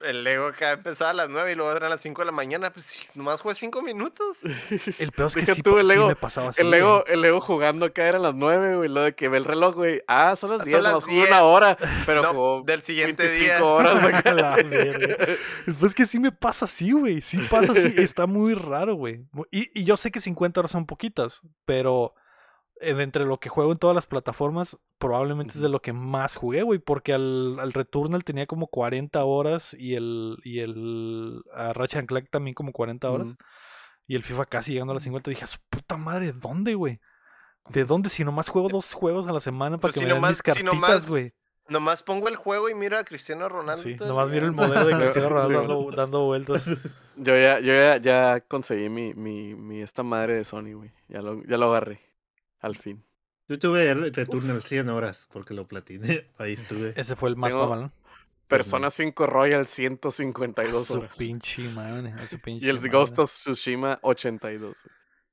El 0.00 0.24
Lego 0.24 0.46
acá 0.46 0.72
empezaba 0.72 1.10
a 1.10 1.12
las 1.12 1.28
9 1.28 1.52
y 1.52 1.54
luego 1.54 1.72
eran 1.72 1.90
las 1.90 2.00
5 2.00 2.22
de 2.22 2.26
la 2.26 2.32
mañana. 2.32 2.72
Pues 2.72 2.86
sí, 2.86 3.00
nomás 3.14 3.42
fue 3.42 3.54
5 3.54 3.82
minutos. 3.82 4.38
El 4.98 5.12
peor 5.12 5.26
es 5.28 5.34
que 5.34 5.54
sí, 5.54 5.62
tú, 5.62 5.76
el 5.78 5.86
sí 5.86 5.92
Lego- 5.92 6.08
me 6.08 6.16
pasaba 6.16 6.50
así. 6.50 6.62
El 6.62 6.68
güey. 6.68 6.80
Lego, 6.80 7.04
el 7.06 7.20
Lego 7.20 7.40
jugando 7.40 7.84
acá 7.86 8.06
eran 8.08 8.22
las 8.22 8.34
9, 8.34 8.76
güey. 8.76 8.88
Lo 8.88 9.02
de 9.02 9.14
que 9.14 9.28
ve 9.28 9.36
el 9.36 9.44
reloj, 9.44 9.74
güey. 9.74 10.02
Ah, 10.06 10.34
son 10.36 10.50
las 10.50 10.60
Son 10.60 10.68
10, 10.68 10.82
las 10.82 10.92
nomás 10.92 11.04
jugó 11.04 11.16
10. 11.16 11.28
una 11.28 11.42
hora. 11.42 11.76
Pero 12.06 12.22
No, 12.22 12.30
jugó 12.30 12.62
del 12.64 12.82
siguiente 12.82 13.24
25 13.24 13.54
día. 13.56 13.64
horas 13.64 14.04
acá. 14.14 14.32
La 14.32 14.56
verga. 14.56 15.26
Pues 15.78 15.94
que 15.94 16.06
sí 16.06 16.18
me 16.18 16.32
pasa 16.32 16.64
así, 16.64 16.92
güey. 16.92 17.20
Sí 17.20 17.36
pasa 17.50 17.72
así. 17.72 17.92
Está 17.98 18.26
muy 18.26 18.54
raro, 18.54 18.94
güey. 18.94 19.20
Y, 19.50 19.70
y 19.78 19.84
yo 19.84 19.96
sé 19.96 20.10
que 20.10 20.20
50 20.20 20.60
horas 20.60 20.70
son 20.72 20.86
poquitas, 20.86 21.42
pero 21.66 22.14
entre 22.80 23.24
lo 23.24 23.38
que 23.38 23.48
juego 23.48 23.72
en 23.72 23.78
todas 23.78 23.94
las 23.94 24.06
plataformas, 24.06 24.78
probablemente 24.98 25.54
es 25.54 25.60
de 25.60 25.68
lo 25.68 25.80
que 25.80 25.92
más 25.92 26.36
jugué, 26.36 26.62
güey. 26.62 26.78
Porque 26.78 27.12
al, 27.12 27.58
al 27.60 27.72
Returnal 27.72 28.24
tenía 28.24 28.46
como 28.46 28.66
40 28.68 29.22
horas 29.24 29.74
y 29.74 29.94
el, 29.94 30.38
y 30.44 30.60
el 30.60 31.42
a 31.54 31.72
Ratchet 31.72 32.06
Clank 32.06 32.30
también 32.30 32.54
como 32.54 32.72
40 32.72 33.10
horas. 33.10 33.28
Y 34.06 34.16
el 34.16 34.24
FIFA 34.24 34.46
casi 34.46 34.72
llegando 34.72 34.92
a 34.92 34.94
las 34.94 35.04
50. 35.04 35.30
Dije, 35.30 35.44
a 35.44 35.46
su 35.46 35.58
puta 35.68 35.96
madre, 35.96 36.32
¿dónde, 36.32 36.74
güey? 36.74 37.00
¿De 37.68 37.84
dónde? 37.84 38.08
Si 38.08 38.24
nomás 38.24 38.48
juego 38.48 38.68
dos 38.68 38.92
juegos 38.92 39.26
a 39.28 39.32
la 39.32 39.40
semana 39.40 39.76
para 39.78 39.92
Pues 39.92 39.94
que 39.94 40.00
si 40.00 40.06
me 40.06 40.14
den 40.14 40.28
mis 40.28 40.42
cartitas, 40.42 40.74
nomás 40.74 41.06
güey. 41.06 41.30
Nomás 41.68 42.02
pongo 42.02 42.26
el 42.26 42.34
juego 42.34 42.68
y 42.68 42.74
mira 42.74 42.98
a 42.98 43.04
Cristiano 43.04 43.48
Ronaldo. 43.48 43.84
Sí, 43.84 43.94
nomás 43.94 44.28
miro 44.28 44.46
el 44.46 44.52
modelo 44.52 44.86
de 44.86 44.96
Cristiano 44.96 45.28
Ronaldo 45.40 45.90
dando 45.94 46.24
vueltas. 46.24 46.64
Yo 47.16 47.36
ya, 47.36 47.60
yo 47.60 47.72
ya, 47.72 47.98
ya 47.98 48.40
conseguí 48.40 48.88
mi, 48.88 49.14
mi, 49.14 49.54
mi 49.54 49.82
esta 49.82 50.02
madre 50.02 50.34
de 50.34 50.44
Sony, 50.44 50.72
güey. 50.74 50.90
Ya 51.08 51.22
lo, 51.22 51.44
ya 51.44 51.58
lo 51.58 51.66
agarré. 51.66 52.00
Al 52.60 52.76
fin. 52.76 53.04
Yo 53.48 53.58
tuve 53.58 53.90
el 53.90 54.12
Returnal 54.14 54.62
100 54.62 54.88
horas 54.90 55.26
porque 55.32 55.54
lo 55.54 55.66
platiné. 55.66 56.28
Ahí 56.38 56.52
estuve. 56.52 56.92
Ese 56.96 57.16
fue 57.16 57.30
el 57.30 57.36
más 57.36 57.50
Tengo- 57.50 57.64
mamalón. 57.64 57.92
Persona 58.46 58.90
5 58.90 59.26
Royal 59.26 59.62
A 59.62 59.64
152 59.66 60.86
su 60.86 60.94
horas. 60.94 61.16
pinche 61.16 61.68
madre, 61.68 62.12
a 62.12 62.26
su 62.26 62.38
pinche 62.40 62.66
Y 62.66 62.68
el 62.68 62.76
madre. 62.76 62.90
Ghost 62.90 63.18
of 63.20 63.30
Tsushima 63.32 63.98
82. 64.02 64.76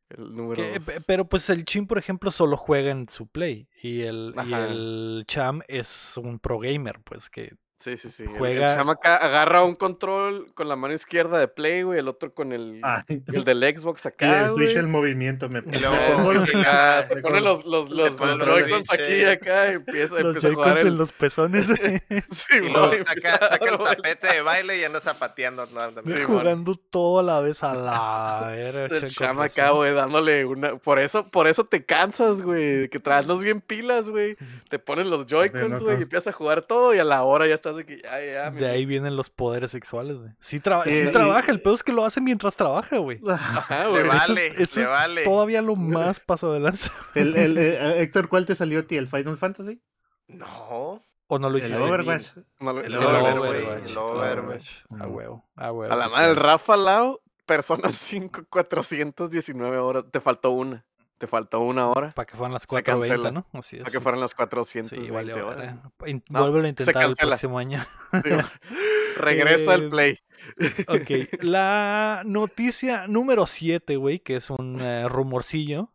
El 0.09 0.33
número 0.35 0.55
Que- 0.63 0.79
dos. 0.79 0.85
pe- 0.85 1.01
pero 1.05 1.27
pues 1.27 1.49
el 1.49 1.65
Chin, 1.65 1.87
por 1.87 1.97
ejemplo, 1.97 2.29
solo 2.31 2.55
juega 2.57 2.91
en 2.91 3.09
su 3.09 3.27
play. 3.27 3.67
Y 3.81 4.01
el, 4.01 4.33
y 4.45 4.53
el 4.53 5.23
Cham 5.27 5.61
es 5.67 6.15
un 6.17 6.39
pro 6.39 6.59
gamer, 6.59 6.99
pues 7.03 7.29
que 7.29 7.55
Sí, 7.77 7.95
sí, 7.95 8.09
sí. 8.09 8.23
El- 8.23 8.29
juega- 8.39 8.71
El, 8.71 8.75
chama 8.75 8.93
acá 8.93 9.17
agarra 9.17 9.63
un 9.63 9.75
control 9.75 10.51
con 10.55 10.67
la 10.67 10.75
mano 10.75 10.95
izquierda 10.95 11.37
de 11.37 11.47
Play, 11.47 11.83
güey. 11.83 11.99
El 11.99 12.07
otro 12.07 12.33
con 12.33 12.51
el, 12.51 12.79
Ah, 12.83 13.05
el 13.07 13.43
del 13.43 13.61
Xbox 13.77 14.03
y 14.03 14.07
acá, 14.07 14.45
el 14.45 14.55
Switch 14.55 14.75
el 14.75 14.87
movimiento 14.87 15.47
me 15.47 15.59
Y 15.59 15.75
Acá, 16.65 17.03
se 17.03 17.17
pone 17.21 17.39
los, 17.39 17.65
los, 17.65 17.91
los, 17.91 18.15
pone 18.15 18.43
Joy-Cons 18.43 18.91
aquí 18.91 19.23
acá 19.25 19.69
y 19.71 19.75
empieza, 19.75 20.15
los 20.15 20.25
empieza 20.35 20.47
a 20.47 20.53
jugar 20.53 20.67
Joy-Cons 20.69 20.81
el... 20.81 20.87
en 20.87 20.97
los 20.97 21.11
pezones. 21.13 21.67
Sí, 22.31 22.55
Y 22.57 22.59
luego 22.69 22.91
saca, 23.05 23.55
el 23.61 23.77
tapete 23.77 24.27
de 24.27 24.41
baile 24.41 24.79
y 24.79 24.83
anda 24.83 24.99
zapateando. 24.99 25.67
No. 25.67 25.91
Sí, 26.03 26.23
jugando 26.25 26.75
todo 26.75 27.19
a 27.19 27.23
la 27.23 27.39
vez 27.41 27.61
a 27.61 27.75
la 27.75 28.47
verga. 28.55 28.85
El 28.95 29.01
con 29.01 29.09
chama 29.09 29.43
razón. 29.45 29.63
acá, 29.63 29.71
güey, 29.71 29.93
dándole 29.93 30.45
una... 30.45 30.77
Por 30.77 30.97
eso, 30.97 31.29
por 31.29 31.47
eso 31.47 31.65
te 31.65 31.85
cansas, 31.85 32.41
güey, 32.41 32.63
de 32.77 32.89
que 32.89 32.99
traerlos 32.99 33.39
bien 33.41 33.61
pilas, 33.61 34.09
güey. 34.09 34.35
Te 34.69 34.79
ponen 34.79 35.11
los 35.11 35.27
Joy-Cons, 35.27 35.81
güey, 35.83 35.99
y 35.99 36.03
empiezas 36.03 36.27
a 36.27 36.31
jugar 36.31 36.63
todo 36.63 36.95
y 36.95 36.99
a 36.99 37.03
la 37.03 37.21
hora 37.23 37.45
ya 37.47 37.53
estás 37.69 37.75
de 37.77 37.85
que 37.85 38.01
ya, 38.01 38.43
ya, 38.45 38.51
mi- 38.51 38.59
De 38.61 38.69
ahí 38.69 38.85
vienen 38.85 39.15
los 39.15 39.29
poderes 39.29 39.71
sexuales, 39.71 40.17
güey. 40.17 40.31
Sí, 40.39 40.59
traba- 40.59 40.83
sí 40.85 40.91
Eh, 40.91 41.09
trabaja, 41.09 41.51
el 41.51 41.61
pedo 41.61 41.73
es 41.75 41.83
que 41.83 41.93
lo 41.93 42.05
hace 42.05 42.21
mientras 42.21 42.55
trabaja, 42.55 42.97
güey. 42.97 43.19
Ajá, 43.29 43.85
Le 43.85 43.89
güey. 43.89 44.01
Eso 44.07 44.11
es- 44.11 44.27
vale, 44.27 44.47
eso 44.63 44.75
le 44.79 44.85
es 44.85 44.89
vale. 44.89 45.23
todavía 45.23 45.61
lo 45.61 45.75
más 46.09 46.19
paso 46.19 46.53
de 46.53 46.59
lanza. 46.59 46.91
El, 47.15 47.35
el, 47.35 47.57
eh, 47.57 48.01
Héctor, 48.01 48.29
¿cuál 48.29 48.45
te 48.45 48.55
salió 48.55 48.79
a 48.79 48.83
ti? 48.83 48.95
¿El 48.97 49.07
Final 49.07 49.37
Fantasy? 49.37 49.81
No. 50.27 51.03
¿O 51.29 51.39
no 51.39 51.49
lo 51.49 51.57
¿El 51.57 51.63
hiciste? 51.65 51.81
Overwatch? 51.83 52.27
No 52.59 52.73
lo- 52.73 52.79
El 52.79 52.93
El 52.93 53.03
Overwatch, 53.03 53.89
el 53.89 53.97
Overwatch. 53.97 54.67
A 54.99 55.07
huevo, 55.07 55.45
a 55.55 55.71
huevo. 55.73 55.93
A 55.93 55.95
la 55.97 56.07
madre, 56.09 56.29
el 56.31 56.35
Rafa 56.37 56.77
Lau, 56.77 57.19
Persona 57.45 57.89
5, 57.91 58.45
419 58.49 59.77
horas. 59.77 60.05
Te 60.11 60.21
faltó 60.21 60.51
una. 60.51 60.85
Te 61.17 61.25
faltó 61.25 61.61
una 61.61 61.87
hora 61.89 62.11
Para 62.11 62.25
que 62.27 62.35
fueran 62.37 62.53
las 62.53 62.61
Se 62.63 62.67
4.20, 62.67 62.83
cancela. 62.83 63.31
¿no? 63.31 63.47
Así 63.53 63.77
es. 63.77 63.81
para 63.83 63.91
que 63.91 63.99
fueran 64.01 64.19
las 64.21 64.35
420 64.35 65.05
Sí, 65.07 65.11
vale, 65.11 65.33
horas. 65.33 65.75
In- 66.05 66.23
No, 66.29 66.41
Vuélvelo 66.41 66.65
a 66.65 66.69
intentar 66.69 67.03
el 67.03 67.15
próximo 67.15 67.57
año. 67.57 67.85
Sí. 68.23 68.29
Regresa 69.17 69.71
Eh, 69.71 69.73
al 69.75 69.89
play. 69.89 70.19
Ok, 70.87 71.09
la 71.41 72.21
noticia 72.25 73.07
número 73.07 73.47
7, 73.47 73.95
güey, 73.95 74.19
que 74.19 74.35
es 74.35 74.49
un 74.51 74.79
eh, 74.79 75.07
rumorcillo, 75.09 75.91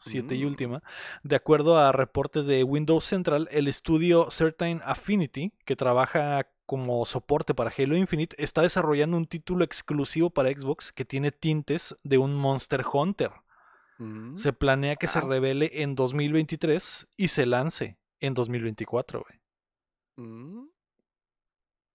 7 0.00 0.34
y 0.34 0.44
Mm. 0.44 0.48
última. 0.48 0.82
De 1.22 1.36
acuerdo 1.36 1.78
a 1.78 1.92
reportes 1.92 2.46
de 2.46 2.64
Windows 2.64 3.04
Central, 3.04 3.48
el 3.52 3.68
estudio 3.68 4.28
Certain 4.30 4.80
Affinity, 4.84 5.52
que 5.64 5.76
trabaja 5.76 6.48
como 6.66 7.04
soporte 7.04 7.54
para 7.54 7.72
Halo 7.76 7.96
Infinite, 7.96 8.34
está 8.42 8.62
desarrollando 8.62 9.16
un 9.16 9.26
título 9.26 9.64
exclusivo 9.64 10.30
para 10.30 10.50
Xbox 10.50 10.92
que 10.92 11.04
tiene 11.04 11.30
tintes 11.30 11.96
de 12.02 12.18
un 12.18 12.34
Monster 12.34 12.84
Hunter. 12.92 13.30
Mm. 13.98 14.36
Se 14.36 14.52
planea 14.52 14.96
que 14.96 15.06
se 15.06 15.20
revele 15.20 15.70
en 15.82 15.94
2023 15.94 17.06
y 17.16 17.28
se 17.28 17.46
lance 17.46 17.98
en 18.20 18.34
2024, 18.34 19.24
güey. 19.26 19.40
Mm. 20.28 20.66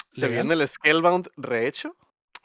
¿Se 0.09 0.21
Legal. 0.27 0.47
viene 0.47 0.61
el 0.61 0.67
Scalebound 0.67 1.29
rehecho? 1.37 1.95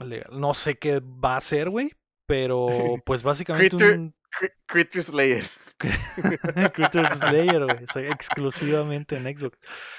Legal. 0.00 0.38
No 0.38 0.54
sé 0.54 0.76
qué 0.78 1.00
va 1.00 1.36
a 1.36 1.40
ser, 1.40 1.70
güey, 1.70 1.92
pero 2.26 2.66
pues 3.06 3.22
básicamente 3.22 3.76
Critter- 3.76 3.98
un 3.98 4.14
Cri- 4.40 4.52
Critter 4.66 5.02
Slayer. 5.02 5.44
Critter 6.74 7.10
Slayer, 7.12 7.64
güey, 7.64 7.84
o 7.84 7.92
sea, 7.92 8.10
exclusivamente 8.10 9.16
en 9.16 9.24
Xbox. 9.36 9.58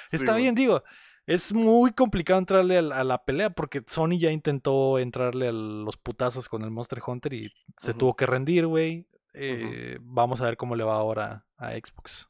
Sí, 0.09 0.17
Está 0.17 0.35
bien, 0.35 0.55
digo, 0.55 0.83
es 1.25 1.53
muy 1.53 1.91
complicado 1.91 2.39
entrarle 2.39 2.77
a 2.77 2.81
la, 2.81 2.97
a 2.99 3.03
la 3.03 3.23
pelea 3.23 3.49
porque 3.49 3.83
Sony 3.87 4.17
ya 4.19 4.31
intentó 4.31 4.99
entrarle 4.99 5.47
a 5.47 5.51
los 5.51 5.97
putazos 5.97 6.47
con 6.49 6.61
el 6.63 6.71
Monster 6.71 6.99
Hunter 7.05 7.33
y 7.33 7.51
se 7.77 7.93
tuvo 7.93 8.15
que 8.15 8.25
rendir, 8.25 8.67
güey. 8.67 9.07
Eh, 9.37 9.97
Vamos 10.01 10.41
a 10.41 10.45
ver 10.45 10.57
cómo 10.57 10.75
le 10.75 10.83
va 10.83 10.95
ahora 10.95 11.45
a 11.57 11.71
Xbox. 11.71 12.29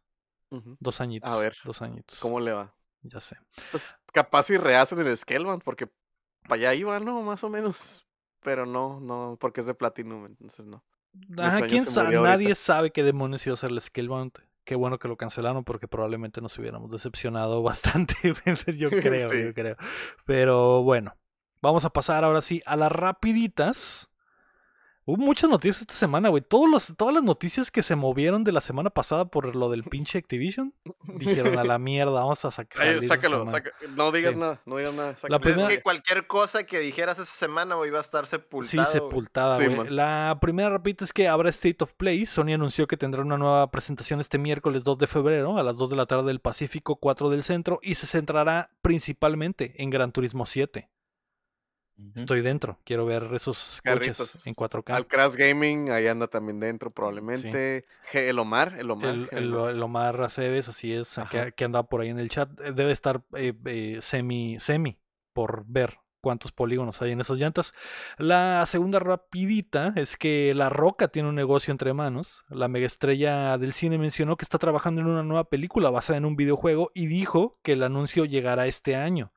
Dos 0.79 1.01
añitos. 1.01 1.29
A 1.29 1.37
ver, 1.37 1.55
Dos 1.65 1.81
añitos. 1.81 2.17
¿Cómo 2.19 2.39
le 2.39 2.53
va? 2.53 2.73
Ya 3.01 3.19
sé. 3.19 3.37
Pues 3.71 3.95
capaz 4.13 4.43
si 4.43 4.57
rehacen 4.57 4.99
el 4.99 5.15
Scalebound, 5.17 5.61
porque 5.63 5.87
para 6.43 6.55
allá 6.55 6.73
iba, 6.73 6.99
¿no? 6.99 7.21
Más 7.21 7.43
o 7.43 7.49
menos. 7.49 8.05
Pero 8.41 8.65
no, 8.65 8.99
no, 8.99 9.37
porque 9.39 9.59
es 9.61 9.65
de 9.67 9.73
Platinum, 9.73 10.25
entonces 10.25 10.65
no. 10.65 10.83
Ajá, 11.37 11.65
quién 11.67 11.83
se 11.85 11.91
sabe, 11.91 12.15
nadie 12.15 12.45
ahorita. 12.47 12.55
sabe 12.55 12.91
qué 12.91 13.03
demonios 13.03 13.45
iba 13.47 13.53
a 13.53 13.57
ser 13.57 13.71
el 13.71 13.81
Scalebound. 13.81 14.31
Qué 14.63 14.75
bueno 14.75 14.97
que 14.97 15.07
lo 15.07 15.17
cancelaron 15.17 15.63
porque 15.63 15.87
probablemente 15.87 16.41
nos 16.41 16.57
hubiéramos 16.57 16.89
decepcionado 16.91 17.61
bastante. 17.63 18.15
yo 18.77 18.89
creo, 18.89 19.29
Sí. 19.29 19.43
yo 19.43 19.53
creo. 19.53 19.75
Pero 20.25 20.83
bueno, 20.83 21.15
vamos 21.61 21.85
a 21.85 21.89
pasar 21.91 22.23
ahora 22.23 22.41
sí 22.41 22.61
a 22.65 22.75
las 22.75 22.91
rapiditas. 22.91 24.09
Hubo 25.07 25.17
muchas 25.17 25.51
noticias 25.51 25.81
esta 25.81 25.93
semana, 25.93 26.29
güey. 26.29 26.41
Todos 26.41 26.67
los, 26.67 26.93
todas 26.97 27.13
las 27.13 27.23
noticias 27.23 27.69
que 27.69 27.83
se 27.83 27.95
movieron 27.95 28.43
de 28.43 28.51
la 28.51 28.59
semana 28.59 28.89
pasada 28.89 29.25
por 29.25 29.55
lo 29.55 29.69
del 29.69 29.83
pinche 29.83 30.17
Activision 30.17 30.73
dijeron 31.19 31.59
a 31.59 31.63
la 31.63 31.77
mierda, 31.77 32.11
vamos 32.21 32.43
a 32.43 32.49
sacar. 32.49 33.01
Sácalo, 33.03 33.45
saca- 33.45 33.71
no 33.95 34.11
digas 34.11 34.33
Sí. 34.33 34.39
nada, 34.39 34.61
no 34.65 34.77
digas 34.77 34.93
nada. 34.95 35.09
La 35.11 35.15
sácalo. 35.17 35.39
Primera- 35.41 35.67
es 35.69 35.75
que 35.77 35.83
cualquier 35.83 36.25
cosa 36.25 36.63
que 36.63 36.79
dijeras 36.79 37.19
esa 37.19 37.25
semana, 37.37 37.75
güey, 37.75 37.89
iba 37.89 37.99
a 37.99 38.01
estar 38.01 38.25
Sí, 38.25 38.37
güey. 38.51 38.67
sepultada, 38.87 39.53
Sí, 39.55 39.65
güey. 39.65 39.77
man. 39.77 39.95
la 39.95 40.39
primera 40.41 40.69
rapidita 40.69 41.03
es 41.05 41.13
que 41.13 41.27
habrá 41.27 41.49
State 41.51 41.83
of 41.83 41.93
Play. 41.93 42.25
Sony 42.25 42.53
anunció 42.55 42.87
que 42.87 42.97
tendrá 42.97 43.21
una 43.21 43.37
nueva 43.37 43.69
presentación 43.69 44.19
este 44.21 44.39
miércoles 44.39 44.83
2 44.83 44.97
de 44.97 45.05
febrero 45.05 45.59
a 45.59 45.63
las 45.63 45.77
2 45.77 45.91
de 45.91 45.97
la 45.97 46.07
tarde 46.07 46.25
del 46.25 46.39
Pacífico, 46.39 46.95
4 46.95 47.29
del 47.29 47.43
Centro 47.43 47.79
y 47.83 47.93
se 47.93 48.07
centrará 48.07 48.71
principalmente 48.81 49.75
en 49.83 49.91
Gran 49.91 50.11
Turismo 50.11 50.47
7. 50.47 50.89
Estoy 52.15 52.41
dentro, 52.41 52.77
quiero 52.83 53.05
ver 53.05 53.29
esos 53.33 53.79
Carritos. 53.83 54.17
coches 54.17 54.47
en 54.47 54.53
4K. 54.53 54.93
Al 54.93 55.07
Crash 55.07 55.35
Gaming, 55.35 55.89
ahí 55.91 56.07
anda 56.07 56.27
también 56.27 56.59
dentro 56.59 56.91
probablemente. 56.91 57.85
El 58.13 58.37
Omar, 58.37 58.75
el 58.77 58.91
Omar. 58.91 59.09
El, 59.09 59.27
Ge- 59.29 59.37
el, 59.37 59.53
el 59.53 59.81
Omar 59.83 60.21
Aceves, 60.21 60.67
así 60.67 60.93
es, 60.93 61.15
que, 61.31 61.39
Ajá. 61.39 61.51
que 61.51 61.63
anda 61.63 61.83
por 61.83 62.01
ahí 62.01 62.09
en 62.09 62.19
el 62.19 62.29
chat. 62.29 62.49
eh, 62.59 62.73
Debe 62.73 62.91
estar 62.91 63.21
eh, 63.35 63.53
eh, 63.65 63.99
semi, 64.01 64.59
semi 64.59 64.97
por 65.33 65.63
ver 65.67 65.99
cuántos 66.21 66.51
polígonos 66.51 67.01
hay 67.01 67.11
en 67.11 67.21
esas 67.21 67.37
llantas. 67.37 67.71
La 68.17 68.65
segunda 68.65 68.99
rapidita 68.99 69.93
es 69.95 70.17
que 70.17 70.53
La 70.55 70.69
Roca 70.69 71.07
tiene 71.09 71.29
un 71.29 71.35
negocio 71.35 71.71
entre 71.71 71.93
manos. 71.93 72.43
La 72.49 72.67
megaestrella 72.67 73.57
del 73.57 73.73
cine 73.73 73.97
mencionó 73.99 74.35
que 74.35 74.43
está 74.43 74.57
trabajando 74.57 75.01
en 75.01 75.07
una 75.07 75.23
nueva 75.23 75.43
película 75.45 75.91
basada 75.91 76.17
en 76.17 76.25
un 76.25 76.35
videojuego 76.35 76.91
y 76.95 77.05
dijo 77.07 77.59
que 77.63 77.73
el 77.73 77.83
anuncio 77.83 78.25
llegará 78.25 78.65
este 78.65 78.95
año. 78.95 79.31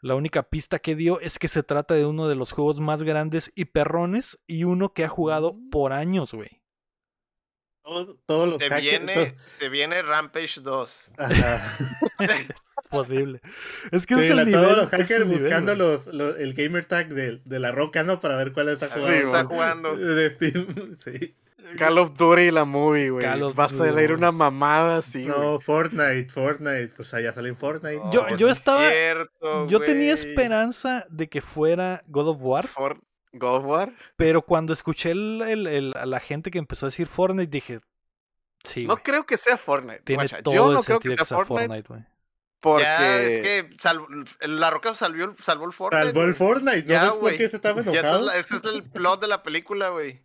La 0.00 0.14
única 0.14 0.44
pista 0.44 0.78
que 0.78 0.94
dio 0.94 1.20
es 1.20 1.38
que 1.38 1.48
se 1.48 1.62
trata 1.62 1.94
de 1.94 2.06
uno 2.06 2.28
de 2.28 2.36
los 2.36 2.52
juegos 2.52 2.78
más 2.80 3.02
grandes 3.02 3.50
y 3.54 3.66
perrones 3.66 4.38
y 4.46 4.64
uno 4.64 4.92
que 4.94 5.04
ha 5.04 5.08
jugado 5.08 5.56
por 5.70 5.92
años, 5.92 6.32
güey. 6.32 6.62
Todo- 7.82 8.18
todos 8.26 8.48
los 8.48 8.58
Se 8.58 8.68
hackers. 8.68 8.82
viene, 8.90 9.14
to- 9.30 9.36
se 9.46 9.68
viene 9.70 10.02
Rampage 10.02 10.60
2. 10.60 11.10
Ajá. 11.18 11.78
Es 12.78 12.88
posible. 12.90 13.40
Es 13.90 14.06
que 14.06 14.14
Sí, 14.14 14.20
es 14.26 14.30
la- 14.36 14.42
el 14.42 14.52
todos 14.52 14.62
nivel. 14.66 14.76
los 14.76 14.86
ese 14.92 14.96
es 14.96 15.02
hackers 15.08 15.26
nivel, 15.26 15.42
buscando 15.42 15.74
los, 15.74 16.06
los- 16.06 16.36
el 16.38 16.54
gamer 16.54 16.84
tag 16.84 17.08
de, 17.08 17.40
de 17.44 17.58
la 17.58 17.72
roca, 17.72 18.04
¿no? 18.04 18.20
Para 18.20 18.36
ver 18.36 18.52
cuál 18.52 18.68
está 18.68 18.86
jugando. 18.88 19.16
está 19.16 19.30
man. 19.32 19.46
jugando. 19.48 19.96
De 19.96 20.30
Steam, 20.34 20.96
sí. 21.04 21.34
Call 21.76 21.98
of 21.98 22.16
Duty 22.16 22.50
la 22.50 22.64
movie, 22.64 23.10
güey. 23.10 23.24
Call 23.24 23.42
of 23.42 23.58
Va 23.58 23.64
a 23.64 23.68
salir 23.68 24.12
una 24.12 24.30
mamada 24.32 24.98
así. 24.98 25.24
No, 25.26 25.58
Fortnite, 25.60 26.28
Fortnite. 26.30 26.88
Pues 26.96 27.12
allá 27.14 27.32
sale 27.32 27.48
en 27.48 27.56
Fortnite. 27.56 28.00
Yo- 28.12 28.26
Oh, 28.30 28.36
yo 28.36 28.48
es 28.48 28.58
estaba- 28.58 28.88
cierto, 28.90 29.66
Yo 29.66 29.80
tenía 29.80 30.14
esperanza 30.14 31.06
de 31.10 31.28
que 31.28 31.40
fuera 31.40 32.02
God 32.06 32.28
of 32.28 32.36
War, 32.40 32.66
For- 32.68 33.00
God 33.32 33.56
of 33.56 33.64
War. 33.66 33.92
pero 34.16 34.42
cuando 34.42 34.72
escuché 34.72 35.10
el- 35.10 35.42
el- 35.42 35.66
el- 35.66 35.94
a 35.96 36.06
la 36.06 36.20
gente 36.20 36.50
que 36.50 36.58
empezó 36.58 36.86
a 36.86 36.88
decir 36.88 37.06
Fortnite, 37.08 37.50
dije, 37.50 37.80
sí, 38.64 38.86
No 38.86 38.96
creo 38.96 39.26
que 39.26 39.36
sea 39.36 39.58
Fortnite. 39.58 40.00
tiene 40.04 40.22
Guacha, 40.22 40.42
todo 40.42 40.54
yo 40.54 40.68
el 40.68 40.74
no 40.74 40.82
creo 40.82 41.00
que 41.00 41.10
sea 41.14 41.24
Fortnite, 41.24 41.82
güey. 41.88 42.04
porque 42.60 42.82
Ya, 42.84 43.20
es 43.22 43.38
que 43.42 43.76
salvo- 43.78 44.08
La 44.40 44.70
Roca 44.70 44.94
salvó, 44.94 45.24
el- 45.24 45.36
salvó 45.42 45.66
el 45.66 45.72
Fortnite. 45.72 46.06
Salvó 46.06 46.22
el. 46.24 46.34
Fortnite. 46.34 46.82
¿No 46.82 46.88
Ya, 46.88 47.02
ves 47.02 47.10
por 47.12 47.20
güey. 47.20 47.36
qué 47.36 47.48
se 47.48 47.56
estaba 47.56 47.80
es, 47.80 47.86
enojado? 47.86 48.24
la- 48.24 48.36
ese 48.36 48.56
es 48.56 48.64
el 48.64 48.82
plot 48.82 49.20
de 49.20 49.28
la 49.28 49.42
película, 49.42 49.90
güey. 49.90 50.22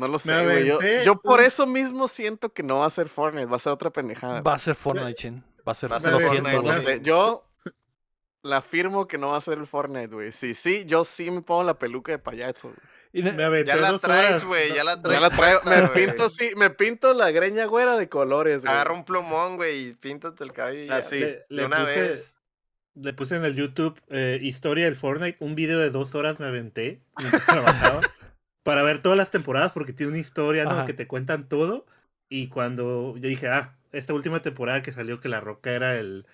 No 0.00 0.06
lo 0.06 0.12
Me 0.14 0.18
sé, 0.18 0.44
güey. 0.44 0.66
Yo, 0.66 0.78
yo 1.04 1.20
por 1.20 1.40
eso 1.40 1.66
mismo 1.66 2.08
siento 2.08 2.52
que 2.52 2.62
no 2.64 2.78
va 2.78 2.86
a 2.86 2.90
ser 2.90 3.08
Fortnite, 3.08 3.46
va 3.46 3.56
a 3.56 3.60
ser 3.60 3.72
otra 3.72 3.90
pendejada. 3.90 4.40
Va 4.40 4.54
a 4.54 4.58
ser 4.58 4.74
Fortnite, 4.74 5.14
Chin. 5.14 5.44
Va 5.66 5.72
a 5.72 5.74
ser, 5.74 5.92
Va 5.92 5.96
a 5.96 6.00
lo 6.00 6.20
siento, 6.20 6.50
no 6.50 6.62
güey. 6.62 6.80
sé. 6.80 7.00
Yo 7.02 7.46
la 8.42 8.56
afirmo 8.56 9.06
que 9.06 9.18
no 9.18 9.28
va 9.28 9.36
a 9.36 9.40
ser 9.40 9.58
el 9.58 9.66
Fortnite, 9.66 10.08
güey. 10.14 10.32
Sí, 10.32 10.54
sí, 10.54 10.84
yo 10.86 11.04
sí 11.04 11.30
me 11.30 11.42
pongo 11.42 11.62
la 11.62 11.78
peluca 11.78 12.12
de 12.12 12.18
payaso. 12.18 12.68
güey. 12.68 12.78
Y 13.12 13.22
Me 13.22 13.42
aventé 13.44 13.66
Ya 13.72 13.76
la 13.76 13.90
dos 13.92 14.00
traes, 14.00 14.28
horas. 14.36 14.44
güey. 14.44 14.72
Ya 14.72 14.84
la 14.84 14.94
Ya 14.96 15.02
traes. 15.02 15.20
la 15.20 15.30
traigo, 15.30 15.60
puesta, 15.62 15.80
me 15.82 15.86
güey. 15.88 16.06
pinto, 16.06 16.30
sí, 16.30 16.50
me 16.56 16.70
pinto 16.70 17.12
la 17.12 17.30
greña 17.32 17.66
güera 17.66 17.96
de 17.96 18.08
colores, 18.08 18.62
güey. 18.62 18.72
Agarra 18.72 18.94
un 18.94 19.04
plumón, 19.04 19.56
güey, 19.56 19.88
y 19.88 19.94
píntate 19.94 20.42
el 20.44 20.52
cabello. 20.52 20.84
y 20.84 20.86
ya. 20.86 20.96
Así. 20.96 21.18
Le, 21.20 21.26
De 21.26 21.44
le 21.50 21.64
una 21.66 21.80
puse, 21.80 22.00
vez. 22.00 22.36
le 22.94 23.12
puse 23.12 23.36
en 23.36 23.44
el 23.44 23.56
YouTube 23.56 24.00
eh, 24.08 24.38
historia 24.40 24.84
del 24.86 24.96
Fortnite. 24.96 25.36
Un 25.40 25.54
video 25.56 25.78
de 25.80 25.90
dos 25.90 26.14
horas 26.14 26.38
me 26.40 26.46
aventé 26.46 27.02
mientras 27.18 27.44
trabajaba. 27.46 28.00
Para 28.62 28.82
ver 28.82 29.00
todas 29.02 29.16
las 29.18 29.30
temporadas 29.30 29.72
porque 29.72 29.92
tiene 29.92 30.10
una 30.12 30.20
historia, 30.20 30.64
¿no? 30.64 30.84
Que 30.84 30.92
te 30.92 31.06
cuentan 31.06 31.48
todo. 31.48 31.86
Y 32.28 32.48
cuando 32.48 33.16
yo 33.16 33.28
dije, 33.28 33.48
ah, 33.48 33.76
esta 33.92 34.14
última 34.14 34.40
temporada 34.40 34.82
que 34.82 34.92
salió 34.92 35.20
que 35.20 35.28
La 35.28 35.40
Roca 35.40 35.72
era 35.72 35.96
el, 35.98 36.26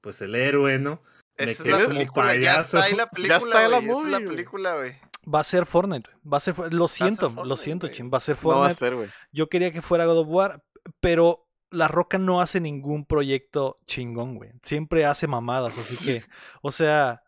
pues 0.00 0.20
el 0.22 0.34
héroe, 0.34 0.78
¿no? 0.78 1.02
Me 1.38 1.44
Esa 1.44 1.50
es 1.52 1.58
quedé 1.62 1.70
la 1.72 1.76
como 1.84 1.88
película. 1.98 2.24
Ya 2.36 2.54
payaso. 2.56 2.76
está 2.78 2.82
ahí 2.88 2.94
la 2.96 3.06
película. 3.10 3.36
está 3.36 3.68
la 3.68 3.78
güey, 3.78 3.88
Esa 3.88 3.96
es 3.98 4.02
la 4.04 4.10
movie, 4.10 4.10
güey. 4.24 4.36
película, 4.36 4.74
güey. 4.76 4.92
Va 5.32 5.40
a 5.40 5.44
ser 5.44 5.66
Fortnite. 5.66 6.10
güey. 6.10 6.32
Va 6.32 6.36
a 6.36 6.40
ser, 6.40 6.54
lo 6.72 6.88
siento, 6.88 7.28
lo 7.28 7.34
Fortnite, 7.34 7.56
siento, 7.62 7.86
güey. 7.86 7.96
Chin. 7.96 8.10
Va 8.12 8.18
a 8.18 8.20
ser 8.20 8.36
No 8.42 8.48
va 8.48 8.54
a 8.54 8.58
Fortnite. 8.58 8.78
ser, 8.78 8.94
güey. 8.96 9.08
Yo 9.32 9.48
quería 9.48 9.72
que 9.72 9.82
fuera 9.82 10.06
God 10.06 10.18
of 10.18 10.28
War, 10.28 10.62
pero 11.00 11.46
La 11.70 11.88
Roca 11.88 12.18
no 12.18 12.40
hace 12.40 12.60
ningún 12.60 13.04
proyecto 13.06 13.78
chingón, 13.86 14.34
güey. 14.36 14.50
Siempre 14.62 15.04
hace 15.06 15.26
mamadas, 15.26 15.76
así 15.78 15.96
que, 16.04 16.24
o 16.62 16.70
sea, 16.72 17.22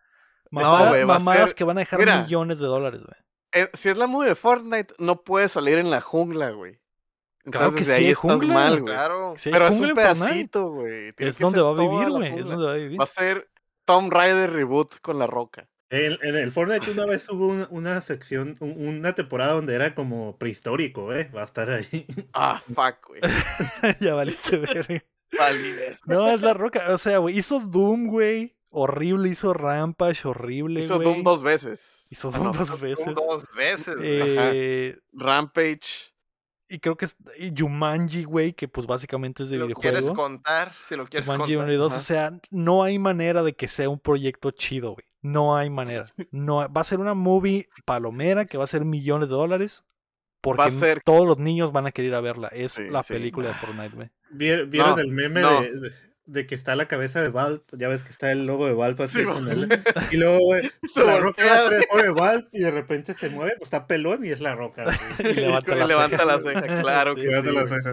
mamadas 0.51 1.51
ser- 1.51 1.55
que 1.55 1.65
van 1.65 1.79
a 1.79 1.81
dejar 1.81 1.99
Mira. 2.01 2.23
millones 2.23 2.59
de 2.59 2.67
dólares, 2.67 3.01
güey. 3.03 3.17
Eh, 3.57 3.71
si 3.73 3.89
es 3.89 3.97
la 3.97 4.07
movie 4.07 4.29
de 4.29 4.35
Fortnite, 4.35 4.95
no 4.99 5.23
puede 5.23 5.49
salir 5.49 5.79
en 5.79 5.91
la 5.91 6.01
jungla, 6.01 6.51
güey. 6.51 6.79
Claro 7.45 7.67
Entonces 7.69 7.87
que 7.87 7.91
de 7.93 7.97
sí 7.97 8.01
ahí 8.03 8.07
hay 8.07 8.13
estás 8.13 8.33
jungla. 8.33 8.55
mal, 8.55 8.81
güey. 8.81 8.93
Claro. 8.95 9.35
Sí, 9.37 9.51
Pero 9.51 9.67
es 9.69 9.75
jungla 9.75 9.89
un 9.89 9.95
pedacito, 9.95 10.69
güey. 10.71 11.13
Tiene 11.13 11.31
Es 11.31 11.37
que 11.37 11.45
donde 11.45 11.61
va 11.63 11.71
a 11.71 11.73
vivir, 11.75 12.09
güey. 12.11 12.27
Es 12.27 12.33
jungla. 12.35 12.51
donde 12.51 12.67
va 12.67 12.73
a 12.73 12.77
vivir. 12.77 13.01
Va 13.01 13.05
a 13.05 13.07
ser 13.07 13.51
Tomb 13.85 14.13
Raider 14.13 14.53
reboot 14.53 15.01
con 15.01 15.19
la 15.19 15.27
roca. 15.27 15.69
En, 15.89 16.19
en 16.23 16.35
el 16.35 16.51
Fortnite 16.51 16.91
una 16.91 17.07
vez 17.07 17.29
hubo 17.31 17.47
una, 17.47 17.69
una 17.71 18.01
sección, 18.01 18.57
un- 18.59 18.89
una 18.99 19.15
temporada 19.15 19.53
donde 19.53 19.77
era 19.77 19.95
como 19.95 20.37
prehistórico, 20.37 21.15
¿eh? 21.15 21.31
Va 21.35 21.43
a 21.43 21.45
estar 21.45 21.71
ahí. 21.71 22.07
Ah, 22.35 22.61
fuck, 22.67 23.07
güey. 23.07 23.21
ya 24.01 24.15
valiste 24.15 24.57
ver. 24.59 25.07
Vale. 25.39 25.97
No, 26.07 26.29
es 26.29 26.41
La 26.41 26.53
Roca. 26.55 26.87
O 26.93 26.99
sea, 26.99 27.19
güey, 27.19 27.39
hizo 27.39 27.61
Doom, 27.61 28.09
güey. 28.09 28.57
Horrible, 28.71 29.29
hizo 29.29 29.53
Rampage, 29.55 30.27
horrible, 30.29 30.81
Hizo 30.81 30.97
güey. 30.97 31.07
Doom 31.09 31.23
dos 31.23 31.43
veces. 31.43 32.07
Hizo 32.11 32.29
Ah, 32.29 32.39
Doom 32.39 32.45
no. 32.47 32.53
dos 32.53 32.81
veces. 32.81 33.15
Dos 33.15 33.45
veces. 33.57 33.97
güey. 33.97 34.09
Eh, 34.11 34.99
Rampage. 35.13 36.13
y 36.69 36.81
creo 36.81 36.97
que 36.97 37.05
es 37.05 37.17
y 37.39 37.53
Jumanji, 37.57 38.25
güey, 38.25 38.53
que 38.53 38.67
pues 38.67 38.87
básicamente 38.89 39.45
es 39.45 39.49
de 39.51 39.55
Si 39.55 39.59
lo 39.61 39.69
quieres 39.69 40.01
videojuego. 40.01 40.21
contar, 40.31 40.73
si 40.85 40.97
lo 40.97 41.07
quieres 41.07 41.29
Jumanji 41.29 41.55
contar. 41.55 41.69
1 41.69 41.73
y 41.73 41.77
2, 41.77 41.93
ajá. 41.93 42.01
o 42.01 42.05
sea, 42.05 42.41
no 42.51 42.83
hay 42.83 42.99
manera 42.99 43.43
de 43.45 43.55
que 43.55 43.69
sea 43.69 43.89
un 43.89 44.01
proyecto 44.01 44.51
chido, 44.51 44.93
güey. 44.95 45.07
No 45.23 45.57
hay 45.57 45.71
manera. 45.71 46.07
No, 46.33 46.57
va 46.73 46.81
a 46.81 46.85
ser 46.85 46.99
una 46.99 47.15
movie 47.15 47.69
palomera 47.85 48.47
que 48.47 48.59
va 48.59 48.65
a 48.65 48.69
ser 48.69 48.85
millones 48.85 49.29
de 49.29 49.35
dólares. 49.37 49.85
Porque 50.43 50.61
Va 50.61 50.67
a 50.67 50.71
ser- 50.71 51.03
todos 51.05 51.27
los 51.27 51.39
niños 51.39 51.73
van 51.73 51.87
a 51.87 51.93
querer 51.93 52.11
ir 52.11 52.15
a 52.15 52.21
verla. 52.21 52.49
Es 52.49 52.73
Sí, 52.73 52.89
la 52.91 53.03
sí. 53.03 53.15
película 53.15 53.49
de 53.49 53.55
Fortnite, 53.55 53.97
güey. 53.97 54.11
¿Vier- 54.33 54.69
¿Vieron 54.69 54.91
No, 54.97 54.99
el 54.99 55.11
meme 55.13 55.41
no. 55.41 55.61
de, 55.63 55.91
de- 56.27 56.47
que 56.47 56.55
está 56.55 56.77
la 56.77 56.87
cabeza 56.87 57.23
de 57.23 57.29
Valve? 57.31 57.63
Ya 57.73 57.89
ves 57.89 58.05
que 58.05 58.11
está 58.11 58.31
el 58.33 58.47
logo 58.47 58.67
de 58.67 58.75
Valve 58.75 59.05
así 59.05 59.21
Sí, 59.21 59.25
con 59.25 59.45
güey. 59.45 59.59
él. 59.63 59.83
Y 60.11 60.17
luego, 60.17 60.39
güey, 60.41 60.71
Se 60.95 61.05
la 61.05 61.19
roca 61.19 61.45
va 61.47 61.53
a 61.55 61.67
el 61.69 61.81
logo 61.89 62.03
de 62.03 62.11
Valve 62.11 62.49
y 62.53 62.61
de 62.61 62.71
repente 62.71 63.15
se 63.19 63.31
mueve, 63.31 63.53
pues 63.59 63.67
está 63.69 63.87
pelón 63.87 64.25
y 64.25 64.29
es 64.31 64.41
la 64.41 64.55
roca. 64.55 64.85
así. 64.85 64.99
Y 65.23 65.33
levanta, 65.35 65.75
Y 65.75 65.79
la, 65.79 65.87
levanta 65.87 66.19
ceja. 66.19 66.25
la 66.25 66.41
ceja, 66.41 66.81
claro 66.83 67.15
que 67.15 67.23
Levanta 67.23 67.49
sí, 67.51 67.55
la 67.55 67.63
güey. 67.65 67.83
ceja. 67.83 67.91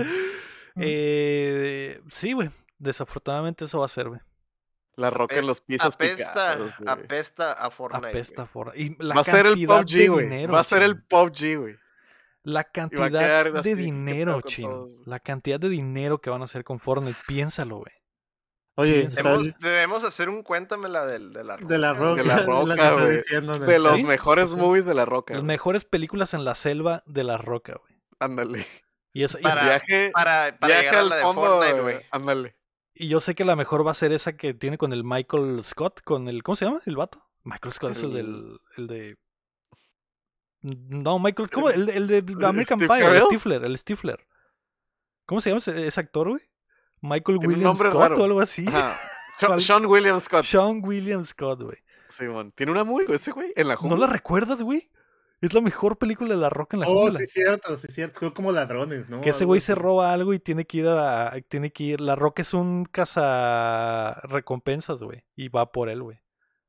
Eh, 0.76 2.02
sí, 2.10 2.34
güey. 2.34 2.50
Desafortunadamente 2.80 3.66
eso 3.66 3.80
va 3.80 3.86
a 3.86 3.90
ser, 3.90 4.10
güey. 4.10 4.20
La 4.96 5.10
roca 5.10 5.36
en 5.38 5.48
los 5.48 5.60
pisos 5.62 5.94
apesta, 5.96 6.28
picados, 6.30 6.78
güey. 6.78 6.90
apesta 6.90 7.54
a 7.54 7.72
Fortnite. 7.72 8.08
Apesta 8.10 8.36
güey. 8.44 8.48
Fortnite. 8.48 8.82
Y 9.00 9.04
la 9.04 9.16
Va 9.16 9.22
a 9.22 9.24
ser 9.24 9.46
el 9.48 9.54
cantidad 9.54 9.78
PUBG, 9.82 10.08
güey. 10.10 10.46
Va 10.48 10.60
a 10.60 10.64
ser 10.64 10.84
el. 10.84 11.02
PUBG, 11.04 11.58
güey. 11.58 11.76
La 12.44 12.66
cantidad 12.66 13.10
de 13.10 13.62
¿qué 13.64 13.76
dinero, 13.76 14.42
chino. 14.42 14.70
todos, 14.70 14.90
güey? 14.92 15.04
La 15.06 15.20
cantidad 15.20 15.60
de 15.60 15.70
dinero 15.70 16.20
que 16.20 16.30
van 16.30 16.42
a 16.42 16.46
hacer 16.46 16.64
con 16.64 16.80
Fortnite. 16.80 17.18
Piénsalo, 17.26 17.78
güey. 17.78 17.94
Oye, 18.76 19.08
Debemos, 19.60 20.04
hacer 20.04 20.30
un 20.30 20.42
cuéntamela 20.42 21.06
del, 21.06 21.32
de 21.32 21.44
la 21.44 21.58
roca. 21.58 21.68
de 21.74 21.78
la 21.78 21.94
roca. 21.94 22.22
De 22.24 22.28
la 22.28 22.38
Roca, 22.90 23.08
diciendo 23.10 23.54
De 23.60 23.80
los 23.80 23.94
¿Sí? 23.96 24.04
mejores 24.04 24.56
movies 24.56 24.86
de 24.88 24.96
la 24.96 25.06
roca. 25.06 25.36
Las 25.36 25.44
mejores 25.44 25.86
películas 25.86 26.34
en 26.34 26.44
la 26.44 26.56
selva 26.56 27.04
de 27.06 27.24
la 27.24 27.38
roca, 27.38 27.76
güey. 27.80 27.94
Ándale. 28.20 28.66
Y, 29.14 29.24
es- 29.24 29.38
y- 29.40 29.44
Para- 29.44 29.64
viaje 29.64 30.10
Para, 30.12 30.58
para 30.60 30.68
viaje 30.82 30.82
llegar 30.86 30.96
a 30.96 31.00
al 31.02 31.10
la 31.10 31.16
de 31.18 31.22
fondo. 31.22 31.42
Fortnite, 31.42 31.82
güey. 31.82 32.02
Ándale. 32.10 32.56
y 32.96 33.10
yo 33.10 33.20
sé 33.20 33.36
que 33.36 33.46
la 33.46 33.56
mejor 33.56 33.86
va 33.86 33.92
a 33.92 33.96
ser 33.96 34.12
esa 34.12 34.36
que 34.38 34.54
tiene 34.56 34.78
con 34.80 34.92
el 34.92 35.04
Michael 35.04 35.64
Scott, 35.64 36.02
con 36.04 36.28
el. 36.28 36.42
¿Cómo 36.42 36.56
se 36.56 36.66
llama? 36.66 36.82
¿El 36.88 36.96
vato? 36.96 37.20
Michael 37.44 37.74
Scott 37.74 37.92
es 37.92 38.00
el 38.00 38.06
El- 38.06 38.14
del. 38.16 38.60
El 38.78 38.88
de. 38.88 39.18
No, 40.62 41.20
Michael. 41.20 41.50
¿Cómo? 41.52 41.70
El, 41.70 41.90
el 41.90 42.08
de 42.08 42.18
American 42.46 42.80
Steve 42.80 42.88
Pie, 42.98 43.06
el? 43.08 43.22
Stifler, 43.24 43.64
el 43.66 43.78
Stifler. 43.78 44.26
¿Cómo 45.26 45.42
se 45.42 45.50
llama 45.50 45.58
ese, 45.60 45.86
ese 45.88 46.00
actor, 46.00 46.30
güey? 46.30 46.42
Michael 47.04 47.38
Tiene 47.40 47.54
William 47.54 47.76
Scott 47.76 47.94
raro. 47.94 48.16
o 48.22 48.24
algo 48.26 48.42
así. 48.42 48.66
Sean. 49.40 49.60
Sean 49.60 49.86
William 49.86 50.20
Scott. 50.20 50.44
Sean 50.46 50.82
William 50.84 51.24
Scott, 51.26 51.62
güey. 51.62 51.78
Simón. 52.08 52.52
Tiene 52.56 52.72
una 52.72 52.84
movie, 52.84 53.06
güey, 53.06 53.16
ese 53.18 53.32
güey, 53.32 53.52
en 53.56 53.68
la 53.68 53.74
¿No 53.76 53.80
jungla. 53.82 53.98
la 53.98 54.08
recuerdas, 54.08 54.62
güey? 54.62 54.90
Es 55.42 55.54
la 55.54 55.60
mejor 55.62 55.98
película 55.98 56.30
de 56.30 56.38
La 56.38 56.50
Roca 56.50 56.78
en 56.78 56.82
la 56.82 56.88
Oh, 56.88 57.02
jungla. 57.04 57.20
sí, 57.20 57.26
cierto, 57.26 57.76
sí, 57.76 57.88
cierto. 57.92 58.20
Son 58.22 58.32
como 58.32 58.52
ladrones, 58.54 59.10
¿no? 59.10 59.20
Que 59.22 59.32
ese 59.32 59.44
güey 59.44 59.60
se 59.60 59.76
roba 59.76 60.14
algo 60.14 60.34
y 60.34 60.40
tiene 60.40 60.66
que 60.66 60.78
ir 60.78 60.88
a. 60.88 61.34
Tiene 61.50 61.72
que 61.74 61.84
ir. 61.84 62.00
La 62.02 62.16
Roca 62.16 62.42
es 62.44 62.54
un 62.54 62.86
caza 62.86 64.14
recompensas, 64.24 65.02
güey. 65.04 65.24
Y 65.36 65.50
va 65.50 65.72
por 65.72 65.90
él, 65.90 66.02
güey. 66.04 66.20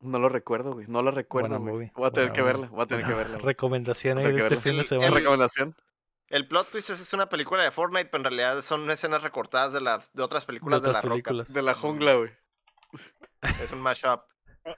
No 0.00 0.18
lo 0.18 0.28
recuerdo, 0.28 0.72
güey. 0.72 0.86
No 0.88 1.02
lo 1.02 1.10
recuerdo, 1.12 1.58
güey. 1.60 1.92
Voy 1.94 2.06
a 2.06 2.10
tener 2.10 2.32
que 2.32 2.42
verla. 2.42 2.66
Voy 2.68 2.82
a 2.82 2.86
tener 2.86 3.06
que 3.06 3.14
verla. 3.14 3.38
Recomendación 3.38 4.18
ahí 4.18 4.24
de 4.24 4.30
este 4.32 4.42
verla. 4.42 4.60
fin 4.60 4.76
de 4.78 4.84
semana. 4.84 5.08
¿Una 5.08 5.16
recomendación? 5.18 5.76
El 6.28 6.48
plot 6.48 6.70
twist 6.70 6.90
es, 6.90 7.00
es 7.00 7.12
una 7.12 7.28
película 7.28 7.62
de 7.62 7.70
Fortnite, 7.70 8.06
pero 8.06 8.18
en 8.20 8.24
realidad 8.24 8.62
son 8.62 8.90
escenas 8.90 9.22
recortadas 9.22 9.72
de, 9.72 9.80
la, 9.80 10.02
de 10.12 10.22
otras 10.22 10.44
películas 10.44 10.82
de, 10.82 10.88
otras 10.88 11.04
la 11.04 11.10
películas. 11.10 11.52
De 11.52 11.62
la 11.62 11.74
jungla, 11.74 12.14
güey. 12.14 12.30
roca. 13.40 13.62
Es 13.62 13.72
un 13.72 13.80
mashup. 13.80 14.22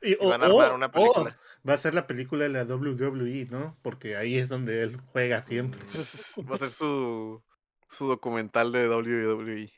Y, 0.03 0.13
Y 0.13 0.17
o- 0.21 0.29
van 0.31 0.43
a 0.43 0.47
armar 0.47 0.73
o- 0.73 0.75
una 0.75 0.91
película. 0.91 1.39
va 1.69 1.75
a 1.75 1.79
ser 1.79 1.95
la 1.95 2.07
película 2.07 2.45
de 2.45 2.51
la 2.51 2.65
WWE, 2.65 3.47
¿no? 3.51 3.79
Porque 3.83 4.17
ahí 4.17 4.37
es 4.37 4.49
donde 4.49 4.83
él 4.83 5.01
juega 5.13 5.47
siempre. 5.47 5.81
Va 6.51 6.57
a 6.57 6.59
ser 6.59 6.71
su, 6.71 7.43
su 7.89 8.09
documental 8.09 8.73
de 8.73 8.89
WWE. 8.89 9.73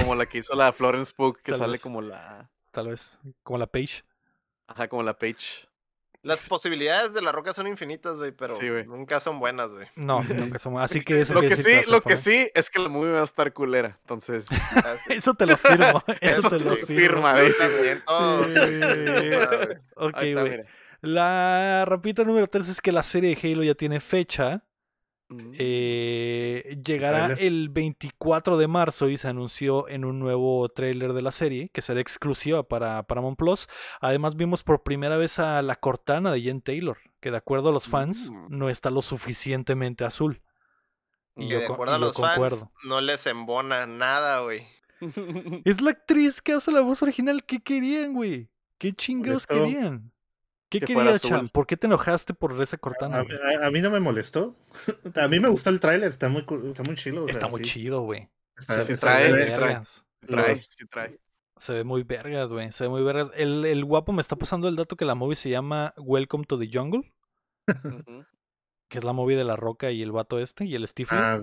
Como 0.00 0.14
la 0.16 0.26
que 0.26 0.38
hizo 0.38 0.54
la 0.56 0.72
Florence 0.72 1.12
Pugh, 1.14 1.36
que 1.42 1.52
Tal 1.52 1.58
sale 1.60 1.72
vez. 1.72 1.82
como 1.82 2.00
la... 2.02 2.50
Tal 2.72 2.88
vez. 2.88 3.18
Como 3.42 3.58
la 3.58 3.66
Page. 3.66 4.02
Ajá, 4.66 4.88
como 4.88 5.02
la 5.04 5.16
Paige. 5.16 5.68
Las 6.26 6.42
posibilidades 6.42 7.14
de 7.14 7.22
la 7.22 7.30
roca 7.30 7.52
son 7.52 7.68
infinitas, 7.68 8.16
güey, 8.16 8.32
pero 8.32 8.56
Sí, 8.56 8.68
güey. 8.68 8.84
nunca 8.84 9.20
son 9.20 9.38
buenas, 9.38 9.72
güey. 9.72 9.86
No, 9.94 10.24
nunca 10.24 10.58
somos. 10.58 10.82
Así 10.82 11.00
que 11.00 11.20
eso 11.20 11.34
Lo 11.34 11.40
que 11.42 11.54
sí, 11.54 11.72
lo 11.86 12.00
que 12.00 12.16
sí 12.16 12.50
es 12.52 12.68
que 12.68 12.80
la 12.80 12.88
movie 12.88 13.12
va 13.12 13.20
a 13.20 13.24
estar 13.24 13.52
culera. 13.52 13.96
Entonces, 14.00 14.48
Eso 15.08 15.34
te 15.34 15.46
lo 15.46 15.56
firmo. 15.56 16.02
Eso, 16.20 16.40
Eso 16.40 16.50
te 16.50 16.58
te 16.58 16.64
lo 16.64 16.76
firmo. 16.76 17.30
firma. 17.30 17.40
Eh, 17.40 18.02
ok, 19.96 20.16
güey. 20.34 20.62
La 21.02 21.84
rapita 21.86 22.24
número 22.24 22.46
3 22.48 22.68
es 22.68 22.80
que 22.80 22.90
la 22.90 23.02
serie 23.02 23.34
de 23.36 23.52
Halo 23.52 23.62
ya 23.62 23.74
tiene 23.74 24.00
fecha. 24.00 24.62
Mm. 25.28 25.52
Eh, 25.58 26.78
llegará 26.84 27.32
el 27.34 27.68
24 27.68 28.56
de 28.58 28.68
marzo 28.68 29.08
y 29.08 29.16
se 29.18 29.26
anunció 29.28 29.88
en 29.88 30.04
un 30.04 30.20
nuevo 30.20 30.68
tráiler 30.68 31.12
de 31.14 31.22
la 31.22 31.32
serie 31.32 31.68
que 31.72 31.82
será 31.82 32.00
exclusiva 32.00 32.62
para 32.62 33.02
Paramount 33.02 33.36
Plus. 33.36 33.66
Además 34.00 34.36
vimos 34.36 34.62
por 34.62 34.82
primera 34.84 35.16
vez 35.16 35.38
a 35.40 35.62
la 35.62 35.74
Cortana 35.76 36.30
de 36.32 36.42
Jen 36.42 36.60
Taylor, 36.62 36.98
que 37.20 37.30
de 37.32 37.38
acuerdo 37.38 37.70
a 37.70 37.72
los 37.72 37.88
fans 37.88 38.30
Mm. 38.30 38.46
no 38.56 38.70
está 38.70 38.90
lo 38.90 39.02
suficientemente 39.02 40.04
azul. 40.04 40.42
Y 41.36 41.48
Que 41.48 41.54
yo, 41.54 41.58
de 41.60 41.66
acuerdo 41.66 41.94
a 41.94 41.98
los 41.98 42.16
fans, 42.16 42.64
no 42.84 43.00
les 43.00 43.26
embona 43.26 43.84
nada, 43.86 44.40
güey. 44.40 44.66
Es 45.64 45.80
la 45.82 45.90
actriz 45.90 46.40
que 46.40 46.52
hace 46.52 46.72
la 46.72 46.80
voz 46.80 47.02
original. 47.02 47.44
¿Qué 47.44 47.60
querían, 47.60 48.14
güey? 48.14 48.48
¿Qué 48.78 48.92
chingados 48.94 49.46
querían? 49.46 50.12
¿Qué 50.68 50.80
Que 50.80 50.86
querías, 50.86 51.24
azul. 51.24 51.48
¿Por 51.50 51.66
qué 51.66 51.76
te 51.76 51.86
enojaste 51.86 52.34
por 52.34 52.60
esa 52.60 52.76
Cortana? 52.76 53.18
a- 53.18 53.66
a 53.66 53.70
mí 53.70 53.80
no 53.80 53.90
me 53.90 54.00
molestó. 54.00 54.54
A 55.24 55.28
mí 55.28 55.38
me 55.40 55.48
gustó 55.48 55.70
el 55.70 55.78
tráiler, 55.80 56.08
está 56.10 56.28
muy, 56.28 56.44
está 56.64 56.82
muy 56.82 56.96
chilo. 56.96 57.24
o 57.24 57.28
Está 57.28 57.40
sea, 57.42 57.48
muy 57.48 57.64
sí. 57.64 57.70
chido, 57.70 58.00
güey. 58.02 58.28
Está- 58.56 58.82
Sí, 58.82 58.92
está- 58.92 59.06
trae, 59.06 59.26
se 59.26 59.32
ve 59.32 59.38
ve- 59.38 59.44
sí 59.44 59.50
trae. 59.52 59.60
vergas. 59.60 60.04
trae, 60.20 60.48
Los- 60.50 60.60
sí 60.76 60.86
trae. 60.86 61.20
Se 61.58 61.72
ve 61.72 61.84
muy 61.84 62.02
vergas, 62.02 62.50
güey. 62.52 62.72
Se 62.72 62.84
ve 62.84 62.90
muy 62.90 63.02
vergas. 63.02 63.30
El, 63.34 63.64
el 63.64 63.84
guapo 63.84 64.12
me 64.12 64.20
está 64.20 64.36
pasando 64.36 64.68
el 64.68 64.76
dato 64.76 64.96
que 64.96 65.04
la 65.04 65.14
movie 65.14 65.36
se 65.36 65.48
llama 65.50 65.94
Welcome 65.96 66.44
to 66.44 66.58
the 66.58 66.68
Jungle, 66.70 67.14
que 68.88 68.98
es 68.98 69.04
la 69.04 69.12
movie 69.12 69.36
de 69.36 69.44
la 69.44 69.56
roca 69.56 69.90
y 69.90 70.02
el 70.02 70.12
vato 70.12 70.38
este 70.38 70.64
y 70.64 70.74
el 70.74 70.86
Stifler. 70.86 71.20
Ah, 71.20 71.40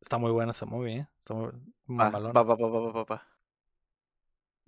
Está 0.00 0.18
muy 0.18 0.30
buena 0.32 0.52
esa 0.52 0.66
movie, 0.66 0.96
¿eh? 0.98 1.08
Está 1.20 1.34
muy 1.34 1.50
va, 1.88 2.10
va, 2.10 2.18
va, 2.42 2.44
va, 2.44 3.04
va. 3.04 3.26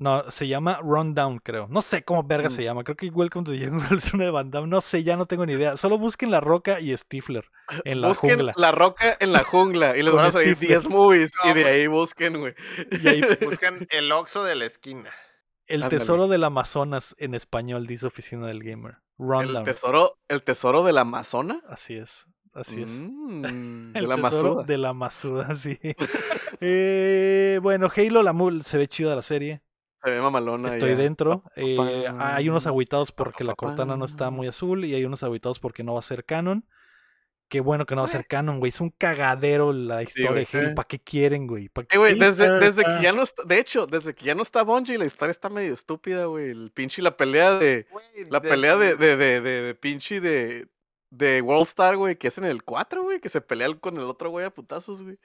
No, 0.01 0.31
se 0.31 0.47
llama 0.47 0.79
Rundown, 0.81 1.41
creo. 1.41 1.67
No 1.69 1.83
sé 1.83 2.05
cómo 2.05 2.23
verga 2.23 2.49
Mm. 2.49 2.53
se 2.53 2.63
llama. 2.63 2.85
Creo 2.85 2.97
que 2.97 3.09
Welcome 3.11 3.45
to 3.45 3.51
the 3.53 3.67
Jungle 3.67 3.99
es 3.99 4.15
una 4.15 4.25
de 4.25 4.31
Van 4.31 4.51
Damme. 4.51 4.69
No 4.69 4.81
sé, 4.81 5.03
ya 5.03 5.17
no 5.17 5.27
tengo 5.27 5.45
ni 5.45 5.55
idea. 5.55 5.77
Solo 5.77 5.99
busquen 5.99 6.31
La 6.31 6.39
Roca 6.41 6.79
y 6.79 6.97
Stifler 6.97 7.45
en 7.85 8.01
la 8.01 8.09
busquen 8.09 8.37
jungla. 8.37 8.53
La 8.57 8.71
Roca 8.71 9.17
en 9.19 9.33
la 9.33 9.43
jungla 9.43 9.97
y 9.97 10.03
les 10.03 10.15
van 10.15 10.27
a 10.27 10.31
salir 10.31 10.55
Stifler. 10.57 10.79
10 10.83 10.89
movies 10.89 11.33
No, 11.45 11.51
y 11.51 11.55
de 11.55 11.63
pues- 11.63 11.75
ahí 11.75 11.87
busquen, 11.89 12.39
güey. 12.39 12.55
Y 12.93 13.09
ahí 13.09 13.21
Buscan 13.61 13.87
el 13.91 14.13
Oxxo 14.13 14.45
de 14.45 14.55
la 14.55 14.67
esquina. 14.67 15.11
El 15.67 15.83
Ándale. 15.83 15.99
tesoro 16.01 16.29
del 16.29 16.45
Amazonas 16.45 17.15
en 17.19 17.35
español, 17.35 17.87
dice 17.89 18.07
Oficina 18.07 18.47
del 18.47 18.63
Gamer. 18.63 18.99
El 19.19 19.27
Rundown. 19.27 19.65
tesoro, 19.65 20.17
el 20.29 20.43
tesoro 20.45 20.85
de 20.85 20.93
la 20.93 21.01
Amazona. 21.01 21.61
Así 21.69 21.95
es. 21.97 22.25
Así 22.55 22.83
es. 22.83 22.89
Mm, 22.89 23.43
de 23.93 23.99
El 23.99 24.09
la 24.09 24.15
tesoro 24.17 24.55
Masuda. 24.55 24.63
de 24.63 24.79
la 24.79 24.93
Masuda, 24.93 25.55
sí. 25.57 25.79
Eh, 26.61 27.59
bueno, 27.63 27.91
Halo, 27.95 28.23
la 28.23 28.33
mu- 28.33 28.63
se 28.63 28.79
ve 28.79 28.89
chida 28.89 29.15
la 29.17 29.23
serie. 29.23 29.61
Se 30.05 30.11
ve 30.11 30.21
mamalona. 30.21 30.69
Estoy 30.69 30.91
ya. 30.91 30.97
dentro. 30.97 31.43
Eh, 31.57 31.77
hay 32.19 32.49
unos 32.49 32.67
aguitados 32.67 33.11
porque 33.13 33.45
la 33.45 33.55
Cortana 33.55 33.97
no 33.97 34.05
está 34.05 34.31
muy 34.31 34.47
azul 34.47 34.85
y 34.85 34.95
hay 34.95 35.05
unos 35.05 35.23
aguitados 35.23 35.59
porque 35.59 35.83
no 35.83 35.95
va 35.95 35.99
a 36.01 36.03
ser 36.03 36.25
canon. 36.25 36.65
Qué 37.51 37.61
bueno 37.61 37.87
que 37.87 37.95
no 37.95 38.03
va 38.03 38.05
a 38.05 38.09
ser 38.09 38.27
canon, 38.27 38.59
güey. 38.61 38.69
Es 38.69 38.81
un 38.81 38.91
cagadero 38.91 39.73
la 39.73 40.03
historia 40.03 40.31
güey. 40.33 40.47
de 40.53 40.59
Halo. 40.59 40.75
¿Para 40.75 40.87
qué 40.87 40.99
quieren, 41.01 41.47
güey? 41.47 41.71
¿Pa' 41.71 41.83
qué- 41.85 41.97
Eh, 41.97 41.99
güey, 41.99 42.13
Sí, 42.13 42.21
desde, 42.21 42.85
que 42.85 43.03
ya 43.03 43.13
no 43.13 43.23
está, 43.23 43.43
de 43.45 43.59
hecho, 43.59 43.87
desde 43.87 44.15
que 44.15 44.27
ya 44.27 44.35
no 44.35 44.43
está 44.43 44.63
Bungie, 44.63 44.99
la 44.99 45.07
historia 45.07 45.31
está 45.31 45.49
medio 45.49 45.73
estúpida, 45.73 46.27
güey. 46.27 46.51
El 46.51 46.71
pinche 46.73 47.01
la 47.01 47.17
pelea 47.17 47.59
de, 47.59 47.87
Güey, 47.91 48.05
la 48.31 48.41
desde- 48.41 48.55
pelea 48.55 48.77
de, 48.77 48.97
de, 48.97 49.17
de, 49.17 49.41
de, 49.41 49.63
de 49.63 49.75
pinche 49.75 50.21
de, 50.21 50.69
de 51.11 51.41
World 51.41 51.67
Star, 51.69 51.97
güey, 51.97 52.17
que 52.17 52.29
es 52.29 52.37
en 52.37 52.45
el 52.45 52.65
4, 52.65 53.03
güey, 53.03 53.19
que 53.19 53.31
se 53.31 53.41
pelea 53.41 53.75
con 53.81 53.97
el 53.97 54.05
otro 54.05 54.29
güey 54.29 54.45
a 54.45 54.51
putazos, 54.51 55.03
güey. 55.03 55.17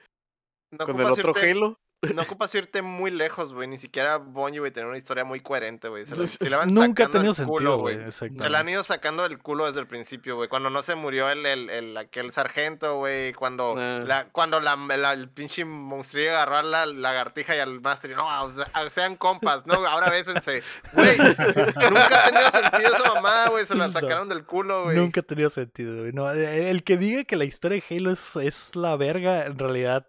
No 0.72 0.86
con 0.86 0.98
el 0.98 1.06
otro 1.06 1.34
irte- 1.34 1.50
Halo. 1.52 1.78
No 2.12 2.22
ocupas 2.22 2.54
irte 2.54 2.82
muy 2.82 3.10
lejos, 3.10 3.52
güey. 3.52 3.68
Ni 3.68 3.78
siquiera 3.78 4.16
Bungie, 4.18 4.58
güey, 4.60 4.72
tener 4.72 4.88
una 4.88 4.98
historia 4.98 5.24
muy 5.24 5.40
coherente, 5.40 5.88
güey. 5.88 6.04
Se, 6.04 6.16
la- 6.16 6.26
Sí, 6.26 6.36
se 6.38 6.50
la 6.50 6.56
van 6.58 6.74
Nunca 6.74 7.06
ha 7.06 7.08
tenido 7.08 7.34
culo, 7.46 7.78
güey. 7.78 7.98
Se 8.12 8.50
la 8.50 8.60
han 8.60 8.68
ido 8.68 8.82
sacando 8.84 9.22
del 9.22 9.38
culo 9.38 9.66
desde 9.66 9.80
el 9.80 9.86
principio, 9.86 10.36
güey. 10.36 10.48
Cuando 10.48 10.70
no 10.70 10.82
se 10.82 10.94
murió 10.94 11.28
el, 11.30 11.46
el, 11.46 11.70
el- 11.70 11.96
aquel 11.96 12.32
sargento, 12.32 12.96
güey. 12.98 13.32
Cuando, 13.32 13.74
Ah. 13.78 14.00
la, 14.04 14.24
cuando 14.32 14.60
la, 14.60 14.76
la- 14.76 15.12
el 15.12 15.28
pinche 15.28 15.64
monstruo 15.64 16.24
agarró 16.30 16.56
a 16.58 16.62
la 16.62 16.86
lagartija 16.86 17.56
y 17.56 17.58
al 17.60 17.80
master. 17.80 18.10
y, 18.10 18.14
No, 18.14 18.44
o 18.44 18.52
sea, 18.52 18.68
sean 18.90 19.16
compas, 19.16 19.66
¿no? 19.66 19.74
Ahora 19.86 20.10
bésense. 20.10 20.62
Güey, 20.92 21.16
nunca 21.18 22.24
ha 22.26 22.30
tenido 22.30 22.50
sentido 22.50 22.96
esa 22.96 23.14
mamada, 23.14 23.48
güey. 23.50 23.66
Se 23.66 23.74
la 23.74 23.86
No. 23.88 23.92
sacaron 23.92 24.28
del 24.28 24.44
culo, 24.44 24.84
güey. 24.84 24.96
Nunca 24.96 25.20
ha 25.20 25.24
tenido 25.24 25.50
sentido, 25.50 26.00
güey. 26.00 26.12
No, 26.12 26.30
el 26.30 26.82
que 26.84 26.96
diga 26.96 27.24
que 27.24 27.36
la 27.36 27.44
historia 27.44 27.82
de 27.88 27.96
Halo 27.96 28.10
es, 28.10 28.36
es 28.36 28.76
la 28.76 28.96
verga, 28.96 29.46
en 29.46 29.58
realidad. 29.58 30.06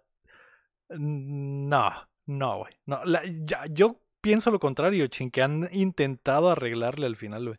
Mm, 0.90 1.68
No, 1.68 1.90
no, 2.26 2.58
güey. 2.58 2.72
No, 2.86 3.04
la- 3.04 3.22
ya- 3.24 3.66
yo 3.70 4.00
pienso 4.20 4.50
lo 4.50 4.58
contrario, 4.58 5.06
chin, 5.08 5.30
que 5.30 5.42
han 5.42 5.68
intentado 5.72 6.50
arreglarle 6.50 7.06
al 7.06 7.16
final, 7.16 7.44
güey. 7.46 7.58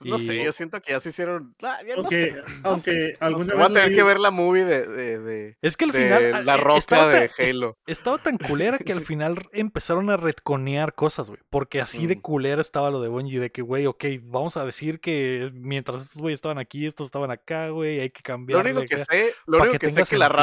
No 0.00 0.18
sé, 0.18 0.42
yo 0.44 0.52
siento 0.52 0.82
que 0.82 0.92
ya 0.92 1.00
se 1.00 1.10
hicieron. 1.10 1.54
ah, 1.62 1.78
ya 1.86 1.94
no 1.94 2.00
Aunque, 2.02 2.26
sé, 2.26 2.32
no 2.32 2.70
aunque 2.70 2.90
sé, 2.90 3.16
no 3.20 3.26
alguna 3.26 3.44
sé. 3.46 3.54
Voy 3.54 3.62
a 3.62 3.66
tener 3.68 3.88
leí- 3.88 3.94
que 3.94 4.02
ver 4.02 4.18
la 4.20 4.30
movie 4.32 4.64
de, 4.64 4.86
de, 4.86 5.18
de, 5.20 5.56
Es 5.62 5.76
que 5.78 5.84
al 5.86 5.92
final. 5.92 6.34
ah, 6.34 6.42
la 6.42 6.54
eh, 6.56 6.58
roca 6.58 7.08
de 7.08 7.30
Halo. 7.38 7.78
Estaba 7.86 8.18
tan 8.18 8.36
culera 8.36 8.76
que 8.78 8.92
al 8.92 9.00
final 9.16 9.38
empezaron 9.52 10.10
a 10.10 10.16
retconear 10.18 10.94
cosas, 10.94 11.28
güey. 11.28 11.40
Porque 11.48 11.80
así 11.80 12.06
de 12.06 12.16
Mm. 12.16 12.20
culera 12.20 12.60
estaba 12.60 12.90
lo 12.90 13.00
de 13.00 13.08
Bungie, 13.08 13.40
de 13.40 13.50
que, 13.50 13.62
güey, 13.62 13.86
ok, 13.86 14.04
vamos 14.24 14.56
a 14.58 14.66
decir 14.66 15.00
que 15.00 15.48
mientras 15.54 16.02
estos 16.02 16.20
güeyes 16.20 16.38
estaban 16.38 16.58
aquí, 16.58 16.84
estos 16.86 17.06
estaban 17.06 17.30
acá, 17.30 17.68
güey, 17.68 18.00
hay 18.00 18.10
que 18.10 18.20
Lo 18.20 18.24
cambiar. 18.24 18.66
único 18.66 18.82
que 18.82 18.98
sé, 18.98 19.32
lo 19.46 19.58
único 19.58 19.72
que 19.74 19.78
que 19.78 19.90
sé 19.90 20.02
que 20.02 20.18
la 20.18 20.28
güey. 20.28 20.38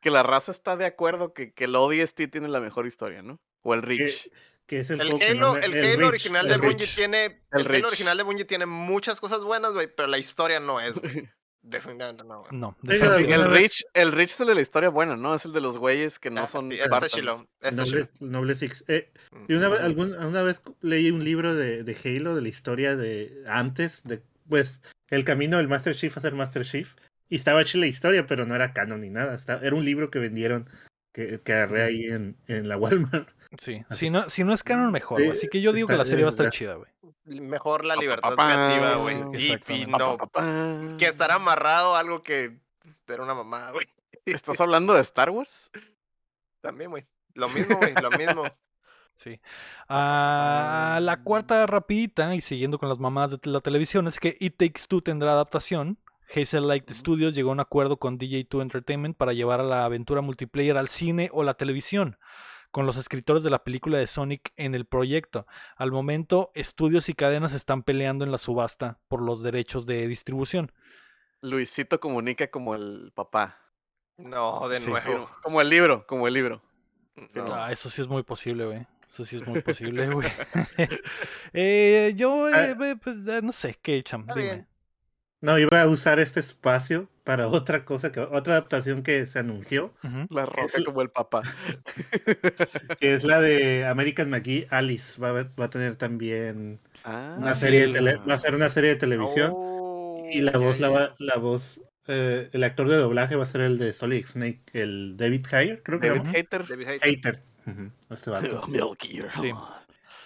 Que 0.00 0.10
la 0.10 0.22
raza 0.22 0.50
está 0.52 0.76
de 0.76 0.86
acuerdo 0.86 1.32
que, 1.32 1.52
que 1.52 1.64
el 1.64 1.74
ODST 1.76 2.22
tiene 2.30 2.48
la 2.48 2.60
mejor 2.60 2.86
historia, 2.86 3.22
¿no? 3.22 3.40
O 3.62 3.74
el 3.74 3.82
Reach. 3.82 4.28
que 4.66 4.80
es 4.80 4.90
el, 4.90 5.00
El 5.00 5.06
juego 5.08 5.18
que 5.20 5.26
Halo, 5.28 5.40
no 5.40 5.54
me- 5.54 5.64
el 5.64 5.74
el 5.74 5.84
Halo 5.86 5.96
Reach, 5.98 6.08
original 6.08 6.46
el 6.46 6.52
de 6.60 6.66
Bungie 6.66 6.86
tiene. 6.86 7.24
El 7.24 7.60
El, 7.60 7.64
Reach. 7.64 7.78
Halo 7.80 7.88
original 7.88 8.16
de 8.16 8.22
Bungie 8.22 8.44
tiene 8.44 8.66
muchas 8.66 9.18
cosas 9.20 9.42
buenas, 9.42 9.72
güey, 9.74 9.88
pero 9.94 10.08
la 10.08 10.18
historia 10.18 10.60
no 10.60 10.80
es, 10.80 10.96
güey. 10.98 11.28
Definitivamente 11.62 12.22
no, 12.24 12.40
güey. 12.42 12.50
No, 12.52 12.76
definitivamente 12.82 13.34
el 13.34 13.44
Reach, 13.50 13.82
el 13.92 14.12
Reach 14.12 14.30
es 14.30 14.40
el 14.40 14.46
de 14.46 14.54
la 14.54 14.60
historia 14.60 14.88
buena, 14.90 15.16
¿no? 15.16 15.34
Es 15.34 15.44
el 15.44 15.52
de 15.52 15.60
los 15.60 15.76
güeyes 15.76 16.18
que 16.18 16.30
no 16.30 16.42
Ah, 16.42 16.46
son 16.46 16.70
sí, 16.70 16.78
Spartans. 16.78 17.12
chilo. 17.12 17.34
ese 17.34 17.44
está 17.70 17.70
Noble, 17.84 18.06
chilo. 18.06 18.30
Noble 18.30 18.54
Six. 18.54 18.84
Eh, 18.88 19.10
Mm. 19.32 19.44
y 19.48 19.54
una 19.54 19.68
vez, 19.68 19.80
algún- 19.80 20.14
una 20.14 20.42
vez 20.42 20.62
leí 20.80 21.10
un 21.10 21.24
libro 21.24 21.54
de, 21.54 21.82
de 21.82 21.96
Halo, 22.04 22.34
de 22.36 22.42
la 22.42 22.48
historia 22.48 22.96
de 22.96 23.42
antes, 23.48 24.02
de 24.04 24.22
pues 24.48 24.80
el 25.08 25.24
camino 25.24 25.56
del 25.58 25.68
Master 25.68 25.94
Chief 25.94 26.16
a 26.16 26.20
ser 26.20 26.34
Master 26.34 26.64
Chief. 26.64 26.94
Y 27.28 27.36
estaba 27.36 27.64
chila 27.64 27.82
la 27.82 27.86
historia, 27.88 28.26
pero 28.26 28.46
no 28.46 28.54
era 28.54 28.72
canon 28.72 29.00
ni 29.00 29.10
nada. 29.10 29.34
Está- 29.34 29.60
era 29.62 29.74
un 29.76 29.84
libro 29.84 30.10
que 30.10 30.18
vendieron, 30.18 30.68
que, 31.12 31.40
que 31.42 31.52
agarré 31.52 31.82
ahí 31.84 32.04
en, 32.06 32.36
en 32.46 32.68
la 32.68 32.76
Walmart. 32.76 33.28
Sí, 33.58 33.82
Así 33.88 34.06
si 34.06 34.10
no, 34.10 34.28
si 34.28 34.44
no 34.44 34.52
es 34.52 34.62
canon, 34.62 34.92
mejor. 34.92 35.18
Sí. 35.20 35.28
Así 35.28 35.48
que 35.48 35.60
yo 35.62 35.72
digo 35.72 35.88
que 35.88 35.96
la 35.96 36.04
serie 36.04 36.24
va 36.24 36.28
a 36.28 36.32
estar 36.32 36.46
está- 36.46 36.56
chida, 36.56 36.74
güey. 36.74 36.90
Mejor 37.24 37.84
la 37.84 37.96
libertad 37.96 38.30
pa, 38.30 38.36
pa, 38.36 38.46
creativa, 38.52 38.94
sí, 38.94 39.00
güey. 39.18 39.42
Y- 39.42 39.82
Y, 39.82 39.86
no, 39.86 40.16
Pa, 40.16 40.16
pa, 40.16 40.26
pa. 40.26 40.96
que 40.98 41.06
estar 41.06 41.30
amarrado 41.30 41.94
a 41.94 42.00
algo 42.00 42.22
que 42.22 42.58
pues, 42.80 43.00
era 43.08 43.22
una 43.22 43.34
mamada, 43.34 43.72
güey. 43.72 43.86
¿Estás 44.24 44.60
hablando 44.60 44.94
de 44.94 45.00
Star 45.00 45.30
Wars? 45.30 45.70
También, 46.62 46.90
güey. 46.90 47.06
Lo 47.34 47.48
mismo, 47.48 47.76
güey, 47.76 47.94
lo 47.94 48.10
mismo. 48.10 48.44
Sí. 49.20 49.40
Ah, 49.88 51.00
la 51.02 51.22
cuarta 51.24 51.66
rapidita, 51.66 52.32
y 52.36 52.40
siguiendo 52.40 52.78
con 52.78 52.88
las 52.88 53.00
mamadas 53.00 53.40
de 53.40 53.50
la 53.50 53.60
televisión, 53.60 54.06
es 54.06 54.20
que 54.20 54.36
It 54.38 54.56
Takes 54.56 54.82
Two 54.86 55.00
tendrá 55.02 55.32
adaptación. 55.32 55.98
Hazel 56.34 56.66
Light 56.68 56.90
Studios 56.90 57.34
llegó 57.34 57.50
a 57.50 57.52
un 57.54 57.60
acuerdo 57.60 57.96
con 57.98 58.18
DJ2 58.18 58.62
Entertainment 58.62 59.16
para 59.16 59.32
llevar 59.32 59.60
a 59.60 59.64
la 59.64 59.84
aventura 59.84 60.20
multiplayer 60.20 60.76
al 60.76 60.88
cine 60.88 61.30
o 61.32 61.42
la 61.42 61.54
televisión, 61.54 62.18
con 62.70 62.84
los 62.86 62.96
escritores 62.96 63.42
de 63.42 63.50
la 63.50 63.64
película 63.64 63.98
de 63.98 64.06
Sonic 64.06 64.52
en 64.56 64.74
el 64.74 64.84
proyecto. 64.84 65.46
Al 65.76 65.90
momento, 65.92 66.50
estudios 66.54 67.08
y 67.08 67.14
cadenas 67.14 67.54
están 67.54 67.82
peleando 67.82 68.24
en 68.24 68.32
la 68.32 68.38
subasta 68.38 68.98
por 69.08 69.22
los 69.22 69.42
derechos 69.42 69.86
de 69.86 70.06
distribución. 70.06 70.72
Luisito 71.40 72.00
comunica 72.00 72.50
como 72.50 72.74
el 72.74 73.12
papá. 73.14 73.58
No, 74.16 74.68
de 74.68 74.78
Sí. 74.78 74.90
nuevo. 74.90 75.30
Como 75.42 75.60
el 75.60 75.70
libro, 75.70 76.04
como 76.06 76.26
el 76.26 76.34
libro. 76.34 76.60
No. 77.34 77.54
Ah, 77.54 77.72
eso 77.72 77.88
sí 77.88 78.02
es 78.02 78.08
muy 78.08 78.22
posible, 78.24 78.64
güey. 78.66 78.86
Eso 79.06 79.24
sí 79.24 79.36
es 79.36 79.46
muy 79.46 79.62
posible, 79.62 80.06
güey. 80.12 80.28
Eh, 81.52 82.12
yo, 82.16 82.48
eh, 82.48 82.52
Ah. 82.54 82.66
eh, 82.90 82.96
pues, 83.02 83.16
eh, 83.26 83.40
no 83.42 83.52
sé, 83.52 83.78
¿qué, 83.80 84.02
Cham? 84.02 84.22
Está 84.22 84.34
Dime. 84.34 84.66
No, 85.40 85.58
iba 85.58 85.80
a 85.82 85.86
usar 85.86 86.18
este 86.18 86.40
espacio 86.40 87.08
para 87.22 87.46
otra 87.48 87.84
cosa, 87.84 88.10
que 88.10 88.20
otra 88.20 88.54
adaptación 88.54 89.02
que 89.02 89.26
se 89.26 89.38
anunció. 89.38 89.94
La 90.30 90.46
roca 90.46 90.62
Es- 90.64 90.84
como 90.84 91.00
el 91.02 91.10
papá. 91.10 91.42
que 93.00 93.14
es 93.14 93.24
la 93.24 93.40
de 93.40 93.86
American 93.86 94.30
McGee. 94.30 94.66
Alice 94.70 95.20
va 95.20 95.28
a, 95.30 95.32
va 95.32 95.64
a 95.66 95.70
tener 95.70 95.96
también 95.96 96.80
Ah, 97.04 97.36
una 97.38 97.54
sí, 97.54 97.60
serie 97.62 97.80
de 97.80 97.86
el- 97.86 97.92
tele- 97.92 98.16
va 98.28 98.34
a 98.34 98.38
ser 98.38 98.54
una 98.54 98.68
serie 98.68 98.90
de 98.90 98.96
televisión. 98.96 99.52
Oh, 99.54 100.26
Y 100.30 100.40
la 100.40 100.52
voz, 100.58 100.80
la, 100.80 100.88
ya. 100.88 100.94
va- 100.98 101.14
la 101.18 101.36
voz, 101.36 101.80
eh, 102.08 102.48
el 102.52 102.64
actor 102.64 102.88
de 102.88 102.96
doblaje 102.96 103.36
va 103.36 103.44
a 103.44 103.46
ser 103.46 103.60
el 103.60 103.78
de 103.78 103.92
Solid 103.92 104.26
Snake, 104.26 104.60
el 104.72 105.16
David 105.16 105.46
Hayer, 105.52 105.82
creo 105.82 106.00
que 106.00 106.08
David. 106.08 106.30
Hater. 106.34 106.66
David 106.66 106.88
Hayter. 106.88 107.08
Hater. 107.08 107.42
Ujú, 107.66 107.90
este 108.10 108.30
vato. 108.30 108.62
Sí. 109.40 109.52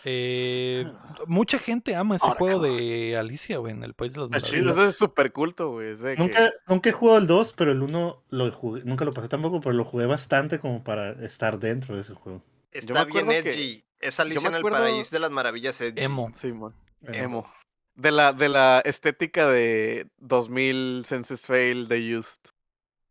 Eh, 0.05 0.85
mucha 1.27 1.59
gente 1.59 1.95
ama 1.95 2.17
ese 2.17 2.27
Ahora, 2.27 2.39
juego 2.39 2.61
de 2.63 3.17
Alicia, 3.17 3.59
güey, 3.59 3.73
en 3.73 3.85
el 3.85 3.95
País 3.95 4.13
de 4.15 4.21
las 4.21 4.29
Sí, 4.31 4.57
Maravillas. 4.57 4.77
ese 4.77 4.87
es 4.89 4.97
súper 4.97 5.33
culto, 5.33 5.71
güey. 5.71 5.97
que- 5.97 6.17
Nunca, 6.69 6.89
he 6.89 6.93
jugado 6.93 7.19
el 7.19 7.27
2, 7.27 7.53
pero 7.57 7.73
el 7.73 7.83
1 7.83 8.23
lo 8.31 8.53
jugué, 8.53 8.83
nunca 8.85 9.05
lo 9.05 9.13
pasé 9.13 9.29
tampoco, 9.29 9.61
pero 9.61 9.73
lo 9.75 9.85
jugué 9.85 10.07
bastante 10.07 10.59
como 10.59 10.83
para 10.83 11.11
estar 11.25 11.59
dentro 11.59 11.95
de 11.95 12.01
ese 12.03 12.15
juego. 12.15 12.43
Está 12.73 13.05
me 13.05 13.13
bien 13.13 13.27
que- 13.29 13.39
edgy. 13.51 13.85
Es 14.01 14.19
Alicia 14.19 14.49
en 14.49 14.55
el 14.57 14.63
Paraíso 14.63 15.15
de 15.15 15.21
las 15.21 15.31
Maravillas 15.31 15.81
edgy. 15.81 16.01
Emo. 16.03 16.33
Simón. 16.35 16.75
Emo. 17.03 17.15
Emo. 17.15 17.53
De 17.95 18.11
la, 18.11 18.33
de 18.33 18.49
la 18.49 18.81
estética 18.85 19.47
de 19.47 20.09
2000 20.19 21.05
Senses 21.07 21.47
Fail 21.47 21.87
de 21.87 22.17
Used. 22.17 22.41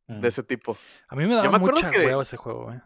Mm. 0.07 0.19
De 0.19 0.27
ese 0.27 0.43
tipo. 0.43 0.77
A 1.07 1.15
mí 1.15 1.25
me 1.25 1.35
daba 1.35 1.49
me 1.51 1.59
mucha 1.59 1.89
que- 1.91 1.99
hueva 1.99 2.23
ese 2.23 2.35
juego, 2.35 2.65
güey. 2.65 2.79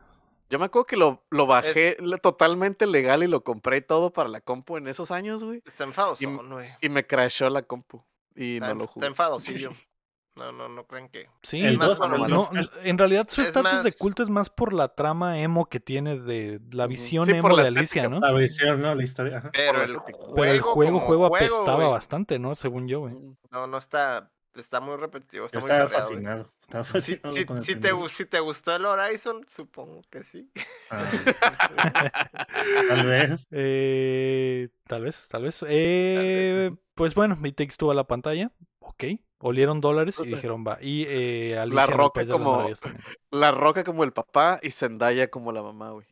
Yo 0.49 0.59
me 0.59 0.65
acuerdo 0.65 0.85
que 0.85 0.95
lo, 0.97 1.23
lo 1.31 1.47
bajé 1.47 1.97
totalmente 2.21 2.85
legal 2.85 3.23
y 3.23 3.27
lo 3.27 3.43
compré 3.43 3.81
todo 3.81 4.11
para 4.13 4.29
la 4.29 4.41
compu 4.41 4.77
en 4.77 4.87
esos 4.87 5.11
años, 5.11 5.43
güey. 5.43 5.61
Está 5.65 5.83
enfadosón, 5.85 6.49
güey. 6.49 6.69
Y 6.81 6.89
me 6.89 7.05
crashó 7.05 7.49
la 7.49 7.63
compu. 7.63 8.03
Y 8.35 8.55
Está, 8.55 8.67
no 8.67 8.71
en- 8.73 8.77
lo 8.79 8.83
está 8.85 8.93
jugué. 8.93 9.07
enfadosillo. 9.07 9.71
No, 10.37 10.51
no, 10.51 10.67
no 10.67 10.85
crean 10.85 11.07
que. 11.07 11.29
Sí, 11.43 11.61
El 11.61 11.77
más 11.77 11.97
no, 11.97 12.27
dos. 12.27 12.49
en 12.83 12.97
realidad 12.97 13.25
su 13.29 13.39
Es 13.39 13.47
estatus 13.47 13.83
de 13.83 13.93
culto 13.93 14.21
es 14.21 14.29
más 14.29 14.49
por 14.49 14.73
la 14.73 14.89
trama 14.93 15.39
emo 15.39 15.67
que 15.67 15.79
tiene 15.79 16.19
de 16.19 16.59
la 16.71 16.87
visión 16.87 17.23
Sí, 17.25 17.31
emo 17.31 17.47
la 17.47 17.63
de 17.63 17.69
Alicia, 17.69 18.01
estética, 18.03 18.09
¿no? 18.09 18.19
La 18.19 18.33
visión, 18.33 18.81
¿no? 18.81 18.93
La 18.93 19.01
historia. 19.03 19.37
Ajá. 19.37 19.51
Pero 19.53 19.77
la 19.77 19.83
el 19.85 19.95
juego, 19.95 20.33
Pero 20.35 20.51
el 20.51 20.61
juego, 20.61 20.99
juego 20.99 21.27
juego, 21.29 21.35
apestaba 21.37 21.75
güey, 21.75 21.87
bastante, 21.89 22.37
¿no? 22.37 22.53
Según 22.53 22.85
yo, 22.89 22.99
güey. 22.99 23.13
No, 23.49 23.65
no 23.65 23.77
está. 23.77 24.29
Está 24.55 24.79
muy 24.79 24.95
repetitivo. 24.95 25.45
Está 25.47 25.59
Yo 25.59 25.65
muy 25.65 25.71
estaba 25.71 25.89
fascinado. 25.89 26.51
Estaba 26.61 26.83
Si, 26.83 26.91
fascinado 26.91 27.35
si- 27.35 27.45
con 27.45 27.57
el 27.57 27.63
si 27.63 27.75
te, 27.75 27.89
si 28.09 28.39
gustó 28.39 28.75
el 28.75 28.85
Horizon, 28.85 29.45
supongo 29.47 30.01
que 30.09 30.23
sí. 30.23 30.49
Ah, 30.89 31.05
tal 32.89 33.05
vez. 33.05 33.47
Eh, 33.51 34.69
tal 34.87 35.03
vez, 35.03 35.25
tal 35.29 35.43
vez. 35.43 35.65
Eh, 35.67 36.71
pues 36.93 37.15
bueno, 37.15 37.35
mi 37.35 37.51
Takes 37.51 37.75
Two 37.77 37.91
a 37.91 37.93
la 37.93 38.05
pantalla. 38.05 38.51
Ok. 38.79 39.03
Olieron 39.39 39.81
dólares 39.81 40.17
y 40.23 40.27
dijeron 40.27 40.63
va. 40.65 40.77
Y 40.81 41.05
eh, 41.07 41.57
Alicia 41.59 41.83
el 41.83 41.91
Roca 41.91 42.25
como-. 42.25 42.69
La 43.31 43.51
Roca 43.51 43.83
como 43.83 44.03
el 44.03 44.13
papá 44.13 44.59
y 44.63 44.71
Zendaya 44.71 45.29
como 45.29 45.51
la 45.51 45.61
mamá, 45.61 45.91
güey. 45.91 46.07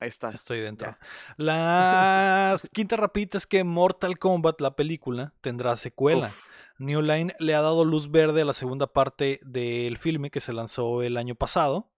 Ahí 0.00 0.08
está. 0.08 0.30
Estoy 0.30 0.60
dentro. 0.60 0.88
Ya. 0.90 0.98
La 1.36 2.60
quinta 2.72 2.96
rapidita 2.96 3.38
es 3.38 3.46
que 3.46 3.64
Mortal 3.64 4.18
Kombat, 4.18 4.60
la 4.60 4.76
película, 4.76 5.32
tendrá 5.40 5.76
secuela. 5.76 6.28
Uf. 6.28 6.53
New 6.78 7.02
Line 7.02 7.34
le 7.38 7.54
ha 7.54 7.60
dado 7.62 7.84
luz 7.84 8.10
verde 8.10 8.42
a 8.42 8.44
la 8.44 8.52
segunda 8.52 8.86
parte 8.88 9.40
del 9.44 9.96
filme 9.98 10.30
que 10.30 10.40
se 10.40 10.52
lanzó 10.52 11.02
el 11.02 11.16
año 11.16 11.34
pasado. 11.34 11.90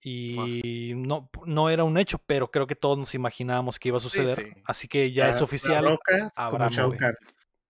Y 0.00 0.92
no, 0.94 1.30
no 1.46 1.68
era 1.68 1.82
un 1.84 1.98
hecho, 1.98 2.18
pero 2.26 2.50
creo 2.50 2.66
que 2.66 2.76
todos 2.76 2.96
nos 2.96 3.14
imaginábamos 3.14 3.78
que 3.80 3.88
iba 3.88 3.96
a 3.98 4.00
suceder. 4.00 4.36
sí. 4.54 4.62
Así 4.64 4.88
que 4.88 5.10
ya 5.12 5.24
La- 5.24 5.30
es 5.30 5.38
La 5.38 5.44
oficial. 5.44 5.84
Roca 5.84 6.32
habrá 6.36 6.66
como 6.66 6.70
Shao 6.70 6.86
movie. 6.86 6.98
Kahn. 6.98 7.14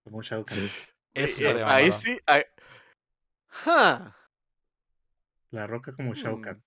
Como 0.03 0.21
Shao 0.21 0.45
Kahn. 0.45 0.57
Eso 0.57 0.73
Eh, 1.13 1.23
estaría 1.23 1.73
ahí 1.75 1.91
sí. 1.91 2.19
ahí-. 2.27 2.43
La 5.51 5.65
Roca 5.67 5.93
como 5.95 6.13
Shao 6.13 6.37
Hmm. 6.37 6.41
Kahn. 6.41 6.63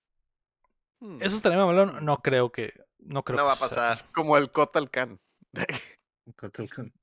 Hmm. 0.99 1.21
Eso 1.21 1.35
estaría 1.37 1.57
mamalón. 1.57 2.03
No 2.05 2.17
creo 2.21 2.51
que. 2.51 2.73
No 2.99 3.23
creo 3.23 3.37
No 3.37 3.43
que 3.43 3.47
va 3.47 3.53
a 3.53 3.59
pasar. 3.59 4.03
Como 4.13 4.37
el 4.37 4.51
Kotal 4.51 4.89
Khan. 4.91 5.19
Kotal 6.35 6.69
Kahn. 6.69 6.93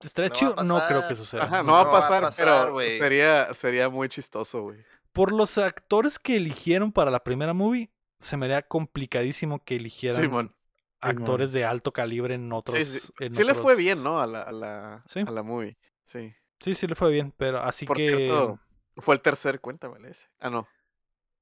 Estaría 0.00 0.28
No 0.28 0.34
chido. 0.34 0.54
Creo 0.88 1.08
que 1.08 1.16
suceda. 1.16 1.44
Ajá, 1.44 1.58
no, 1.58 1.64
No 1.64 1.72
va 1.72 1.80
a 1.80 1.84
va 1.84 1.90
a 1.90 2.20
pasar, 2.20 2.32
pero 2.36 2.78
sería, 2.90 3.52
sería 3.54 3.88
muy 3.88 4.08
chistoso, 4.08 4.62
güey. 4.62 4.84
Por 5.12 5.32
los 5.32 5.58
actores 5.58 6.18
que 6.18 6.36
eligieron 6.36 6.92
para 6.92 7.10
la 7.10 7.24
primera 7.24 7.52
movie, 7.52 7.90
se 8.20 8.36
me 8.36 8.46
haría 8.46 8.62
complicadísimo 8.62 9.64
que 9.64 9.76
eligieran 9.76 10.20
Simón. 10.20 10.54
actores 11.00 11.50
de 11.52 11.64
alto 11.64 11.92
calibre 11.92 12.34
en 12.34 12.52
otros. 12.52 12.76
Sí, 12.76 12.84
sí. 12.84 13.12
en 13.20 13.34
Sí 13.34 13.42
le 13.44 13.54
fue 13.54 13.74
bien, 13.74 14.02
¿no? 14.02 14.20
A 14.20 14.26
la, 14.26 14.42
a 14.42 14.52
la, 14.52 15.04
Sí. 15.08 15.20
a 15.26 15.30
la 15.30 15.42
movie. 15.42 15.76
Sí. 16.04 16.32
Sí, 16.60 16.74
sí 16.74 16.86
le 16.86 16.94
fue 16.94 17.10
bien, 17.10 17.32
pero 17.36 17.60
así 17.60 17.86
Por 17.86 17.96
que. 17.96 18.04
cierto, 18.06 18.60
fue 18.96 19.14
el 19.16 19.20
tercer, 19.20 19.60
cuéntamele 19.60 20.10
ese. 20.10 20.28
Ah, 20.40 20.50
no. 20.50 20.68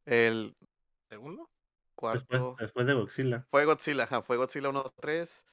El 0.06 0.56
¿Segundo? 1.08 1.50
cuarto. 1.94 2.26
Después, 2.30 2.56
después 2.58 2.86
de 2.86 2.94
Godzilla. 2.94 3.46
Fue 3.50 3.64
Godzilla, 3.64 4.04
ajá. 4.04 4.22
Fue 4.22 4.36
Godzilla 4.36 4.68
1, 4.68 4.82
2, 4.82 4.94
3. 4.96 5.46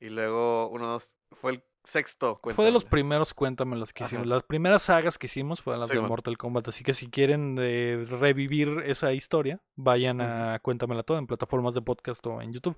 Y 0.00 0.08
luego 0.10 0.68
uno, 0.68 0.86
dos. 0.88 1.12
Fue 1.32 1.52
el 1.52 1.64
sexto, 1.84 2.40
Fue 2.54 2.64
de 2.64 2.70
los 2.70 2.84
primeros, 2.84 3.34
cuéntame 3.34 3.76
las 3.76 3.92
que 3.92 4.04
Ajá. 4.04 4.08
hicimos. 4.14 4.26
Las 4.26 4.42
primeras 4.44 4.82
sagas 4.84 5.18
que 5.18 5.26
hicimos 5.26 5.62
fueron 5.62 5.80
las 5.80 5.88
Sí, 5.88 5.96
de. 5.96 6.00
Mortal 6.02 6.38
Kombat. 6.38 6.68
Así 6.68 6.84
que 6.84 6.94
si 6.94 7.08
quieren 7.10 7.56
eh, 7.60 8.04
revivir 8.08 8.82
esa 8.86 9.12
historia, 9.12 9.60
vayan 9.76 10.20
a 10.20 10.58
Cuéntamela 10.60 11.02
Toda 11.02 11.18
en 11.18 11.26
plataformas 11.26 11.74
de 11.74 11.82
podcast 11.82 12.24
o 12.26 12.40
en 12.40 12.52
YouTube. 12.52 12.76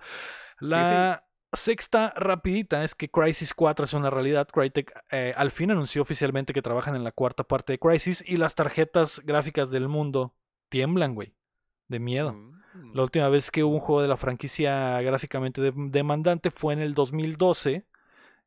La 0.59 1.25
sexta 1.53 2.13
rapidita 2.17 2.83
es 2.83 2.95
que 2.95 3.09
Crisis 3.11 3.55
4 3.55 3.85
es 3.85 3.93
una 3.95 4.11
realidad. 4.11 4.49
Crytek 4.53 4.93
eh, 5.11 5.33
al 5.37 5.51
fin 5.51 5.71
anunció 5.71 6.03
oficialmente 6.03 6.53
que 6.53 6.63
trabajan 6.63 6.97
en 6.97 7.05
la 7.05 7.13
cuarta 7.13 7.45
parte 7.45 7.73
de 7.75 7.79
Crisis 7.79 8.25
y 8.27 8.37
las 8.39 8.55
tarjetas 8.55 9.21
gráficas 9.25 9.71
del 9.71 9.89
mundo 9.89 10.35
tiemblan, 10.69 11.15
güey. 11.15 11.35
De 11.89 11.99
miedo. 12.01 12.33
Mm. 12.33 12.95
La 12.95 13.03
última 13.03 13.29
vez 13.29 13.51
que 13.51 13.63
hubo 13.63 13.75
un 13.75 13.81
juego 13.81 14.03
de 14.03 14.09
la 14.09 14.17
franquicia 14.17 15.01
gráficamente 15.03 15.61
de- 15.61 15.73
demandante 15.77 16.51
fue 16.51 16.73
en 16.73 16.81
el 16.81 16.95
2012 16.95 17.85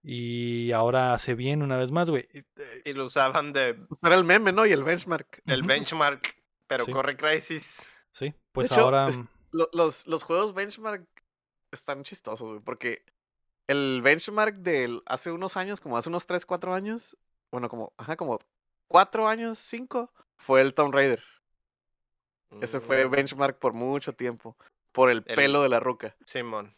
y 0.03 0.71
ahora 0.71 1.17
se 1.19 1.33
viene 1.35 1.63
una 1.63 1.77
vez 1.77 1.91
más, 1.91 2.09
güey. 2.09 2.27
Eh, 2.33 2.81
Y 2.85 2.93
lo 2.93 3.05
usaban 3.05 3.53
de 3.53 3.73
Pues 3.73 3.99
era 4.03 4.15
el 4.15 4.23
meme, 4.23 4.51
¿no? 4.51 4.65
Y 4.65 4.71
el 4.71 4.83
benchmark. 4.83 5.41
el 5.45 5.63
benchmark, 5.63 6.35
pero 6.67 6.85
Sí. 6.85 6.91
corre 6.91 7.17
Crisis. 7.17 7.81
Sí, 8.13 8.33
pues 8.51 8.71
hecho, 8.71 8.81
ahora 8.81 9.09
es- 9.09 9.21
Lo- 9.51 9.69
los, 9.73 10.07
los 10.07 10.23
juegos 10.23 10.53
benchmark 10.53 11.05
están 11.71 12.03
chistosos, 12.03 12.49
güey, 12.49 12.59
porque 12.61 13.03
el 13.67 14.01
benchmark 14.03 14.55
de 14.57 15.01
hace 15.05 15.31
unos 15.31 15.57
años, 15.57 15.79
como 15.81 15.97
hace 15.97 16.09
unos 16.09 16.25
3, 16.25 16.45
4 16.45 16.73
años, 16.73 17.17
bueno, 17.51 17.69
como, 17.69 17.93
ajá, 17.97 18.15
como 18.17 18.39
4 18.87 19.27
años, 19.27 19.57
5, 19.57 20.11
fue 20.37 20.61
el 20.61 20.73
Tomb 20.73 20.93
Raider. 20.93 21.23
Ese 22.61 22.79
fue 22.79 23.05
Mm, 23.05 23.11
benchmark 23.11 23.59
por 23.59 23.73
mucho 23.73 24.13
tiempo, 24.13 24.55
por 24.93 25.09
el, 25.09 25.23
El- 25.27 25.35
pelo 25.35 25.61
de 25.63 25.69
la 25.69 25.79
ruca, 25.79 26.15
Simón. 26.25 26.75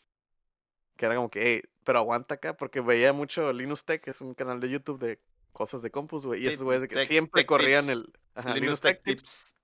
que 0.97 1.05
era 1.05 1.15
como 1.15 1.29
que, 1.29 1.53
"Ey, 1.55 1.63
pero 1.89 1.97
aguanta 1.99 2.35
acá, 2.35 2.55
porque 2.55 2.81
veía 2.81 3.13
mucho 3.13 3.51
Linus 3.51 3.83
Tech, 3.83 3.99
que 4.03 4.11
es 4.11 4.21
un 4.21 4.35
canal 4.35 4.59
de 4.59 4.69
YouTube 4.69 4.99
de 4.99 5.19
cosas 5.53 5.81
de 5.81 5.89
compus, 5.89 6.23
güey, 6.23 6.41
y 6.41 6.43
Sí, 6.43 6.49
esos 6.49 6.63
güeyes 6.63 6.83
de 6.83 6.87
que 6.87 6.93
Tech- 6.97 7.07
siempre 7.07 7.41
Tech 7.41 7.47
corrían 7.47 7.87
Tips. 7.87 7.97
el... 8.01 8.13
Ajá, 8.35 8.53
Linux 8.53 8.79
Tech 8.79 9.01
Tips, 9.01 9.21
Tips. 9.23 9.55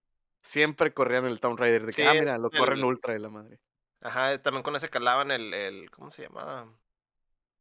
Siempre 0.42 0.92
corrían 0.92 1.26
el 1.26 1.40
Tomb 1.40 1.60
Raider, 1.60 1.82
de 1.82 1.94
que, 1.94 2.02
Sí, 2.02 2.02
ah, 2.02 2.14
mira, 2.16 2.40
lo 2.40 2.50
el- 2.52 2.58
corren 2.58 2.84
ultra 2.84 3.14
de 3.14 3.20
la 3.20 3.30
madre. 3.30 3.60
Ajá, 4.02 4.42
también 4.42 4.64
con 4.64 4.76
ese 4.76 4.90
calaban 4.90 5.30
el, 5.30 5.54
el 5.54 5.92
¿cómo 5.92 6.10
se 6.10 6.24
llama? 6.24 6.68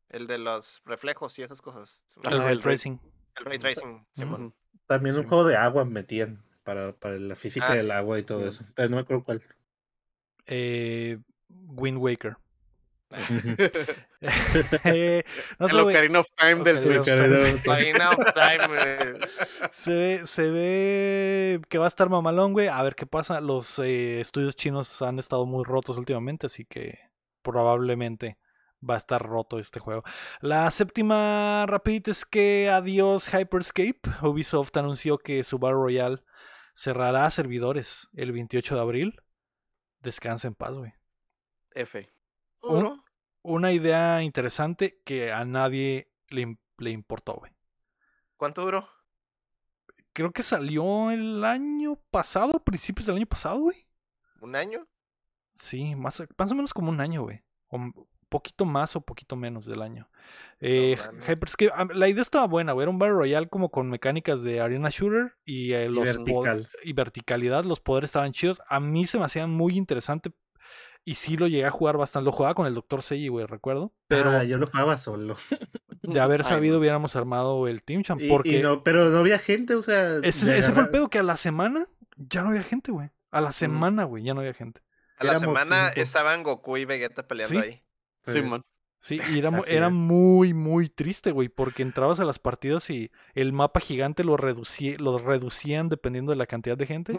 El 0.08 0.26
de 0.26 0.38
los 0.38 0.80
reflejos 0.86 1.38
y 1.38 1.42
esas 1.42 1.60
cosas. 1.60 2.02
El 2.22 2.22
ray 2.22 2.40
el 2.40 2.44
ray- 2.46 2.58
tracing. 2.62 2.98
El 3.36 3.44
ray 3.44 3.58
tracing, 3.58 4.06
Simón. 4.12 4.44
Ujú. 4.46 4.54
También 4.86 5.14
un 5.16 5.24
Sí. 5.24 5.28
juego 5.28 5.44
de 5.44 5.56
agua 5.58 5.84
metían 5.84 6.42
para, 6.62 6.94
para 6.94 7.18
la 7.18 7.34
física 7.34 7.66
Ah, 7.72 7.74
del 7.74 7.86
sí. 7.88 7.92
agua 7.92 8.18
y 8.18 8.22
todo 8.22 8.48
eso. 8.48 8.64
Pero 8.74 8.88
no 8.88 8.96
me 8.96 9.02
acuerdo 9.02 9.24
cuál. 9.24 9.42
Eh, 10.46 11.18
Wind 11.50 11.98
Waker. 11.98 12.38
Eh, 14.84 15.22
no 15.58 15.66
el 15.66 15.80
Ocarina 15.80 16.20
of 16.20 16.28
Time 16.36 16.64
del 16.64 16.78
Ocarina 16.78 16.82
Switch. 16.82 17.04
Time. 17.04 17.60
Ocarina 17.60 18.10
of 18.10 18.34
Time, 18.34 19.28
se, 19.70 19.94
ve, 19.94 20.26
se 20.26 20.50
ve 20.50 21.60
que 21.68 21.78
va 21.78 21.84
a 21.84 21.88
estar 21.88 22.08
mamalón, 22.08 22.52
güey. 22.52 22.68
A 22.68 22.82
ver 22.82 22.94
qué 22.94 23.06
pasa. 23.06 23.40
Los 23.40 23.78
eh, 23.78 24.20
estudios 24.20 24.56
chinos 24.56 25.02
han 25.02 25.18
estado 25.18 25.44
muy 25.46 25.64
rotos 25.64 25.98
últimamente, 25.98 26.46
así 26.46 26.64
que 26.64 26.98
probablemente 27.42 28.38
va 28.88 28.94
a 28.94 28.98
estar 28.98 29.22
roto 29.22 29.58
este 29.58 29.80
juego. 29.80 30.04
La 30.40 30.70
séptima 30.70 31.66
rapidita 31.66 32.10
es 32.10 32.24
que 32.24 32.70
adiós 32.70 33.28
Hyperscape. 33.32 34.00
Ubisoft 34.22 34.76
anunció 34.76 35.18
que 35.18 35.44
su 35.44 35.58
Battle 35.58 35.78
Royale 35.78 36.22
cerrará 36.74 37.30
servidores 37.30 38.08
el 38.14 38.32
28 38.32 38.74
de 38.74 38.80
abril. 38.80 39.20
Descansa 40.00 40.48
en 40.48 40.54
paz, 40.54 40.74
güey. 40.74 40.92
F. 41.74 42.08
Uno. 42.62 42.93
Una 43.44 43.72
idea 43.72 44.22
interesante 44.22 45.02
que 45.04 45.30
a 45.30 45.44
nadie 45.44 46.10
le, 46.30 46.56
le 46.78 46.90
importó, 46.90 47.34
güey. 47.34 47.52
¿Cuánto 48.38 48.62
duró? 48.62 48.88
Creo 50.14 50.32
que 50.32 50.42
salió 50.42 51.10
el 51.10 51.44
año 51.44 51.96
pasado, 52.10 52.64
principios 52.64 53.06
del 53.06 53.16
año 53.16 53.26
pasado, 53.26 53.58
güey. 53.58 53.86
¿Un 54.40 54.56
año? 54.56 54.86
Sí, 55.56 55.94
más, 55.94 56.22
más 56.38 56.52
o 56.52 56.54
menos 56.54 56.72
como 56.72 56.88
un 56.88 57.00
año, 57.02 57.24
güey. 57.24 57.42
O 57.68 57.76
un 57.76 57.92
poquito 58.30 58.64
más 58.64 58.96
o 58.96 59.02
poquito 59.02 59.36
menos 59.36 59.66
del 59.66 59.82
año. 59.82 60.08
Eh, 60.60 60.96
mames. 60.96 61.28
Hyperscape, 61.28 61.94
la 61.94 62.08
idea 62.08 62.22
estaba 62.22 62.46
buena, 62.46 62.72
güey. 62.72 62.84
Era 62.84 62.90
un 62.90 62.98
Battle 62.98 63.14
Royale 63.14 63.48
como 63.48 63.70
con 63.70 63.90
mecánicas 63.90 64.42
de 64.42 64.62
Arena 64.62 64.88
Shooter 64.90 65.36
y, 65.44 65.72
eh, 65.72 65.90
los 65.90 66.16
vertical. 66.16 66.68
y 66.82 66.94
verticalidad. 66.94 67.64
Los 67.64 67.80
poderes 67.80 68.08
estaban 68.08 68.32
chidos. 68.32 68.62
A 68.68 68.80
mí 68.80 69.06
se 69.06 69.18
me 69.18 69.26
hacía 69.26 69.46
muy 69.46 69.76
interesante 69.76 70.32
y 71.04 71.16
sí 71.16 71.36
lo 71.36 71.46
llegué 71.46 71.66
a 71.66 71.70
jugar 71.70 71.96
bastante. 71.96 72.24
Lo 72.24 72.32
jugaba 72.32 72.54
con 72.54 72.66
el 72.66 72.74
Dr. 72.74 73.02
Seiji, 73.02 73.28
güey, 73.28 73.46
recuerdo. 73.46 73.92
Pero 74.08 74.30
Ah, 74.30 74.44
yo 74.44 74.58
lo 74.58 74.66
jugaba 74.66 74.96
solo. 74.96 75.36
de 76.02 76.20
haber 76.20 76.44
sabido 76.44 76.78
hubiéramos 76.78 77.16
armado 77.16 77.68
el 77.68 77.82
Team 77.82 78.02
Champ. 78.02 78.20
Porque 78.28 78.58
y 78.58 78.62
no, 78.62 78.82
pero 78.82 79.10
no 79.10 79.18
había 79.18 79.38
gente, 79.38 79.74
o 79.74 79.82
sea. 79.82 80.18
ese, 80.22 80.62
fue 80.72 80.82
el 80.82 80.88
pedo 80.90 81.08
que 81.10 81.18
a 81.18 81.22
la 81.22 81.36
semana 81.36 81.88
ya 82.16 82.42
no 82.42 82.50
había 82.50 82.62
gente, 82.62 82.92
güey. 82.92 83.10
A 83.30 83.40
la 83.40 83.52
semana, 83.52 84.04
güey, 84.04 84.22
ya 84.24 84.34
no 84.34 84.40
había 84.40 84.54
gente. 84.54 84.80
A 85.18 85.24
la 85.24 85.32
Éramos 85.32 85.58
semana 85.58 85.88
cinco. 85.88 86.00
estaban 86.00 86.42
Goku 86.42 86.76
y 86.76 86.84
Vegeta 86.84 87.26
peleando 87.26 87.60
Sí. 87.60 87.66
ahí. 87.66 87.82
Sí, 88.26 88.42
man. 88.42 88.62
Sí, 89.00 89.18
y 89.34 89.38
era, 89.38 89.50
era 89.66 89.90
muy, 89.90 90.54
muy 90.54 90.88
triste, 90.88 91.30
güey, 91.32 91.48
porque 91.48 91.82
entrabas 91.82 92.20
a 92.20 92.24
las 92.24 92.38
partidas 92.38 92.88
y 92.90 93.10
el 93.34 93.52
mapa 93.52 93.80
gigante 93.80 94.24
lo, 94.24 94.36
reducí, 94.36 94.96
lo 94.96 95.18
reducían 95.18 95.88
dependiendo 95.88 96.30
de 96.32 96.36
la 96.36 96.46
cantidad 96.46 96.76
de 96.78 96.86
gente. 96.86 97.18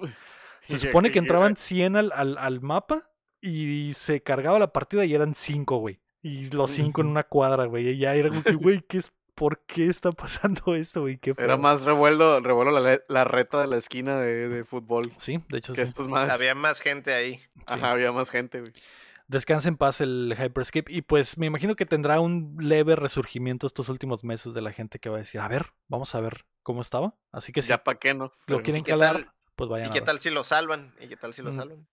Se 0.68 0.80
supone 0.80 1.12
que 1.12 1.20
entraban 1.20 1.58
100 1.58 1.96
al, 1.96 2.12
al, 2.14 2.38
al 2.38 2.62
mapa 2.62 3.12
y 3.48 3.94
se 3.94 4.22
cargaba 4.22 4.60
la 4.60 4.72
partida 4.74 5.06
y 5.06 5.14
eran 5.14 5.36
5, 5.36 5.78
güey. 5.78 6.00
Y 6.22 6.50
los 6.50 6.72
5 6.72 7.02
en 7.02 7.08
una 7.08 7.24
cuadra, 7.24 7.66
güey. 7.66 7.88
Y 7.90 7.98
ya 8.00 8.16
era 8.16 8.30
como 8.30 8.42
que, 8.44 8.54
güey, 8.56 8.82
¿qué 8.82 8.98
es, 8.98 9.12
¿por 9.36 9.60
qué 9.66 9.88
está 9.88 10.12
pasando 10.12 10.74
esto, 10.76 11.02
güey? 11.02 11.18
¿Qué 11.18 11.34
Era 11.38 11.56
más 11.58 11.84
revuelo, 11.84 12.40
revuelo 12.40 12.72
la, 12.72 13.00
la 13.08 13.24
reta 13.24 13.62
de 13.62 13.68
la 13.68 13.78
esquina 13.78 14.20
de, 14.20 14.50
de 14.50 14.64
fútbol. 14.64 15.04
Sí, 15.18 15.40
de 15.50 15.60
hecho 15.60 15.74
Que 15.74 15.82
sí. 15.86 15.90
estos 15.90 16.08
más. 16.08 16.30
Había 16.32 16.56
más 16.56 16.80
gente 16.82 17.14
ahí. 17.14 17.36
Sí. 17.38 17.44
Ajá, 17.68 17.92
había 17.92 18.12
más 18.12 18.30
gente, 18.32 18.62
güey. 18.62 18.74
Descansa 19.28 19.70
en 19.70 19.78
paz 19.78 20.02
el 20.02 20.36
Hyperskip. 20.40 20.90
Y 20.90 21.02
pues 21.02 21.38
me 21.38 21.46
imagino 21.48 21.76
que 21.76 21.86
tendrá 21.86 22.20
un 22.20 22.58
leve 22.60 22.96
resurgimiento 22.96 23.66
estos 23.68 23.90
últimos 23.90 24.24
meses 24.24 24.54
de 24.54 24.62
la 24.62 24.72
gente 24.72 25.00
que 25.00 25.10
va 25.10 25.16
a 25.18 25.20
decir, 25.20 25.42
a 25.42 25.48
ver, 25.48 25.68
vamos 25.88 26.14
a 26.16 26.22
ver 26.22 26.46
cómo 26.64 26.82
estaba. 26.82 27.16
Así 27.32 27.52
que 27.52 27.62
si 27.62 27.70
Ya 27.70 27.84
pa' 27.84 27.96
qué 27.96 28.14
no. 28.14 28.26
lo 28.26 28.32
Pero- 28.46 28.64
quieren 28.64 28.84
calar, 28.84 29.34
pues 29.56 29.70
vayan 29.70 29.88
¿Y 29.88 29.90
a 29.90 29.94
qué 29.94 30.00
ver. 30.02 30.06
tal 30.08 30.20
si 30.20 30.30
lo 30.30 30.44
salvan? 30.44 30.94
¿Y 31.00 31.08
qué 31.08 31.18
tal 31.18 31.34
si 31.34 31.42
lo 31.42 31.52
Mm. 31.52 31.56
salvan? 31.58 31.88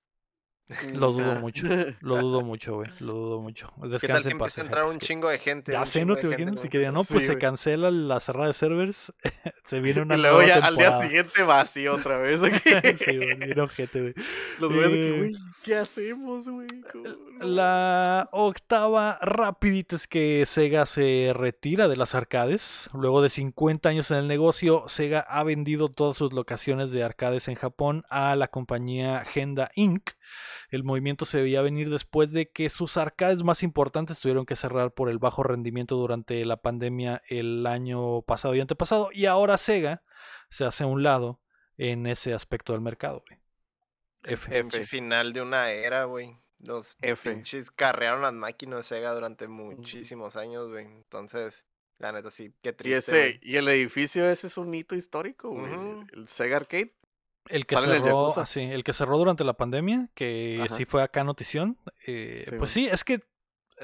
Lo 0.94 1.12
dudo 1.12 1.32
Ah. 1.32 1.38
mucho. 1.40 1.64
Lo 2.00 2.16
dudo 2.18 2.40
mucho, 2.40 2.76
güey. 2.76 2.88
Lo 3.00 3.12
dudo 3.12 3.40
mucho. 3.42 3.70
¿Qué 4.00 4.08
tal 4.08 4.22
si 4.22 4.30
empieza 4.30 4.60
a 4.62 4.64
entrar 4.64 4.84
un 4.84 4.98
chingo 4.98 5.28
de 5.28 5.38
gente? 5.38 5.72
Ya 5.72 5.84
sé, 5.84 6.04
no 6.04 6.16
te 6.16 6.26
imaginas. 6.26 6.56
Si 6.60 6.64
¿no? 6.66 6.70
quedan, 6.70 6.94
no, 6.94 7.02
Sí, 7.02 7.12
pues 7.14 7.24
se 7.26 7.32
güey. 7.32 7.40
cancela 7.40 7.90
la 7.90 8.20
cerrada 8.20 8.46
de 8.48 8.54
servers. 8.54 9.12
se 9.64 9.80
viene 9.80 10.00
una 10.02 10.16
Y 10.16 10.20
luego 10.20 10.42
ya 10.42 10.54
al 10.56 10.60
día 10.76 10.86
temporada. 10.88 11.02
siguiente 11.02 11.42
vacío 11.42 11.94
otra 11.96 12.18
vez. 12.18 12.42
aquí. 12.42 12.58
sí, 13.04 13.16
güey, 13.18 13.58
ojete, 13.60 14.00
güey. 14.00 14.14
Los 14.60 14.72
güeyes 14.72 14.92
que, 14.92 15.08
Eh, 15.08 15.18
güey, 15.18 15.32
¿qué 15.62 15.76
hacemos, 15.76 16.48
güey? 16.48 16.68
¿Cómo 16.92 17.04
no?" 17.08 17.46
La 17.46 18.28
octava 18.32 19.18
rapidita 19.20 19.96
es 19.96 20.06
que 20.06 20.44
Sega 20.46 20.86
se 20.86 21.32
retira 21.34 21.88
de 21.88 21.96
las 21.96 22.14
arcades. 22.14 22.88
Luego 22.92 23.22
de 23.22 23.28
50 23.28 23.88
años 23.88 24.10
en 24.10 24.18
el 24.18 24.28
negocio, 24.28 24.84
Sega 24.86 25.20
ha 25.20 25.42
vendido 25.42 25.88
todas 25.90 26.16
sus 26.16 26.32
locaciones 26.32 26.92
de 26.92 27.02
arcades 27.02 27.48
en 27.48 27.54
Japón 27.54 28.04
a 28.08 28.36
la 28.36 28.48
compañía 28.48 29.24
Genda 29.24 29.70
Inc. 29.74 30.10
El 30.70 30.84
movimiento 30.84 31.24
se 31.24 31.42
veía 31.42 31.62
venir 31.62 31.90
después 31.90 32.32
de 32.32 32.50
que 32.50 32.70
sus 32.70 32.96
arcades 32.96 33.42
más 33.42 33.62
importantes 33.62 34.20
tuvieron 34.20 34.46
que 34.46 34.56
cerrar 34.56 34.92
por 34.92 35.10
el 35.10 35.18
bajo 35.18 35.42
rendimiento 35.42 35.96
durante 35.96 36.44
la 36.44 36.56
pandemia 36.56 37.22
el 37.28 37.66
año 37.66 38.22
pasado 38.22 38.54
y 38.54 38.60
antepasado. 38.60 39.10
Y 39.12 39.26
ahora 39.26 39.58
Sega 39.58 40.02
se 40.48 40.64
hace 40.64 40.84
a 40.84 40.86
un 40.86 41.02
lado 41.02 41.40
en 41.76 42.06
ese 42.06 42.34
aspecto 42.34 42.72
del 42.72 42.82
mercado. 42.82 43.22
güey. 43.26 43.41
F. 44.24 44.86
Final 44.86 45.32
de 45.32 45.42
una 45.42 45.70
era, 45.70 46.04
güey. 46.04 46.36
Los 46.60 46.96
F. 47.02 47.30
pinches 47.32 47.70
carrearon 47.70 48.22
las 48.22 48.32
máquinas 48.32 48.78
de 48.78 48.82
Sega 48.84 49.12
durante 49.14 49.48
muchísimos 49.48 50.36
años, 50.36 50.70
güey. 50.70 50.86
Entonces, 50.86 51.64
la 51.98 52.12
neta 52.12 52.30
sí, 52.30 52.52
qué 52.62 52.70
Y 52.70 52.72
triste. 52.72 52.96
ese, 52.98 53.38
güey. 53.38 53.40
y 53.42 53.56
el 53.56 53.68
edificio 53.68 54.28
ese 54.30 54.46
es 54.46 54.56
un 54.56 54.72
hito 54.74 54.94
histórico, 54.94 55.50
güey. 55.50 55.72
El 56.12 56.28
Sega 56.28 56.56
Arcade. 56.58 56.94
El 57.48 57.66
que 57.66 57.74
el 57.74 57.80
cerró, 57.80 58.04
Yakuza. 58.04 58.42
ah, 58.42 58.46
sí, 58.46 58.60
el 58.60 58.84
que 58.84 58.92
cerró 58.92 59.18
durante 59.18 59.42
la 59.42 59.54
pandemia, 59.54 60.08
que 60.14 60.60
Ajá. 60.62 60.74
sí 60.76 60.84
fue 60.84 61.02
acá 61.02 61.24
notición. 61.24 61.76
eh, 62.06 62.44
Sí, 62.48 62.56
pues 62.56 62.70
sí, 62.70 62.86
es 62.86 63.02
que 63.02 63.20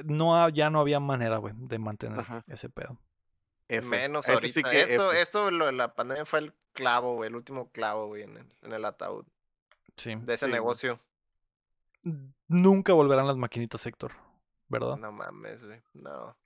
no 0.05 0.48
ya 0.51 0.70
no 0.70 0.78
había 0.81 1.01
manera, 1.01 1.39
güey, 1.39 1.55
de 1.56 1.78
mantener 1.81 2.20
Ajá. 2.20 2.44
ese 2.47 2.69
pedo. 2.69 2.97
F. 3.66 3.85
Menos 3.86 4.24
Ese 4.27 4.32
ahorita. 4.35 4.52
sí 4.55 4.62
que 4.62 4.82
esto, 4.82 5.10
F. 5.10 5.20
esto, 5.20 5.51
lo 5.51 5.66
de 5.66 5.73
la 5.73 5.94
pandemia 5.94 6.24
fue 6.24 6.39
el 6.39 6.55
clavo, 6.73 7.16
güey, 7.16 7.28
el 7.28 7.35
último 7.35 7.70
clavo, 7.73 8.06
güey, 8.06 8.23
en 8.23 8.36
el, 8.36 8.47
en 8.62 8.73
el 8.73 8.85
ataúd 8.85 9.27
Sí. 9.98 10.14
de 10.14 10.34
ese 10.34 10.46
Sí, 10.46 10.52
negocio. 10.52 10.98
Nunca 12.48 12.92
volverán 12.94 13.26
las 13.26 13.36
maquinitas, 13.36 13.84
Héctor, 13.86 14.12
¿verdad? 14.68 14.96
No 14.96 15.12
mames, 15.12 15.64
güey. 15.64 15.80
No. 15.94 16.36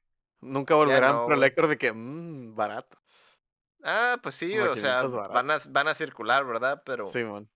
Nunca 0.41 0.75
volverán, 0.75 1.13
no, 1.15 1.23
pero 1.27 1.35
el 1.35 1.41
güey. 1.41 1.49
Héctor 1.49 1.69
de 1.69 1.79
que, 1.79 1.93
mmm, 1.93 2.57
baratas. 2.57 3.41
Ah, 3.85 4.19
pues 4.23 4.35
sí, 4.35 4.59
o 4.59 4.77
sea, 4.77 5.03
van 5.03 5.51
a, 5.51 5.59
van 5.69 5.89
a 5.89 5.95
circular, 5.95 6.45
¿verdad? 6.45 6.83
Pero, 6.85 7.07
Sí, 7.07 7.23
man. 7.25 7.49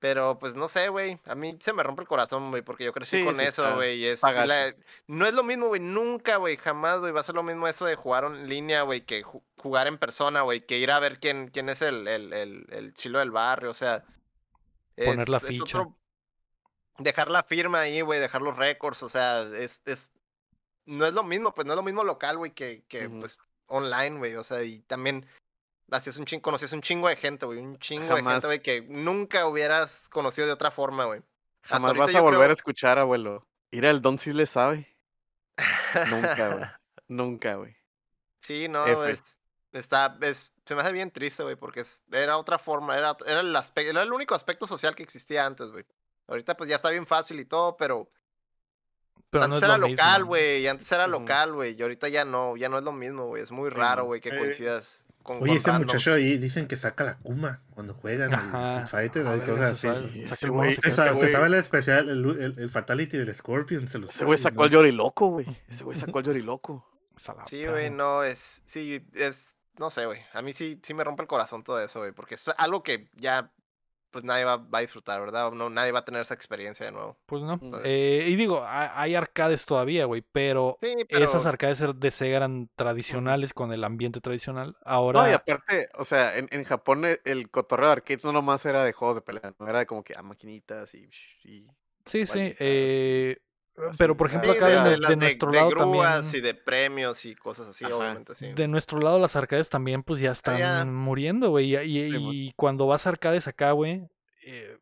pero 0.00 0.38
pues 0.38 0.54
no 0.56 0.68
sé, 0.68 0.88
güey. 0.88 1.20
A 1.26 1.34
mí 1.36 1.56
se 1.60 1.72
me 1.72 1.82
rompe 1.82 2.02
el 2.02 2.08
corazón, 2.08 2.50
güey, 2.50 2.62
porque 2.62 2.84
yo 2.84 2.92
crecí 2.92 3.18
Sí, 3.18 3.24
con 3.24 3.34
sí 3.36 3.42
eso, 3.42 3.74
güey. 3.76 3.98
y 4.00 4.06
Es 4.06 4.22
la- 4.22 4.74
No 5.06 5.26
es 5.26 5.34
lo 5.34 5.42
mismo, 5.44 5.68
güey, 5.68 5.80
nunca, 5.80 6.36
güey, 6.36 6.56
jamás, 6.56 7.00
güey. 7.00 7.12
Va 7.12 7.20
a 7.20 7.24
ser 7.24 7.34
lo 7.36 7.42
mismo 7.44 7.66
eso 7.68 7.84
de 7.84 7.94
jugar 7.96 8.24
en 8.24 8.48
línea, 8.48 8.82
güey, 8.82 9.02
que 9.04 9.24
ju- 9.24 9.42
jugar 9.58 9.86
en 9.86 9.98
persona, 9.98 10.42
güey, 10.42 10.64
que 10.66 10.78
ir 10.78 10.90
a 10.90 10.98
ver 11.00 11.18
quién, 11.20 11.48
quién 11.48 11.68
es 11.68 11.82
el, 11.82 12.06
el, 12.08 12.32
el, 12.32 12.66
el 12.70 12.94
chilo 12.94 13.18
del 13.20 13.30
barrio, 13.30 13.70
o 13.70 13.74
sea. 13.74 14.04
Poner 15.04 15.28
la 15.28 15.36
es 15.38 15.44
ficha. 15.44 15.64
otro- 15.64 15.96
Dejar 16.98 17.30
la 17.30 17.42
firma 17.42 17.80
ahí, 17.80 18.00
güey, 18.00 18.18
dejar 18.20 18.40
los 18.40 18.56
récords, 18.56 19.02
o 19.02 19.10
sea, 19.10 19.42
es, 19.42 19.80
es. 19.84 20.10
No 20.86 21.04
es 21.04 21.12
lo 21.12 21.22
mismo, 21.24 21.52
pues 21.54 21.66
no 21.66 21.74
es 21.74 21.76
lo 21.76 21.82
mismo 21.82 22.04
local, 22.04 22.38
güey, 22.38 22.52
que, 22.52 22.84
que 22.88 23.08
pues 23.10 23.38
online, 23.66 24.18
güey, 24.18 24.34
o 24.36 24.44
sea, 24.44 24.62
y 24.62 24.78
también 24.80 25.26
hacías 25.90 26.16
un 26.16 26.24
chingo, 26.24 26.42
conocías 26.42 26.72
un 26.72 26.80
chingo 26.80 27.08
de 27.08 27.16
gente, 27.16 27.44
güey, 27.44 27.58
un 27.58 27.78
chingo 27.80 28.14
de 28.14 28.22
gente, 28.22 28.46
güey, 28.46 28.62
que 28.62 28.80
nunca 28.82 29.46
hubieras 29.46 30.08
conocido 30.08 30.46
de 30.46 30.52
otra 30.54 30.70
forma, 30.70 31.04
güey. 31.04 31.20
Jamás 31.64 31.94
vas 31.94 32.14
a 32.14 32.20
volver 32.20 32.38
creo- 32.40 32.50
a 32.50 32.52
escuchar, 32.52 32.98
abuelo. 32.98 33.44
Ir 33.72 33.84
al 33.86 34.00
Don 34.00 34.18
sí 34.18 34.32
le 34.32 34.46
sabe. 34.46 34.88
Nunca, 36.08 36.48
güey. 36.54 36.64
Nunca, 37.08 37.54
güey. 37.56 37.76
Sí, 38.40 38.68
no, 38.68 39.04
es, 39.04 39.35
está, 39.76 40.16
es, 40.22 40.52
se 40.64 40.74
me 40.74 40.80
hace 40.82 40.92
bien 40.92 41.10
triste, 41.10 41.42
güey, 41.42 41.56
porque 41.56 41.80
es, 41.80 42.00
era 42.12 42.36
otra 42.38 42.58
forma, 42.58 42.96
era, 42.96 43.16
era, 43.26 43.40
el 43.40 43.54
aspe- 43.54 43.84
era 43.88 44.02
el 44.02 44.12
único 44.12 44.34
aspecto 44.34 44.66
social 44.66 44.94
que 44.94 45.02
existía 45.02 45.44
antes, 45.46 45.70
güey. 45.70 45.84
Ahorita 46.28 46.56
pues 46.56 46.68
ya 46.68 46.76
está 46.76 46.90
bien 46.90 47.06
fácil 47.06 47.38
y 47.40 47.44
todo, 47.44 47.76
pero, 47.76 48.10
Pero 49.30 49.44
antes 49.44 49.60
no 49.60 49.66
era 49.66 49.78
lo 49.78 49.88
local, 49.88 50.20
mismo. 50.22 50.26
güey, 50.28 50.60
y 50.62 50.68
antes 50.68 50.90
era 50.92 51.06
local, 51.06 51.52
güey, 51.54 51.74
y 51.78 51.82
ahorita 51.82 52.08
ya 52.08 52.24
no, 52.24 52.56
ya 52.56 52.68
no 52.68 52.78
es 52.78 52.84
lo 52.84 52.92
mismo, 52.92 53.26
güey, 53.26 53.42
es 53.42 53.50
muy 53.50 53.70
raro, 53.70 54.04
güey, 54.04 54.20
que 54.20 54.30
Eh, 54.30 54.38
coincidas 54.38 55.06
con 55.22 55.42
Oye, 55.42 55.54
ese 55.56 55.72
muchacho 55.72 56.14
ahí 56.14 56.38
dicen 56.38 56.68
que 56.68 56.76
saca 56.76 57.02
la 57.02 57.18
Kuma 57.18 57.60
cuando 57.74 57.94
juegan 57.94 58.28
el 58.32 58.34
Ajá. 58.38 58.70
Street 58.70 58.86
Fighter, 58.86 59.26
A 59.26 59.32
hay 59.32 59.40
ver, 59.40 59.48
cosas 59.50 59.84
así. 59.84 60.22
Ese 60.22 60.48
güey- 60.48 60.80
se 60.80 60.90
sabe, 60.92 61.46
el 61.46 61.54
especial, 61.54 62.08
el, 62.08 62.24
el- 62.40 62.58
el 62.60 62.70
Fatality 62.70 63.18
del 63.18 63.34
Scorpion, 63.34 63.88
se 63.88 63.98
lo 63.98 64.08
Ese 64.08 64.24
güey 64.24 64.38
sacó 64.38 64.62
al. 64.64 64.70
Yoriloco, 64.70 65.26
güey. 65.30 65.46
Ese 65.68 65.82
güey 65.82 65.96
sacó 65.96 66.18
al 66.20 66.24
Yoriloco. 66.26 66.88
Sí, 67.46 67.66
güey, 67.66 67.90
no, 67.90 68.22
es, 68.22 68.62
sí, 68.66 69.02
es, 69.14 69.55
no 69.78 69.90
sé, 69.90 70.06
güey, 70.06 70.20
a 70.32 70.42
mí 70.42 70.52
sí, 70.52 70.80
sí 70.82 70.94
me 70.94 71.04
rompe 71.04 71.22
el 71.22 71.28
corazón 71.28 71.62
todo 71.64 71.80
eso, 71.80 72.00
güey, 72.00 72.12
porque 72.12 72.34
es 72.34 72.48
algo 72.56 72.82
que 72.82 73.08
ya, 73.14 73.50
pues 74.10 74.24
nadie 74.24 74.44
va, 74.44 74.56
va 74.56 74.78
a 74.78 74.80
disfrutar, 74.80 75.20
¿verdad? 75.20 75.52
No, 75.52 75.68
nadie 75.68 75.92
va 75.92 75.98
a 75.98 76.04
tener 76.04 76.22
esa 76.22 76.32
experiencia 76.34 76.86
de 76.86 76.92
nuevo. 76.92 77.18
Pues 77.26 77.42
no. 77.42 77.54
Entonces- 77.54 77.82
Eh, 77.84 78.24
y 78.28 78.36
digo, 78.36 78.62
ha- 78.62 78.98
hay 78.98 79.14
arcades 79.14 79.66
todavía, 79.66 80.06
güey, 80.06 80.22
pero 80.32 80.78
Sí, 80.80 80.94
pero... 81.08 81.24
esas 81.24 81.44
arcades 81.44 81.82
er- 81.82 81.94
de 81.94 82.10
Sega 82.10 82.36
eran 82.38 82.70
tradicionales 82.76 83.52
con 83.52 83.72
el 83.72 83.84
ambiente 83.84 84.20
tradicional. 84.22 84.76
Ahora, 84.84 85.22
No, 85.22 85.30
y 85.30 85.34
aparte, 85.34 85.90
o 85.94 86.04
sea, 86.04 86.38
en, 86.38 86.48
en 86.50 86.64
Japón 86.64 87.04
eh, 87.04 87.20
el 87.24 87.50
cotorreo 87.50 87.88
de 87.88 87.92
arcades 87.92 88.24
no 88.24 88.32
nomás 88.32 88.64
era 88.64 88.84
de 88.84 88.92
juegos 88.92 89.16
de 89.16 89.22
pelea, 89.22 89.54
no 89.58 89.68
era 89.68 89.80
de 89.80 89.86
como 89.86 90.02
que 90.02 90.14
a 90.16 90.22
maquinitas 90.22 90.94
y, 90.94 91.10
y 91.44 91.66
sí, 92.06 92.24
sí. 92.26 92.54
eh, 92.58 93.38
pero 93.98 94.16
por 94.16 94.26
ah, 94.26 94.30
ejemplo, 94.30 94.52
Sí, 94.52 94.56
acá 94.58 94.66
de, 94.68 94.74
de, 94.76 94.96
de 94.96 94.96
de 95.00 95.06
de- 95.08 95.16
nuestro 95.16 95.50
de 95.50 95.56
lado 95.58 95.70
grúas 95.70 96.22
también. 96.22 96.36
y 96.36 96.46
de 96.46 96.54
premios 96.54 97.24
y 97.24 97.34
cosas 97.34 97.68
así, 97.68 97.84
Ajá. 97.84 97.96
obviamente, 97.96 98.34
sí. 98.34 98.52
De 98.54 98.68
nuestro 98.68 98.98
lado, 99.00 99.18
las 99.18 99.36
arcades 99.36 99.68
también, 99.68 100.02
pues 100.02 100.20
ya 100.20 100.32
están 100.32 100.58
ya. 100.58 100.84
muriendo, 100.84 101.50
güey. 101.50 101.74
Y, 101.74 101.98
y- 101.98 102.04
Sí, 102.04 102.16
y 102.18 102.52
cuando 102.56 102.86
vas 102.86 103.06
a 103.06 103.10
arcades 103.10 103.46
acá, 103.48 103.72
güey, 103.72 104.02
eh, 104.44 104.78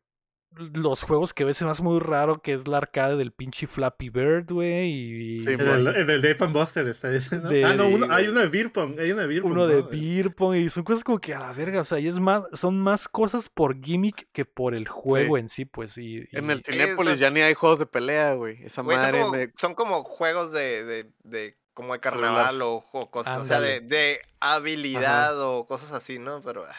los 0.73 1.03
juegos 1.03 1.33
que 1.33 1.43
ves 1.43 1.57
se 1.57 1.65
hace 1.65 1.83
muy 1.83 1.99
raro 1.99 2.41
que 2.41 2.53
es 2.53 2.67
la 2.67 2.77
arcade 2.77 3.15
del 3.17 3.31
pinche 3.31 3.67
Flappy 3.67 4.09
Bird, 4.09 4.51
güey. 4.51 4.89
Y, 5.37 5.41
Sí, 5.41 5.49
el, 5.49 5.87
el 5.87 6.21
de 6.21 6.31
Ape 6.31 6.43
and 6.43 6.53
Buster 6.53 6.87
está. 6.87 7.09
De- 7.09 7.63
ah, 7.65 7.73
no, 7.75 7.87
uno- 7.87 8.07
hay 8.09 8.27
uno 8.27 8.39
de 8.39 8.47
Beer 8.47 8.71
Pong, 8.71 8.97
hay 8.99 9.11
uno 9.11 9.21
de 9.21 9.27
Beer 9.27 9.41
Pong, 9.41 9.51
uno 9.51 9.67
de 9.67 9.81
beer 9.81 10.33
pong 10.33 10.55
y 10.55 10.69
son 10.69 10.83
cosas 10.83 11.03
como 11.03 11.19
que 11.19 11.33
a 11.33 11.39
la 11.39 11.51
verga, 11.53 11.81
o 11.81 11.85
sea, 11.85 11.99
y 11.99 12.07
es 12.07 12.19
más, 12.19 12.43
son 12.53 12.79
más 12.79 13.07
cosas 13.07 13.49
por 13.49 13.81
gimmick 13.81 14.27
que 14.33 14.45
por 14.45 14.73
el 14.75 14.87
juego 14.87 15.35
Sí. 15.35 15.39
en 15.41 15.49
sí, 15.49 15.65
pues. 15.65 15.97
Y, 15.97 16.27
En 16.31 16.49
el 16.51 16.63
Tinépolis 16.63 17.19
ya 17.19 17.29
ni 17.29 17.41
hay 17.41 17.53
juegos 17.53 17.79
de 17.79 17.85
pelea, 17.85 18.33
güey. 18.33 18.63
Esa 18.63 18.81
Güey, 18.81 18.97
son, 18.97 19.05
madre 19.05 19.19
como, 19.21 19.31
me... 19.31 19.51
son 19.57 19.75
como 19.75 20.03
juegos 20.03 20.51
de, 20.51 20.83
de, 20.85 21.09
de 21.23 21.55
como 21.73 21.93
de 21.93 21.99
carnaval 21.99 22.61
o, 22.61 22.85
o 22.93 23.11
cosas, 23.11 23.41
o 23.41 23.45
sea, 23.45 23.59
de, 23.59 23.81
de 23.81 24.21
habilidad 24.39 25.39
o 25.41 25.65
cosas 25.67 25.91
así, 25.91 26.19
¿no? 26.19 26.41
Pero 26.41 26.63
ah, 26.65 26.73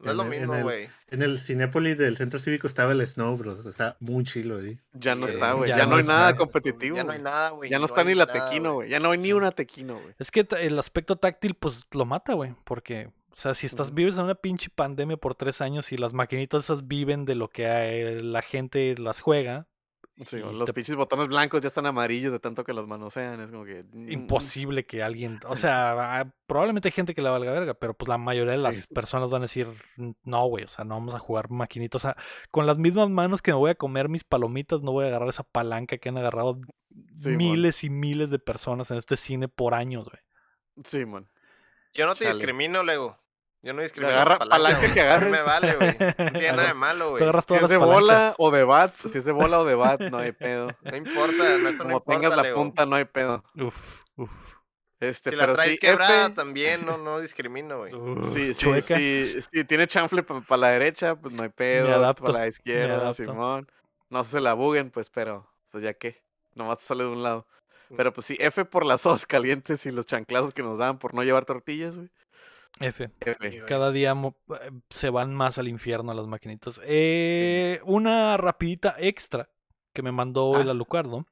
no 0.00 0.06
es 0.06 0.10
En 0.12 0.16
lo 0.16 0.22
el- 0.24 0.32
en 0.32 0.40
mismo, 0.40 0.62
güey. 0.62 0.88
En 1.08 1.22
el 1.22 1.38
Cinépolis 1.38 1.98
del 1.98 2.16
Centro 2.16 2.38
Cívico 2.38 2.66
estaba 2.66 2.92
el 2.92 3.06
Snow 3.06 3.36
Bros, 3.36 3.64
está 3.66 3.96
muy 4.00 4.24
chilo 4.24 4.58
ahí. 4.58 4.78
Ya 4.92 5.14
no 5.14 5.26
está, 5.26 5.52
güey. 5.52 5.70
ya 5.70 5.78
Ya, 5.78 5.84
no 5.84 5.90
no 5.90 5.96
hay 5.96 6.00
está. 6.02 6.12
nada 6.12 6.36
competitivo. 6.36 6.96
Ya 6.96 7.04
no 7.04 7.12
hay 7.12 7.18
nada, 7.22 7.50
güey. 7.50 7.70
Ya 7.70 7.78
no 7.78 7.86
está 7.86 8.00
hay 8.02 8.06
ni 8.08 8.14
la 8.14 8.26
nada, 8.26 8.48
Tequino, 8.48 8.74
güey. 8.74 8.90
Ya 8.90 9.00
no 9.00 9.10
hay 9.10 9.18
ni 9.18 9.32
una 9.32 9.50
Tequino, 9.52 10.00
güey. 10.00 10.14
Es 10.18 10.30
que 10.30 10.46
el 10.60 10.78
aspecto 10.78 11.16
táctil, 11.16 11.54
pues 11.54 11.84
lo 11.92 12.04
mata, 12.04 12.34
güey. 12.34 12.54
Porque, 12.64 13.08
o 13.30 13.34
sea, 13.34 13.54
si 13.54 13.66
estás 13.66 13.92
vives 13.94 14.16
en 14.18 14.24
una 14.24 14.34
pinche 14.34 14.68
pandemia 14.74 15.16
por 15.16 15.34
tres 15.34 15.60
años 15.60 15.90
y 15.92 15.96
las 15.96 16.12
maquinitas 16.12 16.64
esas 16.64 16.86
viven 16.86 17.24
de 17.24 17.34
lo 17.34 17.48
que 17.48 17.64
eh, 17.66 18.22
la 18.22 18.42
gente 18.42 18.94
las 18.98 19.20
juega, 19.20 19.66
Sí, 20.24 20.36
y 20.36 20.40
güey, 20.40 20.56
los 20.56 20.66
te- 20.66 20.72
pinches 20.72 20.96
botones 20.96 21.28
blancos 21.28 21.60
ya 21.60 21.68
están 21.68 21.86
amarillos 21.86 22.32
de 22.32 22.40
tanto 22.40 22.64
que 22.64 22.72
los 22.72 22.88
manosean. 22.88 23.40
Es 23.40 23.50
como 23.50 23.64
que. 23.64 23.84
mm, 23.84 24.10
imposible 24.10 24.84
que 24.84 25.02
alguien, 25.02 25.38
o 25.46 25.54
sea, 25.54 26.20
ah, 26.20 26.32
probablemente 26.46 26.88
hay 26.88 26.92
gente 26.92 27.14
que 27.14 27.22
la 27.22 27.30
valga 27.30 27.52
verga, 27.52 27.74
pero 27.74 27.94
pues 27.94 28.08
la 28.08 28.18
mayoría 28.18 28.52
de 28.54 28.58
las 28.58 28.76
Sí. 28.76 28.86
personas 28.92 29.30
van 29.30 29.42
a 29.42 29.44
decir, 29.44 29.68
"N- 29.96 30.14
no, 30.24 30.46
güey, 30.46 30.64
o 30.64 30.68
sea, 30.68 30.84
no 30.84 30.94
vamos 30.96 31.14
a 31.14 31.18
jugar 31.20 31.50
maquinitas, 31.50 32.02
o 32.04 32.08
sea, 32.08 32.16
con 32.50 32.66
las 32.66 32.78
mismas 32.78 33.10
manos 33.10 33.42
que 33.42 33.52
me 33.52 33.58
voy 33.58 33.70
a 33.70 33.74
comer 33.76 34.08
mis 34.08 34.24
palomitas, 34.24 34.82
no 34.82 34.90
voy 34.92 35.04
a 35.04 35.08
agarrar 35.08 35.28
esa 35.28 35.44
palanca 35.44 35.98
que 35.98 36.08
han 36.08 36.18
agarrado 36.18 36.58
Sí, 37.14 37.30
miles 37.36 37.84
y 37.84 37.90
miles 37.90 38.30
de 38.30 38.38
personas 38.40 38.90
en 38.90 38.96
este 38.96 39.16
cine 39.16 39.46
por 39.46 39.74
años, 39.74 40.06
güey. 40.06 40.20
Sí, 40.84 41.04
man. 41.06 41.28
Yo 41.94 42.06
no 42.06 42.14
te 42.14 42.24
Chale. 42.24 42.34
discrimino, 42.34 42.82
Lego. 42.82 43.18
Yo 43.62 43.72
no 43.72 43.82
discrimino. 43.82 44.12
agarra 44.14 44.34
la 44.44 44.48
palanca 44.50 44.94
que 44.94 45.00
agarres. 45.00 45.30
Me 45.32 45.42
vale, 45.42 45.74
güey. 45.76 45.96
No 46.18 46.30
tiene 46.38 46.52
nada 46.56 46.68
de 46.68 46.74
malo, 46.74 47.10
güey. 47.10 47.24
Si 47.48 47.54
es 47.54 47.68
de 47.68 47.76
bola 47.76 48.34
o 48.38 48.50
de 48.50 48.64
bat, 48.64 48.94
si 49.10 49.18
es 49.18 49.24
de 49.24 49.32
bola 49.32 49.60
o 49.60 49.64
de 49.64 49.74
bat, 49.74 50.00
no 50.00 50.18
hay 50.18 50.32
pedo. 50.32 50.68
No 50.82 50.96
importa, 50.96 51.58
nuestro 51.58 51.70
no 51.70 51.78
Como 51.78 51.96
importa, 51.98 52.12
tengas 52.20 52.36
la 52.36 52.54
punta, 52.54 52.86
no 52.86 52.96
hay 52.96 53.04
pedo. 53.04 53.42
Uf, 53.56 54.02
uf. 54.16 54.30
Este, 55.00 55.30
Si 55.30 55.36
la 55.36 55.42
pero 55.44 55.54
traes 55.54 55.72
sí, 55.72 55.78
quebrada 55.78 56.26
F, 56.26 56.34
también, 56.34 56.84
no, 56.84 56.98
no 56.98 57.20
discrimino, 57.20 57.78
güey. 57.78 57.94
uf, 57.94 58.26
Sí, 58.32 58.52
sí, 58.54 58.60
chueca. 58.60 58.96
sí, 58.96 59.36
si 59.52 59.64
tiene 59.64 59.86
chanfle 59.86 60.22
para 60.24 60.56
la 60.56 60.68
derecha, 60.70 61.14
pues 61.16 61.32
no 61.34 61.42
hay 61.44 61.50
pedo. 61.50 61.94
adapto, 61.94 62.24
Para 62.24 62.38
la 62.38 62.44
me 62.44 62.48
izquierda, 62.48 62.94
adapto. 62.96 63.12
Simón. 63.12 63.70
No 64.10 64.24
se 64.24 64.40
la 64.40 64.54
buguen, 64.54 64.90
pues, 64.90 65.08
pero, 65.10 65.48
pues 65.70 65.84
ya 65.84 65.94
qué. 65.94 66.22
Nomás 66.54 66.78
te 66.78 66.84
sale 66.84 67.04
de 67.04 67.10
un 67.10 67.22
lado. 67.22 67.46
Mm. 67.90 67.96
Pero 67.96 68.12
pues 68.12 68.26
sí, 68.26 68.36
F 68.40 68.64
por 68.64 68.84
las 68.84 69.00
sos 69.02 69.26
calientes 69.26 69.84
y 69.86 69.90
los 69.92 70.06
chanclazos 70.06 70.52
que 70.52 70.62
nos 70.62 70.78
daban 70.78 70.98
por 70.98 71.14
no 71.14 71.22
llevar 71.22 71.44
tortillas, 71.44 71.96
güey. 71.96 72.08
F. 72.80 73.10
F. 73.20 73.64
Cada 73.66 73.90
día 73.90 74.12
eh, 74.12 74.70
se 74.90 75.10
van 75.10 75.34
más 75.34 75.58
al 75.58 75.68
infierno 75.68 76.14
las 76.14 76.26
maquinitas. 76.26 76.80
Eh, 76.84 77.80
Una 77.84 78.36
rapidita 78.36 78.94
extra 78.98 79.48
que 79.92 80.02
me 80.02 80.12
mandó 80.12 80.54
Ah. 80.56 80.60
el 80.60 80.70
Alucardo 80.70 81.26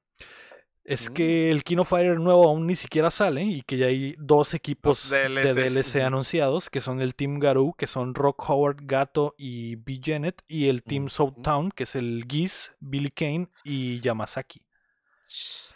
es 0.82 1.10
Mm. 1.10 1.14
que 1.14 1.50
el 1.50 1.62
Kino 1.64 1.84
Fighter 1.84 2.18
nuevo 2.18 2.44
aún 2.48 2.66
ni 2.66 2.74
siquiera 2.76 3.10
sale 3.10 3.42
y 3.44 3.62
que 3.62 3.76
ya 3.76 3.86
hay 3.86 4.14
dos 4.18 4.54
equipos 4.54 5.08
de. 5.10 5.28
DLC 5.28 6.02
anunciados, 6.02 6.70
que 6.70 6.80
son 6.80 7.00
el 7.00 7.14
Team 7.14 7.38
Garou, 7.38 7.74
que 7.74 7.86
son 7.86 8.14
Rock 8.14 8.48
Howard, 8.48 8.78
Gato 8.82 9.34
y 9.36 9.76
B. 9.76 10.00
Janet, 10.02 10.42
y 10.48 10.68
el 10.68 10.82
Team 10.82 11.04
Ujú. 11.04 11.10
Southtown, 11.10 11.70
que 11.70 11.84
es 11.84 11.94
el 11.96 12.24
Geese, 12.28 12.72
Billy 12.80 13.10
Kane 13.10 13.48
y 13.64 14.00
Yamasaki. 14.00 14.62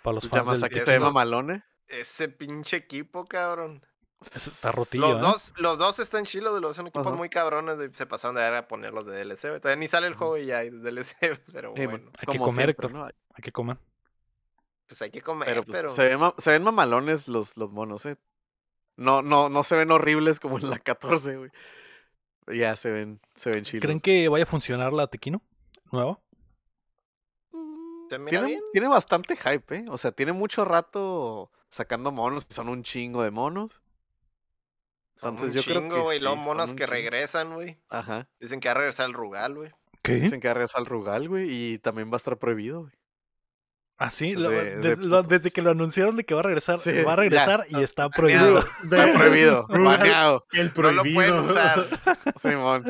Para 0.04 0.14
los 0.14 0.28
fans 0.28 0.32
del 0.32 0.54
Yamasaki 0.54 0.74
del- 0.76 0.84
se 0.84 0.90
ve 0.92 0.96
esos- 0.96 1.14
mamalone. 1.14 1.62
Ese 1.88 2.28
pinche 2.28 2.76
equipo, 2.76 3.24
cabrón. 3.24 3.84
Está 4.20 4.70
rotillo, 4.72 5.08
Los 5.08 5.16
¿eh? 5.18 5.20
dos, 5.22 5.54
los 5.56 5.78
dos 5.78 5.98
están 5.98 6.24
chilos, 6.26 6.60
güey, 6.60 6.74
son 6.74 6.86
equipos 6.88 7.06
Ajá. 7.06 7.16
muy 7.16 7.30
cabrones, 7.30 7.76
se 7.96 8.06
pasaron 8.06 8.36
de 8.36 8.42
ver 8.42 8.54
a 8.54 8.68
ponerlos 8.68 9.06
de 9.06 9.24
DLC. 9.24 9.60
Todavía 9.60 9.76
ni 9.76 9.88
sale 9.88 10.06
el 10.08 10.14
juego 10.14 10.36
y 10.36 10.46
ya 10.46 10.58
hay 10.58 10.70
DLC, 10.70 11.16
pero 11.52 11.72
Sí, 11.74 11.86
bueno, 11.86 12.10
Hay 12.18 12.26
que 12.32 12.38
comer, 12.38 12.54
siempre, 12.54 12.70
Héctor. 12.72 12.92
¿no? 12.92 13.04
Hay 13.06 13.42
que 13.42 13.52
comer. 13.52 13.78
pues 14.86 15.00
hay 15.02 15.10
que 15.10 15.22
comer, 15.22 15.46
Pero 15.48 15.64
pero... 15.64 15.82
pues 15.84 15.94
se, 15.94 16.02
ven 16.08 16.20
ma- 16.20 16.34
se 16.36 16.50
ven 16.50 16.62
mamalones 16.62 17.28
los, 17.28 17.56
los 17.56 17.70
monos, 17.72 18.04
eh. 18.06 18.16
No, 18.96 19.22
no, 19.22 19.48
no 19.48 19.62
se 19.62 19.76
ven 19.76 19.90
horribles 19.90 20.38
como 20.40 20.58
en 20.58 20.68
la 20.68 20.78
14, 20.78 21.36
güey. 21.38 21.50
Ya 22.48 22.76
se 22.76 22.90
ven, 22.90 23.20
se 23.36 23.50
ven 23.50 23.64
chilos. 23.64 23.80
¿Creen 23.82 24.00
que 24.00 24.28
vaya 24.28 24.42
a 24.44 24.46
funcionar 24.46 24.92
la 24.92 25.06
Tequino 25.06 25.40
nueva? 25.92 26.18
¿Se 28.10 28.18
mira 28.18 28.44
tiene, 28.72 28.88
bastante 28.88 29.36
hype, 29.36 29.76
¿eh? 29.76 29.84
O 29.88 29.96
sea, 29.96 30.10
tiene 30.12 30.32
mucho 30.32 30.64
rato 30.64 31.50
sacando 31.70 32.10
monos, 32.10 32.46
son 32.50 32.68
un 32.68 32.82
chingo 32.82 33.22
de 33.22 33.30
monos. 33.30 33.80
Entonces 35.22 35.48
un 35.48 35.52
yo 35.52 35.62
creo 35.64 35.80
chingo, 35.82 35.94
que 35.96 36.00
güey, 36.02 36.18
sí, 36.18 36.24
los 36.24 36.36
monos 36.36 36.70
que 36.72 36.78
chingo. 36.84 36.90
regresan, 36.92 37.54
güey. 37.54 37.78
Ajá. 37.88 38.28
Dicen 38.40 38.60
que 38.60 38.68
va 38.68 38.72
a 38.72 38.78
regresar 38.78 39.06
el 39.06 39.12
Rugal, 39.14 39.54
güey. 39.54 39.70
¿Qué? 40.02 40.14
Dicen 40.14 40.40
que 40.40 40.48
va 40.48 40.52
a 40.52 40.54
regresar 40.54 40.80
al 40.80 40.86
Rugal, 40.86 41.28
güey, 41.28 41.48
y 41.50 41.78
también 41.78 42.08
va 42.10 42.14
a 42.14 42.16
estar 42.16 42.38
prohibido, 42.38 42.80
güey. 42.82 42.92
Ah, 44.02 44.08
sí, 44.08 44.30
De- 44.30 44.36
lo- 44.38 44.48
de 44.48 44.76
de- 44.78 44.96
lo- 44.96 45.22
desde 45.22 45.50
que 45.50 45.60
lo 45.60 45.70
anunciaron 45.72 46.16
de 46.16 46.24
que 46.24 46.32
va 46.32 46.40
a 46.40 46.44
regresar, 46.44 46.78
Sí, 46.78 46.90
va 47.02 47.12
a 47.12 47.16
ya. 47.16 47.16
regresar 47.16 47.66
y 47.68 47.82
está 47.82 48.08
prohibido. 48.08 48.64
Está 48.82 49.12
prohibido, 49.12 49.66
baneado. 49.68 50.46
El 50.52 50.68
No 50.68 50.72
prohibido. 50.72 51.04
lo 51.04 51.14
pueden 51.14 51.34
usar. 51.40 51.86
Simón. 52.40 52.84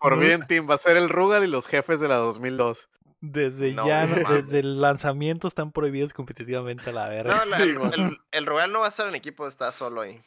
Forbidden 0.00 0.46
Team 0.46 0.70
va 0.70 0.74
a 0.74 0.78
ser 0.78 0.96
el 0.96 1.08
Rugal 1.08 1.42
y 1.42 1.48
los 1.48 1.66
jefes 1.66 1.98
de 1.98 2.06
la 2.06 2.16
2002. 2.18 2.88
Desde 3.20 3.72
No, 3.72 3.86
ya, 3.88 4.06
no 4.06 4.32
desde 4.32 4.60
el 4.60 4.80
lanzamiento 4.80 5.48
están 5.48 5.72
prohibidos 5.72 6.12
competitivamente 6.12 6.90
a 6.90 6.92
la 6.92 7.08
verga. 7.08 7.34
No, 7.36 7.44
la- 7.46 7.56
Sí, 7.56 7.62
el, 7.64 7.78
el, 7.94 8.18
el 8.30 8.46
Rugal 8.46 8.70
no 8.72 8.80
va 8.80 8.86
a 8.86 8.90
estar 8.90 9.08
en 9.08 9.16
equipo, 9.16 9.48
está 9.48 9.72
solo 9.72 10.02
ahí. 10.02 10.22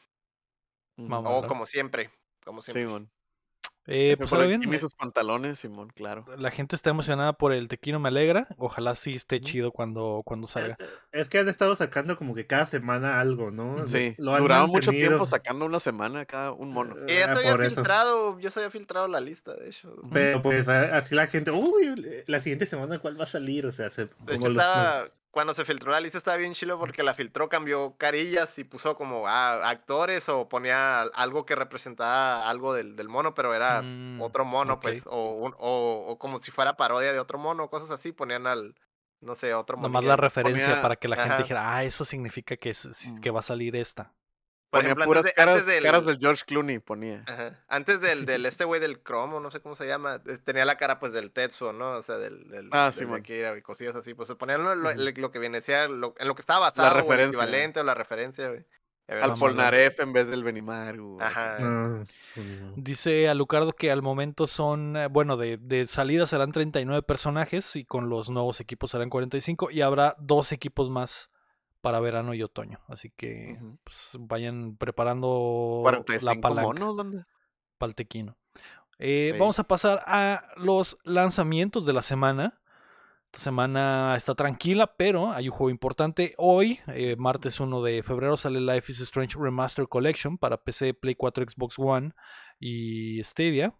Mamá. 0.97 1.29
O 1.29 1.35
¿verdad? 1.35 1.47
como 1.47 1.65
siempre, 1.65 2.09
como 2.43 2.61
siempre. 2.61 2.83
Simón. 2.83 3.09
Eh, 3.89 4.17
pues 4.17 4.29
bien, 4.47 4.61
eh, 4.61 4.79
pantalones, 4.97 5.59
Simón, 5.59 5.89
claro. 5.95 6.25
la 6.37 6.51
gente 6.51 6.75
está 6.75 6.89
emocionada 6.89 7.31
por 7.31 7.53
el 7.53 7.69
Tequino, 7.69 8.01
me 8.01 8.09
alegra. 8.09 8.45
Ojalá 8.57 8.95
sí 8.95 9.13
esté 9.13 9.39
chido 9.39 9.71
cuando, 9.71 10.23
cuando 10.25 10.45
salga. 10.49 10.77
Es 11.13 11.29
que 11.29 11.39
han 11.39 11.47
estado 11.47 11.73
sacando 11.77 12.17
como 12.17 12.35
que 12.35 12.45
cada 12.45 12.65
semana 12.65 13.21
algo, 13.21 13.49
¿no? 13.49 13.87
Sí, 13.87 14.13
Lo 14.17 14.33
han 14.35 14.41
duraron 14.41 14.69
mucho 14.71 14.91
tiempo 14.91 15.23
sacando 15.25 15.63
una 15.65 15.79
semana 15.79 16.25
cada 16.25 16.51
un 16.51 16.73
mono. 16.73 16.97
Y 17.07 17.13
ya 17.15 17.31
Ah, 17.31 17.35
se 17.35 17.47
había 17.47 17.65
eso. 17.65 17.75
filtrado, 17.75 18.39
ya 18.41 18.51
se 18.51 18.59
había 18.59 18.71
filtrado 18.71 19.07
la 19.07 19.21
lista, 19.21 19.53
de 19.53 19.69
hecho. 19.69 19.95
Pero 20.11 20.41
pues 20.41 20.67
así 20.67 21.15
la 21.15 21.27
gente, 21.27 21.51
uy, 21.51 22.23
la 22.27 22.41
siguiente 22.41 22.65
semana 22.65 22.99
cuál 22.99 23.17
va 23.17 23.23
a 23.23 23.27
salir, 23.27 23.65
o 23.67 23.71
sea, 23.71 23.89
se, 23.91 24.07
De 24.07 24.09
como 24.17 24.31
hecho, 24.33 24.49
los- 24.49 24.63
estaba, 24.65 25.07
cuando 25.31 25.53
se 25.53 25.65
filtró 25.65 25.91
la 25.91 25.99
lista 25.99 26.17
estaba 26.17 26.37
bien 26.37 26.53
chilo 26.53 26.79
porque 26.79 27.03
la 27.03 27.13
filtró, 27.13 27.47
cambió 27.49 27.95
carillas 27.97 28.57
y 28.59 28.63
puso 28.63 28.95
como 28.95 29.27
ah, 29.27 29.69
actores 29.69 30.27
o 30.29 30.49
ponía 30.49 31.01
algo 31.01 31.45
que 31.45 31.55
representaba 31.55 32.49
algo 32.49 32.73
del, 32.73 32.95
del 32.95 33.07
mono, 33.09 33.33
pero 33.35 33.53
era 33.53 33.81
Mm, 33.83 34.21
otro 34.21 34.45
mono, 34.45 34.79
pues, 34.79 35.03
o, 35.05 35.33
un- 35.33 35.55
o, 35.59 36.05
o 36.07 36.17
como 36.17 36.39
si 36.39 36.49
fuera 36.51 36.75
parodia 36.77 37.13
de 37.13 37.19
otro 37.19 37.37
mono, 37.37 37.69
cosas 37.69 37.91
así, 37.91 38.11
ponían 38.11 38.47
al, 38.47 38.73
no 39.21 39.35
sé, 39.35 39.53
otro 39.53 39.77
mono. 39.77 39.89
Nomás 39.89 40.05
la 40.05 40.15
referencia 40.15 40.67
ponía- 40.69 40.81
para 40.81 40.95
que 40.95 41.07
la 41.07 41.17
gente 41.17 41.37
dijera, 41.43 41.75
ah, 41.75 41.83
eso 41.83 42.03
significa 42.05 42.55
que, 42.57 42.69
es- 42.71 43.07
Mm. 43.07 43.19
que 43.21 43.29
va 43.29 43.41
a 43.41 43.43
salir 43.43 43.75
esta. 43.75 44.13
Por 44.69 44.79
Ponía 44.81 44.87
ejemplo, 44.89 45.05
puras 45.05 45.19
antes, 45.21 45.31
de- 45.31 45.35
caras, 45.35 45.57
antes 45.59 45.73
del, 45.73 45.83
caras 45.83 46.05
del 46.05 46.17
George 46.19 46.43
Clooney, 46.45 46.79
ponía. 46.79 47.23
Ajá. 47.25 47.63
Antes 47.69 48.01
del, 48.01 48.25
del 48.25 48.45
este 48.45 48.65
güey 48.65 48.81
del 48.81 49.01
cromo, 49.01 49.39
no 49.39 49.49
sé 49.49 49.61
cómo 49.61 49.75
se 49.75 49.87
llama, 49.87 50.21
tenía 50.43 50.65
la 50.65 50.75
cara 50.75 50.99
pues 50.99 51.13
del 51.13 51.31
Tetsuo, 51.31 51.71
¿no? 51.71 51.91
O 51.91 52.01
sea, 52.01 52.17
del, 52.17 52.49
del, 52.49 52.67
Ah, 52.73 52.85
del 52.85 52.93
sí, 52.93 53.05
de. 53.05 53.15
Akira 53.15 53.57
y 53.57 53.61
cosillas 53.61 53.95
así, 53.95 54.13
pues 54.13 54.27
se 54.27 54.35
ponían 54.35 54.63
lo, 54.63 54.75
lo- 54.75 54.91
que 55.31 55.39
viene 55.39 55.61
sea, 55.61 55.87
lo- 55.87 56.15
en 56.19 56.27
lo 56.27 56.35
que 56.35 56.41
estaba 56.41 56.59
basado, 56.59 56.89
o 56.89 56.91
el 56.97 57.03
referencia. 57.03 57.41
equivalente 57.43 57.79
o 57.79 57.83
la 57.83 57.93
referencia, 57.93 58.49
güey. 58.49 58.65
Al 59.09 59.35
Polnareff 59.39 60.01
en 60.01 60.11
vez 60.11 60.27
del 60.29 60.43
Benimaru. 60.43 61.17
Ajá. 61.21 61.59
No, 61.59 61.99
no. 61.99 62.03
Dice 62.75 63.29
Alucardo 63.29 63.71
que 63.71 63.89
al 63.89 64.01
momento 64.01 64.47
son, 64.47 64.97
eh, 64.97 65.07
bueno, 65.07 65.37
de, 65.37 65.55
de 65.55 65.85
salida 65.85 66.25
serán 66.25 66.51
39 66.51 67.03
personajes 67.03 67.77
y 67.77 67.85
con 67.85 68.09
los 68.09 68.29
nuevos 68.29 68.59
equipos 68.59 68.91
serán 68.91 69.09
45 69.09 69.71
y 69.71 69.79
habrá 69.81 70.17
dos 70.19 70.51
equipos 70.51 70.89
más 70.89 71.29
para 71.81 71.99
verano 71.99 72.33
y 72.33 72.43
otoño. 72.43 72.79
Así 72.87 73.11
que 73.15 73.59
pues, 73.83 74.17
vayan 74.19 74.77
preparando 74.77 75.81
la 75.85 76.03
45 76.03 76.41
palanca 76.41 76.67
monos, 76.67 76.95
banda. 76.95 77.27
para 77.77 77.89
el 77.89 77.95
tequino. 77.95 78.37
Eh, 78.99 79.31
Sí. 79.33 79.39
Vamos 79.39 79.59
a 79.59 79.63
pasar 79.65 80.03
a 80.05 80.43
los 80.57 80.97
lanzamientos 81.03 81.85
de 81.85 81.93
la 81.93 82.01
semana. 82.01 82.59
Esta 83.25 83.39
semana 83.39 84.15
está 84.15 84.35
tranquila, 84.35 84.95
pero 84.95 85.31
hay 85.31 85.49
un 85.49 85.55
juego 85.55 85.69
importante. 85.69 86.33
Hoy, 86.37 86.79
eh, 86.87 87.15
martes 87.17 87.59
1 87.59 87.83
de 87.83 88.01
febrero, 88.01 88.37
sale 88.37 88.61
Life 88.61 88.91
is 88.91 89.01
Strange 89.01 89.37
Remaster 89.37 89.87
Collection 89.87 90.37
para 90.37 90.57
PC, 90.57 90.93
Play 90.93 91.13
4, 91.15 91.45
Xbox 91.49 91.77
One 91.77 92.13
y 92.59 93.21
Stadia. 93.23 93.75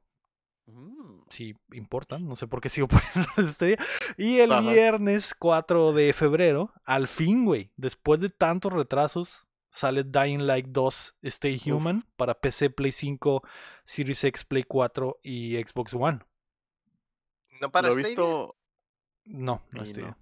Mm. 0.68 1.22
Si 1.30 1.56
importan, 1.72 2.27
no 2.27 2.35
sé 2.35 2.48
por 2.48 2.61
qué 2.61 2.69
sigo 2.69 2.88
poniendo 3.35 3.53
Stadia. 3.53 3.77
Y 4.18 4.39
el 4.39 4.52
Ajá. 4.52 4.61
viernes 4.72 5.34
4 5.34 5.94
de 5.94 6.14
febrero, 6.14 6.73
al 6.84 7.07
fin, 7.07 7.45
güey, 7.45 7.72
después 7.77 8.19
de 8.22 8.30
tantos 8.30 8.73
retrasos, 8.73 9.48
sale 9.72 10.03
Dying 10.03 10.45
Light 10.45 10.68
2 10.69 11.18
Stay 11.23 11.56
Uf. 11.56 11.68
Human 11.68 12.03
para 12.15 12.34
PC, 12.39 12.69
Play 12.69 12.91
5, 12.91 13.44
Series 13.85 14.23
X, 14.23 14.44
Play 14.45 14.64
4 14.64 15.19
y 15.23 15.56
Xbox 15.57 15.94
One. 15.94 16.19
No 17.61 17.72
para 17.72 17.88
Lo 17.88 17.94
Stadia? 17.94 18.07
visto. 18.10 18.56
No, 19.26 19.64
no 19.72 19.85
Stadia. 19.85 20.10
no. 20.10 20.18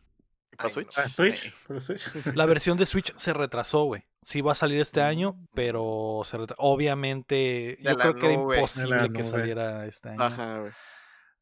¿Y 0.51 0.55
para 0.55 0.67
Ay, 0.69 0.73
Switch? 0.73 0.97
no. 0.97 1.03
¿A 1.03 1.09
Switch? 1.09 1.45
Eh. 1.47 1.53
¿Para 1.67 1.79
Switch? 1.79 2.11
La 2.35 2.45
versión 2.45 2.77
de 2.77 2.85
Switch 2.85 3.15
se 3.17 3.33
retrasó, 3.33 3.83
güey. 3.85 4.03
Sí 4.27 4.41
va 4.41 4.53
a 4.53 4.55
salir 4.55 4.81
este 4.81 5.01
año, 5.03 5.37
pero 5.53 6.21
se. 6.25 6.35
Obviamente, 6.57 7.77
yo 7.79 7.91
la 7.91 7.95
creo 7.95 8.15
que 8.15 8.25
era 8.25 8.33
imposible 8.33 9.13
que 9.13 9.23
saliera 9.23 9.85
este 9.85 10.09
año. 10.09 10.23
Ajá, 10.23 10.59
güey. 10.61 10.71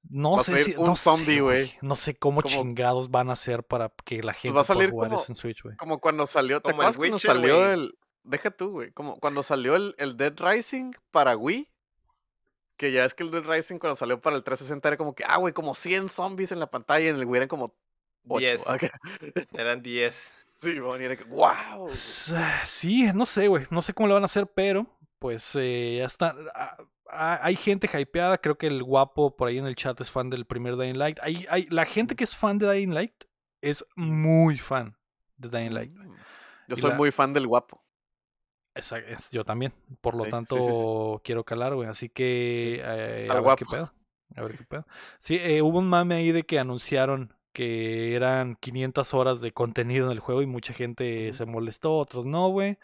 No 0.10 0.34
Va 0.34 0.44
sé 0.44 0.58
si. 0.64 0.76
un 0.76 0.88
no 0.88 0.96
sé, 0.98 1.04
zombie, 1.04 1.40
güey. 1.40 1.72
No 1.82 1.96
sé 1.96 2.14
cómo, 2.18 2.42
Como- 2.42 2.54
chingados 2.54 3.10
van 3.10 3.30
a 3.30 3.34
hacer 3.34 3.64
para 3.64 3.94
que 4.04 4.22
la 4.22 4.34
gente 4.34 4.54
va 4.54 4.62
a 4.62 4.66
salir 4.66 4.90
pueda 4.90 5.08
jugar 5.08 5.10
como- 5.12 5.24
en 5.30 5.36
Switch, 5.36 5.64
güey. 5.64 5.78
Como 5.78 6.02
cuando 6.02 6.26
salió. 6.26 6.60
¿Te 6.60 6.72
acuerdas 6.72 6.98
cuando 6.98 7.16
Witcher, 7.16 7.32
salió 7.32 7.72
el. 7.72 7.98
Deja 8.24 8.52
tú, 8.52 8.72
güey. 8.72 8.92
Como 8.92 9.18
cuando 9.22 9.44
salió 9.44 9.78
el, 9.78 9.96
el 9.98 10.18
Dead 10.18 10.34
Rising 10.38 10.92
para 11.12 11.38
Wii. 11.38 11.70
Que 12.76 12.92
ya 12.92 13.06
es 13.06 13.14
que 13.14 13.24
el 13.24 13.32
Dead 13.32 13.44
Rising 13.46 13.78
cuando 13.78 13.96
salió 13.96 14.20
para 14.20 14.36
el 14.36 14.44
360 14.44 14.90
era 14.90 14.98
como 14.98 15.16
que, 15.16 15.24
ah, 15.26 15.38
güey, 15.38 15.54
como 15.54 15.74
100 15.74 16.10
zombies 16.10 16.52
en 16.52 16.60
la 16.60 16.70
pantalla 16.70 17.06
y 17.06 17.08
en 17.08 17.16
el 17.16 17.26
Wii 17.26 17.38
eran 17.38 17.48
como 17.48 17.78
8. 18.28 18.40
Diez. 18.40 18.64
Eran 19.54 19.82
10. 19.82 20.18
Sí, 20.64 20.74
que, 21.18 21.24
wow. 21.26 21.90
Sí, 22.66 23.12
no 23.14 23.26
sé, 23.26 23.48
güey. 23.48 23.66
No 23.70 23.82
sé 23.82 23.94
cómo 23.94 24.08
lo 24.08 24.14
van 24.16 24.24
a 24.24 24.26
hacer, 24.26 24.48
pero 24.48 24.88
pues 25.20 25.56
eh, 25.60 25.98
ya 26.00 26.06
está. 26.06 26.36
ah, 26.56 26.78
ah, 27.10 27.40
Hay 27.44 27.56
gente 27.56 27.90
hypeada. 28.00 28.38
Creo 28.38 28.58
que 28.58 28.68
el 28.68 28.84
guapo 28.84 29.36
por 29.36 29.48
ahí 29.48 29.58
en 29.58 29.66
el 29.66 29.76
chat 29.76 30.00
es 30.02 30.10
fan 30.12 30.30
del 30.30 30.46
primer 30.46 30.78
Dying 30.78 30.98
Light. 30.98 31.18
Hay, 31.22 31.46
hay, 31.50 31.66
la 31.70 31.86
gente 31.86 32.16
que 32.16 32.24
es 32.24 32.36
fan 32.36 32.58
de 32.58 32.72
Dying 32.72 32.94
Light 32.94 33.14
es 33.62 33.86
muy 33.96 34.58
fan 34.58 34.98
de 35.38 35.50
Dying 35.50 35.74
Light. 35.74 35.92
Mm. 35.94 36.16
Yo 36.70 36.76
Y 36.78 36.80
soy 36.82 36.90
la- 36.92 36.96
muy 36.98 37.12
fan 37.12 37.34
del 37.34 37.48
guapo. 37.48 37.84
Esa- 38.76 39.00
es- 39.00 39.30
yo 39.32 39.44
también. 39.44 39.74
Por 40.02 40.16
lo 40.16 40.24
Sí, 40.26 40.32
tanto, 40.32 40.56
sí, 40.56 40.62
sí. 40.72 41.22
quiero 41.24 41.44
calar, 41.44 41.76
güey. 41.76 41.88
Así 41.90 42.10
que 42.10 42.82
eh, 42.84 43.28
a 43.30 43.40
ver 43.42 43.56
qué 43.56 43.66
pedo. 43.66 43.94
A 44.36 44.42
ver 44.42 44.58
qué 44.58 44.64
pedo. 44.64 44.88
Sí, 45.20 45.36
eh, 45.36 45.62
hubo 45.62 45.78
un 45.80 45.88
mame 45.88 46.16
ahí 46.16 46.32
de 46.32 46.44
que 46.44 46.58
anunciaron 46.58 47.36
que 47.54 48.16
eran 48.16 48.56
500 48.56 49.14
horas 49.14 49.40
de 49.40 49.52
contenido 49.52 50.08
en 50.08 50.12
el 50.12 50.20
juego 50.20 50.42
y 50.42 50.48
mucha 50.48 50.74
gente 50.74 51.34
se 51.34 51.46
molestó, 51.46 51.98
otros 51.98 52.26
no, 52.26 52.50
güey. 52.50 52.78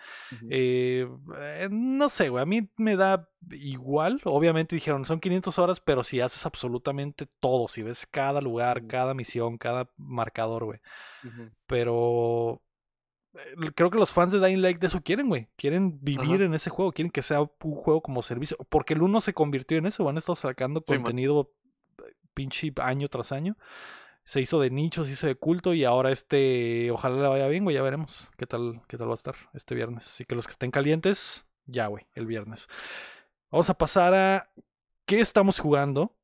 Eh, 0.50 1.08
eh, 1.38 1.68
no 1.72 2.08
sé, 2.08 2.30
güey. 2.30 2.44
A 2.44 2.46
mí 2.46 2.70
me 2.78 2.96
da 2.96 3.28
igual. 3.52 4.22
Obviamente 4.26 4.76
dijeron, 4.76 5.06
son 5.06 5.20
500 5.20 5.58
horas, 5.60 5.80
pero 5.80 6.04
si 6.04 6.22
haces 6.22 6.46
absolutamente 6.46 7.28
todo, 7.40 7.68
si 7.68 7.82
ves 7.82 8.06
cada 8.06 8.42
lugar, 8.42 8.86
cada 8.86 9.14
misión, 9.14 9.58
cada 9.58 9.90
marcador, 9.98 10.66
güey. 10.66 10.80
Pero 11.66 12.62
eh, 13.34 13.72
creo 13.76 13.90
que 13.90 13.98
los 13.98 14.12
fans 14.12 14.32
de 14.32 14.40
Dying 14.40 14.62
Light 14.62 14.80
de 14.80 14.88
eso 14.88 15.02
quieren, 15.02 15.28
güey. 15.28 15.48
Quieren 15.56 16.00
vivir 16.02 16.36
Ajá. 16.36 16.44
en 16.44 16.54
ese 16.54 16.70
juego, 16.70 16.92
quieren 16.92 17.12
que 17.12 17.24
sea 17.24 17.42
un 17.42 17.76
juego 17.76 18.02
como 18.02 18.22
servicio. 18.22 18.56
Porque 18.70 18.94
el 18.94 19.02
uno 19.02 19.20
se 19.20 19.34
convirtió 19.34 19.80
en 19.80 19.88
eso, 19.88 20.04
van 20.04 20.18
a 20.18 20.20
estar 20.20 20.36
sacando 20.36 20.84
Sí, 20.86 20.96
contenido 20.96 21.52
pinche 22.34 22.72
año 22.78 23.08
tras 23.10 23.32
año. 23.32 23.58
Se 24.30 24.40
hizo 24.42 24.60
de 24.60 24.70
nicho, 24.70 25.06
se 25.06 25.14
hizo 25.14 25.26
de 25.26 25.34
culto 25.34 25.74
y 25.74 25.86
ahora 25.86 26.12
este, 26.12 26.92
ojalá 26.92 27.20
le 27.20 27.28
vaya 27.28 27.48
bien, 27.48 27.64
güey, 27.64 27.76
ya 27.76 27.82
veremos 27.82 28.30
qué 28.38 28.46
tal, 28.46 28.80
qué 28.88 28.96
tal 28.96 29.08
va 29.08 29.14
a 29.14 29.16
estar 29.16 29.34
este 29.56 29.74
viernes. 29.74 30.06
Así 30.06 30.24
que 30.24 30.36
los 30.36 30.46
que 30.46 30.52
estén 30.52 30.70
calientes, 30.70 31.48
ya, 31.66 31.88
güey, 31.88 32.06
el 32.14 32.28
viernes. 32.28 32.68
Vamos 33.50 33.72
a 33.72 33.74
pasar 33.74 34.14
a 34.14 34.52
qué 35.08 35.20
estamos 35.20 35.58
jugando. 35.58 36.16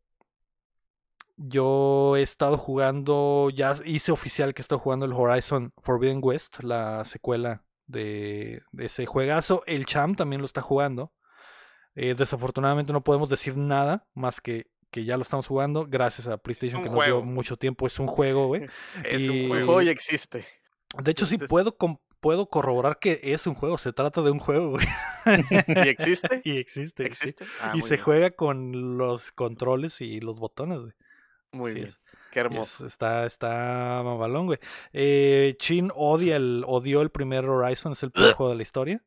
Yo 1.35 2.15
he 2.15 2.21
estado 2.21 2.59
jugando, 2.59 3.49
ya 3.49 3.73
hice 3.83 4.11
oficial 4.11 4.53
que 4.53 4.61
he 4.61 4.61
estado 4.61 4.77
jugando 4.77 5.07
el 5.07 5.13
Horizon 5.13 5.73
Forbidden 5.81 6.19
West, 6.21 6.61
la 6.61 7.03
secuela 7.05 7.63
de, 7.87 8.61
ese 8.77 9.07
juegazo. 9.07 9.63
El 9.65 9.87
Cham 9.87 10.13
también 10.13 10.41
lo 10.41 10.45
está 10.45 10.61
jugando. 10.61 11.11
Eh, 11.95 12.13
desafortunadamente 12.15 12.93
no 12.93 13.03
podemos 13.03 13.29
decir 13.29 13.57
nada 13.57 14.05
más 14.13 14.41
que 14.41 14.67
que 14.91 15.03
ya 15.05 15.17
lo 15.17 15.23
estamos 15.23 15.47
jugando 15.47 15.85
gracias 15.87 16.27
a 16.27 16.37
PlayStation 16.37 16.83
que 16.83 16.89
nos 16.89 17.05
dio 17.05 17.21
mucho 17.21 17.57
tiempo. 17.57 17.85
Es 17.87 17.99
un 17.99 18.07
juego, 18.07 18.47
güey. 18.47 18.67
Es 19.05 19.21
Y- 19.23 19.29
un 19.29 19.35
El 19.57 19.65
juego. 19.65 19.81
ya 19.81 19.91
existe. 19.91 20.45
De 21.03 21.11
hecho, 21.11 21.25
sí 21.25 21.37
puedo, 21.37 21.75
com- 21.77 21.97
puedo 22.21 22.47
corroborar 22.47 22.99
que 22.99 23.19
es 23.23 23.45
un 23.47 23.53
juego. 23.55 23.77
Se 23.77 23.91
trata 23.93 24.21
de 24.21 24.31
un 24.31 24.39
juego, 24.39 24.71
güey. 24.71 24.85
¿Y 25.67 25.89
existe? 25.89 26.41
Y 26.45 26.57
existe. 26.57 27.03
sí. 27.03 27.07
¿Existe? 27.07 27.45
Ah, 27.61 27.73
y 27.75 27.81
se 27.81 27.95
bien. 27.95 28.03
juega 28.05 28.31
con 28.31 28.97
los 28.97 29.31
controles 29.31 29.99
y 30.01 30.19
los 30.21 30.39
botones, 30.39 30.79
güey. 30.79 30.93
Muy 31.51 31.71
Sí, 31.71 31.75
bien. 31.75 31.87
es- 31.89 31.99
Qué 32.31 32.39
y 32.39 32.41
hermoso. 32.41 32.85
es- 32.85 32.93
está, 32.93 33.25
está 33.25 34.01
mamalón, 34.03 34.45
güey. 34.47 34.59
Eh, 34.93 35.55
Chin 35.59 35.91
odia 35.95 36.35
el, 36.37 36.63
odió 36.67 37.01
el 37.01 37.09
primer 37.09 37.45
Horizon, 37.45 37.93
es 37.93 38.03
el 38.03 38.11
peor 38.11 38.33
juego 38.33 38.49
de 38.51 38.57
la 38.57 38.63
historia. 38.63 39.01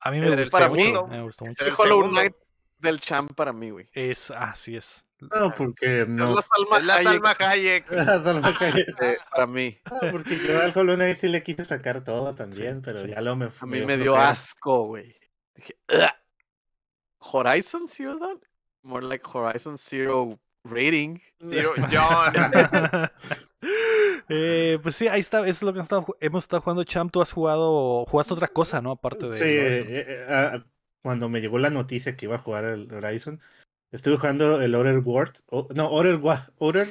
A 0.00 0.10
mí 0.10 0.20
me 0.20 0.26
Es 0.28 0.38
gustó 0.40 0.50
para 0.50 0.68
mucho, 0.68 1.06
mí- 1.06 1.10
me 1.16 1.22
gustó 1.22 1.44
mucho. 1.46 1.64
El 1.64 1.70
el 1.70 1.76
Hollow. 1.78 2.08
Knight 2.08 2.34
del 2.78 3.00
champ 3.00 3.32
para 3.34 3.52
mí, 3.52 3.70
güey. 3.70 3.88
Es, 3.92 4.30
así 4.30 4.76
es. 4.76 5.04
No, 5.20 5.54
porque 5.54 6.00
Es 6.00 6.08
no. 6.08 6.34
la 6.34 6.42
Salma 6.42 6.78
Es 6.78 6.84
la 6.84 6.94
Hayek, 6.96 7.06
Salma 7.06 7.36
Hayek. 7.38 7.88
Salma 8.24 8.54
Hayek. 8.60 8.88
eh, 9.02 9.16
para 9.30 9.46
mí. 9.46 9.78
Ah, 9.84 10.08
porque 10.10 10.38
yo 10.38 10.60
al 10.60 10.72
Hollow 10.76 10.96
Knight 10.96 11.18
sí 11.18 11.28
le 11.28 11.42
quise 11.42 11.64
sacar 11.64 12.04
todo 12.04 12.34
también, 12.34 12.82
pero 12.82 13.02
sí. 13.02 13.08
ya 13.08 13.20
lo 13.20 13.36
me 13.36 13.46
A 13.58 13.66
mí 13.66 13.80
me 13.86 13.96
dio 13.96 14.16
asco, 14.16 14.86
güey. 14.86 15.16
Dije, 15.54 15.76
"Ugh". 15.92 16.10
Horizon 17.18 17.88
Zero 17.88 18.18
Dawn? 18.18 18.40
More 18.82 19.06
like 19.06 19.24
Horizon 19.32 19.78
Zero 19.78 20.38
Rating. 20.64 21.18
Tío, 21.38 21.72
John. 21.90 22.34
Eh, 24.28 24.78
pues 24.82 24.96
sí, 24.96 25.06
ahí 25.06 25.20
está, 25.20 25.40
eso 25.40 25.48
es 25.50 25.62
lo 25.62 25.72
que 25.72 25.78
hemos 25.80 25.84
estado, 25.86 26.16
hemos 26.20 26.44
estado 26.44 26.62
jugando 26.62 26.84
Champ. 26.84 27.12
Tú 27.12 27.20
has 27.20 27.30
jugado, 27.32 28.06
jugaste 28.06 28.32
otra 28.32 28.48
cosa, 28.48 28.80
¿no? 28.80 28.92
Aparte 28.92 29.26
de. 29.28 29.36
Sí, 29.36 29.44
eh, 29.44 29.84
eh, 29.88 30.26
ah, 30.30 30.64
cuando 31.04 31.28
me 31.28 31.42
llegó 31.42 31.58
la 31.58 31.68
noticia 31.68 32.16
que 32.16 32.24
iba 32.24 32.36
a 32.36 32.38
jugar 32.38 32.64
el 32.64 32.90
Horizon, 32.90 33.38
estuve 33.92 34.16
jugando 34.16 34.62
el 34.62 34.74
Outer 34.74 34.98
Worlds, 35.00 35.44
o- 35.50 35.68
no, 35.74 35.84
Outer, 35.84 36.18
Outer 36.58 36.88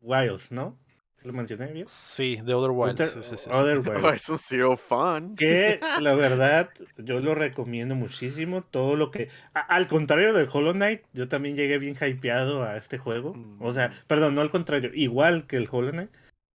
Wilds, 0.00 0.52
¿no? 0.52 0.78
¿Sí 1.20 1.26
¿Lo 1.26 1.32
mencioné 1.32 1.72
bien? 1.72 1.86
Sí, 1.88 2.36
de 2.44 2.54
Other 2.54 2.70
Wilds. 2.70 3.00
Outer, 3.00 3.22
sí, 3.24 3.28
sí, 3.30 3.36
sí, 3.36 3.42
sí. 3.44 3.50
Outer 3.50 3.78
Wilds. 3.88 4.04
Horizon 4.04 4.38
Zero 4.38 4.76
Fun. 4.76 5.34
Que 5.34 5.80
la 6.00 6.14
verdad, 6.14 6.70
yo 6.98 7.18
lo 7.18 7.34
recomiendo 7.34 7.96
muchísimo. 7.96 8.62
Todo 8.62 8.94
lo 8.94 9.10
que. 9.10 9.28
a- 9.52 9.60
al 9.60 9.88
contrario 9.88 10.32
del 10.32 10.46
Hollow 10.52 10.72
Knight, 10.74 11.02
yo 11.12 11.26
también 11.26 11.56
llegué 11.56 11.78
bien 11.78 11.96
hypeado 12.00 12.62
a 12.62 12.76
este 12.76 12.98
juego. 12.98 13.34
O 13.58 13.74
sea, 13.74 13.88
Mm. 13.88 13.92
perdón, 14.06 14.34
no 14.36 14.42
al 14.42 14.50
contrario, 14.50 14.90
igual 14.94 15.48
que 15.48 15.56
el 15.56 15.68
Hollow 15.68 15.90
Knight, 15.90 16.10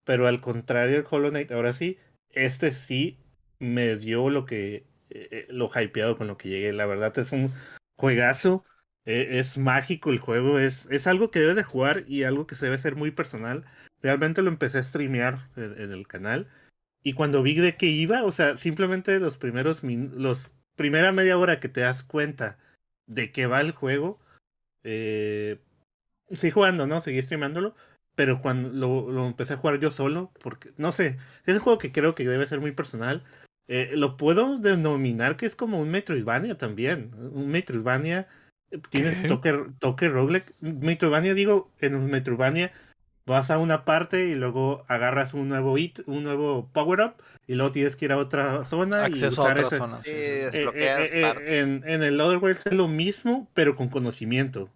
pero 0.06 0.28
al 0.30 0.40
contrario 0.40 0.96
del 0.96 1.06
Hollow 1.10 1.32
Knight, 1.32 1.52
ahora 1.52 1.74
sí, 1.74 1.98
este 2.30 2.72
sí 2.72 3.18
me 3.60 3.98
dio 3.98 4.30
lo 4.30 4.46
que. 4.46 4.86
Eh, 5.32 5.48
lo 5.50 5.70
hypeado 5.76 6.18
con 6.18 6.28
lo 6.28 6.38
que 6.38 6.50
llegué. 6.50 6.74
La 6.74 6.86
verdad 6.86 7.18
es 7.20 7.32
un 7.32 7.52
juegazo. 7.98 8.64
eh, 9.06 9.40
es 9.40 9.58
mágico 9.58 10.10
el 10.12 10.20
juego. 10.20 10.60
Es, 10.60 10.86
es 10.92 11.08
algo 11.08 11.32
que 11.32 11.40
debes 11.40 11.56
de 11.56 11.64
jugar 11.64 12.04
y 12.08 12.24
algo 12.24 12.48
que 12.48 12.56
se 12.56 12.66
debe 12.66 12.78
ser 12.78 12.96
muy 12.96 13.12
personal. 13.12 13.66
Realmente 14.02 14.42
lo 14.42 14.50
empecé 14.50 14.80
a 14.80 14.84
streamear 14.84 15.50
en- 15.56 15.92
el 15.94 16.08
canal. 16.08 16.48
Y 17.04 17.14
cuando 17.14 17.44
vi 17.44 17.56
de 17.56 17.78
qué 17.78 17.88
iba, 17.88 18.24
o 18.24 18.32
sea, 18.32 18.58
simplemente 18.58 19.20
los 19.20 19.38
primeros 19.38 19.84
los 19.84 20.52
primera 20.76 21.12
media 21.12 21.38
hora 21.38 21.60
que 21.60 21.70
te 21.70 21.82
das 21.82 22.04
cuenta 22.04 22.58
de 23.08 23.32
qué 23.32 23.48
va 23.48 23.62
el 23.62 23.72
juego, 23.72 24.20
eh, 24.84 25.60
sí 26.36 26.52
jugando, 26.52 26.88
¿no? 26.88 27.02
Seguí 27.02 27.22
streamándolo, 27.22 27.76
pero 28.16 28.42
cuando 28.42 28.70
lo, 28.70 29.12
lo 29.12 29.28
empecé 29.28 29.54
a 29.54 29.58
jugar 29.58 29.80
yo 29.80 29.92
solo, 29.92 30.32
porque, 30.42 30.74
no 30.78 30.92
sé, 30.92 31.18
es 31.46 31.56
un 31.56 31.60
juego 31.62 31.80
que 31.80 31.92
creo 31.92 32.16
que 32.16 32.28
debe 32.28 32.48
ser 32.48 32.60
muy 32.62 32.72
personal. 32.72 33.24
Eh, 33.68 33.92
lo 33.96 34.18
puedo 34.18 34.58
denominar 34.60 35.38
que 35.38 35.46
es 35.46 35.56
como 35.56 35.80
un 35.82 35.90
Metroidvania 35.92 36.58
también. 36.58 37.12
Un 37.34 37.48
Metroidvania 37.50 38.28
eh, 38.72 38.80
tiene 38.90 39.14
su 39.14 39.22
Ok. 39.22 39.28
toque, 39.28 39.64
toque 39.80 40.10
roguelike. 40.10 40.54
Metroidvania, 40.60 41.34
digo, 41.34 41.72
en 41.80 41.96
un 41.96 42.08
Metroidvania 42.10 42.72
vas 43.26 43.52
a 43.52 43.60
una 43.60 43.86
parte 43.86 44.28
y 44.28 44.36
luego 44.36 44.84
agarras 44.88 45.34
un 45.34 45.48
nuevo 45.48 45.78
hit, 45.78 46.00
un 46.08 46.24
nuevo 46.24 46.70
power 46.74 47.00
up 47.02 47.14
y 47.48 47.54
luego 47.56 47.72
tienes 47.72 47.96
que 47.96 48.06
ir 48.06 48.12
a 48.12 48.18
otra 48.18 48.66
zona 48.66 49.08
y 49.08 49.24
a 49.24 49.28
usar 49.30 49.58
otra 49.58 49.68
ese, 49.68 49.78
zona. 49.78 50.04
sí, 50.04 50.12
eh, 50.12 50.52
eh, 50.54 51.60
en, 51.60 51.84
en 51.88 52.04
el 52.04 52.20
Other 52.20 52.40
Worlds 52.40 52.66
es 52.66 52.74
lo 52.74 52.88
mismo, 52.88 53.48
pero 53.54 53.76
con 53.76 53.90
conocimiento. 53.90 54.70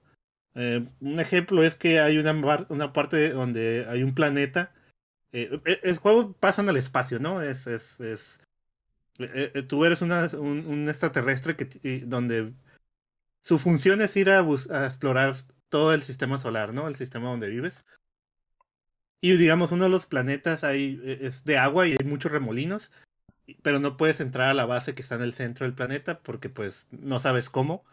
Eh, 0.54 0.88
un 1.02 1.20
ejemplo 1.20 1.64
es 1.64 1.76
que 1.76 2.00
hay 2.00 2.18
una, 2.18 2.32
una 2.70 2.94
parte 2.94 3.30
donde 3.32 3.86
hay 3.90 4.04
un 4.04 4.14
planeta. 4.16 4.72
eh, 5.34 5.60
eh, 5.66 5.80
el 5.84 5.98
juego 5.98 6.32
pasa 6.34 6.62
en 6.62 6.70
el 6.70 6.78
espacio, 6.78 7.20
¿no? 7.20 7.42
Es, 7.42 7.68
es, 7.68 8.00
es 8.00 8.40
tú 9.68 9.86
eres 9.86 10.02
una- 10.02 10.30
un, 10.38 10.88
extraterrestre 10.90 11.56
que, 11.56 12.04
donde 12.06 12.54
su 13.42 13.60
función 13.60 14.02
es 14.02 14.16
ir 14.18 14.30
a, 14.30 14.40
explorar 14.86 15.36
todo 15.70 15.94
el 15.94 16.04
sistema 16.04 16.40
solar, 16.40 16.74
¿no? 16.74 16.88
El 16.88 16.96
sistema 16.96 17.30
donde 17.30 17.50
vives. 17.50 17.86
Y 19.22 19.38
digamos, 19.38 19.72
uno 19.72 19.86
de 19.86 19.90
los 19.90 20.06
planetas 20.06 20.64
eh, 20.64 21.20
es 21.22 21.44
de 21.46 21.58
agua 21.58 21.88
y 21.88 21.92
hay 21.92 22.06
muchos 22.06 22.32
remolinos, 22.32 22.92
pero 23.62 23.80
no 23.80 23.98
puedes 23.98 24.20
entrar 24.20 24.50
a 24.50 24.54
la 24.54 24.66
base 24.66 24.94
que 24.94 25.02
está 25.02 25.16
en 25.16 25.22
el 25.22 25.34
centro 25.34 25.66
del 25.66 25.76
planeta 25.76 26.20
porque 26.20 26.50
pues 26.50 26.88
no 26.92 27.20
sabes 27.20 27.50
cómo. 27.50 27.86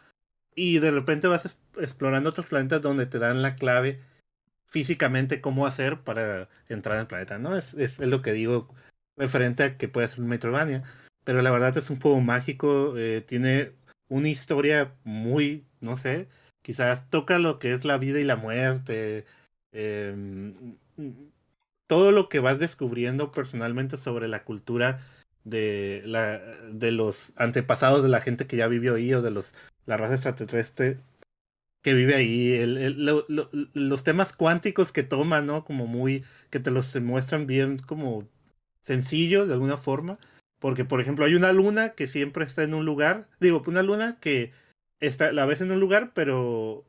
Y 0.55 0.79
de 0.81 0.91
repente 0.91 1.29
vas 1.29 1.59
explorando 1.79 2.31
otros 2.31 2.47
planetas 2.47 2.83
donde 2.83 3.07
te 3.07 3.19
dan 3.19 3.43
la 3.43 3.57
clave 3.57 4.01
físicamente 4.67 5.41
cómo 5.41 5.67
hacer 5.67 6.01
para 6.01 6.49
entrar 6.69 6.99
al 6.99 7.07
planeta, 7.07 7.39
¿no? 7.39 7.57
Es, 7.57 7.75
es, 7.75 8.01
es 8.01 8.09
lo 8.09 8.23
que 8.23 8.33
digo 8.33 8.75
referente 9.17 9.63
a 9.63 9.77
que 9.77 9.89
puede 9.89 10.09
ser 10.09 10.21
un 10.21 10.29
Metroidvania. 10.29 10.83
Pero 11.25 11.43
la 11.43 11.51
verdad 11.51 11.77
es 11.77 11.91
un 11.91 12.01
juego 12.01 12.21
mágico, 12.21 12.97
eh, 12.99 13.21
tiene 13.23 13.73
una 14.09 14.29
historia 14.29 14.95
muy, 15.05 15.65
no 15.81 15.97
sé, 15.97 16.29
quizás 16.63 17.09
toca 17.11 17.39
lo 17.39 17.59
que 17.59 17.73
es 17.75 17.85
la 17.85 17.99
vida 17.99 18.21
y 18.21 18.25
la 18.25 18.37
muerte, 18.37 19.25
eh, 19.73 20.15
todo 21.87 22.13
lo 22.13 22.29
que 22.29 22.41
vas 22.41 22.59
descubriendo 22.59 23.31
personalmente 23.33 23.97
sobre 23.99 24.29
la 24.29 24.45
cultura 24.45 25.01
de, 25.45 26.03
la, 26.05 26.39
de 26.73 26.93
los 26.93 27.33
antepasados 27.37 28.03
de 28.03 28.09
la 28.09 28.21
gente 28.21 28.47
que 28.47 28.57
ya 28.57 28.69
vivió 28.69 28.95
ahí 28.95 29.13
o 29.15 29.23
de 29.23 29.31
los 29.31 29.55
la 29.87 29.97
raza 29.97 30.15
extraterrestre 30.15 30.99
que 31.83 31.95
vive 31.95 32.15
ahí, 32.17 32.53
el, 32.55 32.79
el- 32.79 33.07
lo- 33.07 33.27
lo- 33.29 33.51
los 33.75 34.05
temas 34.05 34.33
cuánticos 34.35 34.93
que 34.93 35.03
toma, 35.05 35.43
¿no? 35.43 35.65
Como 35.65 35.87
muy, 35.87 36.25
que 36.51 36.61
te 36.61 36.71
los 36.73 36.95
muestran 37.03 37.47
bien 37.47 37.79
como 37.79 38.29
sencillos 38.83 39.49
de 39.49 39.55
alguna 39.55 39.77
forma. 39.79 40.19
Porque, 40.63 40.85
por 40.85 41.01
ejemplo, 41.01 41.25
hay 41.25 41.35
una 41.35 41.53
luna 41.53 41.91
que 41.91 42.07
siempre 42.07 42.45
está 42.45 42.63
en 42.63 42.73
un 42.73 42.85
lugar. 42.85 43.27
Digo, 43.41 43.65
una 43.67 43.83
luna 43.83 44.19
que 44.21 44.53
está, 45.01 45.33
la 45.33 45.45
ves 45.45 45.61
en 45.61 45.73
un 45.73 45.81
lugar, 45.81 46.13
pero 46.15 46.85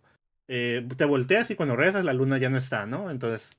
eh, 0.48 0.88
te 0.96 1.06
volteas 1.06 1.50
y 1.50 1.56
cuando 1.56 1.76
regresas 1.76 2.06
la 2.06 2.14
luna 2.14 2.38
ya 2.38 2.52
no 2.52 2.58
está, 2.58 2.86
¿no? 2.86 3.10
Entonces, 3.10 3.50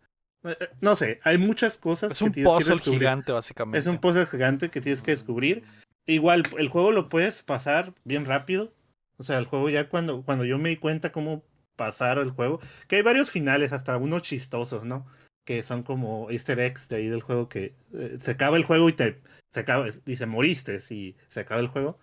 eh, 0.45 0.57
eh, 0.61 0.69
no 0.81 0.95
sé, 0.95 1.19
hay 1.25 1.37
muchas 1.37 1.79
cosas 1.79 2.13
Es 2.13 2.23
que 2.23 2.25
un 2.27 2.31
tienes 2.31 2.53
que 2.53 2.59
puzzle 2.59 2.75
descubrir. 2.75 3.01
gigante, 3.01 3.33
básicamente. 3.33 3.79
Es 3.81 3.89
un 3.89 3.99
puzzle 3.99 4.27
gigante 4.27 4.71
que 4.71 4.81
tienes 4.81 5.03
que 5.03 5.11
descubrir. 5.11 5.65
Igual, 6.07 6.45
el 6.59 6.69
juego 6.69 6.93
lo 6.93 7.09
puedes 7.09 7.43
pasar 7.43 7.93
bien 8.05 8.25
rápido. 8.25 8.73
O 9.17 9.25
sea, 9.25 9.39
el 9.39 9.47
juego 9.47 9.69
ya 9.69 9.89
cuando, 9.89 10.23
cuando 10.23 10.45
yo 10.45 10.59
me 10.59 10.69
di 10.69 10.77
cuenta 10.77 11.11
cómo 11.11 11.43
pasar 11.75 12.19
el 12.19 12.31
juego, 12.31 12.61
que 12.87 12.97
hay 12.97 13.03
varios 13.03 13.33
finales, 13.33 13.73
hasta 13.73 13.97
unos 13.97 14.23
chistosos, 14.23 14.85
¿no? 14.85 15.09
Que 15.45 15.63
son 15.63 15.83
como 15.83 16.31
easter 16.31 16.59
eggs 16.61 16.89
de 16.89 16.97
ahí 16.97 17.09
del 17.09 17.23
juego 17.23 17.49
que 17.49 17.75
eh, 17.93 18.19
se 18.21 18.31
acaba 18.31 18.57
el 18.57 18.65
juego 18.65 18.89
y 18.89 18.95
te 18.95 19.21
se 19.53 19.61
acaba, 19.61 19.87
dice 20.05 20.27
moriste 20.27 20.81
si 20.81 21.17
se 21.29 21.41
acaba 21.41 21.61
el 21.61 21.69
juego. 21.69 21.99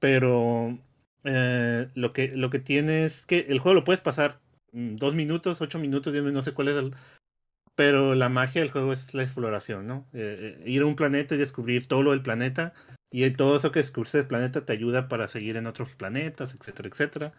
Pero 0.00 0.78
eh, 1.24 1.88
lo 1.94 2.12
que 2.12 2.30
lo 2.32 2.50
que 2.50 2.58
tiene 2.58 3.04
es 3.04 3.26
que 3.26 3.46
el 3.48 3.60
juego 3.60 3.74
lo 3.74 3.84
puedes 3.84 4.00
pasar 4.00 4.40
mm, 4.72 4.96
dos 4.96 5.14
minutos, 5.14 5.60
ocho 5.60 5.78
minutos, 5.78 6.12
diez 6.12 6.24
minutos, 6.24 6.46
no 6.46 6.50
sé 6.50 6.54
cuál 6.54 6.68
es 6.68 6.76
el, 6.76 6.94
pero 7.76 8.14
la 8.14 8.30
magia 8.30 8.62
del 8.62 8.70
juego 8.70 8.92
es 8.92 9.12
la 9.12 9.22
exploración, 9.22 9.86
¿no? 9.86 10.08
Eh, 10.14 10.62
ir 10.66 10.82
a 10.82 10.86
un 10.86 10.96
planeta 10.96 11.34
y 11.34 11.38
descubrir 11.38 11.86
todo 11.86 12.02
lo 12.02 12.10
del 12.12 12.22
planeta. 12.22 12.72
Y 13.12 13.30
todo 13.30 13.56
eso 13.58 13.70
que 13.70 13.80
descubriste 13.80 14.18
del 14.18 14.26
planeta 14.26 14.64
te 14.64 14.72
ayuda 14.72 15.08
para 15.08 15.28
seguir 15.28 15.56
en 15.56 15.66
otros 15.66 15.94
planetas, 15.94 16.54
etcétera, 16.54 16.88
etcétera. 16.88 17.32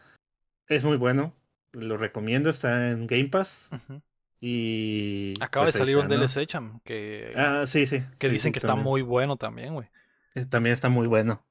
Es 0.67 0.85
muy 0.85 0.97
bueno. 0.97 1.33
Lo 1.73 1.97
recomiendo. 1.97 2.51
Está 2.51 2.91
en 2.91 3.07
Game 3.07 3.29
Pass. 3.29 3.69
Ujú. 3.71 4.01
Y. 4.39 5.33
Acaba 5.41 5.65
pues 5.65 5.73
de 5.73 5.79
salir 5.79 5.97
un 5.97 6.07
¿no? 6.07 6.15
DLC, 6.15 6.45
cham, 6.47 6.79
que, 6.83 7.33
Ah, 7.35 7.63
sí, 7.65 7.85
sí. 7.87 8.03
que 8.19 8.27
sí, 8.27 8.33
dicen 8.33 8.49
sí, 8.49 8.53
que 8.53 8.59
está 8.59 8.75
muy 8.75 9.01
bueno 9.01 9.37
también, 9.37 9.73
güey. 9.73 9.87
Eh, 10.35 10.45
También 10.45 10.73
está 10.73 10.89
muy 10.89 11.07
bueno. 11.07 11.43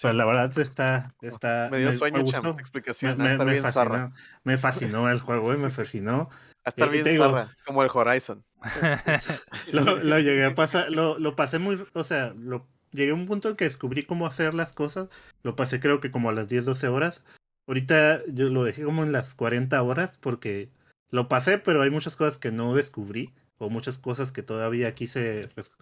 Pero 0.00 0.14
la 0.14 0.24
verdad 0.24 0.58
está, 0.58 1.14
está 1.20 1.68
Me 1.70 1.78
dio 1.78 1.90
me, 1.90 1.96
sueño, 1.96 2.18
me 2.18 2.24
champ. 2.24 2.44
gustó. 2.46 2.60
Explicación. 2.60 3.18
me- 3.18 3.32
estar 3.32 3.46
me 3.46 3.52
bien 3.52 3.72
zarra. 3.72 4.10
fascinó, 4.10 4.12
me 4.44 4.58
fascinó 4.58 5.10
el 5.10 5.20
juego, 5.20 5.52
eh, 5.52 5.56
me 5.58 5.70
fascinó. 5.70 6.30
A 6.64 6.68
estar 6.70 6.88
Eh, 6.88 6.90
bien 6.92 7.04
digo- 7.04 7.24
zarra. 7.24 7.48
Como 7.66 7.82
el 7.82 7.90
Horizon. 7.92 8.44
Lo, 9.72 9.96
lo 10.02 10.18
llegué 10.18 10.44
a 10.44 10.54
pasar, 10.54 10.90
lo, 10.90 11.18
lo 11.18 11.36
pasé 11.36 11.58
muy, 11.58 11.82
o 11.92 12.04
sea, 12.04 12.34
lo, 12.36 12.66
llegué 12.92 13.12
a 13.12 13.14
un 13.14 13.26
punto 13.26 13.48
en 13.50 13.56
que 13.56 13.64
descubrí 13.64 14.02
cómo 14.04 14.26
hacer 14.26 14.54
las 14.54 14.72
cosas. 14.72 15.08
Lo 15.42 15.56
pasé 15.56 15.80
creo 15.80 16.00
que 16.00 16.10
como 16.10 16.28
a 16.30 16.32
las 16.32 16.48
10, 16.48 16.64
12 16.64 16.88
horas. 16.88 17.22
Ahorita 17.66 18.20
yo 18.28 18.48
lo 18.48 18.64
dejé 18.64 18.82
como 18.84 19.02
en 19.04 19.12
las 19.12 19.34
40 19.34 19.82
horas 19.82 20.18
porque 20.20 20.70
lo 21.10 21.28
pasé, 21.28 21.58
pero 21.58 21.82
hay 21.82 21.90
muchas 21.90 22.16
cosas 22.16 22.38
que 22.38 22.52
no 22.52 22.74
descubrí 22.74 23.34
o 23.58 23.68
muchas 23.70 23.98
cosas 23.98 24.32
que 24.32 24.42
todavía 24.42 24.94
quise 24.94 25.48
pues, 25.54 25.72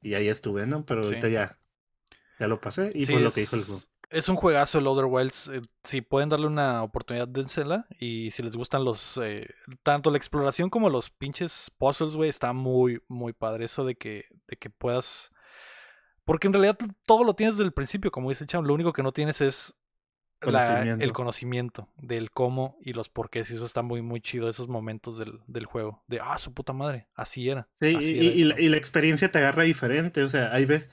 y 0.00 0.14
ahí 0.14 0.28
estuve, 0.28 0.66
¿no? 0.66 0.84
Pero 0.86 1.02
Sí. 1.02 1.08
ahorita 1.08 1.28
ya, 1.28 1.58
ya 2.38 2.48
lo 2.48 2.60
pasé 2.60 2.92
y 2.94 3.06
Sí, 3.06 3.12
fue 3.12 3.20
lo 3.20 3.28
es, 3.28 3.34
que 3.34 3.42
dijo 3.42 3.56
el 3.56 3.64
juego. 3.64 3.80
es 4.10 4.28
un 4.28 4.36
juegazo 4.36 4.78
el 4.78 4.86
Outer 4.86 5.04
Wilds. 5.06 5.48
eh, 5.48 5.62
si 5.84 6.00
pueden 6.02 6.28
darle 6.28 6.46
una 6.46 6.82
oportunidad, 6.82 7.28
dénsela. 7.28 7.86
Y 7.98 8.30
si 8.32 8.42
les 8.42 8.56
gustan 8.56 8.84
los. 8.84 9.18
eh, 9.22 9.48
tanto 9.82 10.10
la 10.10 10.18
exploración 10.18 10.70
como 10.70 10.90
los 10.90 11.10
pinches 11.10 11.70
puzzles, 11.78 12.14
güey, 12.14 12.28
está 12.30 12.52
muy, 12.52 13.00
muy 13.08 13.32
padre. 13.32 13.64
Eso 13.66 13.84
de 13.84 13.94
que, 13.96 14.26
de 14.48 14.56
que 14.56 14.70
puedas. 14.70 15.30
Porque 16.24 16.46
en 16.46 16.52
realidad 16.52 16.78
todo 17.06 17.24
lo 17.24 17.34
tienes 17.34 17.56
desde 17.56 17.66
el 17.66 17.72
principio, 17.72 18.10
como 18.10 18.28
dice 18.28 18.46
Cham. 18.46 18.64
Lo 18.64 18.74
único 18.74 18.92
que 18.92 19.02
no 19.02 19.12
tienes 19.12 19.40
es. 19.40 19.74
La- 20.50 20.82
el 20.82 21.12
conocimiento 21.12 21.88
del 22.00 22.30
cómo 22.30 22.78
y 22.82 22.92
los 22.94 23.08
porqués. 23.08 23.50
Y 23.50 23.54
eso 23.54 23.66
está 23.66 23.82
muy, 23.82 24.02
muy 24.02 24.20
chido. 24.20 24.48
Esos 24.48 24.68
momentos 24.68 25.18
del, 25.18 25.40
del 25.46 25.66
juego. 25.66 26.02
De, 26.08 26.20
ah, 26.20 26.38
su 26.38 26.52
puta 26.52 26.72
madre. 26.72 27.06
Así 27.14 27.48
era. 27.48 27.68
Sí, 27.80 27.94
así 27.94 28.04
y, 28.14 28.26
era 28.26 28.34
y 28.36 28.44
la, 28.44 28.54
esto". 28.54 28.62
y 28.64 28.68
la 28.70 28.76
experiencia 28.76 29.30
te 29.30 29.38
agarra 29.38 29.62
diferente, 29.64 30.22
o 30.22 30.28
sea, 30.28 30.52
hay 30.52 30.64
veces, 30.64 30.90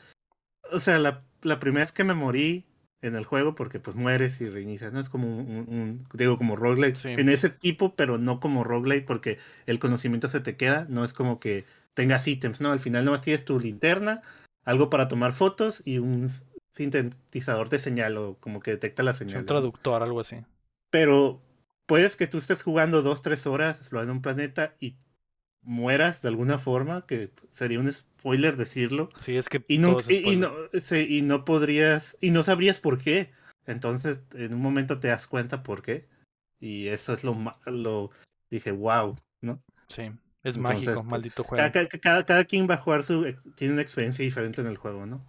o 0.71 0.79
sea, 0.79 0.99
la, 0.99 1.23
la 1.41 1.59
primera 1.59 1.83
vez 1.83 1.91
que 1.91 2.03
me 2.03 2.13
morí 2.13 2.65
en 3.01 3.15
el 3.15 3.23
juego, 3.25 3.55
porque 3.55 3.79
pues 3.79 3.95
mueres 3.95 4.41
y 4.41 4.49
reinicias, 4.49 4.91
¿no? 4.91 4.99
Es 4.99 5.09
como 5.09 5.25
un, 5.27 5.49
un- 5.49 5.73
un- 5.73 6.05
digo, 6.13 6.37
como 6.37 6.55
roguelike, 6.57 6.97
Sí. 6.97 7.09
en 7.09 7.29
ese 7.29 7.49
tipo, 7.49 7.95
pero 7.95 8.17
no 8.17 8.41
como 8.41 8.63
roguelike, 8.65 9.05
porque 9.05 9.37
el 9.67 9.79
conocimiento 9.79 10.27
se 10.27 10.41
te 10.41 10.57
queda, 10.57 10.85
no 10.89 11.05
es 11.05 11.13
como 11.13 11.39
que 11.39 11.63
tengas 11.93 12.27
ítems, 12.27 12.59
¿no? 12.59 12.71
Al 12.73 12.79
final 12.79 13.05
nomás 13.05 13.21
tienes 13.21 13.45
tu 13.45 13.57
linterna, 13.59 14.21
algo 14.65 14.89
para 14.89 15.07
tomar 15.07 15.31
fotos 15.31 15.81
y 15.85 15.99
un 15.99 16.29
sintetizador 16.79 17.67
de 17.67 17.77
señal, 17.79 18.17
o 18.17 18.37
como 18.39 18.61
que 18.61 18.71
detecta 18.71 19.03
la 19.03 19.11
Es 19.11 19.17
señal. 19.17 19.39
un 19.39 19.41
¿no? 19.43 19.47
traductor, 19.47 20.01
algo 20.01 20.21
así. 20.21 20.37
Pero 20.89 21.41
puedes 21.85 22.15
que 22.15 22.27
tú 22.27 22.37
estés 22.37 22.63
jugando 22.63 23.01
dos, 23.01 23.21
tres 23.21 23.45
horas 23.45 23.79
explorando 23.79 24.13
un 24.13 24.21
planeta 24.21 24.75
y 24.79 24.95
mueras 25.61 26.21
de 26.21 26.29
alguna 26.29 26.57
forma, 26.57 27.05
que 27.05 27.31
sería 27.51 27.79
un 27.79 27.91
spoiler 27.91 28.55
decirlo, 28.55 29.09
Sí, 29.17 29.35
es 29.35 29.49
que. 29.49 29.63
y 29.67 29.77
no, 29.77 29.99
es 29.99 30.09
y, 30.09 30.37
no, 30.37 30.53
sí, 30.79 31.05
y 31.09 31.21
no 31.21 31.43
podrías, 31.43 32.17
y 32.21 32.31
no 32.31 32.43
sabrías 32.43 32.79
por 32.79 32.97
qué. 32.97 33.31
Entonces, 33.65 34.21
en 34.33 34.53
un 34.53 34.61
momento 34.61 34.99
te 34.99 35.09
das 35.09 35.27
cuenta 35.27 35.61
por 35.61 35.81
qué. 35.81 36.07
Y 36.61 36.87
eso 36.87 37.13
es 37.13 37.23
lo 37.23 37.33
malo. 37.33 38.09
Dije, 38.49 38.71
wow, 38.71 39.17
¿no? 39.41 39.61
Sí, 39.89 40.03
es 40.43 40.55
Entonces, 40.55 40.57
mágico, 40.57 41.03
maldito 41.03 41.43
juego. 41.43 41.71
Cada, 42.01 42.23
cada, 42.23 42.45
quien 42.45 42.69
va 42.69 42.75
a 42.75 42.77
jugar 42.77 43.03
su, 43.03 43.35
tiene 43.55 43.73
una 43.73 43.81
experiencia 43.81 44.23
diferente 44.23 44.61
en 44.61 44.67
el 44.67 44.77
juego, 44.77 45.05
¿no? 45.05 45.25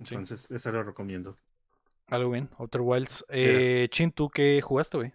Entonces, 0.00 0.50
eso 0.50 0.72
lo 0.72 0.82
recomiendo. 0.82 1.36
Algo 2.08 2.30
bien, 2.30 2.48
Outer 2.58 2.80
Wilds. 2.80 3.24
Eh, 3.28 3.88
Chin, 3.90 4.12
¿tú 4.12 4.30
qué 4.30 4.60
jugaste, 4.62 4.96
güey? 4.96 5.12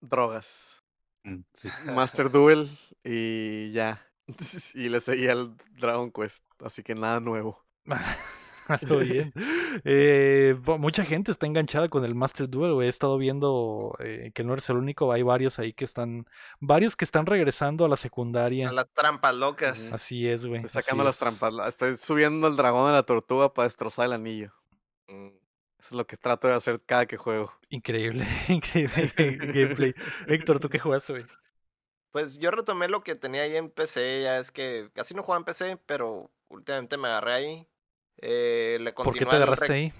Drogas. 0.00 0.76
Mm, 1.24 1.40
Sí. 1.52 1.68
Master 1.86 2.30
Duel 2.30 2.70
y 3.02 3.72
ya. 3.72 4.04
Y 4.74 4.88
le 4.88 5.00
seguía 5.00 5.32
el 5.32 5.56
Dragon 5.78 6.12
Quest. 6.12 6.44
Así 6.60 6.82
que 6.82 6.94
nada 6.94 7.20
nuevo. 7.20 7.64
Bien. 9.00 9.32
Eh, 9.84 10.56
mucha 10.78 11.04
gente 11.04 11.32
está 11.32 11.46
enganchada 11.46 11.88
con 11.88 12.04
el 12.04 12.14
Master 12.14 12.48
Duel, 12.48 12.74
güey. 12.74 12.86
He 12.86 12.90
estado 12.90 13.18
viendo 13.18 13.96
eh, 14.00 14.30
que 14.34 14.44
no 14.44 14.52
eres 14.52 14.68
el 14.70 14.76
único. 14.76 15.12
Hay 15.12 15.22
varios 15.22 15.58
ahí 15.58 15.72
que 15.72 15.84
están. 15.84 16.26
Varios 16.60 16.96
que 16.96 17.04
están 17.04 17.26
regresando 17.26 17.84
a 17.84 17.88
la 17.88 17.96
secundaria. 17.96 18.68
A 18.68 18.72
las 18.72 18.88
trampas 18.92 19.34
locas. 19.34 19.92
Así 19.92 20.28
es, 20.28 20.46
güey. 20.46 20.62
Estoy 20.64 20.80
así 20.80 20.86
sacando 20.86 21.04
las 21.04 21.16
es. 21.16 21.20
trampas. 21.20 21.68
Estoy 21.68 21.96
subiendo 21.96 22.48
el 22.48 22.56
dragón 22.56 22.86
de 22.86 22.92
la 22.92 23.02
tortuga 23.02 23.52
para 23.52 23.66
destrozar 23.66 24.06
el 24.06 24.12
anillo. 24.12 24.52
Mm. 25.08 25.28
Eso 25.80 25.90
es 25.90 25.92
lo 25.92 26.06
que 26.06 26.16
trato 26.16 26.48
de 26.48 26.54
hacer 26.54 26.80
cada 26.84 27.06
que 27.06 27.16
juego. 27.16 27.52
Increíble, 27.68 28.26
increíble 28.48 29.12
gameplay. 29.16 29.94
Héctor, 30.26 30.58
¿tú 30.58 30.68
qué 30.68 30.78
jugaste, 30.78 31.12
güey? 31.12 31.26
Pues 32.10 32.38
yo 32.38 32.50
retomé 32.50 32.88
lo 32.88 33.02
que 33.02 33.14
tenía 33.14 33.42
ahí 33.42 33.56
en 33.56 33.70
PC, 33.70 34.22
ya 34.22 34.38
es 34.38 34.50
que 34.50 34.90
casi 34.92 35.14
no 35.14 35.22
jugaba 35.22 35.40
en 35.40 35.44
PC, 35.44 35.76
pero 35.86 36.32
últimamente 36.48 36.96
me 36.96 37.08
agarré 37.08 37.32
ahí. 37.32 37.68
Eh, 38.20 38.78
le 38.80 38.92
¿Por 38.92 39.16
qué 39.16 39.24
te 39.26 39.36
agarraste 39.36 39.72
ahí? 39.72 39.92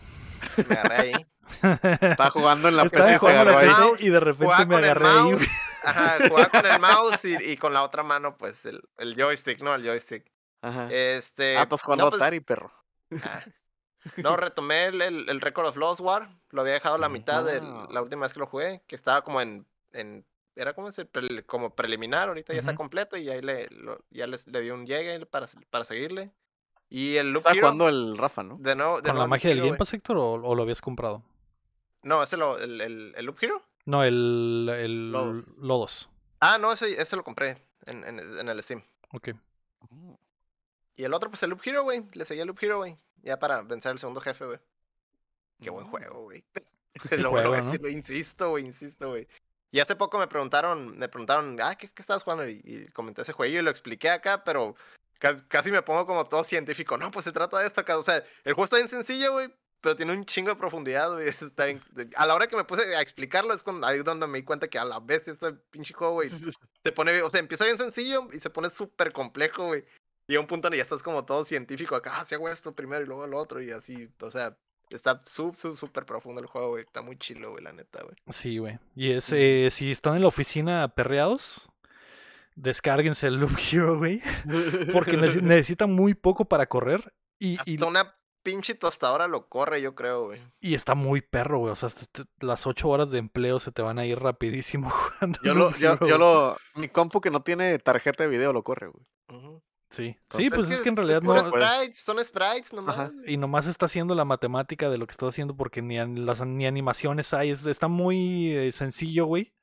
Me 0.68 0.74
agarré 0.76 0.96
ahí. 0.96 1.26
Estaba 2.02 2.30
jugando 2.30 2.68
en 2.68 2.76
la 2.76 2.84
PC 2.88 3.14
y 3.14 3.18
se 3.18 3.28
agarró 3.30 3.52
la 3.52 3.58
ahí. 3.60 3.68
PC 3.92 4.04
y 4.06 4.10
de 4.10 4.20
repente 4.20 4.44
Jugaba 4.44 4.64
me 4.66 4.74
con 4.74 4.84
el 4.84 4.90
agarré 4.90 5.06
ahí. 5.08 5.22
mouse. 5.32 5.48
Ajá, 5.84 6.16
jugaba 6.28 6.48
con 6.48 6.66
el 6.66 6.78
mouse 6.80 7.24
y, 7.24 7.34
y 7.52 7.56
con 7.56 7.72
la 7.72 7.82
otra 7.82 8.02
mano, 8.02 8.36
pues, 8.36 8.66
el, 8.66 8.82
el 8.98 9.14
joystick, 9.16 9.60
¿no? 9.62 9.74
El 9.74 9.84
joystick. 9.84 10.30
Ajá. 10.62 10.88
Este. 10.90 11.56
ah, 11.56 11.62
estás 11.62 11.82
jugando 11.82 12.04
no, 12.06 12.10
pues, 12.10 12.20
Atari, 12.22 12.40
perro. 12.40 12.72
ah. 13.22 13.42
No, 14.16 14.36
retomé 14.36 14.86
el, 14.86 15.02
el, 15.02 15.28
el 15.28 15.40
Record 15.40 15.66
of 15.66 15.76
Lost 15.76 16.00
War. 16.00 16.28
Lo 16.50 16.60
había 16.62 16.74
dejado 16.74 16.94
a 16.94 16.98
la 16.98 17.08
Mm. 17.08 17.12
mitad 17.12 17.44
de 17.44 17.58
Ah. 17.62 17.88
la 17.90 18.00
última 18.00 18.22
vez 18.26 18.32
que 18.32 18.38
lo 18.40 18.46
jugué, 18.46 18.82
que 18.86 18.94
estaba 18.94 19.22
como 19.22 19.40
en. 19.40 19.66
en 19.92 20.24
era 20.56 20.72
como, 20.72 20.88
ese 20.88 21.06
como 21.46 21.74
preliminar, 21.74 22.28
ahorita 22.28 22.52
ya 22.52 22.60
está 22.60 22.72
Ujú. 22.72 22.78
completo 22.78 23.16
y 23.16 23.28
ahí 23.28 23.40
le, 23.42 23.68
lo- 23.70 24.00
ya 24.10 24.26
les, 24.26 24.46
le 24.48 24.60
di 24.60 24.70
un 24.70 24.86
llegue 24.86 25.24
para, 25.26 25.46
para 25.70 25.84
seguirle. 25.84 26.30
Y 26.90 27.16
el 27.16 27.32
Loop 27.32 27.44
Hero, 27.46 27.60
jugando 27.60 27.88
el 27.88 28.16
Rafa, 28.16 28.42
¿no? 28.42 28.56
de 28.58 28.74
nuevo, 28.74 28.96
de 28.96 29.02
¿Con 29.02 29.08
nuevo 29.16 29.20
la 29.20 29.26
magia 29.26 29.50
del 29.50 29.62
Game. 29.62 29.76
Pass, 29.76 29.92
Héctor, 29.94 30.16
o, 30.16 30.32
o 30.34 30.54
lo 30.54 30.62
habías 30.62 30.80
comprado? 30.80 31.22
No, 32.02 32.22
ese 32.22 32.36
lo, 32.36 32.58
el, 32.58 32.80
el, 32.80 33.14
el 33.16 33.26
Loop 33.26 33.36
Hero. 33.42 33.62
No, 33.84 34.04
el, 34.04 34.68
el 34.74 35.12
Lodos. 35.12 35.56
Lodos. 35.58 36.08
Ah, 36.40 36.56
no, 36.58 36.72
ese, 36.72 37.00
ese 37.00 37.16
lo 37.16 37.24
compré 37.24 37.58
en, 37.86 38.04
en, 38.04 38.18
en 38.20 38.48
el 38.48 38.62
Steam. 38.62 38.82
Ok. 39.12 39.30
Y 40.96 41.04
el 41.04 41.14
otro, 41.14 41.30
pues 41.30 41.42
el 41.42 41.50
Loop 41.50 41.60
Hero, 41.64 41.82
güey. 41.84 42.04
Le 42.12 42.24
seguí 42.24 42.40
el 42.40 42.46
Loop 42.46 42.58
Hero, 42.60 42.78
güey. 42.78 42.96
Ya 43.22 43.38
para 43.38 43.62
vencer 43.62 43.92
al 43.92 43.98
segundo 43.98 44.20
jefe, 44.20 44.44
güey. 44.46 44.58
Qué 45.60 45.70
buen 45.70 45.86
Mm. 45.86 45.90
juego, 45.90 46.22
güey. 46.22 46.44
lo, 47.22 47.30
juego, 47.30 47.54
lo- 47.56 47.60
¿no? 47.62 47.74
lo 47.80 47.88
insisto, 47.88 48.50
güey, 48.50 48.64
insisto, 48.64 49.10
güey. 49.10 49.28
Y 49.70 49.80
hace 49.80 49.94
poco 49.96 50.18
me 50.18 50.26
preguntaron, 50.28 50.96
me 50.98 51.08
preguntaron, 51.08 51.56
ah, 51.62 51.74
¿qué, 51.76 51.88
qué 51.90 52.00
estabas 52.02 52.22
jugando? 52.22 52.48
Y, 52.48 52.60
y 52.64 52.86
comenté 52.92 53.22
ese 53.22 53.32
juego 53.34 53.58
y 53.58 53.62
lo 53.62 53.70
expliqué 53.70 54.08
acá, 54.10 54.42
pero 54.42 54.74
casi 55.18 55.70
me 55.70 55.82
pongo 55.82 56.06
como 56.06 56.26
todo 56.26 56.44
científico. 56.44 56.96
No, 56.96 57.10
pues 57.10 57.24
se 57.24 57.32
trata 57.32 57.58
de 57.60 57.66
esto. 57.66 57.82
O 57.96 58.02
sea, 58.02 58.16
el 58.44 58.52
juego 58.54 58.64
está 58.64 58.76
bien 58.76 58.88
sencillo, 58.88 59.32
güey, 59.32 59.52
pero 59.80 59.96
tiene 59.96 60.12
un 60.12 60.24
chingo 60.24 60.50
de 60.50 60.56
profundidad, 60.56 61.12
güey. 61.12 61.28
Está 61.28 61.66
bien- 61.66 61.82
A 62.16 62.26
la 62.26 62.34
hora 62.34 62.46
que 62.48 62.56
me 62.56 62.64
puse 62.64 62.94
a 62.96 63.00
explicarlo 63.00 63.54
es 63.54 63.62
cuando, 63.62 63.86
ahí 63.86 63.98
donde 64.00 64.26
me 64.26 64.38
di 64.38 64.44
cuenta 64.44 64.68
que 64.68 64.78
a 64.78 64.84
la 64.84 65.00
vez 65.00 65.28
este 65.28 65.52
pinche 65.70 65.94
juego, 65.94 66.14
güey, 66.14 66.28
se 66.30 66.92
pone, 66.92 67.22
o 67.22 67.30
sea, 67.30 67.40
empieza 67.40 67.64
bien 67.64 67.78
sencillo 67.78 68.28
y 68.32 68.40
se 68.40 68.50
pone 68.50 68.70
súper 68.70 69.12
complejo, 69.12 69.66
güey. 69.66 69.84
Y 70.26 70.36
a 70.36 70.40
un 70.40 70.46
punto 70.46 70.66
donde 70.66 70.76
ya 70.78 70.82
estás 70.82 71.02
como 71.02 71.24
todo 71.24 71.44
científico 71.44 71.96
acá, 71.96 72.18
ah, 72.20 72.24
si 72.24 72.34
hago 72.34 72.48
esto 72.48 72.74
primero 72.74 73.02
y 73.02 73.06
luego 73.06 73.26
lo 73.26 73.38
otro 73.38 73.62
y 73.62 73.70
así, 73.70 74.10
o 74.20 74.30
sea, 74.30 74.56
está 74.90 75.22
súper, 75.24 75.74
súper 75.76 76.04
profundo 76.04 76.40
el 76.40 76.46
juego, 76.46 76.70
güey. 76.70 76.84
Está 76.84 77.00
muy 77.02 77.16
chilo, 77.16 77.52
güey, 77.52 77.64
la 77.64 77.72
neta, 77.72 78.02
güey. 78.02 78.14
Sí, 78.30 78.58
güey. 78.58 78.78
Y 78.94 79.12
es, 79.12 79.32
eh, 79.32 79.68
si 79.70 79.90
están 79.90 80.16
en 80.16 80.22
la 80.22 80.28
oficina 80.28 80.88
perreados, 80.88 81.70
descárguense 82.62 83.26
el 83.26 83.36
Loop 83.36 83.56
Hero, 83.70 83.98
güey. 83.98 84.20
Porque 84.92 85.16
nece- 85.18 85.42
necesitan 85.42 85.92
muy 85.92 86.14
poco 86.14 86.44
para 86.46 86.66
correr. 86.66 87.12
Y, 87.38 87.52
y, 87.64 87.74
Hasta 87.74 87.86
una 87.86 88.14
pinche 88.42 88.74
tostadora 88.74 89.28
lo 89.28 89.48
corre, 89.48 89.80
yo 89.82 89.94
creo, 89.94 90.26
güey. 90.26 90.40
y 90.60 90.74
está 90.74 90.94
muy 90.94 91.20
perro, 91.20 91.58
güey. 91.58 91.72
O 91.72 91.76
sea, 91.76 91.88
te- 91.90 92.24
las 92.40 92.66
ocho 92.66 92.88
horas 92.88 93.10
de 93.10 93.18
empleo 93.18 93.58
se 93.58 93.72
te 93.72 93.82
van 93.82 93.98
a 93.98 94.06
ir 94.06 94.18
rapidísimo 94.18 94.90
jugando. 94.90 95.38
Yo 95.42 95.54
Loop 95.54 95.72
lo, 95.72 95.78
yo, 95.78 95.92
Hero, 95.94 96.06
yo 96.08 96.18
lo, 96.18 96.56
mi 96.74 96.88
compu 96.88 97.20
que 97.20 97.30
no 97.30 97.42
tiene 97.42 97.78
tarjeta 97.78 98.24
de 98.24 98.30
video 98.30 98.52
lo 98.52 98.62
corre, 98.64 98.88
güey. 98.88 99.04
Sí, 99.90 100.04
sí, 100.30 100.42
Entonces, 100.42 100.52
pues 100.54 100.70
es 100.70 100.80
que 100.82 100.90
en 100.90 100.96
realidad 100.96 101.22
son 101.22 101.36
no. 101.36 101.44
sprites, 101.44 101.98
son 101.98 102.22
sprites 102.22 102.74
nomás. 102.74 102.98
Ajá. 102.98 103.12
Y 103.26 103.38
nomás 103.38 103.66
está 103.66 103.86
haciendo 103.86 104.14
la 104.14 104.26
matemática 104.26 104.90
de 104.90 104.98
lo 104.98 105.06
que 105.06 105.12
está 105.12 105.26
haciendo 105.26 105.56
porque 105.56 105.80
ni, 105.80 105.96
las, 106.24 106.44
ni 106.44 106.66
animaciones 106.66 107.32
hay. 107.32 107.50
es- 107.50 107.64
está 107.64 107.88
muy 107.88 108.52
eh, 108.52 108.72
sencillo, 108.72 109.24
güey. 109.24 109.54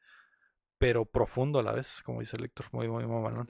Pero 0.77 1.06
profundo 1.06 1.60
a 1.60 1.64
la 1.64 1.72
vez, 1.72 2.02
como 2.03 2.19
dice 2.19 2.35
el 2.38 2.43
Héctor. 2.45 2.68
Muy, 2.72 2.88
muy 2.88 3.06
mamalón. 3.06 3.47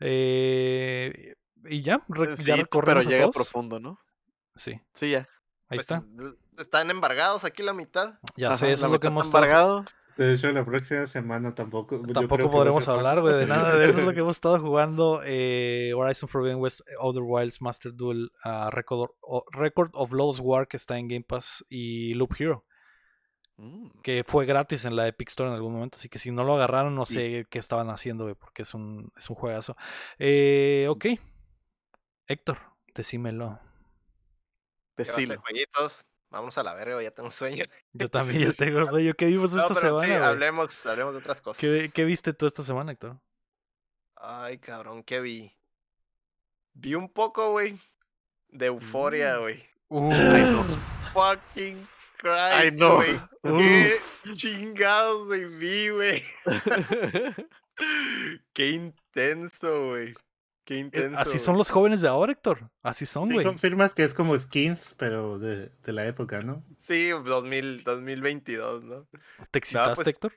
Eh, 0.00 1.34
y 1.64 1.82
ya, 1.82 2.02
re- 2.08 2.28
ya 2.30 2.36
Sencillito, 2.36 2.80
pero 2.80 3.02
llega 3.02 3.22
todos. 3.24 3.34
profundo, 3.34 3.80
¿no? 3.80 3.98
Sí, 4.56 4.80
Sí, 4.92 5.10
ya. 5.10 5.20
ahí 5.68 5.78
Pues, 5.78 5.80
está. 5.90 6.04
Están 6.58 6.90
embargados 6.90 7.44
aquí 7.44 7.62
la 7.62 7.72
mitad. 7.74 8.14
Ya 8.36 8.48
Ajá, 8.48 8.56
sé, 8.58 8.72
eso 8.72 8.86
es 8.86 8.92
lo 8.92 9.00
que 9.00 9.08
hemos 9.08 9.26
embargado. 9.26 9.84
De 10.16 10.32
hecho, 10.32 10.50
la 10.52 10.64
próxima 10.64 11.06
semana 11.06 11.54
tampoco. 11.54 11.96
yo 11.96 12.02
creo 12.02 12.14
Tampoco 12.14 12.50
podremos 12.50 12.88
hablar, 12.88 13.20
güey, 13.20 13.36
de 13.36 13.46
nada 13.46 13.76
de 13.76 13.88
eso. 13.90 13.98
Es 13.98 14.04
lo 14.06 14.12
que 14.14 14.20
hemos 14.20 14.36
estado 14.36 14.58
jugando. 14.60 15.20
eh, 15.24 15.92
Horizon 15.94 16.28
Forbidden 16.28 16.58
West, 16.58 16.80
Outer 17.00 17.22
Wilds, 17.22 17.60
Master 17.60 17.92
Duel, 17.94 18.30
ah, 18.42 18.70
Record, 18.70 19.10
o- 19.20 19.44
Record 19.52 19.90
of 19.92 20.12
Lost 20.12 20.40
War, 20.42 20.68
que 20.68 20.76
está 20.78 20.96
en 20.98 21.08
Game 21.08 21.24
Pass, 21.28 21.64
y 21.68 22.14
Loop 22.14 22.34
Hero, 22.38 22.64
Mm. 23.58 23.88
que 24.02 24.22
fue 24.22 24.44
gratis 24.44 24.84
en 24.84 24.96
la 24.96 25.08
Epic 25.08 25.28
Store 25.28 25.48
en 25.48 25.54
algún 25.56 25.72
momento. 25.72 25.96
Así 25.96 26.08
que 26.10 26.18
si 26.18 26.30
no 26.30 26.44
lo 26.44 26.54
agarraron, 26.56 26.94
no 26.94 27.06
Sí. 27.06 27.14
sé 27.14 27.46
qué 27.48 27.58
estaban 27.58 27.88
haciendo, 27.90 28.24
güey, 28.24 28.34
porque 28.34 28.62
es 28.62 28.74
un, 28.74 29.10
es 29.16 29.28
un 29.30 29.36
juegazo. 29.36 29.76
Eh, 30.18 30.86
ok. 30.90 31.06
Héctor, 32.26 32.58
decímelo. 32.94 33.58
Decilo. 34.96 35.40
jueguitos. 35.40 36.04
Vamos 36.30 36.58
a 36.58 36.62
la 36.62 36.74
verga, 36.74 37.00
ya 37.02 37.10
tengo 37.12 37.30
sueño. 37.30 37.64
Yo 37.92 38.10
también 38.10 38.50
ya 38.50 38.52
tengo 38.52 38.86
sueño. 38.88 39.14
¿Qué 39.14 39.26
vimos 39.26 39.52
No, 39.52 39.62
esta 39.62 39.74
pero 39.80 39.98
sí, 39.98 40.04
semana, 40.06 40.18
güey? 40.18 40.28
hablemos, 40.34 40.86
hablemos 40.86 41.12
de 41.12 41.18
otras 41.20 41.40
cosas. 41.40 41.60
¿Qué, 41.60 41.90
qué 41.94 42.04
viste 42.04 42.32
tú 42.34 42.46
esta 42.46 42.62
semana, 42.62 42.92
Héctor? 42.92 43.18
Ay, 44.16 44.58
cabrón, 44.58 45.02
¿qué 45.02 45.20
vi? 45.20 45.52
Vi 46.74 46.94
un 46.94 47.08
poco, 47.08 47.52
güey, 47.52 47.78
de 48.48 48.66
euforia, 48.66 49.36
Mm. 49.36 49.40
güey. 49.40 49.64
Ay, 49.90 50.42
no. 50.50 50.62
Fucking 51.14 51.86
Ay, 52.34 52.68
Christ, 52.68 52.78
no. 52.80 52.94
güey. 52.96 53.20
Qué 53.42 53.98
chingados, 54.34 55.26
güey, 55.28 55.44
vi, 55.44 55.88
güey. 55.90 56.22
Qué 58.52 58.70
intenso, 58.70 59.88
güey. 59.88 60.14
Qué 60.64 60.76
Eh, 60.76 60.78
intenso. 60.78 61.20
Así 61.20 61.38
son 61.38 61.56
los 61.58 61.70
jóvenes 61.70 62.00
de 62.00 62.08
ahora, 62.08 62.32
Héctor. 62.32 62.70
Así 62.82 63.06
son, 63.06 63.28
Sí, 63.28 63.34
güey. 63.34 63.46
confirmas 63.46 63.94
que 63.94 64.02
es 64.02 64.14
como 64.14 64.36
skins, 64.38 64.94
pero 64.98 65.38
de, 65.38 65.68
de 65.82 65.92
la 65.92 66.06
época, 66.06 66.40
¿no? 66.42 66.64
Sí, 66.76 67.10
2000, 67.10 67.84
2022, 67.84 68.82
¿no? 68.84 69.06
¿Te 69.50 69.58
excitaste, 69.58 69.94
pues, 69.94 70.06
Héctor? 70.08 70.32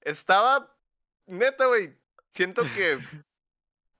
Estaba, 0.00 0.74
neta, 1.26 1.66
güey, 1.66 1.96
siento 2.30 2.62
que 2.74 2.98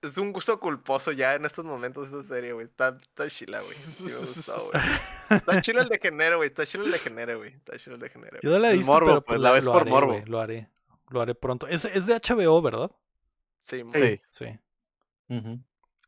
es 0.07 0.17
un 0.17 0.31
gusto 0.33 0.59
culposo 0.59 1.11
ya 1.11 1.35
en 1.35 1.45
estos 1.45 1.63
momentos 1.65 2.07
esa 2.07 2.23
serie, 2.23 2.53
güey. 2.53 2.65
Está, 2.65 2.97
está 3.01 3.27
chila, 3.29 3.59
güey. 3.61 3.73
Sí 3.73 4.03
me 4.03 4.13
gustó, 4.15 4.53
güey. 4.71 4.83
Está 5.29 5.61
chila 5.61 5.81
el 5.83 5.89
de 5.89 5.99
genere, 5.99 6.35
güey. 6.35 6.47
Está 6.49 6.65
chila 6.65 6.83
el 6.85 6.91
de 6.91 6.99
genere, 6.99 7.35
güey. 7.35 7.53
Está 7.53 7.77
chila 7.77 7.95
el 7.95 8.01
de. 8.01 8.11
Yo 8.41 8.49
no 8.51 8.59
la 8.59 8.71
he 8.71 8.73
visto, 8.77 8.91
morbo, 8.91 9.05
pero 9.07 9.21
pues, 9.21 9.25
pues, 9.35 9.39
la 9.41 9.51
ves 9.51 9.63
lo 9.65 9.71
por 9.73 9.81
haré, 9.81 9.91
morbo. 9.91 10.11
güey, 10.13 10.25
Lo 10.25 10.39
haré. 10.39 10.69
Lo 11.09 11.21
haré 11.21 11.35
pronto. 11.35 11.67
Es, 11.67 11.85
es 11.85 12.05
de 12.05 12.15
HBO, 12.15 12.61
¿verdad? 12.61 12.91
Sí, 13.61 13.83
Sí. 13.93 14.21
Sí. 14.31 14.59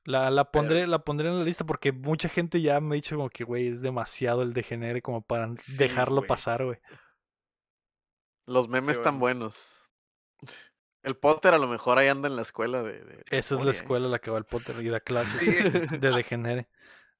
La, 0.05 0.31
la, 0.31 0.49
Pero- 0.49 0.63
pondré, 0.63 0.87
la 0.87 0.99
pondré 0.99 1.29
en 1.29 1.37
la 1.39 1.43
lista 1.43 1.65
porque 1.65 1.91
mucha 1.91 2.29
gente 2.29 2.61
ya 2.61 2.79
me 2.79 2.95
ha 2.95 2.95
dicho 2.95 3.15
como 3.15 3.29
que, 3.29 3.43
güey, 3.43 3.67
es 3.67 3.81
demasiado 3.81 4.41
el 4.41 4.53
degenere 4.53 5.01
como 5.01 5.21
para 5.21 5.47
Sí, 5.57 5.77
dejarlo 5.77 6.25
pasar, 6.25 6.65
güey. 6.65 6.79
Los 8.45 8.67
memes 8.69 8.95
Sí, 8.95 9.01
están 9.01 9.19
bueno. 9.19 9.39
buenos. 9.49 9.75
El 11.03 11.15
Potter 11.15 11.53
a 11.53 11.57
lo 11.57 11.67
mejor 11.67 11.97
ahí 11.97 12.07
anda 12.09 12.27
en 12.27 12.35
la 12.35 12.41
escuela 12.41 12.83
de. 12.83 12.93
de- 12.93 13.15
de 13.15 13.23
Esa 13.31 13.55
es 13.55 13.61
la 13.61 13.67
¿eh? 13.67 13.71
escuela 13.71 14.07
a 14.07 14.09
la 14.09 14.19
que 14.19 14.31
va 14.31 14.37
el 14.37 14.43
Potter 14.45 14.75
y 14.81 14.89
da 14.89 14.99
clases 14.99 15.39
Sí. 15.41 15.51
de 15.99 16.11
degenere. 16.11 16.67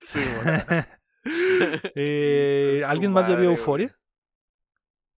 Sí, 0.06 0.20
bueno. 0.44 0.64
Eh, 1.96 2.82
¿Alguien 2.88 3.12
más 3.12 3.28
ya 3.30 3.36
vio. 3.36 3.50
Euforia? 3.52 3.96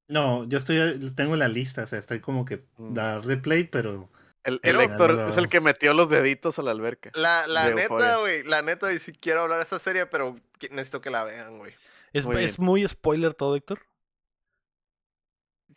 No, 0.08 0.44
yo 0.50 0.58
estoy, 0.58 1.00
tengo 1.16 1.36
la 1.36 1.48
lista, 1.48 1.84
o 1.84 1.88
sea, 1.88 2.00
estoy 2.00 2.20
como 2.20 2.44
que 2.44 2.66
Mm. 2.78 2.94
dar 2.94 3.22
de 3.22 3.38
play, 3.38 3.64
pero 3.66 4.10
El, 4.44 4.60
Héctor 4.64 5.28
es 5.30 5.38
el 5.38 5.48
que 5.48 5.62
metió 5.62 5.94
los 5.94 6.10
deditos 6.10 6.58
a 6.60 6.64
la 6.64 6.72
alberca. 6.72 7.12
La, 7.14 7.46
la 7.48 7.70
neta, 7.70 8.18
güey. 8.18 8.44
La 8.44 8.62
neta, 8.64 8.88
güey, 8.88 9.00
sí 9.00 9.14
quiero 9.14 9.44
hablar 9.44 9.60
de 9.60 9.64
esta 9.64 9.80
serie, 9.80 10.08
pero 10.08 10.36
necesito 10.72 11.00
que 11.02 11.12
la 11.12 11.24
vean, 11.24 11.60
güey. 11.60 11.74
Es 12.14 12.26
Muy 12.26 12.44
es 12.44 12.60
muy 12.60 12.86
spoiler 12.88 13.34
todo, 13.36 13.56
Héctor. 13.56 13.80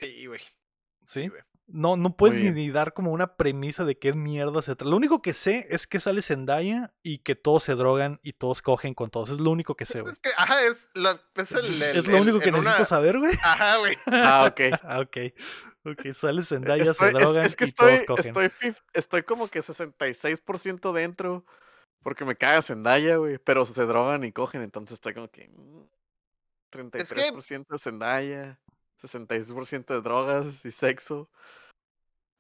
Sí, 0.01 0.27
güey. 0.27 0.41
Sí. 1.07 1.29
güey. 1.29 1.43
No, 1.67 1.97
no 1.97 2.15
puedes 2.15 2.55
ni, 2.55 2.71
dar 2.71 2.93
como 2.93 3.11
una 3.11 3.37
premisa 3.37 3.85
de 3.87 3.99
qué 3.99 4.13
mierda 4.13 4.61
se 4.61 4.77
trata. 4.77 4.91
Lo 4.91 4.97
único 4.97 5.23
que 5.23 5.33
sé 5.33 5.67
es 5.71 5.87
que 5.87 5.99
sale 5.99 6.21
Zendaya 6.21 6.93
y 7.03 7.19
que 7.21 7.35
todos 7.37 7.63
se 7.63 7.75
drogan 7.75 8.21
y 8.23 8.35
todos 8.35 8.61
cogen 8.61 8.93
con 8.93 9.09
todos. 9.09 9.31
Es 9.31 9.39
lo 9.41 9.51
único 9.51 9.75
que 9.75 9.87
sé, 9.87 10.01
güey. 10.03 10.13
Es 10.13 10.21
que, 10.21 10.29
ajá, 10.37 10.63
es, 10.63 10.77
la, 10.95 11.19
es 11.37 11.53
el, 11.53 11.59
el- 11.65 11.99
Es 11.99 12.07
lo 12.07 12.17
el- 12.17 12.23
único 12.23 12.39
que 12.41 12.51
una- 12.51 12.59
necesito 12.59 12.85
saber, 12.85 13.19
güey. 13.19 13.33
Ajá, 13.43 13.79
güey. 13.79 13.97
Ah, 14.07 14.47
ok. 14.51 14.61
Ah, 14.83 15.01
ok. 15.01 15.17
Ok, 15.87 16.13
sale 16.15 16.43
Zendaya, 16.45 16.91
Estoy, 16.93 17.13
se 17.13 17.19
drogan 17.19 17.45
es, 17.45 17.57
que 17.57 17.65
y 17.65 17.69
estoy, 17.69 18.05
todos 18.07 18.19
cogen. 18.33 18.75
estoy, 18.95 19.23
como 19.23 19.49
que 19.49 19.61
66% 19.61 20.93
dentro 20.93 21.45
porque 22.03 22.25
me 22.27 22.37
caga 22.37 22.61
Zendaya, 22.63 23.17
güey. 23.17 23.39
Pero 23.39 23.65
se 23.65 23.85
drogan 23.87 24.23
y 24.25 24.33
cogen, 24.33 24.61
entonces 24.63 24.95
estoy 24.95 25.15
como 25.15 25.29
que. 25.29 25.49
mm, 25.49 25.83
33% 26.73 27.67
de 27.69 27.79
Zendaya, 27.79 28.59
66% 29.09 29.95
de 29.95 30.01
drogas 30.01 30.65
y 30.65 30.71
sexo. 30.71 31.31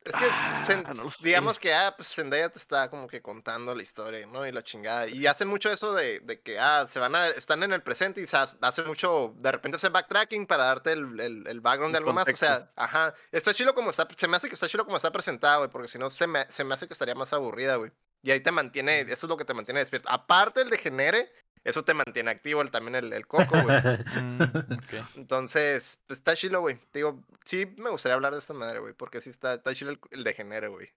Es 0.04 0.14
que, 0.16 0.26
Ah, 0.30 0.66
no 0.94 1.08
digamos 1.22 1.54
sé. 1.54 1.60
que, 1.62 1.72
ah, 1.72 1.94
pues 1.96 2.08
Zendaya 2.14 2.50
te 2.50 2.58
está 2.58 2.90
como 2.90 3.06
que 3.08 3.22
contando 3.22 3.74
la 3.74 3.82
historia, 3.82 4.26
¿no? 4.26 4.46
Y 4.46 4.52
la 4.52 4.62
chingada. 4.62 5.08
Y 5.08 5.26
hacen 5.26 5.48
mucho 5.48 5.70
eso 5.70 5.94
de, 5.94 6.20
de 6.20 6.42
que, 6.42 6.58
ah, 6.58 6.86
se 6.86 6.98
van 7.00 7.14
a, 7.14 7.28
están 7.28 7.62
en 7.62 7.72
el 7.72 7.82
presente 7.82 8.20
y 8.20 8.26
se 8.26 8.36
ha- 8.36 8.46
hacen 8.60 8.86
mucho, 8.86 9.32
de 9.38 9.50
repente 9.50 9.76
hacen 9.76 9.94
backtracking 9.94 10.46
para 10.46 10.64
darte 10.66 10.92
el, 10.92 11.18
el, 11.18 11.46
el 11.46 11.60
background 11.62 11.94
de 11.94 11.98
algo 11.98 12.12
más. 12.12 12.28
O 12.28 12.36
sea, 12.36 12.70
ajá. 12.76 13.14
Está 13.32 13.54
chido 13.54 13.74
como 13.74 13.88
está, 13.90 14.06
se 14.14 14.28
me 14.28 14.36
hace 14.36 14.48
que 14.48 14.54
está 14.56 14.68
chido 14.68 14.84
como 14.84 14.98
está 14.98 15.10
presentado, 15.10 15.60
güey, 15.60 15.70
porque 15.70 15.88
si 15.88 15.98
no 15.98 16.10
se 16.10 16.26
me, 16.26 16.46
se 16.52 16.64
me 16.64 16.74
hace 16.74 16.86
que 16.86 16.92
estaría 16.92 17.14
más 17.14 17.32
aburrida, 17.32 17.76
güey. 17.76 17.90
Y 18.22 18.30
ahí 18.30 18.40
te 18.40 18.52
mantiene, 18.52 19.00
eso 19.00 19.24
es 19.26 19.30
lo 19.30 19.38
que 19.38 19.46
te 19.46 19.54
mantiene 19.54 19.80
despierto. 19.80 20.10
Aparte 20.10 20.60
el 20.60 20.68
de 20.68 20.76
genere, 20.78 21.32
eso 21.64 21.84
te 21.84 21.94
mantiene 21.94 22.30
activo 22.30 22.62
el, 22.62 22.70
también 22.70 22.94
el, 22.94 23.12
el 23.12 23.26
coco, 23.26 23.60
güey. 23.62 23.76
Mm. 24.22 24.38
Entonces, 25.16 25.98
pues 26.06 26.18
está 26.18 26.36
chilo, 26.36 26.60
güey. 26.60 26.76
Te 26.90 27.00
digo, 27.00 27.22
sí 27.44 27.66
me 27.76 27.90
gustaría 27.90 28.14
hablar 28.14 28.32
de 28.32 28.38
esta 28.38 28.52
madre, 28.54 28.78
güey, 28.80 28.92
porque 28.94 29.20
sí 29.20 29.30
está, 29.30 29.54
está 29.54 29.74
chilo 29.74 29.90
el, 29.90 30.00
el 30.10 30.24
degenere, 30.24 30.68
güey. 30.68 30.88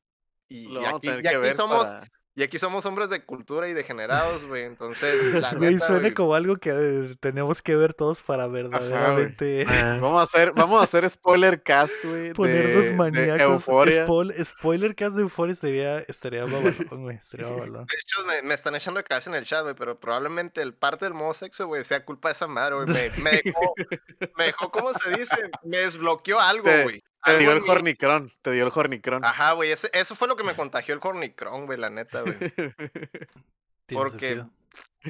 Y, 0.50 0.72
y 0.72 0.86
aquí, 0.86 1.10
y 1.10 1.54
somos, 1.54 1.86
para- 1.86 2.12
y 2.40 2.44
aquí 2.44 2.60
somos 2.60 2.86
hombres 2.86 3.10
de 3.10 3.24
cultura 3.26 3.68
y 3.68 3.74
degenerados, 3.74 4.46
güey. 4.46 4.64
Entonces, 4.64 5.16
la 5.34 5.54
Güey, 5.56 5.74
neta, 5.74 5.88
suena 5.88 6.02
güey, 6.02 6.14
como 6.14 6.36
algo 6.36 6.58
que 6.58 6.70
eh, 6.72 7.16
tenemos 7.20 7.64
que 7.64 7.76
ver 7.76 7.96
todos 7.96 8.22
para 8.22 8.46
verdaderamente 8.48 9.66
Ah, 9.68 9.98
Vamos 10.02 10.20
a 10.20 10.24
hacer, 10.24 10.52
vamos 10.54 10.80
a 10.80 10.84
hacer 10.84 11.10
spoiler 11.10 11.64
cast, 11.64 11.94
güey. 12.04 12.34
ponernos 12.34 12.84
de, 12.84 12.90
de 12.92 12.96
maníacos. 12.96 13.42
Euforia. 13.42 14.06
Spoil- 14.06 14.46
spoiler 14.46 14.96
cast 14.96 15.16
de 15.16 15.24
Euforia 15.24 15.54
estaría, 15.54 16.00
estaría 16.00 16.46
babalón, 16.46 16.88
güey. 17.02 17.16
Estaría 17.18 17.48
babalón. 17.50 17.86
De 17.88 17.96
hecho, 18.02 18.26
me, 18.28 18.42
me 18.48 18.54
están 18.54 18.76
echando 18.76 19.00
de 19.00 19.04
cabeza 19.04 19.30
en 19.32 19.36
el 19.36 19.46
chat, 19.46 19.64
güey, 19.64 19.74
pero 19.76 20.00
probablemente 20.00 20.62
el 20.62 20.74
parte 20.76 21.06
del 21.06 21.16
modo 21.16 21.34
sexo, 21.34 21.66
güey, 21.66 21.84
sea 21.84 22.06
culpa 22.06 22.30
de 22.30 22.34
esa 22.34 22.46
madre, 22.48 22.76
güey. 22.76 22.88
Me, 22.88 23.10
me 23.24 23.32
dejó, 23.44 23.74
me 24.38 24.44
dejó, 24.46 24.70
¿cómo 24.72 24.94
se 24.94 25.10
dice? 25.18 25.36
Me 25.64 25.78
desbloqueó 25.78 26.40
algo, 26.40 26.70
güey. 26.84 27.04
Te 27.28 27.34
Algo 27.34 27.40
dio 27.42 27.52
el 27.64 27.70
hornicrón, 27.70 28.32
te 28.42 28.52
dio 28.52 28.66
el 28.66 28.72
hornicrón. 28.74 29.26
Ajá, 29.26 29.52
güey, 29.54 29.72
eso 29.72 30.16
fue 30.16 30.28
lo 30.28 30.36
que 30.36 30.44
me 30.44 30.56
contagió 30.56 30.94
el 30.94 31.00
cornicrón, 31.00 31.66
güey, 31.66 31.78
la 31.78 31.90
neta, 31.90 32.22
güey. 32.22 32.38
Porque-. 33.88 34.44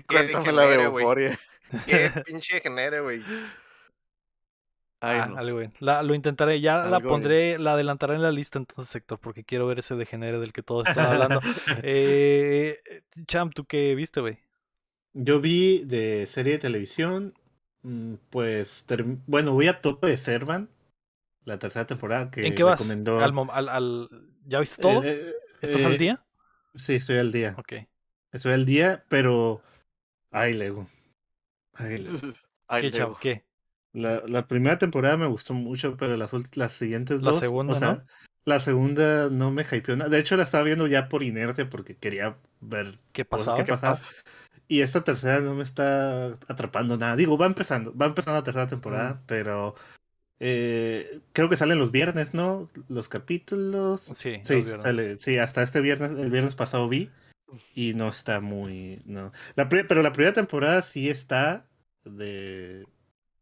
Cuéntame 0.07 0.51
la 0.51 0.65
de 0.67 0.83
euforia. 0.83 1.39
Qué 1.85 2.11
pinche 2.25 2.59
genere, 2.61 2.99
güey. 3.01 3.21
Ay, 4.99 5.19
Ah, 5.21 5.25
no. 5.27 5.37
algo 5.37 5.59
bien. 5.59 5.73
La- 5.79 6.01
lo 6.01 6.15
intentaré, 6.15 6.59
ya 6.59 6.77
la 6.85 6.99
pondré, 6.99 7.59
la 7.59 7.73
adelantaré 7.73 8.15
en 8.15 8.23
la 8.23 8.31
lista 8.31 8.57
entonces, 8.57 8.87
sector, 8.91 9.19
porque 9.19 9.43
quiero 9.43 9.67
ver 9.67 9.79
ese 9.79 9.95
degenere 9.95 10.39
del 10.39 10.53
que 10.53 10.63
todos 10.63 10.87
están 10.87 11.05
hablando. 11.13 11.39
eh, 11.83 12.79
Champ, 13.27 13.53
¿tú 13.53 13.65
qué 13.65 13.93
viste, 13.93 14.21
güey? 14.21 14.39
Yo 15.13 15.39
vi 15.39 15.83
de 15.85 16.25
serie 16.25 16.53
de 16.53 16.59
televisión, 16.59 17.35
mm, 17.83 18.15
pues, 18.31 18.85
bueno, 19.27 19.53
voy 19.53 19.67
a 19.67 19.81
tope 19.81 20.07
de 20.07 20.17
Servan, 20.17 20.69
la 21.47 21.57
tercera 21.57 21.87
temporada 21.87 22.29
que 22.29 22.45
¿En 22.45 22.55
qué 22.55 22.63
vas? 22.63 22.79
recomendó. 22.79 23.19
Al, 23.19 23.33
al- 23.51 23.69
al- 23.69 24.09
¿Ya 24.45 24.59
viste 24.59 24.81
todo? 24.81 25.01
Eh, 25.03 25.29
eh, 25.29 25.33
¿Estás 25.61 25.85
al 25.85 25.93
eh, 25.93 25.97
día? 25.97 26.25
Sí, 26.75 26.95
estoy 26.95 27.17
al 27.17 27.31
día. 27.31 27.55
Ok. 27.57 27.73
Estoy 28.33 28.53
al 28.53 28.65
día, 28.65 29.05
pero. 29.07 29.61
Ay, 30.29 30.53
Lego. 30.53 30.87
Ay, 31.73 31.99
Lego. 31.99 32.17
Ay, 32.67 32.81
¿Qué? 32.91 32.97
Lego. 32.97 33.17
¿Qué? 33.21 33.45
La, 33.93 34.21
la 34.27 34.47
primera 34.47 34.77
temporada 34.77 35.15
me 35.15 35.25
gustó 35.25 35.53
mucho, 35.53 35.95
pero 35.95 36.17
las, 36.17 36.31
las 36.57 36.73
siguientes 36.73 37.21
La 37.21 37.31
dos. 37.31 37.39
segunda, 37.39 37.73
o 37.73 37.75
sea, 37.79 37.93
¿no? 37.93 38.05
La 38.43 38.59
segunda 38.59 39.29
no 39.29 39.49
me 39.49 39.63
hypeó 39.63 39.95
nada. 39.95 40.09
De 40.09 40.19
hecho, 40.19 40.35
la 40.35 40.43
estaba 40.43 40.65
viendo 40.65 40.85
ya 40.87 41.07
por 41.07 41.23
inercia 41.23 41.69
porque 41.69 41.95
quería 41.95 42.37
ver 42.59 42.99
¿Qué 43.13 43.23
pasaba? 43.23 43.57
qué 43.57 43.63
¿Qué 43.63 43.71
pasaba. 43.71 43.93
pasa? 43.95 44.11
Y 44.67 44.81
esta 44.81 45.01
tercera 45.01 45.39
no 45.39 45.55
me 45.55 45.63
está 45.63 46.27
atrapando 46.47 46.97
nada. 46.97 47.15
Digo, 47.15 47.37
va 47.37 47.45
empezando, 47.45 47.95
va 47.95 48.05
empezando 48.07 48.37
la 48.39 48.43
tercera 48.43 48.67
temporada, 48.67 49.13
Mm. 49.15 49.23
pero 49.25 49.75
eh, 50.39 51.19
creo 51.33 51.49
que 51.49 51.57
salen 51.57 51.79
los 51.79 51.91
viernes, 51.91 52.33
¿no? 52.33 52.69
Los 52.89 53.09
capítulos. 53.09 54.01
Sí, 54.01 54.37
los 54.37 54.43
Sí, 54.43 54.53
viernes. 54.55 54.81
sale, 54.81 55.19
sí, 55.19 55.37
hasta 55.37 55.63
este 55.63 55.81
viernes, 55.81 56.11
el 56.11 56.31
viernes 56.31 56.55
pasado 56.55 56.87
vi 56.89 57.09
y 57.75 57.93
no 57.93 58.09
está 58.09 58.39
muy, 58.39 58.99
no. 59.05 59.31
La 59.55 59.69
pero 59.69 60.01
la 60.01 60.13
primera 60.13 60.33
temporada 60.33 60.81
sí 60.81 61.09
está 61.09 61.65
de 62.03 62.85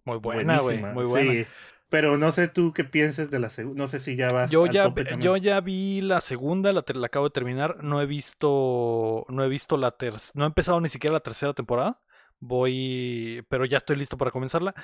Muy 0.06 0.18
buena, 0.18 0.60
güey. 0.62 0.78
Muy 0.78 1.06
buena. 1.06 1.32
Sí, 1.32 1.46
pero 1.90 2.18
no 2.18 2.32
sé 2.32 2.48
tú 2.48 2.74
qué 2.74 2.84
pienses 2.84 3.30
de 3.32 3.40
la 3.40 3.50
segunda, 3.50 3.84
no 3.84 3.88
sé 3.88 4.00
si 4.00 4.16
ya 4.16 4.30
vas 4.32 4.52
Yo 4.52 4.66
al 4.66 4.74
ya, 4.74 4.88
tope 4.88 5.04
vi- 5.04 5.10
también. 5.10 5.22
yo 5.22 5.38
ya 5.38 5.60
vi 5.62 6.02
la 6.02 6.22
segunda, 6.22 6.72
la, 6.74 6.84
la 6.88 7.08
acabo 7.08 7.26
de 7.26 7.32
terminar. 7.32 7.84
No 7.84 8.02
he 8.02 8.06
visto, 8.06 9.26
no 9.30 9.44
he 9.44 9.50
visto 9.50 9.78
la 9.78 9.92
tercera, 9.92 10.32
no 10.36 10.44
he 10.46 10.48
empezado 10.48 10.80
ni 10.82 10.90
siquiera 10.90 11.14
la 11.14 11.20
tercera 11.22 11.54
temporada. 11.54 12.00
Voy, 12.40 13.44
pero 13.50 13.66
ya 13.66 13.78
estoy 13.78 13.96
listo 13.96 14.18
para 14.18 14.32
comenzarla. 14.32 14.76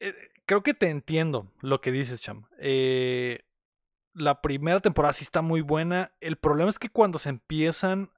Eh, 0.00 0.14
creo 0.46 0.62
que 0.62 0.74
te 0.74 0.88
entiendo 0.90 1.50
lo 1.60 1.80
que 1.80 1.92
dices, 1.92 2.20
Cham. 2.20 2.46
Eh, 2.58 3.44
la 4.14 4.40
primera 4.40 4.80
temporada 4.80 5.12
sí 5.12 5.24
está 5.24 5.42
muy 5.42 5.60
buena. 5.60 6.12
El 6.20 6.36
problema 6.36 6.70
es 6.70 6.78
que 6.78 6.90
cuando 6.90 7.18
se 7.18 7.28
empiezan 7.30 8.10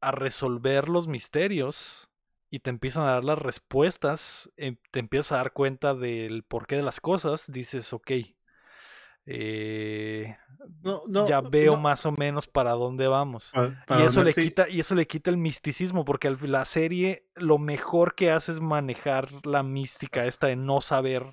a 0.00 0.10
resolver 0.10 0.88
los 0.88 1.06
misterios 1.08 2.08
y 2.50 2.60
te 2.60 2.70
empiezan 2.70 3.04
a 3.04 3.12
dar 3.12 3.24
las 3.24 3.38
respuestas, 3.38 4.50
em- 4.56 4.76
te 4.90 5.00
empiezas 5.00 5.32
a 5.32 5.36
dar 5.36 5.52
cuenta 5.52 5.94
del 5.94 6.42
porqué 6.44 6.76
de 6.76 6.82
las 6.82 7.00
cosas, 7.00 7.50
dices, 7.50 7.92
ok, 7.92 8.10
eh, 9.26 10.36
No, 10.82 11.02
no, 11.06 11.26
ya 11.28 11.40
veo 11.40 11.72
no, 11.72 11.80
más 11.80 12.04
o 12.06 12.12
menos 12.12 12.46
para 12.46 12.72
dónde 12.72 13.06
vamos. 13.06 13.52
Y 13.88 14.02
eso 14.02 14.22
le 14.22 14.32
sí, 14.32 14.44
quita, 14.44 14.68
y 14.68 14.80
eso 14.80 14.94
le 14.94 15.06
quita 15.06 15.30
el 15.30 15.36
misticismo, 15.36 16.04
porque 16.04 16.30
la 16.30 16.64
serie 16.64 17.28
lo 17.34 17.58
mejor 17.58 18.14
que 18.14 18.30
hace 18.30 18.52
es 18.52 18.60
manejar 18.60 19.28
la 19.46 19.62
mística 19.62 20.26
esta 20.26 20.48
de 20.48 20.56
no 20.56 20.80
saber 20.80 21.32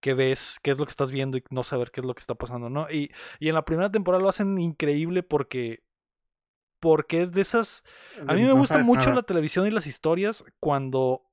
qué 0.00 0.14
ves, 0.14 0.58
qué 0.62 0.70
es 0.70 0.78
lo 0.78 0.84
que 0.86 0.90
estás 0.90 1.10
viendo 1.10 1.36
y 1.36 1.44
no 1.50 1.64
saber 1.64 1.90
qué 1.90 2.00
es 2.00 2.06
lo 2.06 2.14
que 2.14 2.20
está 2.20 2.34
pasando, 2.34 2.70
¿no? 2.70 2.90
Y, 2.90 3.10
y 3.40 3.48
en 3.48 3.54
la 3.54 3.64
primera 3.64 3.90
temporada 3.90 4.22
lo 4.22 4.28
hacen 4.28 4.58
increíble 4.58 5.22
porque. 5.22 5.82
Porque 6.80 7.22
es 7.22 7.32
de 7.32 7.40
esas. 7.40 7.82
A 8.28 8.34
mí 8.34 8.42
me 8.42 8.48
no 8.48 8.56
gusta 8.56 8.78
mucho 8.78 9.00
nada. 9.00 9.16
la 9.16 9.22
televisión 9.24 9.66
y 9.66 9.70
las 9.72 9.88
historias 9.88 10.44
cuando 10.60 11.24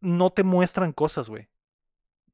no 0.00 0.30
te 0.30 0.42
muestran 0.42 0.92
cosas, 0.92 1.28
güey. 1.28 1.48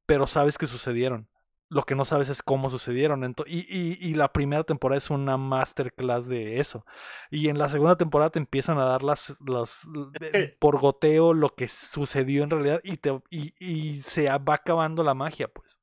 Pero 0.06 0.26
sabes 0.26 0.56
que 0.56 0.66
sucedieron. 0.66 1.28
Lo 1.68 1.82
que 1.84 1.94
no 1.96 2.04
sabes 2.04 2.28
es 2.28 2.42
cómo 2.42 2.70
sucedieron. 2.70 3.34
y, 3.46 3.58
y, 3.68 3.98
y 4.00 4.14
la 4.14 4.32
primera 4.32 4.62
temporada 4.64 4.98
es 4.98 5.10
una 5.10 5.36
masterclass 5.36 6.26
de 6.26 6.60
eso. 6.60 6.86
Y 7.30 7.48
en 7.48 7.58
la 7.58 7.68
segunda 7.68 7.96
temporada 7.96 8.30
te 8.30 8.38
empiezan 8.38 8.78
a 8.78 8.84
dar 8.84 9.02
las, 9.02 9.36
las 9.46 9.82
de- 10.20 10.56
por 10.60 10.78
goteo 10.80 11.34
lo 11.34 11.54
que 11.54 11.68
sucedió 11.68 12.44
en 12.44 12.50
realidad 12.50 12.80
y, 12.84 12.98
te, 12.98 13.10
y, 13.30 13.54
y 13.58 14.02
se 14.02 14.28
va 14.28 14.54
acabando 14.54 15.02
la 15.02 15.14
magia, 15.14 15.48
pues. 15.48 15.76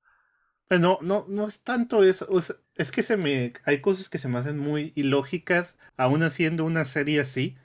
Pues 0.67 0.79
no, 0.79 0.97
no, 1.01 1.25
no 1.27 1.47
es 1.47 1.61
tanto 1.61 2.03
eso. 2.03 2.25
o 2.29 2.41
sea, 2.41 2.55
es 2.75 2.91
que 2.91 3.03
se 3.03 3.17
me. 3.17 3.53
Hay 3.65 3.81
cosas 3.81 4.09
que 4.09 4.17
se 4.17 4.27
me 4.29 4.37
hacen 4.39 4.57
muy 4.57 4.91
ilógicas, 4.95 5.77
aún 5.97 6.23
haciendo 6.23 6.65
una 6.65 6.85
serie 6.85 7.19
así. 7.19 7.57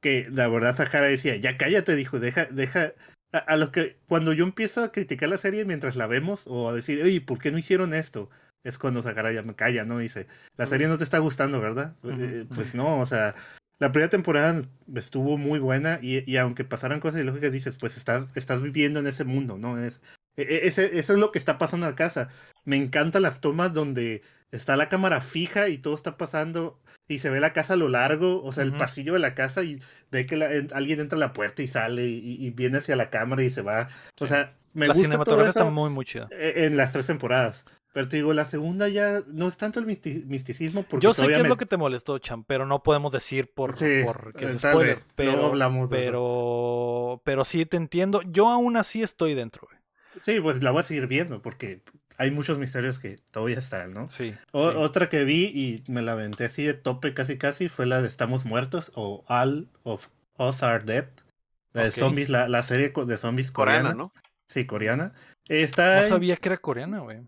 Que 0.00 0.28
la 0.30 0.48
verdad 0.48 0.76
Sahara 0.76 1.08
decía, 1.08 1.36
ya 1.36 1.58
cállate, 1.58 1.96
dijo, 1.96 2.20
deja, 2.20 2.46
deja. 2.46 2.92
A, 3.32 3.38
a 3.38 3.56
lo 3.56 3.72
que 3.72 3.98
cuando 4.08 4.32
yo 4.32 4.44
empiezo 4.44 4.82
a 4.82 4.92
criticar 4.92 5.28
la 5.28 5.38
serie 5.38 5.64
mientras 5.64 5.96
la 5.96 6.06
vemos, 6.06 6.44
o 6.46 6.68
a 6.68 6.74
decir, 6.74 7.02
oye, 7.02 7.20
¿por 7.20 7.38
qué 7.38 7.50
no 7.50 7.58
hicieron 7.58 7.94
esto? 7.94 8.30
Es 8.64 8.78
cuando 8.78 9.02
Sahara 9.02 9.32
ya 9.32 9.42
me 9.42 9.54
calla, 9.54 9.84
¿no? 9.84 9.98
Dice, 9.98 10.26
la 10.56 10.66
serie 10.66 10.88
no 10.88 10.98
te 10.98 11.04
está 11.04 11.18
gustando, 11.18 11.60
¿verdad? 11.60 11.96
Eh. 12.04 12.46
Pues 12.54 12.74
no, 12.74 12.98
o 12.98 13.06
sea, 13.06 13.34
la 13.78 13.92
primera 13.92 14.10
temporada 14.10 14.62
estuvo 14.94 15.38
muy 15.38 15.58
buena 15.58 16.00
y, 16.02 16.28
y 16.30 16.36
aunque 16.36 16.64
pasaran 16.64 17.00
cosas 17.00 17.20
ilógicas, 17.20 17.52
dices, 17.52 17.76
pues 17.78 17.96
estás, 17.96 18.26
estás 18.34 18.60
viviendo 18.60 18.98
en 18.98 19.06
ese 19.06 19.24
mundo, 19.24 19.58
¿no? 19.58 19.78
Es, 19.78 20.00
ese, 20.42 20.98
eso 20.98 21.12
es 21.12 21.18
lo 21.18 21.32
que 21.32 21.38
está 21.38 21.58
pasando 21.58 21.86
en 21.86 21.92
la 21.92 21.96
casa. 21.96 22.28
Me 22.64 22.76
encantan 22.76 23.22
las 23.22 23.40
tomas 23.40 23.72
donde 23.72 24.22
está 24.52 24.76
la 24.76 24.88
cámara 24.88 25.20
fija 25.20 25.68
y 25.68 25.78
todo 25.78 25.94
está 25.94 26.16
pasando 26.16 26.78
y 27.06 27.18
se 27.18 27.30
ve 27.30 27.40
la 27.40 27.52
casa 27.52 27.74
a 27.74 27.76
lo 27.76 27.88
largo, 27.88 28.42
o 28.42 28.52
sea, 28.52 28.64
el 28.64 28.74
pasillo 28.76 29.12
de 29.14 29.18
la 29.18 29.34
casa 29.34 29.62
y 29.62 29.78
ve 30.10 30.26
que 30.26 30.36
la- 30.36 30.52
en- 30.52 30.68
alguien 30.72 31.00
entra 31.00 31.16
a 31.16 31.20
la 31.20 31.32
puerta 31.32 31.62
y 31.62 31.66
sale 31.68 32.06
y, 32.06 32.36
y 32.44 32.50
viene 32.50 32.78
hacia 32.78 32.96
la 32.96 33.10
cámara 33.10 33.42
y 33.42 33.50
se 33.50 33.62
va. 33.62 33.88
O 34.20 34.26
Sí. 34.26 34.28
sea, 34.28 34.54
me 34.74 34.86
la 34.86 34.92
gusta 34.94 35.02
todo 35.02 35.04
cinematografía 35.12 35.50
eso 35.50 35.58
está 35.60 35.70
muy, 35.70 35.90
muy 35.90 36.04
chida. 36.04 36.28
e- 36.30 36.64
en 36.66 36.76
las 36.76 36.92
tres 36.92 37.06
temporadas. 37.06 37.64
Pero 37.94 38.06
te 38.06 38.16
digo, 38.16 38.32
la 38.34 38.44
segunda 38.44 38.88
ya 38.88 39.20
no 39.28 39.48
es 39.48 39.56
tanto 39.56 39.80
el 39.80 39.86
misti- 39.86 40.24
misticismo 40.26 40.82
porque 40.84 41.02
Yo 41.02 41.14
sé 41.14 41.26
que 41.26 41.32
es 41.36 41.42
me- 41.42 41.48
lo 41.48 41.56
que 41.56 41.66
te 41.66 41.76
molestó, 41.78 42.18
Cham, 42.18 42.44
pero 42.44 42.64
no 42.66 42.82
podemos 42.82 43.12
decir 43.12 43.50
por, 43.52 43.76
Sí, 43.76 43.86
es 44.38 44.60
tal 44.60 44.72
spoiler. 44.72 44.96
vez, 44.96 45.04
Pero, 45.16 45.32
luego 45.32 45.46
hablamos 45.48 45.88
pero, 45.90 47.22
pero 47.24 47.44
sí 47.44 47.64
te 47.66 47.76
entiendo. 47.76 48.20
Yo 48.30 48.48
aún 48.48 48.76
así 48.76 49.02
estoy 49.02 49.34
dentro, 49.34 49.66
güey. 49.68 49.77
Sí, 50.22 50.40
pues 50.40 50.62
la 50.62 50.70
voy 50.70 50.80
a 50.80 50.84
seguir 50.84 51.06
viendo 51.06 51.40
porque 51.42 51.82
hay 52.16 52.30
muchos 52.30 52.58
misterios 52.58 52.98
que 52.98 53.16
todavía 53.30 53.58
están, 53.58 53.92
¿no? 53.94 54.08
Sí. 54.08 54.34
O- 54.52 54.70
sí. 54.70 54.76
Otra 54.76 55.08
que 55.08 55.24
vi 55.24 55.44
y 55.46 55.84
me 55.90 56.02
la 56.02 56.12
aventé 56.12 56.44
así 56.46 56.64
de 56.64 56.74
tope 56.74 57.14
casi 57.14 57.38
casi 57.38 57.68
fue 57.68 57.86
la 57.86 58.02
de 58.02 58.08
Estamos 58.08 58.44
Muertos 58.44 58.90
o 58.94 59.24
All 59.28 59.68
of 59.84 60.08
Us 60.38 60.62
Are 60.62 60.82
Dead. 60.84 61.06
La 61.74 61.84
de 61.84 61.92
zombies, 61.92 62.28
la, 62.28 62.48
la 62.48 62.62
serie 62.62 62.88
de 62.94 63.16
zombies 63.16 63.52
coreana. 63.52 63.90
Coreana, 63.92 63.94
¿no? 64.04 64.12
Sí, 64.48 64.66
coreana. 64.66 65.12
Está, 65.48 66.02
No 66.02 66.08
sabía 66.08 66.36
que 66.36 66.48
era 66.48 66.56
coreana, 66.58 67.00
güey. 67.00 67.18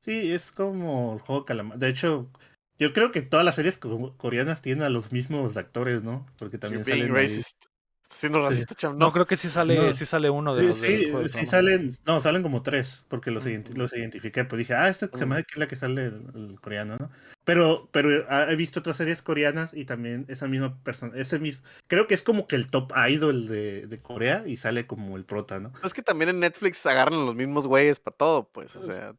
sí, 0.00 0.32
es 0.32 0.52
como 0.52 1.14
el 1.14 1.20
juego 1.20 1.44
calamar. 1.44 1.78
De 1.78 1.88
hecho, 1.88 2.30
yo 2.78 2.92
creo 2.92 3.10
que 3.10 3.22
todas 3.22 3.44
las 3.44 3.54
series 3.54 3.78
co- 3.78 4.14
coreanas 4.18 4.60
tienen 4.62 4.84
a 4.84 4.90
los 4.90 5.10
mismos 5.12 5.56
actores, 5.56 6.02
¿no? 6.02 6.26
Porque 6.38 6.58
también 6.58 6.84
You're 6.84 6.92
being 6.92 7.06
salen 7.08 7.16
ahí. 7.16 7.26
racist. 7.26 7.64
Sí, 8.08 8.30
no 8.30 8.40
racista, 8.42 8.74
cham. 8.74 8.92
No, 8.96 9.06
No, 9.06 9.12
creo 9.12 9.26
que 9.26 9.36
sí 9.36 9.50
sale, 9.50 9.74
No. 9.88 9.94
sí 9.94 10.06
sale 10.06 10.30
uno 10.30 10.54
de 10.54 10.72
Sí, 10.72 11.06
los 11.08 11.30
sí, 11.32 11.38
sí 11.40 11.46
salen, 11.46 11.94
no, 12.06 12.20
salen 12.20 12.42
como 12.42 12.62
tres, 12.62 13.04
porque 13.08 13.30
los, 13.30 13.44
Mm. 13.44 13.48
identi- 13.48 13.76
los 13.76 13.92
identifiqué, 13.92 14.44
pues 14.44 14.58
dije, 14.60 14.74
ah, 14.74 14.88
este 14.88 15.08
se 15.12 15.26
Mm. 15.26 15.28
me 15.28 15.34
hace 15.34 15.44
que 15.44 15.52
es 15.54 15.58
la 15.58 15.66
que 15.68 15.76
sale 15.76 16.06
el, 16.06 16.22
el 16.34 16.60
coreano, 16.60 16.96
¿no? 17.00 17.10
Pero, 17.44 17.88
pero 17.92 18.24
ah, 18.28 18.46
he 18.48 18.56
visto 18.56 18.80
otras 18.80 18.96
series 18.96 19.22
coreanas 19.22 19.74
y 19.74 19.84
también 19.84 20.24
esa 20.28 20.46
misma 20.48 20.78
persona, 20.82 21.12
ese 21.16 21.38
mismo, 21.38 21.64
creo 21.88 22.06
que 22.06 22.14
es 22.14 22.22
como 22.22 22.46
que 22.46 22.56
el 22.56 22.68
top 22.70 22.92
idol 23.08 23.48
de, 23.48 23.86
de 23.86 24.00
Corea 24.00 24.44
y 24.46 24.56
sale 24.56 24.86
como 24.86 25.16
el 25.16 25.24
prota, 25.24 25.58
¿no? 25.60 25.72
Es 25.84 25.92
que 25.92 26.02
también 26.02 26.28
en 26.30 26.40
Netflix 26.40 26.84
agarran 26.86 27.26
los 27.26 27.34
mismos 27.34 27.66
güeyes 27.66 27.98
para 28.00 28.16
todo, 28.16 28.48
pues. 28.50 28.74
O 28.76 28.80
sea, 28.82 29.14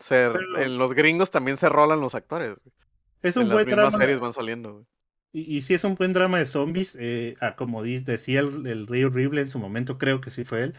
se- 0.00 0.30
Pero- 0.30 0.58
en 0.58 0.78
los 0.78 0.92
gringos 0.94 1.30
también 1.30 1.56
se 1.56 1.68
rolan 1.68 2.00
los 2.00 2.14
actores. 2.14 2.58
güey. 2.62 2.74
Es 3.22 3.36
En 3.36 3.42
un 3.44 3.48
las 3.48 3.54
buen 3.56 3.66
mismas 3.66 3.84
drama, 3.92 3.98
series 4.04 4.20
van 4.20 4.32
saliendo, 4.32 4.72
güey. 4.74 4.84
Y, 5.32 5.56
y 5.56 5.62
sí 5.62 5.74
es 5.74 5.84
un 5.84 5.94
buen 5.94 6.12
drama 6.12 6.38
de 6.38 6.46
zombies, 6.46 6.96
eh, 6.98 7.36
ah, 7.40 7.56
como 7.56 7.82
decía 7.82 8.40
el, 8.40 8.66
el 8.66 8.86
Rey 8.86 9.04
Horrible 9.04 9.40
en 9.40 9.48
su 9.48 9.58
momento, 9.58 9.98
creo 9.98 10.20
que 10.20 10.30
sí 10.30 10.44
fue 10.44 10.62
él, 10.64 10.74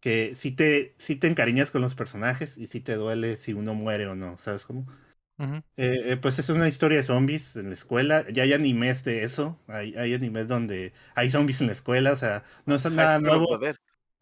que 0.00 0.34
sí 0.34 0.52
te, 0.52 0.94
sí 0.98 1.16
te 1.16 1.26
encariñas 1.26 1.70
con 1.70 1.82
los 1.82 1.94
personajes 1.94 2.56
y 2.58 2.66
sí 2.66 2.80
te 2.80 2.94
duele 2.94 3.36
si 3.36 3.52
uno 3.52 3.74
muere 3.74 4.06
o 4.06 4.14
no, 4.14 4.38
¿sabes 4.38 4.64
cómo? 4.64 4.86
Eh, 5.38 5.62
eh, 5.76 6.16
pues 6.16 6.38
es 6.38 6.48
una 6.48 6.66
historia 6.66 6.96
de 6.96 7.02
zombies 7.04 7.56
en 7.56 7.68
la 7.68 7.74
escuela. 7.74 8.24
Ya 8.30 8.44
hay 8.44 8.54
animes 8.54 9.04
de 9.04 9.22
eso. 9.22 9.58
Hay, 9.66 9.94
hay 9.94 10.14
animes 10.14 10.48
donde 10.48 10.94
hay 11.14 11.28
zombies 11.28 11.60
en 11.60 11.66
la 11.66 11.74
escuela. 11.74 12.12
O 12.12 12.16
sea, 12.16 12.42
no 12.64 12.74
es 12.74 12.90
nada 12.90 13.18
nuevo. 13.18 13.46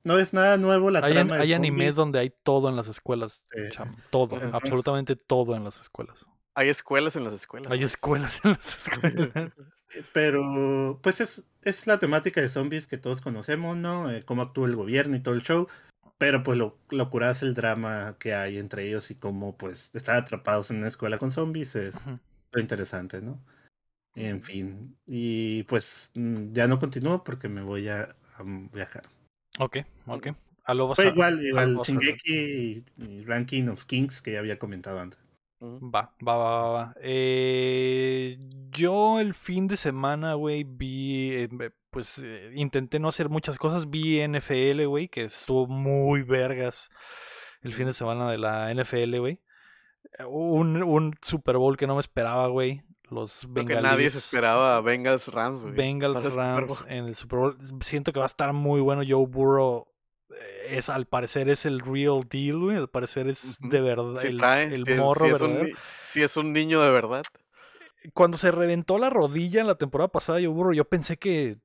No 0.03 0.19
es 0.19 0.33
nada 0.33 0.57
nuevo 0.57 0.91
la 0.91 1.05
Hay, 1.05 1.13
trama 1.13 1.37
hay 1.37 1.53
animes 1.53 1.95
donde 1.95 2.19
hay 2.19 2.33
todo 2.43 2.69
en 2.69 2.75
las 2.75 2.89
escuelas. 2.89 3.45
Eh, 3.55 3.69
Cham, 3.71 3.95
todo, 4.11 4.35
Entonces- 4.35 4.55
absolutamente 4.55 5.15
todo 5.15 5.55
en 5.55 5.63
las 5.63 5.81
escuelas. 5.81 6.27
Hay 6.55 6.69
escuelas 6.69 7.17
en 7.17 7.25
las 7.25 7.33
escuelas. 7.33 7.71
Hay 7.73 7.83
escuelas 7.83 8.41
en 8.45 8.53
las 8.53 8.89
escuelas. 8.89 9.53
Pero, 10.13 10.99
pues 11.03 11.21
es, 11.21 11.45
es 11.63 11.87
la 11.87 11.99
temática 11.99 12.41
de 12.41 12.49
zombies 12.49 12.87
que 12.87 12.99
todos 12.99 13.21
conocemos, 13.21 13.77
¿no? 13.77 14.11
Eh, 14.11 14.25
cómo 14.25 14.43
actúa 14.43 14.67
el 14.67 14.77
gobierno 14.77 15.17
y 15.17 15.21
todo 15.21 15.35
el 15.35 15.43
show. 15.43 15.69
Pero 16.19 16.43
pues 16.43 16.59
lo, 16.59 16.79
lo 16.91 17.11
curado 17.11 17.33
es 17.33 17.43
el 17.43 17.55
drama 17.55 18.17
que 18.19 18.35
hay 18.35 18.59
entre 18.59 18.87
ellos 18.89 19.11
y 19.11 19.17
cómo 19.17 19.57
pues 19.57 19.91
están 19.95 20.17
atrapados 20.17 20.71
en 20.71 20.79
una 20.79 20.89
escuela 20.89 21.19
con 21.19 21.31
zombies. 21.31 21.75
Es 21.77 21.95
lo 22.53 22.61
interesante, 22.61 23.21
¿no? 23.21 23.41
En 24.15 24.41
fin. 24.43 24.97
Y 25.07 25.65
pues 25.65 26.11
mm, 26.15 26.53
ya 26.53 26.67
no 26.69 26.79
continúo 26.79 27.25
porque 27.25 27.49
me 27.49 27.63
voy 27.63 27.89
a, 27.89 28.17
a 28.37 28.43
viajar. 28.73 29.05
Ok, 29.59 29.79
ok. 30.07 30.29
A 30.65 30.75
lo 30.75 30.89
vas 30.89 30.97
Fue 30.97 31.07
a- 31.07 31.11
igual, 31.11 31.39
a 31.41 31.43
igual 31.43 31.79
a. 31.79 31.83
Shingeki 31.83 32.35
y, 32.35 32.85
y 32.97 33.25
Ranking 33.25 33.69
of 33.69 33.85
Kings 33.85 34.23
que 34.23 34.33
ya 34.33 34.39
había 34.39 34.59
comentado 34.59 35.01
antes. 35.01 35.19
Va, 35.61 36.13
va, 36.27 36.37
va, 36.37 36.51
va, 36.63 36.71
va. 36.71 36.95
Eh, 37.01 38.39
yo 38.71 39.21
el 39.21 39.35
fin 39.35 39.67
de 39.67 39.77
semana, 39.77 40.35
güey, 40.35 40.65
vi, 40.65 41.33
eh, 41.33 41.49
pues 41.91 42.19
eh, 42.19 42.53
intenté 42.55 42.99
no 42.99 43.09
hacer 43.09 43.29
muchas 43.29 43.57
cosas, 43.57 43.89
vi 43.89 44.21
NFL, 44.27 44.85
güey, 44.87 45.09
que 45.09 45.25
estuvo 45.25 45.67
muy 45.67 46.23
vergas 46.23 46.91
el 47.63 47.73
fin 47.73 47.87
de 47.87 47.95
semana 47.95 48.31
de 48.31 48.39
la 48.39 48.73
NFL, 48.75 49.19
güey. 49.19 49.41
Un, 50.29 50.83
un 50.83 51.15
Super 51.23 51.57
Bowl 51.57 51.77
que 51.77 51.87
no 51.87 51.95
me 51.95 52.01
esperaba, 52.01 52.49
güey. 52.49 52.83
Los 53.11 53.47
Creo 53.53 53.67
que 53.67 53.81
nadie 53.81 54.11
se 54.11 54.19
esperaba 54.19 54.81
Bengals 54.81 55.29
Rams, 55.29 55.63
güey. 55.63 55.75
Bengals 55.75 56.35
Rams 56.35 56.85
en 56.89 57.07
el 57.07 57.15
Super 57.15 57.39
Bowl. 57.39 57.59
Siento 57.81 58.13
que 58.13 58.19
va 58.19 58.25
a 58.25 58.27
estar 58.27 58.53
muy 58.53 58.81
bueno. 58.81 59.03
Joe 59.07 59.27
Burrow 59.27 59.87
es 60.69 60.89
al 60.89 61.07
parecer 61.07 61.49
es 61.49 61.67
el 61.67 61.81
real 61.81 62.23
deal, 62.29 62.59
güey. 62.59 62.77
Al 62.77 62.89
parecer 62.89 63.29
es 63.29 63.57
de 63.61 63.81
verdad 63.81 64.15
Sí 64.21 64.29
el, 64.29 64.85
sí 64.87 64.93
es- 64.93 64.99
morro 64.99 65.27
sí 65.27 65.31
es 65.33 65.41
un 65.41 65.71
sí 66.03 66.23
es 66.23 66.37
un 66.37 66.53
niño 66.53 66.81
de 66.83 66.91
verdad. 66.91 67.23
Cuando 68.13 68.37
se 68.37 68.51
reventó 68.51 68.99
la 68.99 69.09
rodilla 69.11 69.61
en 69.61 69.67
la 69.67 69.77
temporada 69.77 70.09
pasada, 70.09 70.39
Joe 70.39 70.49
Burrow, 70.49 70.73
yo 70.75 70.85
pensé 70.85 71.17
que 71.17 71.57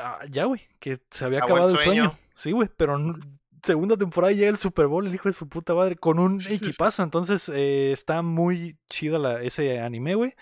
ah, 0.00 0.20
ya, 0.30 0.44
güey, 0.44 0.62
que 0.80 1.00
se 1.10 1.24
había 1.24 1.40
acabado 1.40 1.70
el 1.70 1.76
sueño. 1.76 2.04
sueño. 2.04 2.18
Sí, 2.34 2.52
güey, 2.52 2.68
pero 2.76 2.98
no- 2.98 3.18
segunda 3.66 3.96
temporada 3.96 4.32
y 4.32 4.36
llega 4.36 4.50
el 4.50 4.58
Super 4.58 4.86
Bowl, 4.86 5.06
el 5.06 5.14
hijo 5.14 5.28
de 5.28 5.32
su 5.32 5.48
puta 5.48 5.74
madre, 5.74 5.96
con 5.96 6.18
un 6.18 6.40
equipazo. 6.40 7.02
Entonces 7.02 7.50
eh, 7.52 7.92
está 7.92 8.22
muy 8.22 8.78
chida 8.88 9.18
la, 9.18 9.42
ese 9.42 9.80
anime, 9.80 10.14
güey. 10.14 10.34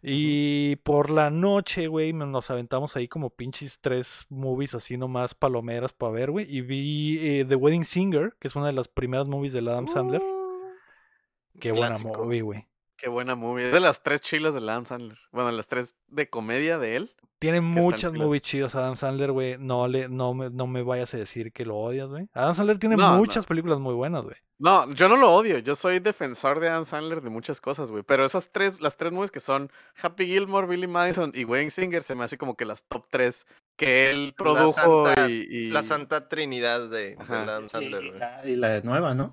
Y 0.00 0.76
por 0.76 1.10
la 1.10 1.28
noche, 1.28 1.88
güey, 1.88 2.12
nos 2.12 2.50
aventamos 2.50 2.94
ahí 2.96 3.08
como 3.08 3.30
pinches 3.30 3.80
tres 3.80 4.26
movies 4.28 4.74
así 4.74 4.96
nomás 4.96 5.34
palomeras 5.34 5.92
para 5.92 6.12
ver, 6.12 6.30
güey. 6.30 6.46
Y 6.48 6.60
vi 6.60 7.18
eh, 7.20 7.44
The 7.44 7.56
Wedding 7.56 7.84
Singer, 7.84 8.36
que 8.38 8.48
es 8.48 8.56
una 8.56 8.66
de 8.66 8.72
las 8.72 8.86
primeras 8.86 9.26
movies 9.26 9.52
del 9.52 9.68
Adam 9.68 9.88
Sandler. 9.88 10.22
Uh, 10.22 11.58
Qué 11.60 11.72
buena 11.72 11.98
movie, 11.98 12.42
güey. 12.42 12.66
Qué 12.96 13.08
buena 13.08 13.34
movie. 13.34 13.66
Es 13.66 13.72
de 13.72 13.80
las 13.80 14.02
tres 14.02 14.20
chilas 14.20 14.54
de 14.54 14.60
Adam 14.60 14.84
Sandler. 14.84 15.18
Bueno, 15.32 15.50
las 15.50 15.66
tres 15.66 15.96
de 16.06 16.28
comedia 16.28 16.78
de 16.78 16.96
él. 16.96 17.14
Tiene 17.40 17.60
muchas 17.60 18.12
movies 18.12 18.42
chidas 18.42 18.74
Adam 18.74 18.96
Sandler, 18.96 19.30
güey. 19.30 19.56
No, 19.58 19.86
le, 19.86 20.08
no, 20.08 20.34
me, 20.34 20.50
no 20.50 20.66
me 20.66 20.82
vayas 20.82 21.14
a 21.14 21.18
decir 21.18 21.52
que 21.52 21.64
lo 21.64 21.76
odias, 21.76 22.08
güey. 22.08 22.26
Adam 22.34 22.54
Sandler 22.54 22.78
tiene 22.78 22.96
No, 22.96 23.12
no. 23.12 23.16
muchas 23.16 23.46
películas 23.46 23.78
muy 23.78 23.94
buenas, 23.94 24.24
güey. 24.24 24.34
No, 24.58 24.92
yo 24.92 25.08
no 25.08 25.16
lo 25.16 25.32
odio. 25.32 25.58
Yo 25.58 25.76
soy 25.76 26.00
defensor 26.00 26.58
de 26.58 26.68
Adam 26.68 26.84
Sandler 26.84 27.20
de 27.22 27.30
muchas 27.30 27.60
cosas, 27.60 27.92
güey. 27.92 28.02
Pero 28.02 28.24
esas 28.24 28.50
tres, 28.50 28.80
las 28.80 28.96
tres 28.96 29.12
movies 29.12 29.30
que 29.30 29.38
son 29.38 29.70
Happy 30.02 30.26
Gilmore, 30.26 30.66
Billy 30.66 30.88
Madison 30.88 31.30
y 31.32 31.44
Wayne 31.44 31.70
Singer, 31.70 32.02
se 32.02 32.16
me 32.16 32.24
hace 32.24 32.38
como 32.38 32.56
que 32.56 32.64
las 32.64 32.84
top 32.88 33.06
tres 33.08 33.46
que 33.76 34.10
él 34.10 34.26
La 34.26 34.32
produjo 34.32 35.06
santa- 35.06 35.30
y, 35.30 35.46
y- 35.48 35.70
La 35.70 35.84
santa 35.84 36.28
trinidad 36.28 36.88
de. 36.90 37.16
Adam 37.28 37.66
Y, 37.66 37.68
Sandler, 37.68 38.02
y 38.04 38.08
güey. 38.08 38.18
la, 38.18 38.42
y 38.46 38.56
la 38.56 38.80
nueva, 38.80 39.14
¿no? 39.14 39.32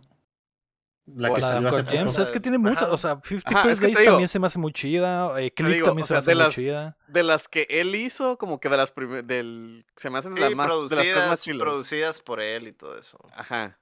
La 1.07 1.29
O 1.31 1.35
que 1.35 1.41
salió 1.41 1.67
hace 1.69 1.77
Uncut 1.77 1.91
Gems, 1.91 2.13
poco. 2.13 2.23
es 2.23 2.31
que 2.31 2.39
tiene 2.39 2.57
muchas, 2.57 2.89
o 2.89 2.97
sea, 2.97 3.21
50 3.23 3.49
Ajá, 3.49 3.59
es 3.59 3.65
First 3.79 3.81
Days 3.83 3.97
digo- 3.99 4.11
también 4.11 4.27
se 4.27 4.39
me 4.39 4.47
hace 4.47 4.57
muy 4.57 4.73
chida, 4.73 5.39
eh, 5.39 5.51
Click 5.51 5.69
digo, 5.73 5.85
también 5.87 6.03
o 6.03 6.07
se 6.07 6.13
me 6.13 6.15
sea, 6.15 6.19
hace 6.19 6.29
de 6.31 6.35
muy 6.35 6.43
las- 6.45 6.53
chida. 6.55 6.97
De 7.07 7.23
las 7.23 7.47
que 7.47 7.67
él 7.69 7.93
hizo, 7.95 8.37
como 8.39 8.59
que 8.59 8.69
de 8.69 8.77
las 8.77 8.89
primeras, 8.91 9.27
del, 9.27 9.85
se 9.95 10.09
me 10.09 10.17
hacen 10.17 10.33
Sí, 10.33 10.39
las 10.39 10.55
más, 10.55 10.67
de 10.67 10.73
las 10.73 10.87
tres 10.89 10.97
más 10.97 11.05
producidas, 11.05 11.41
chilas. 11.43 11.61
producidas 11.61 12.19
por 12.21 12.41
él 12.41 12.67
y 12.67 12.71
todo 12.73 12.97
eso. 12.97 13.19
Ajá. 13.35 13.77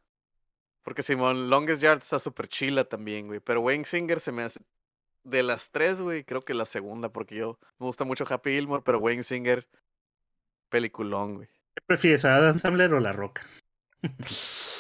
Porque 0.84 1.02
Simón, 1.02 1.50
Longest 1.50 1.82
Yard 1.82 2.00
está 2.00 2.20
súper 2.20 2.50
chila 2.50 2.84
también, 2.84 3.28
güey. 3.28 3.40
Pero 3.40 3.62
Wayne 3.62 3.86
Singer 3.86 4.20
se 4.20 4.34
me 4.34 4.44
hace. 4.44 4.60
De 5.24 5.42
las 5.44 5.72
tres, 5.72 6.02
güey, 6.02 6.26
creo 6.26 6.42
que 6.42 6.54
la 6.54 6.66
segunda, 6.66 7.08
porque 7.08 7.36
yo 7.38 7.58
me 7.80 7.86
gusta 7.86 8.04
mucho 8.04 8.26
Happy 8.30 8.50
Gilmore, 8.52 8.84
pero 8.86 9.00
Wayne 9.00 9.24
Singer, 9.24 9.66
peliculón, 10.68 11.36
güey. 11.36 11.48
¿Qué 11.74 11.82
prefieres, 11.86 12.26
a 12.26 12.36
Adam 12.36 12.60
Sandler 12.60 12.94
o 12.94 13.00
La 13.00 13.14
Roca? 13.14 13.44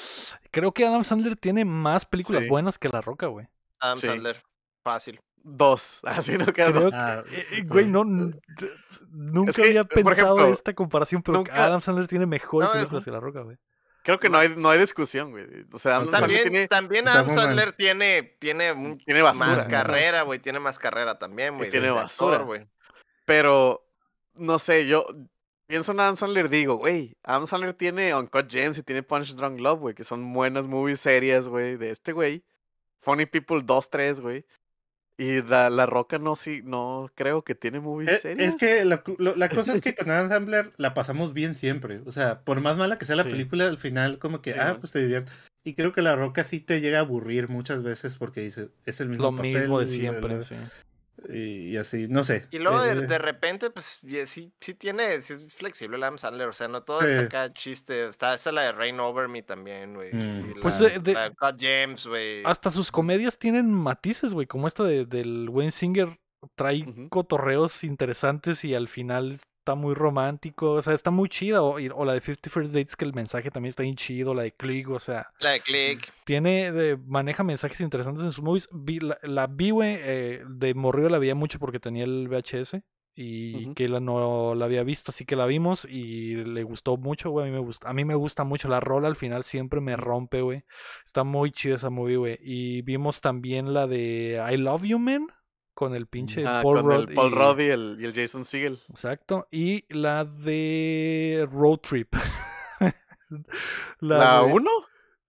Creo 0.53 0.71
que 0.71 0.85
Adam 0.85 1.03
Sandler 1.03 1.35
tiene 1.35 1.65
más 1.65 2.05
películas 2.05 2.43
Sí. 2.43 2.49
buenas 2.49 2.77
que 2.79 2.87
La 2.87 3.01
Roca, 3.01 3.25
güey. 3.27 3.47
Adam 3.79 3.97
Sí. 3.97 4.07
Sandler. 4.07 4.41
Fácil. 4.83 5.19
Dos, 5.45 5.99
así 6.05 6.37
no 6.37 6.45
queda 6.45 6.67
Creo 6.71 6.81
dos. 6.83 6.93
Ah, 6.93 7.23
Eh, 7.31 7.45
eh, 7.51 7.63
güey, 7.63 7.87
no, 7.87 8.05
nunca 8.05 9.51
que, 9.53 9.61
había 9.63 9.83
pensado 9.83 10.35
ejemplo, 10.37 10.53
esta 10.53 10.73
comparación, 10.73 11.21
pero 11.23 11.39
nunca- 11.39 11.55
Adam 11.65 11.81
Sandler 11.81 12.07
tiene 12.07 12.25
mejores 12.25 12.69
No, 12.69 12.73
es- 12.75 12.79
películas 12.81 13.03
que 13.03 13.11
La 13.11 13.19
Roca, 13.19 13.41
güey. 13.41 13.57
Creo 14.03 14.19
que 14.19 14.29
no 14.29 14.37
hay, 14.37 14.53
no 14.55 14.69
hay 14.69 14.79
discusión, 14.79 15.31
güey. 15.31 15.45
O 15.71 15.79
sea, 15.79 15.95
Adam 15.95 16.11
Sandler 16.11 16.19
También, 16.21 16.43
tiene. 16.49 16.67
también 16.67 17.07
Adam. 17.07 17.29
Sandler 17.29 17.71
tiene, 17.73 18.35
tiene, 18.39 18.71
un- 18.73 18.97
Tiene 18.97 19.21
basura. 19.21 19.47
más 19.47 19.65
carrera, 19.65 20.21
güey. 20.23 20.39
Tiene 20.39 20.59
más 20.59 20.77
carrera 20.77 21.17
también, 21.17 21.57
güey. 21.57 21.71
tiene 21.71 21.89
basura. 21.89 22.39
güey. 22.39 22.67
Pero, 23.25 23.85
no 24.35 24.59
sé, 24.59 24.87
yo 24.87 25.05
pienso 25.67 25.91
en 25.91 25.99
Adam 25.99 26.15
Sandler, 26.15 26.49
digo, 26.49 26.75
güey, 26.75 27.15
Adam 27.23 27.47
Sandler 27.47 27.73
tiene 27.73 28.13
Uncut 28.15 28.49
Gems 28.51 28.77
y 28.77 28.83
tiene 28.83 29.03
Punch 29.03 29.35
Drunk 29.35 29.59
Love, 29.59 29.79
güey, 29.79 29.95
que 29.95 30.03
son 30.03 30.33
buenas 30.33 30.67
movies 30.67 30.99
serias, 30.99 31.47
güey, 31.47 31.77
de 31.77 31.91
este 31.91 32.11
güey. 32.13 32.43
Funny 33.01 33.25
People 33.25 33.61
2, 33.63 33.89
3, 33.89 34.21
güey. 34.21 34.45
Y 35.17 35.41
la, 35.43 35.69
la 35.69 35.85
Roca 35.85 36.17
no, 36.17 36.35
sí, 36.35 36.61
no 36.63 37.09
creo 37.13 37.43
que 37.43 37.53
tiene 37.53 37.79
movies 37.79 38.09
Es, 38.09 38.21
serias. 38.21 38.49
es 38.49 38.55
que 38.55 38.83
la, 38.83 39.03
lo- 39.19 39.35
la 39.35 39.47
cosa 39.49 39.73
es 39.75 39.81
que 39.81 39.93
con 39.95 40.09
Adam 40.09 40.29
Sandler 40.29 40.71
la 40.77 40.93
pasamos 40.93 41.33
bien 41.33 41.53
siempre. 41.53 42.01
O 42.05 42.11
sea, 42.11 42.41
por 42.41 42.59
más 42.61 42.77
mala 42.77 42.97
que 42.97 43.05
sea 43.05 43.15
la 43.15 43.23
Sí. 43.23 43.29
película, 43.29 43.67
al 43.67 43.77
final 43.77 44.17
como 44.19 44.41
que, 44.41 44.53
Sí, 44.53 44.59
ah, 44.59 44.65
man. 44.71 44.77
pues 44.79 44.91
te 44.93 44.99
diviertes. 45.01 45.33
Y 45.65 45.75
creo 45.75 45.93
que 45.93 46.01
La 46.01 46.15
Roca 46.15 46.43
sí 46.43 46.59
te 46.59 46.81
llega 46.81 46.97
a 46.97 47.01
aburrir 47.01 47.47
muchas 47.47 47.83
veces 47.83 48.17
porque 48.17 48.41
dice, 48.41 48.69
es 48.85 48.99
el 49.01 49.09
mismo 49.09 49.25
Lo 49.31 49.35
papel. 49.35 49.57
mismo 49.59 49.79
de 49.79 49.85
la- 49.85 49.91
siempre, 49.91 50.35
la- 50.37 50.43
sí. 50.43 50.55
Y, 51.29 51.69
y 51.71 51.77
así, 51.77 52.07
no 52.07 52.23
sé. 52.23 52.47
Y 52.51 52.59
luego 52.59 52.83
Eh, 52.83 52.95
de, 52.95 53.07
de 53.07 53.17
repente, 53.17 53.69
pues 53.69 53.99
sí, 54.25 54.51
sí 54.59 54.73
tiene, 54.73 55.21
sí 55.21 55.33
es 55.33 55.53
flexible 55.53 55.97
el 55.97 56.03
Adam 56.03 56.17
Sandler, 56.17 56.47
o 56.49 56.53
sea, 56.53 56.67
no 56.67 56.83
todo 56.83 57.01
es 57.01 57.17
acá 57.19 57.53
chiste. 57.53 58.07
Está 58.07 58.35
esa 58.35 58.51
la 58.51 58.63
de 58.63 58.71
Rain 58.71 58.99
Over 58.99 59.27
Me 59.27 59.43
también, 59.43 59.93
güey. 59.95 60.13
Mm. 60.13 60.49
y 60.51 60.61
Pues 60.61 60.79
la, 60.79 60.89
de- 60.89 60.99
de- 60.99 61.13
la 61.13 61.29
de 61.29 61.35
Cut 61.35 61.55
James, 61.59 62.05
güey. 62.07 62.41
Hasta 62.45 62.71
sus 62.71 62.91
comedias 62.91 63.37
tienen 63.37 63.71
matices, 63.71 64.33
güey, 64.33 64.47
como 64.47 64.67
esta 64.67 64.83
de, 64.83 65.05
del 65.05 65.49
Wayne 65.49 65.71
Singer 65.71 66.19
trae 66.55 66.83
cotorreos 67.09 67.83
interesantes 67.85 68.65
y 68.65 68.75
al 68.75 68.87
final 68.89 69.39
está 69.63 69.75
muy 69.75 69.93
romántico, 69.93 70.71
o 70.73 70.81
sea, 70.81 70.93
está 70.93 71.09
muy 71.09 71.29
chida. 71.29 71.61
O, 71.63 71.77
la 71.79 72.13
de 72.13 72.19
50 72.19 72.49
First 72.49 72.73
Dates, 72.73 72.95
que 72.97 73.05
el 73.05 73.13
mensaje 73.13 73.49
también 73.49 73.69
está 73.69 73.83
bien 73.83 73.95
chido, 73.95 74.33
la 74.33 74.43
de 74.43 74.51
Click, 74.51 74.89
o 74.89 74.99
sea, 74.99 75.29
La 75.39 75.51
de 75.51 75.61
Click. 75.61 76.11
tiene, 76.25 76.71
de- 76.73 76.97
maneja 76.97 77.43
mensajes 77.45 77.79
interesantes 77.79 78.25
en 78.25 78.31
sus 78.33 78.43
movies. 78.43 78.67
Vi- 78.73 78.99
la, 78.99 79.17
la 79.23 79.47
vi, 79.47 79.69
güey, 79.71 79.95
eh, 80.01 80.43
de 80.49 80.73
morrido 80.73 81.07
la 81.07 81.17
veía 81.17 81.33
mucho 81.33 81.59
porque 81.59 81.79
tenía 81.79 82.03
el 82.03 82.27
VHS 82.27 82.81
y 83.15 83.73
que 83.75 83.87
la 83.87 83.99
no 84.01 84.53
la 84.55 84.65
había 84.65 84.83
visto, 84.83 85.11
así 85.11 85.23
que 85.23 85.35
la 85.35 85.45
vimos 85.45 85.85
y 85.85 86.35
le 86.35 86.63
gustó 86.63 86.97
mucho, 86.97 87.29
güey, 87.29 87.45
a 87.45 87.49
mí 87.49 87.53
me 87.53 87.63
gusta, 87.63 87.87
a 87.89 87.93
mí 87.93 88.03
me 88.03 88.15
gusta 88.15 88.43
mucho 88.43 88.67
la 88.67 88.79
rola, 88.81 89.07
al 89.07 89.15
final 89.15 89.43
siempre 89.43 89.79
me 89.81 89.95
rompe, 89.95 90.41
güey. 90.41 90.63
Está 91.05 91.23
muy 91.23 91.51
chida 91.51 91.75
esa 91.75 91.89
movie, 91.91 92.17
güey. 92.17 92.37
Y 92.41 92.81
vimos 92.81 93.21
también 93.21 93.73
la 93.73 93.87
de 93.87 94.43
I 94.51 94.57
Love 94.57 94.83
You 94.83 94.99
Man 94.99 95.27
con 95.73 95.95
el 95.95 96.07
pinche 96.07 96.43
Ah, 96.45 96.61
Paul 96.63 96.81
con 96.81 96.85
Rudd 96.91 97.09
el 97.09 97.15
Paul 97.15 97.31
y- 97.31 97.35
Rudd 97.35 97.59
y 97.59 97.69
el, 97.69 97.97
y 97.99 98.05
el 98.05 98.13
Jason 98.13 98.45
Segel. 98.45 98.79
Exacto. 98.89 99.47
Y 99.51 99.85
la 99.93 100.23
de 100.25 101.47
Road 101.51 101.77
Trip. 101.79 102.13
¿La 103.99 104.43
de- 104.43 104.51
1? 104.53 104.69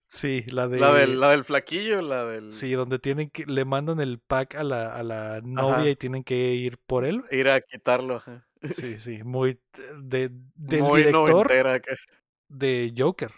Sí, 0.08 0.44
la 0.48 0.68
de. 0.68 0.78
La, 0.78 0.92
del, 0.92 1.18
la 1.18 1.30
del 1.30 1.42
flaquillo, 1.44 2.00
la 2.00 2.24
del... 2.24 2.52
Sí, 2.52 2.70
donde 2.72 3.00
tienen 3.00 3.30
que. 3.30 3.46
Le 3.46 3.64
mandan 3.64 4.00
el 4.00 4.20
pack 4.20 4.54
a 4.54 4.62
la, 4.62 4.94
a 4.94 5.02
la 5.02 5.40
novia 5.42 5.74
Ajá. 5.76 5.88
y 5.88 5.96
tienen 5.96 6.22
que 6.22 6.36
ir 6.54 6.78
por 6.86 7.04
él. 7.04 7.24
Ir 7.32 7.48
a 7.48 7.60
quitarlo, 7.60 8.16
ajá. 8.16 8.46
Sí, 8.76 8.98
sí. 8.98 9.22
Muy. 9.24 9.58
De, 10.00 10.30
del 10.54 10.82
Muy 10.82 11.00
director 11.00 11.30
noventera 11.30 11.80
de 12.48 12.94
Joker. 12.96 13.32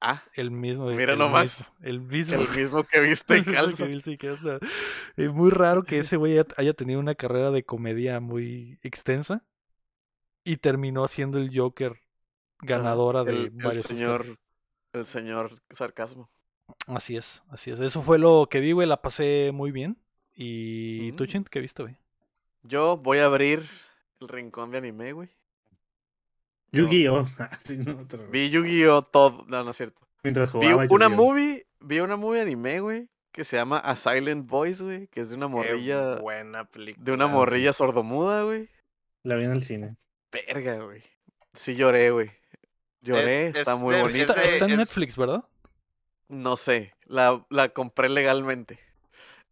Ah, 0.00 0.22
El 0.34 0.50
mismo. 0.50 0.86
Mira 0.86 1.12
el 1.12 1.18
nomás. 1.18 1.72
mismo, 1.72 1.74
El 1.82 2.00
mismo. 2.00 2.34
el 2.40 2.48
mismo 2.48 2.84
que 2.84 3.00
viste 3.08 3.34
el 3.34 3.40
en 3.40 3.44
mismo 3.46 3.56
calza. 3.56 3.86
Es 5.16 5.30
muy 5.32 5.50
raro 5.50 5.82
que 5.84 5.98
ese 6.00 6.16
güey 6.16 6.38
haya- 6.56 6.74
tenido 6.74 7.00
una 7.00 7.14
carrera 7.14 7.50
de 7.50 7.64
comedia 7.64 8.18
muy 8.20 8.78
extensa 8.82 9.44
y 10.44 10.56
terminó 10.56 11.06
siendo 11.08 11.38
el 11.38 11.50
Joker 11.54 12.00
ganadora 12.60 13.24
de 13.24 13.32
el, 13.32 13.38
el 13.46 13.50
varios 13.50 13.84
señor, 13.84 14.22
Oscars. 14.22 14.38
el 14.94 15.06
señor 15.06 15.62
sarcasmo. 15.70 16.30
Así 16.86 17.16
es, 17.16 17.42
así 17.50 17.70
es. 17.70 17.80
Eso 17.80 18.02
fue 18.02 18.18
lo 18.18 18.46
que 18.50 18.60
vi, 18.60 18.72
güey. 18.72 18.86
La 18.88 19.02
pasé 19.02 19.50
muy 19.52 19.70
bien. 19.72 19.98
¿Y 20.34 21.12
tú, 21.12 21.24
Mm. 21.24 21.26
Chin, 21.26 21.44
qué 21.44 21.60
viste, 21.60 21.82
güey? 21.82 21.96
Yo 22.62 22.96
voy 22.96 23.18
a 23.18 23.26
abrir 23.26 23.68
el 24.20 24.28
rincón 24.28 24.70
de 24.70 24.78
anime, 24.78 25.12
güey. 25.12 25.28
Yu-Gi-Oh! 26.72 27.28
Ah. 27.38 27.50
Vi 28.30 28.50
Yu-Gi-Oh! 28.50 29.02
todo. 29.02 29.44
No, 29.48 29.64
no 29.64 29.70
es 29.70 29.76
cierto. 29.76 30.00
Mientras 30.22 30.52
Vi 30.52 30.58
jugaba 30.58 30.86
una 30.90 31.06
Yu-Gi-Oh. 31.06 31.10
movie, 31.10 31.66
vi 31.80 32.00
una 32.00 32.16
movie 32.16 32.40
anime, 32.40 32.80
güey, 32.80 33.08
que 33.32 33.44
se 33.44 33.56
llama 33.56 33.78
A 33.78 33.96
Silent 33.96 34.46
Voice, 34.48 34.82
güey, 34.82 35.06
que 35.08 35.20
es 35.20 35.30
de 35.30 35.36
una 35.36 35.46
Qué 35.46 35.52
morrilla, 35.52 36.16
buena 36.16 36.64
película. 36.64 37.04
de 37.04 37.12
una 37.12 37.26
morrilla 37.26 37.72
sordomuda, 37.72 38.42
güey. 38.44 38.68
La 39.22 39.36
vi 39.36 39.44
en 39.44 39.52
el 39.52 39.62
cine. 39.62 39.96
Verga, 40.32 40.78
güey. 40.82 41.02
Sí 41.54 41.74
lloré, 41.74 42.10
güey. 42.10 42.30
Lloré, 43.02 43.48
Es- 43.48 43.56
está 43.56 43.72
es 43.74 43.78
muy 43.80 43.96
bonita. 44.00 44.18
Está, 44.32 44.34
de- 44.34 44.52
está 44.52 44.64
en 44.66 44.70
es- 44.72 44.78
Netflix, 44.78 45.16
¿verdad? 45.16 45.44
No 46.28 46.56
sé, 46.56 46.94
la, 47.06 47.44
la 47.50 47.70
compré 47.70 48.08
legalmente. 48.08 48.78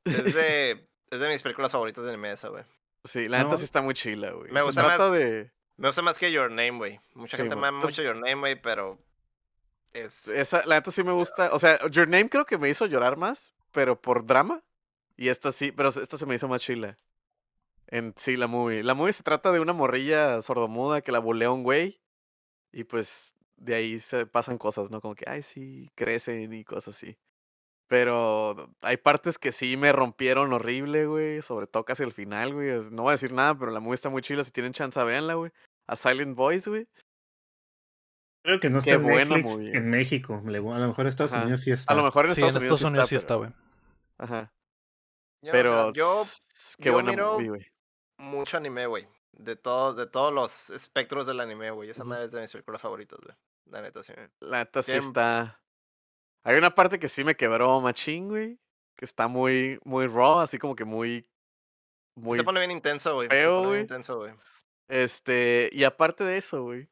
Es 0.05 0.35
de, 0.35 0.87
es 1.11 1.21
de 1.21 1.29
mis 1.29 1.43
películas 1.43 1.73
favoritas 1.73 2.05
de 2.05 2.11
anime 2.11 2.31
esa, 2.33 2.49
güey. 2.49 2.63
Sí, 3.05 3.27
la 3.29 3.39
neta 3.39 3.51
No. 3.53 3.57
sí 3.57 3.65
está 3.65 3.81
muy 3.81 3.95
chila, 3.95 4.31
güey. 4.33 4.53
Me 4.53 4.61
Se 4.61 4.67
gusta 4.67 4.83
trata 4.83 5.05
más- 5.05 5.13
de... 5.13 5.51
Me 5.79 5.89
gusta 5.89 6.03
más 6.03 6.19
que 6.19 6.31
Your 6.31 6.51
Name, 6.51 6.73
güey. 6.73 7.01
Mucha 7.15 7.37
Sí, 7.37 7.43
gente 7.45 7.57
me 7.57 7.67
ama 7.69 7.81
Pues- 7.83 7.93
mucho 7.95 8.03
Your 8.03 8.17
Name, 8.17 8.35
güey, 8.37 8.61
pero 8.61 8.99
es... 9.93 10.29
Esa, 10.29 10.65
la 10.67 10.75
neta 10.77 10.91
sí 10.91 11.03
me 11.03 11.13
gusta. 11.13 11.51
O 11.55 11.59
sea, 11.59 11.79
Your 11.89 12.07
Name 12.09 12.29
creo 12.29 12.45
que 12.45 12.59
me 12.59 12.69
hizo 12.69 12.85
llorar 12.87 13.17
más, 13.17 13.55
pero 13.73 14.01
por 14.01 14.27
drama. 14.27 14.63
Y 15.17 15.29
esta 15.29 15.51
sí, 15.53 15.73
pero 15.73 15.89
esta 15.89 16.19
se 16.19 16.27
me 16.27 16.35
hizo 16.35 16.47
más 16.49 16.61
chila. 16.61 16.97
En 17.87 18.13
sí, 18.17 18.37
la 18.37 18.47
movie. 18.49 18.83
La 18.83 18.95
movie 18.95 19.13
se 19.13 19.23
trata 19.23 19.51
de 19.51 19.61
una 19.61 19.73
morrilla 19.73 20.43
sordomuda 20.43 21.01
que 21.01 21.11
la 21.13 21.21
bulea 21.21 21.51
un 21.51 21.63
güey. 21.63 22.01
Y 22.71 22.85
pues 22.85 23.35
de 23.57 23.75
ahí 23.75 23.99
se 23.99 24.27
pasan 24.27 24.59
cosas, 24.59 24.91
¿no? 24.91 25.01
Como 25.01 25.15
que, 25.15 25.25
ay, 25.27 25.43
sí, 25.43 25.91
crecen 25.95 26.53
y 26.53 26.65
cosas 26.65 26.95
así. 26.97 27.17
Pero 27.89 28.71
hay 28.83 28.99
partes 28.99 29.39
que 29.39 29.51
sí 29.51 29.77
me 29.79 29.93
rompieron 29.93 30.53
horrible, 30.53 31.07
güey. 31.07 31.41
Sobre 31.43 31.67
todo 31.67 31.85
casi 31.85 32.03
al 32.05 32.13
final, 32.13 32.53
güey. 32.55 32.69
No 32.91 33.03
voy 33.05 33.11
a 33.11 33.13
decir 33.13 33.33
nada, 33.33 33.59
pero 33.59 33.71
la 33.71 33.81
movie 33.81 33.95
está 33.95 34.11
muy 34.11 34.21
chila. 34.23 34.45
Si 34.45 34.51
tienen 34.53 34.73
chance, 34.75 35.03
véanla, 35.03 35.35
güey. 35.35 35.51
A 35.87 35.97
Silent 35.97 36.37
Voice, 36.37 36.69
güey. 36.69 36.87
Creo 38.45 38.61
que 38.61 38.69
no 38.71 38.81
Qué 38.83 38.91
está 38.91 39.01
en 39.01 39.03
buena 39.03 39.25
Netflix 39.37 39.45
movie. 39.45 39.77
en 39.77 39.91
México. 39.91 40.35
A 40.45 40.51
lo 40.51 40.89
mejor 40.89 41.01
en 41.01 41.07
Estados 41.09 41.33
Ajá. 41.33 41.43
Unidos 41.43 41.61
sí 41.63 41.71
está. 41.71 41.93
A 41.93 41.97
lo 41.97 42.03
mejor 42.05 42.27
en 42.27 42.35
sí, 42.35 42.41
en 42.43 42.47
Estados 42.49 42.63
Unidos, 42.67 42.83
Unidos 42.91 43.09
sí 43.09 43.17
está, 43.17 43.35
güey. 43.37 43.51
Ajá. 44.19 44.53
Pero 45.43 45.93
yo 45.93 46.25
qué 46.79 46.85
yo 46.87 46.93
buena 46.93 47.11
miro- 47.11 47.33
movie, 47.35 47.49
güey. 47.49 47.67
mucho 48.19 48.57
anime, 48.59 48.87
güey. 48.87 49.09
De, 49.33 49.57
todo, 49.57 49.95
de 49.95 50.07
todos 50.07 50.33
los 50.33 50.71
espectros 50.71 51.27
del 51.27 51.41
anime, 51.41 51.71
güey. 51.71 51.91
Esa 51.91 52.03
Ujú. 52.03 52.11
madre 52.11 52.25
es 52.25 52.33
de 52.33 52.41
mis 52.41 52.51
películas 52.53 52.81
favoritas, 52.83 53.19
güey. 53.23 53.37
La 53.67 53.83
neta, 53.83 54.03
sí. 54.03 54.13
La 54.41 54.59
neta 54.59 54.83
sí 54.83 54.93
está. 54.93 55.61
Hay 56.49 56.57
una 56.57 56.75
parte 56.75 56.99
que 56.99 57.09
sí 57.09 57.25
me 57.25 57.37
quebró 57.37 57.79
machín, 57.83 58.31
güey. 58.31 58.59
Que 58.97 59.05
está 59.05 59.29
muy, 59.29 59.79
muy 59.85 60.07
raw, 60.07 60.39
así 60.39 60.59
como 60.59 60.75
que 60.75 60.87
muy. 60.87 61.29
Muy. 62.15 62.39
Se 62.39 62.45
pone 62.45 62.61
bien 62.61 62.71
intenso, 62.71 63.17
güey. 63.17 63.29
Feo, 63.29 63.67
güey. 63.67 63.83
intenso, 63.83 64.17
güey. 64.17 64.33
Este. 64.89 65.69
Y 65.75 65.85
aparte 65.85 66.25
de 66.25 66.39
eso, 66.39 66.63
güey. 66.63 66.89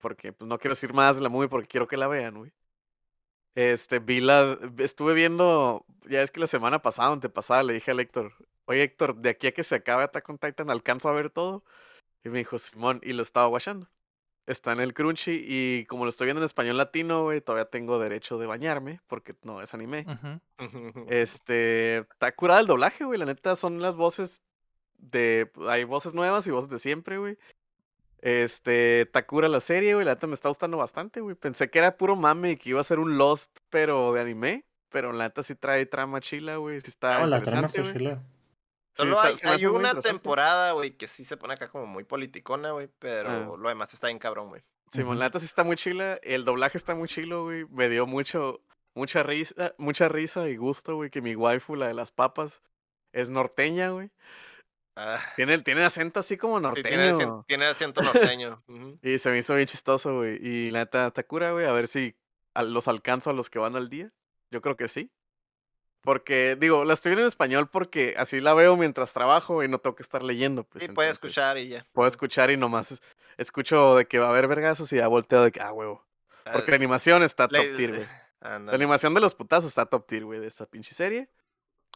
Porque 0.00 0.32
pues 0.32 0.48
no 0.48 0.58
quiero 0.58 0.74
decir 0.74 0.92
más 0.92 1.14
de 1.14 1.22
la 1.22 1.28
movie 1.28 1.48
porque 1.48 1.68
quiero 1.68 1.86
que 1.86 1.96
la 1.96 2.08
vean, 2.08 2.36
güey. 2.36 2.52
Este, 3.54 4.00
vi 4.00 4.18
la. 4.18 4.58
Estuve 4.78 5.14
viendo. 5.14 5.86
Ya 6.08 6.22
es 6.22 6.32
que 6.32 6.40
la 6.40 6.48
semana 6.48 6.82
pasada, 6.82 7.12
antepasada, 7.12 7.62
le 7.62 7.74
dije 7.74 7.92
a 7.92 7.94
Héctor. 7.94 8.32
Oye, 8.64 8.82
Héctor, 8.82 9.14
de 9.14 9.30
aquí 9.30 9.46
a 9.46 9.52
que 9.52 9.62
se 9.62 9.76
acabe 9.76 10.02
Attack 10.02 10.28
on 10.28 10.38
Titan, 10.38 10.68
¿alcanzo 10.68 11.08
a 11.08 11.12
ver 11.12 11.30
todo? 11.30 11.62
Y 12.24 12.28
me 12.28 12.38
dijo, 12.38 12.58
Simón, 12.58 13.00
y 13.04 13.12
lo 13.12 13.22
estaba 13.22 13.46
guachando. 13.46 13.88
Está 14.46 14.72
en 14.72 14.80
el 14.80 14.92
Crunchy 14.92 15.42
y 15.48 15.86
como 15.86 16.04
lo 16.04 16.10
estoy 16.10 16.26
viendo 16.26 16.40
en 16.42 16.44
español 16.44 16.76
latino, 16.76 17.22
güey, 17.22 17.40
todavía 17.40 17.64
tengo 17.64 17.98
derecho 17.98 18.36
de 18.36 18.46
bañarme 18.46 19.00
porque 19.06 19.34
no 19.42 19.62
es 19.62 19.72
anime. 19.74 20.04
Este, 21.08 21.98
está 21.98 22.32
curada 22.32 22.60
el 22.60 22.66
doblaje, 22.66 23.04
güey. 23.04 23.18
La 23.18 23.24
neta 23.24 23.56
son 23.56 23.80
las 23.80 23.94
voces 23.96 24.42
de. 24.98 25.50
Hay 25.68 25.84
voces 25.84 26.12
nuevas 26.14 26.46
y 26.46 26.50
voces 26.50 26.68
de 26.70 26.78
siempre, 26.78 27.18
güey. 27.18 27.38
Este, 28.20 29.02
está 29.02 29.26
cura 29.26 29.48
la 29.48 29.60
serie, 29.60 29.94
güey. 29.94 30.06
La 30.06 30.12
neta 30.12 30.26
me 30.26 30.34
está 30.34 30.48
gustando 30.48 30.76
bastante, 30.76 31.20
güey. 31.20 31.36
Pensé 31.36 31.68
que 31.70 31.78
era 31.78 31.96
puro 31.96 32.16
mame 32.16 32.52
y 32.52 32.56
que 32.56 32.70
iba 32.70 32.80
a 32.80 32.84
ser 32.84 32.98
un 32.98 33.16
Lost, 33.18 33.50
pero 33.70 34.12
de 34.12 34.20
anime. 34.20 34.64
pero 34.88 35.12
la 35.12 35.24
neta 35.24 35.42
sí 35.42 35.54
trae 35.54 35.86
trama 35.86 36.20
chila, 36.20 36.56
güey. 36.56 36.80
Sí 36.80 36.88
está 36.88 37.18
No, 37.20 37.26
la 37.26 37.42
trama 37.42 37.66
está 37.66 37.82
chila. 37.92 38.22
Sí, 38.96 39.02
Solo 39.02 39.20
hay, 39.20 39.36
se 39.36 39.68
una 39.68 39.94
temporada, 39.98 40.72
güey, 40.72 40.92
que 40.96 41.08
sí 41.08 41.24
se 41.24 41.36
pone 41.36 41.54
acá 41.54 41.68
como 41.68 41.84
muy 41.86 42.04
politicona, 42.04 42.70
güey, 42.70 42.88
pero 43.00 43.28
Ah. 43.28 43.56
lo 43.58 43.68
demás 43.68 43.92
está 43.92 44.06
bien 44.06 44.18
cabrón, 44.20 44.48
güey. 44.48 44.62
Simón, 44.92 45.14
Ujú. 45.14 45.18
la 45.18 45.24
neta 45.26 45.40
sí 45.40 45.46
está 45.46 45.64
muy 45.64 45.74
chila. 45.76 46.20
El 46.22 46.44
doblaje 46.44 46.78
está 46.78 46.94
muy 46.94 47.08
chilo, 47.08 47.42
güey. 47.44 47.64
Me 47.70 47.88
dio 47.88 48.06
mucho, 48.06 48.60
mucha 48.94 49.24
risa, 49.24 49.74
mucha 49.78 50.08
risa 50.08 50.48
y 50.48 50.56
gusto, 50.56 50.94
güey, 50.94 51.10
que 51.10 51.20
mi 51.20 51.34
waifu, 51.34 51.74
la 51.74 51.88
de 51.88 51.94
las 51.94 52.12
papas, 52.12 52.62
es 53.12 53.30
norteña, 53.30 53.90
güey. 53.90 54.10
Ah, 54.96 55.20
Tiene, 55.34 55.58
tiene 55.58 55.82
acento 55.84 56.20
así 56.20 56.36
como 56.36 56.58
sí, 56.58 56.62
norteño. 56.62 56.86
tiene, 56.88 57.12
acien- 57.12 57.44
tiene 57.48 57.66
asiento 57.66 58.00
norteño. 58.36 58.62
Y 59.02 59.18
se 59.18 59.30
me 59.30 59.38
hizo 59.38 59.56
bien 59.56 59.66
chistoso, 59.66 60.18
güey. 60.18 60.36
Y 60.40 60.70
la 60.70 60.80
neta 60.80 61.08
está 61.08 61.24
cura, 61.24 61.50
güey. 61.50 61.66
A 61.66 61.72
ver 61.72 61.88
si 61.88 62.14
los 62.54 62.86
alcanzo 62.86 63.30
a 63.30 63.32
los 63.32 63.50
que 63.50 63.58
van 63.58 63.74
al 63.74 63.88
día. 63.90 64.12
Yo 64.52 64.60
creo 64.62 64.76
que 64.76 64.86
sí. 64.86 65.10
Porque, 66.04 66.56
digo, 66.56 66.84
la 66.84 66.92
estoy 66.94 67.10
viendo 67.10 67.22
en 67.22 67.28
español 67.28 67.68
porque 67.68 68.14
así 68.18 68.40
la 68.40 68.52
veo 68.54 68.76
mientras 68.76 69.12
trabajo 69.12 69.62
y 69.64 69.68
no 69.68 69.78
tengo 69.78 69.96
que 69.96 70.02
estar 70.02 70.22
leyendo. 70.22 70.64
Pues, 70.64 70.84
Sí, 70.84 70.92
puede 70.92 71.10
escuchar 71.10 71.56
y 71.58 71.68
ya. 71.68 71.86
Puedo 71.92 72.06
escuchar 72.08 72.50
y 72.50 72.56
nomás 72.56 72.92
es- 72.92 73.02
escucho 73.38 73.96
de 73.96 74.06
que 74.06 74.18
va 74.18 74.26
a 74.26 74.30
haber 74.30 74.46
vergazos 74.46 74.92
y 74.92 74.96
ya 74.96 75.08
volteo 75.08 75.42
de 75.42 75.50
que, 75.50 75.60
ah, 75.60 75.72
huevo. 75.72 76.04
Porque 76.52 76.70
la 76.70 76.74
Ah, 76.76 76.80
animación 76.80 77.22
está 77.22 77.48
top 77.48 77.64
tier, 77.76 77.92
güey. 77.94 78.06
La 78.42 78.74
animación 78.74 79.14
de 79.14 79.20
los 79.22 79.34
putazos 79.34 79.68
está 79.70 79.86
top 79.86 80.06
tier, 80.06 80.24
güey, 80.26 80.38
de 80.38 80.48
esa 80.48 80.66
pinche 80.66 80.92
serie. 80.94 81.30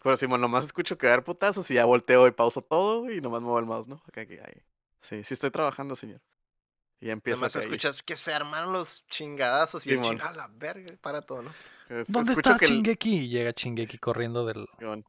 Pero 0.02 0.16
si 0.16 0.26
nomás 0.26 0.64
escucho 0.64 0.96
que 0.96 1.06
va 1.06 1.12
a 1.12 1.14
haber 1.14 1.24
putazos 1.24 1.70
y 1.70 1.74
ya 1.74 1.84
volteo 1.84 2.26
y 2.26 2.30
pauso 2.30 2.62
todo 2.62 3.10
y 3.10 3.20
nomás 3.20 3.42
muevo 3.42 3.58
el 3.58 3.66
mouse, 3.66 3.88
¿no? 3.88 4.02
Acá, 4.06 4.24
que, 4.24 4.40
ay. 4.40 4.62
Sí, 5.02 5.22
sí 5.24 5.34
estoy 5.34 5.50
trabajando, 5.50 5.94
señor. 5.94 6.20
Y 7.00 7.06
ya 7.06 7.12
empiezo 7.12 7.44
Además 7.44 7.56
y- 7.56 7.58
escuchas 7.60 8.02
que 8.02 8.16
se 8.16 8.34
armaron 8.34 8.72
los 8.72 9.06
chingadazos 9.06 9.86
y 9.86 9.90
el 9.90 9.96
Simón. 9.96 10.18
ching, 10.18 10.26
a 10.26 10.32
la 10.32 10.48
verga, 10.52 10.94
para 11.00 11.22
todo, 11.22 11.42
¿no? 11.42 11.50
es- 11.90 12.10
¿Dónde 12.12 12.32
está 12.32 12.56
que 12.58 12.64
el- 12.66 12.70
Chingeki? 12.72 13.16
Y 13.24 13.28
llega 13.28 13.52
Chingeki 13.52 13.98
corriendo 13.98 14.44
del. 14.44 14.66
Simón. 14.78 15.04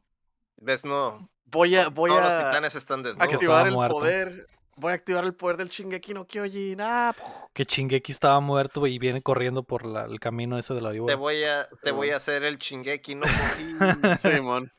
Desnudo. 0.58 1.30
Voy 1.46 1.76
a, 1.76 1.90
voy 1.90 2.10
Todos 2.12 2.24
a 2.24 2.36
los 2.36 2.46
titanes 2.46 2.76
están 2.76 3.02
desnudos. 3.04 3.34
activar 3.34 3.68
el 3.68 3.74
muerto. 3.74 3.98
poder. 3.98 4.48
Voy 4.76 4.92
a 4.92 4.96
activar 4.96 5.24
el 5.26 5.34
poder 5.34 5.58
del 5.58 5.68
Shingeki 5.70 6.14
no 6.14 6.26
Kyojin. 6.26 6.80
Ah. 6.80 7.14
Que 7.54 7.66
Chingeki 7.66 8.12
estaba 8.14 8.40
muerto 8.40 8.86
y 8.88 8.98
viene 9.00 9.22
corriendo 9.22 9.64
por 9.64 9.86
la- 9.86 10.06
el 10.06 10.20
camino 10.22 10.58
ese 10.58 10.74
de 10.74 10.82
la 10.82 10.90
Te 10.90 10.94
víbora. 10.94 11.16
voy 11.16 11.44
a, 11.44 11.68
te 11.84 11.92
voy 11.92 12.12
a 12.12 12.16
hacer 12.18 12.44
el 12.44 12.58
chingeki, 12.60 13.16
no 13.16 13.24
cogí. 14.16 14.18
Simón. 14.20 14.72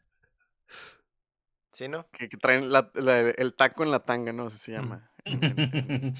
¿Sí, 1.72 1.88
no? 1.88 2.06
Que, 2.12 2.28
que 2.28 2.36
traen 2.36 2.70
la- 2.72 2.90
la- 2.94 3.20
el 3.20 3.54
taco 3.54 3.82
en 3.82 3.90
la 3.90 4.00
tanga, 4.04 4.32
¿no? 4.32 4.46
Así 4.46 4.58
se 4.58 4.72
llama. 4.72 5.10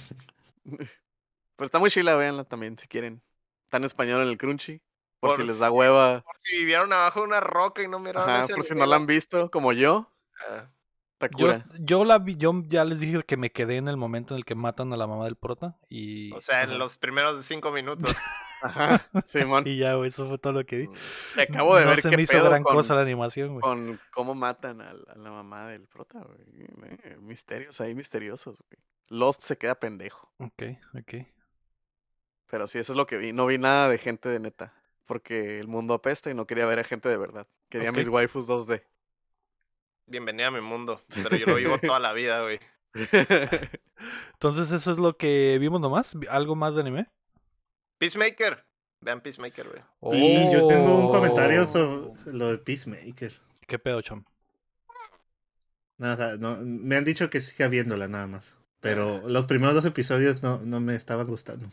Pero 0.65 1.67
está 1.67 1.79
muy 1.79 1.91
chila, 1.91 2.15
véanla 2.17 2.45
también 2.45 2.79
si 2.79 2.89
quieren. 2.89 3.23
Está 3.65 3.77
en 3.79 3.85
español 3.85 4.23
en 4.23 4.29
el 4.29 4.39
Crunchy. 4.39 4.81
Por, 5.21 5.31
Por 5.31 5.41
si 5.41 5.47
les 5.47 5.59
da 5.59 5.71
hueva. 5.71 6.23
Por 6.23 6.35
si 6.41 6.57
vivieron 6.59 6.93
abajo 6.93 7.21
de 7.21 7.27
una 7.27 7.41
roca 7.41 7.83
y 7.83 7.89
no 7.89 7.99
miraron 7.99 8.31
Ajá, 8.31 8.45
ese 8.45 8.55
por 8.55 8.65
si 8.65 8.75
no 8.75 8.87
la 8.87 8.97
han 8.97 9.07
visto, 9.07 9.51
como 9.51 9.73
yo. 9.73 10.11
ah, 10.49 10.71
Está 11.21 11.29
Yo, 11.37 11.47
cura. 11.47 11.67
yo 11.79 12.05
la 12.07 12.19
vi, 12.19 12.37
yo 12.39 12.55
ya 12.67 12.83
les 12.87 12.99
dije 12.99 13.23
que 13.25 13.37
me 13.37 13.53
quedé 13.53 13.77
en 13.77 13.89
el 13.89 13.99
momento 13.99 14.33
en 14.33 14.39
el 14.39 14.47
que 14.47 14.55
matan 14.55 14.91
a 14.95 14.97
la 14.97 15.07
mamá 15.07 15.27
del 15.27 15.37
prota 15.37 15.77
y, 15.91 16.33
O 16.33 16.41
sea, 16.41 16.63
en 16.63 16.79
los 16.79 16.97
primeros 16.97 17.45
cinco 17.45 17.71
minutos. 17.71 18.11
Ajá, 18.63 19.07
Simón. 19.27 19.65
y 19.67 19.77
ya, 19.77 19.95
güey, 19.95 20.09
eso 20.09 20.27
fue 20.27 20.39
todo 20.39 20.55
lo 20.55 20.65
que 20.65 20.77
vi. 20.79 20.89
Te 21.35 21.43
acabo 21.43 21.77
de 21.77 21.85
no 21.85 21.91
ver 21.91 22.01
se 22.01 22.09
qué 22.09 22.17
me 22.17 22.23
hizo 22.23 22.33
pedo 22.33 22.45
gran 22.49 22.63
con, 22.63 22.75
cosa 22.75 22.95
la 22.95 23.03
animación, 23.03 23.51
güey. 23.51 23.61
con 23.61 24.01
cómo 24.15 24.35
matan 24.35 24.81
a, 24.81 24.95
la- 24.95 25.13
a 25.13 25.17
la 25.19 25.31
mamá 25.31 25.69
del 25.69 25.87
prota, 25.87 26.21
güey. 26.21 27.19
Misterios 27.21 27.79
ahí 27.83 27.95
misteriosos, 27.95 28.57
güey. 28.57 28.83
Lost 29.11 29.43
se 29.43 29.59
queda 29.59 29.75
pendejo. 29.75 30.33
Ok, 30.39 30.63
ok. 30.99 31.27
Pero 32.47 32.67
sí, 32.67 32.79
eso 32.79 32.93
es 32.93 32.97
lo 32.97 33.07
que 33.07 33.19
vi. 33.19 33.33
No 33.33 33.47
vi 33.47 33.59
nada 33.59 33.89
de 33.89 33.99
gente 33.99 34.29
de 34.29 34.39
neta. 34.41 34.73
Porque 35.05 35.59
el 35.59 35.67
mundo 35.67 35.95
apesta 35.95 36.31
y 36.31 36.35
no 36.35 36.47
quería 36.47 36.65
ver 36.67 36.79
a 36.79 36.85
gente 36.85 37.09
de 37.09 37.17
verdad. 37.17 37.47
Quería 37.69 37.91
mis 37.93 38.09
waifus 38.09 38.47
2D. 38.49 38.83
Bienvenida 40.07 40.47
a 40.47 40.51
mi 40.53 40.61
mundo. 40.61 41.03
Pero 41.23 41.37
yo 41.37 41.47
lo 41.47 41.57
vivo 41.57 41.79
toda 41.79 41.99
la 42.01 42.13
vida, 42.13 42.43
güey. 42.43 42.61
Entonces, 44.33 44.73
eso 44.73 44.93
es 44.93 44.99
lo 44.99 45.17
que 45.17 45.59
vimos 45.61 45.81
nomás. 45.81 46.17
¿Algo 46.29 46.55
más 46.55 46.75
de 46.75 46.81
anime? 46.81 47.07
Peacemaker. 47.99 48.65
Vean 49.01 49.21
Peacemaker, 49.21 49.69
güey. 50.01 50.17
Y 50.19 50.53
yo 50.53 50.67
tengo 50.69 50.97
un 50.99 51.09
comentario 51.09 51.63
Oh. 51.63 51.67
sobre 51.67 52.37
lo 52.37 52.49
de 52.49 52.59
Peacemaker. 52.59 53.33
¿Qué 53.67 53.79
pedo, 53.79 54.03
chom? 54.03 54.25
Nada, 55.99 56.37
no, 56.37 56.57
me 56.63 56.97
han 56.97 57.05
dicho 57.05 57.29
que 57.29 57.41
siga 57.41 57.69
viéndola 57.69 58.09
nada 58.09 58.27
más. 58.27 58.57
Pero 58.81 59.23
los 59.29 59.47
primeros 59.47 59.75
dos 59.75 59.85
episodios 59.85 60.43
no, 60.43 60.59
no 60.65 60.81
me 60.81 60.95
estaban 60.95 61.27
gustando. 61.27 61.67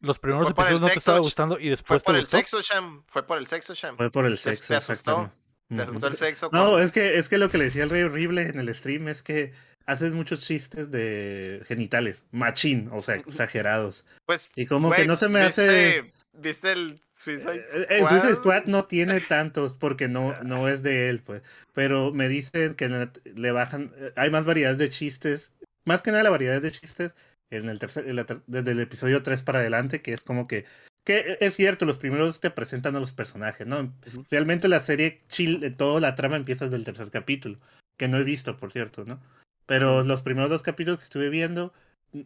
Los 0.00 0.18
primeros 0.18 0.46
Fue 0.48 0.54
por 0.54 0.64
episodios 0.64 0.80
no 0.80 0.88
te 0.88 0.98
estaba 0.98 1.18
gustando 1.18 1.58
y 1.58 1.62
Fue 1.64 1.70
después 1.70 2.02
por 2.02 2.14
te 2.14 2.18
el 2.20 2.24
gustó. 2.24 2.36
sexo, 2.38 2.62
Sham. 2.62 3.02
Fue 3.08 3.26
por 3.26 3.38
el 3.38 3.46
sexo, 3.46 3.74
Sham. 3.74 3.96
Fue 3.96 4.10
por 4.10 4.24
el 4.24 4.32
¿Te- 4.34 4.54
sexo, 4.54 4.68
te 4.68 4.76
asustó? 4.76 5.32
¿Te 5.68 5.82
asustó 5.82 6.06
el 6.08 6.16
sexo? 6.16 6.48
No, 6.52 6.78
es 6.78 6.90
que, 6.92 7.18
es 7.18 7.28
que 7.28 7.38
lo 7.38 7.50
que 7.50 7.58
le 7.58 7.64
decía 7.64 7.84
el 7.84 7.90
rey 7.90 8.02
horrible 8.02 8.42
en 8.48 8.58
el 8.58 8.74
stream 8.74 9.08
es 9.08 9.22
que 9.22 9.52
haces 9.86 10.12
muchos 10.12 10.40
chistes 10.40 10.90
de 10.90 11.62
genitales, 11.66 12.24
machín, 12.32 12.88
o 12.92 13.00
sea, 13.02 13.16
exagerados. 13.16 14.04
Pues, 14.26 14.52
Y 14.56 14.66
como 14.66 14.90
que 14.90 15.06
no 15.06 15.16
se 15.16 15.28
me 15.28 15.40
hace... 15.42 16.12
¿viste- 16.40 16.48
¿Viste 16.48 16.72
el 16.72 17.00
Suicide 17.14 17.54
Eh, 17.54 17.86
El 17.90 17.98
Squad? 17.98 18.10
Suicide 18.10 18.36
Squad 18.36 18.64
no 18.66 18.84
tiene 18.84 19.20
tantos 19.20 19.74
porque 19.74 20.08
no, 20.08 20.34
no 20.42 20.68
es 20.68 20.82
de 20.82 21.08
él, 21.10 21.20
pues. 21.20 21.42
Pero 21.72 22.12
me 22.12 22.28
dicen 22.28 22.74
que 22.74 22.88
le 23.24 23.50
bajan, 23.52 23.92
eh, 23.96 24.12
hay 24.16 24.30
más 24.30 24.44
variedad 24.46 24.74
de 24.76 24.90
chistes, 24.90 25.52
más 25.84 26.02
que 26.02 26.10
nada 26.10 26.22
la 26.22 26.30
variedad 26.30 26.60
de 26.60 26.72
chistes 26.72 27.12
en 27.50 27.68
el 27.68 27.78
tercer, 27.78 28.08
en 28.08 28.16
la 28.16 28.26
desde 28.46 28.70
el 28.72 28.80
episodio 28.80 29.22
3 29.22 29.42
para 29.42 29.58
adelante, 29.60 30.02
que 30.02 30.12
es 30.12 30.22
como 30.22 30.46
que, 30.46 30.64
que 31.04 31.36
es 31.40 31.54
cierto, 31.54 31.84
los 31.84 31.98
primeros 31.98 32.40
te 32.40 32.50
presentan 32.50 32.94
a 32.96 33.00
los 33.00 33.12
personajes, 33.12 33.66
¿no? 33.66 33.80
Ujú. 34.06 34.24
Realmente 34.30 34.68
la 34.68 34.80
serie, 34.80 35.22
chill, 35.28 35.62
eh, 35.64 35.70
toda 35.70 36.00
la 36.00 36.14
trama 36.14 36.36
empieza 36.36 36.66
desde 36.66 36.76
el 36.76 36.84
tercer 36.84 37.10
capítulo, 37.10 37.58
que 37.98 38.08
no 38.08 38.18
he 38.18 38.24
visto, 38.24 38.56
por 38.56 38.72
cierto, 38.72 39.04
¿no? 39.04 39.20
Pero 39.66 40.02
los 40.04 40.22
primeros 40.22 40.50
dos 40.50 40.62
capítulos 40.62 40.98
que 40.98 41.04
estuve 41.04 41.28
viendo, 41.28 41.72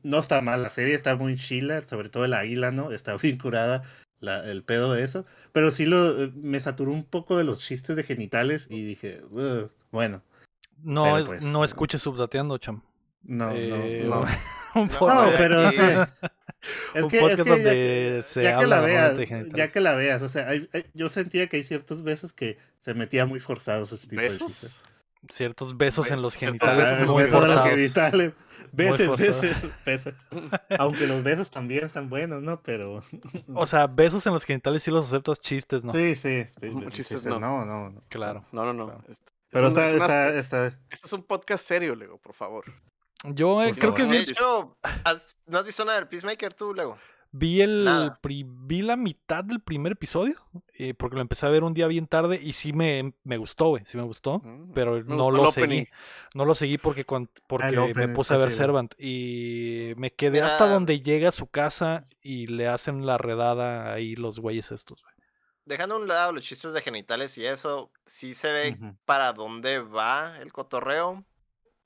no 0.03 0.19
está 0.19 0.41
mal, 0.41 0.63
la 0.63 0.71
serie 0.71 0.95
está 0.95 1.15
muy 1.17 1.37
chila, 1.37 1.83
sobre 1.83 2.09
todo 2.09 2.25
el 2.25 2.33
águila, 2.35 2.71
¿no? 2.71 2.91
Está 2.93 3.17
bien 3.23 3.39
curada 3.39 3.83
la- 4.25 4.51
el 4.51 4.63
pedo 4.65 4.93
de 4.93 5.03
eso. 5.05 5.25
Pero 5.53 5.71
sí 5.71 5.87
lo, 5.87 6.25
eh, 6.25 6.33
me 6.35 6.59
saturó 6.61 6.91
un 6.93 7.05
poco 7.05 7.37
de 7.39 7.45
los 7.45 7.61
chistes 7.61 7.95
de 7.97 8.03
genitales 8.03 8.67
y 8.71 8.83
dije, 8.85 9.23
"Ugh, 9.31 9.71
bueno, 9.91 10.23
No, 10.83 11.05
Pero 11.05 11.25
pues, 11.27 11.43
no 11.45 11.63
eh, 11.63 11.67
escuches 11.67 12.03
subdateando, 12.03 12.59
cham. 12.59 12.83
no, 13.23 13.53
Eh, 13.53 14.05
no, 14.07 14.21
no. 14.21 14.27
un 14.75 14.89
No, 14.89 14.99
podcast- 14.99 15.31
No, 15.31 15.37
pero 15.39 15.63
es 15.63 15.75
que, 15.75 16.99
es 16.99 17.05
Un 17.05 17.11
que, 17.11 17.17
es 17.17 17.23
podcast 17.23 17.43
que 17.43 17.45
ya, 17.45 17.51
donde 17.55 17.71
que- 17.71 18.23
se 18.27 18.43
ya 18.43 18.59
que 18.59 18.67
la 18.67 18.81
veas, 18.81 19.17
ya 19.55 19.69
que 19.69 19.81
la 19.81 19.95
veas, 19.95 20.23
o 20.23 20.29
sea, 20.29 20.49
hay- 20.49 20.69
hay- 20.75 20.85
yo 20.95 21.09
sentía 21.09 21.47
que 21.47 21.57
hay 21.59 21.63
ciertas 21.65 22.03
veces 22.03 22.33
que 22.33 22.59
se 22.85 22.93
metía 22.95 23.25
muy 23.25 23.41
forzado 23.41 23.85
ese 23.85 23.97
tipo 24.09 24.21
de 24.21 24.29
chistes. 24.29 24.81
Ciertos 25.31 25.77
besos 25.77 26.07
en 26.07 26.13
Besos, 26.17 26.23
los 26.23 26.35
genitales 26.35 26.91
besos 26.91 27.07
muy 27.09 27.23
besos 27.25 27.37
a 27.37 27.41
los 27.41 27.49
forzados. 27.55 27.71
genitales. 27.71 28.33
Besos, 28.73 29.07
Muy 29.09 29.17
besos, 29.17 29.47
besos. 29.85 30.15
Aunque 30.79 31.07
los 31.07 31.23
besos 31.23 31.51
también 31.51 31.85
están 31.85 32.09
buenos, 32.11 32.43
¿no? 32.43 32.61
Pero. 32.63 33.03
O 33.55 33.67
sea, 33.67 33.87
besos 33.87 34.27
en 34.27 34.33
los 34.35 34.45
genitales 34.45 34.83
sí 34.83 34.91
los 34.91 35.07
aceptas, 35.07 35.39
chistes, 35.41 35.85
¿no? 35.85 35.93
Sí, 35.93 36.17
sí. 36.17 36.45
sí, 36.61 36.69
Ujú, 36.69 36.81
chistes, 36.91 37.09
chistes 37.09 37.27
no. 37.27 37.39
no, 37.39 37.65
no, 37.65 37.91
no. 37.91 38.03
Claro. 38.09 38.45
No, 38.53 38.65
no, 38.65 38.73
no. 38.73 38.87
claro. 38.87 39.05
Esto- 39.09 39.33
Pero 39.51 39.69
está, 39.69 39.87
es 39.89 39.95
una- 39.95 40.05
está, 40.05 40.29
está. 40.39 40.67
Este 40.91 41.07
es 41.07 41.13
un 41.13 41.23
podcast 41.23 41.65
serio, 41.65 41.95
Lego, 41.95 42.19
por 42.19 42.35
favor. 42.35 42.65
Yo 43.25 43.63
eh, 43.63 43.69
Por 43.69 43.79
creo 43.79 43.93
favor. 43.93 44.11
que 44.11 44.13
De 44.19 44.23
hecho, 44.25 44.77
¿has- 44.83 45.37
¿no 45.47 45.59
has 45.59 45.65
visto 45.65 45.85
nada 45.85 45.99
del 45.99 46.09
Peacemaker 46.09 46.53
tú, 46.55 46.75
Lego? 46.75 46.99
Vi 47.37 47.63
el 47.63 47.85
Nada. 47.85 48.19
pri- 48.23 48.47
vi 48.49 48.81
la 48.83 48.95
mitad 48.95 49.43
del 49.43 49.61
primer 49.61 49.91
episodio, 49.93 50.37
eh, 50.75 50.95
porque 50.95 51.17
lo 51.17 51.23
empecé 51.23 51.47
a 51.47 51.49
ver 51.49 51.65
un 51.65 51.75
día 51.75 51.89
bien 51.89 52.07
tarde 52.07 52.39
y 52.41 52.53
sí 52.53 52.73
me, 52.73 53.13
me 53.25 53.39
gustó, 53.39 53.71
güey, 53.71 53.83
sí 53.87 53.97
me 53.97 54.05
gustó, 54.05 54.39
Mm, 54.39 54.73
pero 54.73 54.93
me 54.93 55.03
no 55.03 55.17
gustó 55.25 55.31
lo 55.33 55.49
opening. 55.49 55.85
seguí. 55.87 55.89
No 56.35 56.45
lo 56.45 56.55
seguí 56.55 56.79
porque, 56.79 57.05
cuan- 57.05 57.29
porque 57.49 57.93
me 57.95 58.09
puse 58.09 58.35
a 58.35 58.37
ver. 58.37 58.53
Servant 58.53 58.95
y 59.01 59.95
me 59.97 60.13
quedé 60.13 60.43
hasta 60.43 60.69
donde 60.69 61.01
llega 61.01 61.31
a 61.31 61.33
su 61.33 61.49
casa 61.49 62.07
y 62.23 62.47
le 62.47 62.69
hacen 62.69 63.05
la 63.05 63.19
redada 63.19 63.93
ahí 63.93 64.15
los 64.15 64.39
güeyes 64.39 64.71
estos, 64.71 65.03
güey. 65.03 65.15
Dejando 65.67 65.95
a 65.97 65.99
un 65.99 66.07
lado 66.07 66.33
los 66.33 66.45
chistes 66.45 66.73
de 66.73 66.83
genitales 66.83 67.37
y 67.39 67.47
eso, 67.47 67.91
sí 68.07 68.35
se 68.35 68.53
ve 68.53 68.79
para 69.07 69.33
dónde 69.33 69.81
va 69.81 70.39
el 70.41 70.53
cotorreo. 70.53 71.25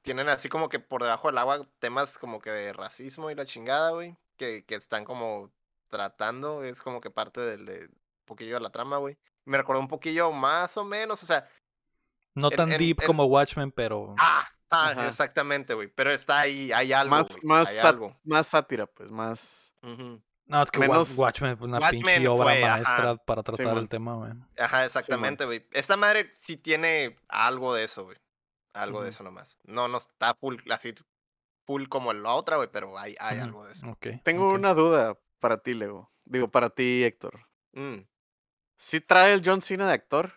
Tienen 0.03 0.29
así 0.29 0.49
como 0.49 0.69
que 0.69 0.79
por 0.79 1.03
debajo 1.03 1.29
del 1.29 1.39
agua 1.39 1.67
temas 1.79 2.19
como 2.19 2.41
que 2.41 2.51
de 2.51 2.73
racismo 2.73 3.31
y 3.31 3.35
la 3.35 3.47
chingada, 3.47 3.93
güey. 3.93 4.15
Que, 4.39 4.65
que 4.65 4.75
están 4.77 5.05
como 5.05 5.51
tratando. 5.89 6.63
Es 6.65 6.81
como 6.81 7.01
que 7.03 7.11
parte 7.11 7.41
del 7.43 7.67
de 7.67 7.81
un 7.87 7.99
poquillo 8.25 8.55
de 8.55 8.61
la 8.61 8.71
trama, 8.71 8.97
güey. 8.99 9.19
Me 9.45 9.59
recordó 9.59 9.81
un 9.81 9.89
poquillo 9.89 10.33
más 10.33 10.77
o 10.77 10.85
menos, 10.85 11.23
o 11.23 11.27
sea. 11.27 11.47
No 12.35 12.51
En- 12.51 12.57
tan 12.57 12.73
en- 12.73 12.79
deep 12.79 13.01
en- 13.01 13.07
como 13.07 13.25
Watchmen, 13.25 13.73
pero 13.73 14.15
Ah, 14.19 14.49
ah, 14.71 14.95
exactamente, 15.09 15.75
güey. 15.75 15.89
Pero 15.89 16.13
está 16.13 16.41
ahí, 16.41 16.71
hay 16.73 16.93
algo. 16.93 17.11
Más, 17.17 17.29
más, 17.43 17.69
hay 17.69 17.79
algo. 17.79 18.17
más 18.25 18.47
sátira, 18.47 18.87
pues, 18.87 19.11
más. 19.11 19.73
No, 19.83 20.63
es 20.63 20.71
que 20.71 20.79
menos- 20.79 21.15
Watchmen 21.19 21.59
fue 21.59 21.67
una 21.69 21.79
Watchmen 21.79 22.03
pinche 22.03 22.29
obra 22.29 22.45
fue, 22.45 22.65
ajá. 22.65 22.75
maestra 22.77 23.17
para 23.17 23.43
tratar 23.43 23.77
el 23.77 23.89
tema, 23.89 24.15
güey. 24.15 24.33
Ajá, 24.59 24.85
exactamente, 24.87 25.45
güey. 25.45 25.67
Esta 25.73 25.97
madre 25.97 26.31
sí 26.35 26.57
tiene 26.57 27.17
algo 27.29 27.75
de 27.75 27.85
eso, 27.85 28.05
güey. 28.05 28.17
Algo 28.73 29.03
de 29.03 29.11
eso 29.11 29.25
nomás. 29.25 29.59
No, 29.65 29.89
no 29.89 29.99
está 29.99 30.35
full, 30.35 30.57
así, 30.71 30.95
full 31.69 31.87
como 31.89 32.15
la 32.15 32.33
otra, 32.33 32.57
güey, 32.57 32.71
pero 32.73 32.99
hay, 32.99 33.15
hay 33.21 33.41
algo 33.41 33.67
de 33.67 33.73
eso. 33.73 33.91
Ok, 33.91 34.07
Tengo 34.25 34.55
una 34.55 34.73
duda 34.73 35.19
para 35.39 35.59
ti, 35.59 35.75
Lego. 35.75 36.11
Digo, 36.25 36.49
para 36.49 36.71
ti, 36.71 37.05
Héctor. 37.05 37.41
Mm. 37.75 37.99
¿Sí 38.79 39.03
trae 39.03 39.35
el 39.35 39.43
John 39.45 39.61
Cena 39.61 39.87
de 39.87 39.93
actor? 39.93 40.33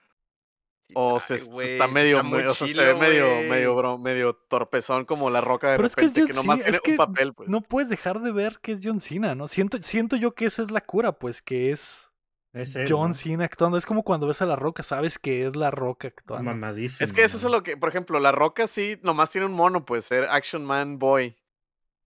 Sí 0.87 0.93
O 0.97 1.19
trae, 1.19 1.39
se 1.39 1.71
está 1.71 1.87
medio, 1.87 2.21
muy 2.21 2.43
o 2.43 2.53
sea, 2.53 2.67
se 2.67 2.83
ve 2.85 2.95
medio, 2.95 3.25
medio, 3.49 3.73
bro- 3.77 3.97
medio 3.97 4.33
torpezón 4.35 5.05
como 5.05 5.29
la 5.29 5.39
roca 5.39 5.69
de 5.71 5.77
Pero 5.77 5.87
es 5.87 5.95
que 5.95 6.03
es 6.05 6.11
repente, 6.13 6.27
que, 6.33 6.37
John 6.37 6.45
nomás 6.45 6.57
Cena, 6.59 6.63
tiene 6.65 6.75
es 6.75 6.81
que 6.81 6.91
un 6.91 6.97
papel, 6.97 7.33
pues. 7.33 7.47
no 7.47 7.61
puedes 7.61 7.87
dejar 7.89 8.19
de 8.19 8.33
ver 8.33 8.59
que 8.61 8.73
es 8.73 8.79
John 8.83 8.99
Cena, 8.99 9.33
¿no? 9.33 9.47
Siento, 9.47 9.81
siento 9.81 10.17
yo 10.17 10.35
que 10.35 10.47
esa 10.47 10.63
es 10.63 10.69
la 10.71 10.81
cura, 10.81 11.13
pues, 11.13 11.41
que 11.41 11.71
es 11.71 12.10
Es 12.53 12.75
él, 12.75 12.85
John 12.89 13.09
¿no? 13.09 13.13
Cena 13.13 13.45
actuando. 13.45 13.77
Es 13.77 13.85
como 13.85 14.03
cuando 14.03 14.27
ves 14.27 14.41
a 14.41 14.45
La 14.45 14.55
Roca, 14.55 14.83
sabes 14.83 15.17
que 15.17 15.45
es 15.47 15.55
La 15.55 15.71
Roca 15.71 16.09
actuando. 16.09 16.49
Mamadísimo. 16.51 17.05
Es 17.05 17.13
que 17.13 17.23
eso 17.23 17.37
es 17.37 17.43
lo 17.43 17.63
que, 17.63 17.77
por 17.77 17.87
ejemplo, 17.89 18.19
la 18.19 18.31
roca 18.33 18.67
sí, 18.67 18.99
nomás 19.03 19.29
tiene 19.29 19.47
un 19.47 19.53
mono, 19.53 19.85
pues, 19.85 20.05
ser 20.05 20.25
action 20.29 20.65
man 20.65 20.99
boy 20.99 21.35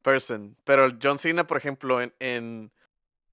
person. 0.01 0.55
Pero 0.63 0.85
el 0.85 0.99
John 1.01 1.17
Cena, 1.17 1.47
por 1.47 1.57
ejemplo, 1.57 1.99
en, 1.99 2.13
en, 2.19 2.71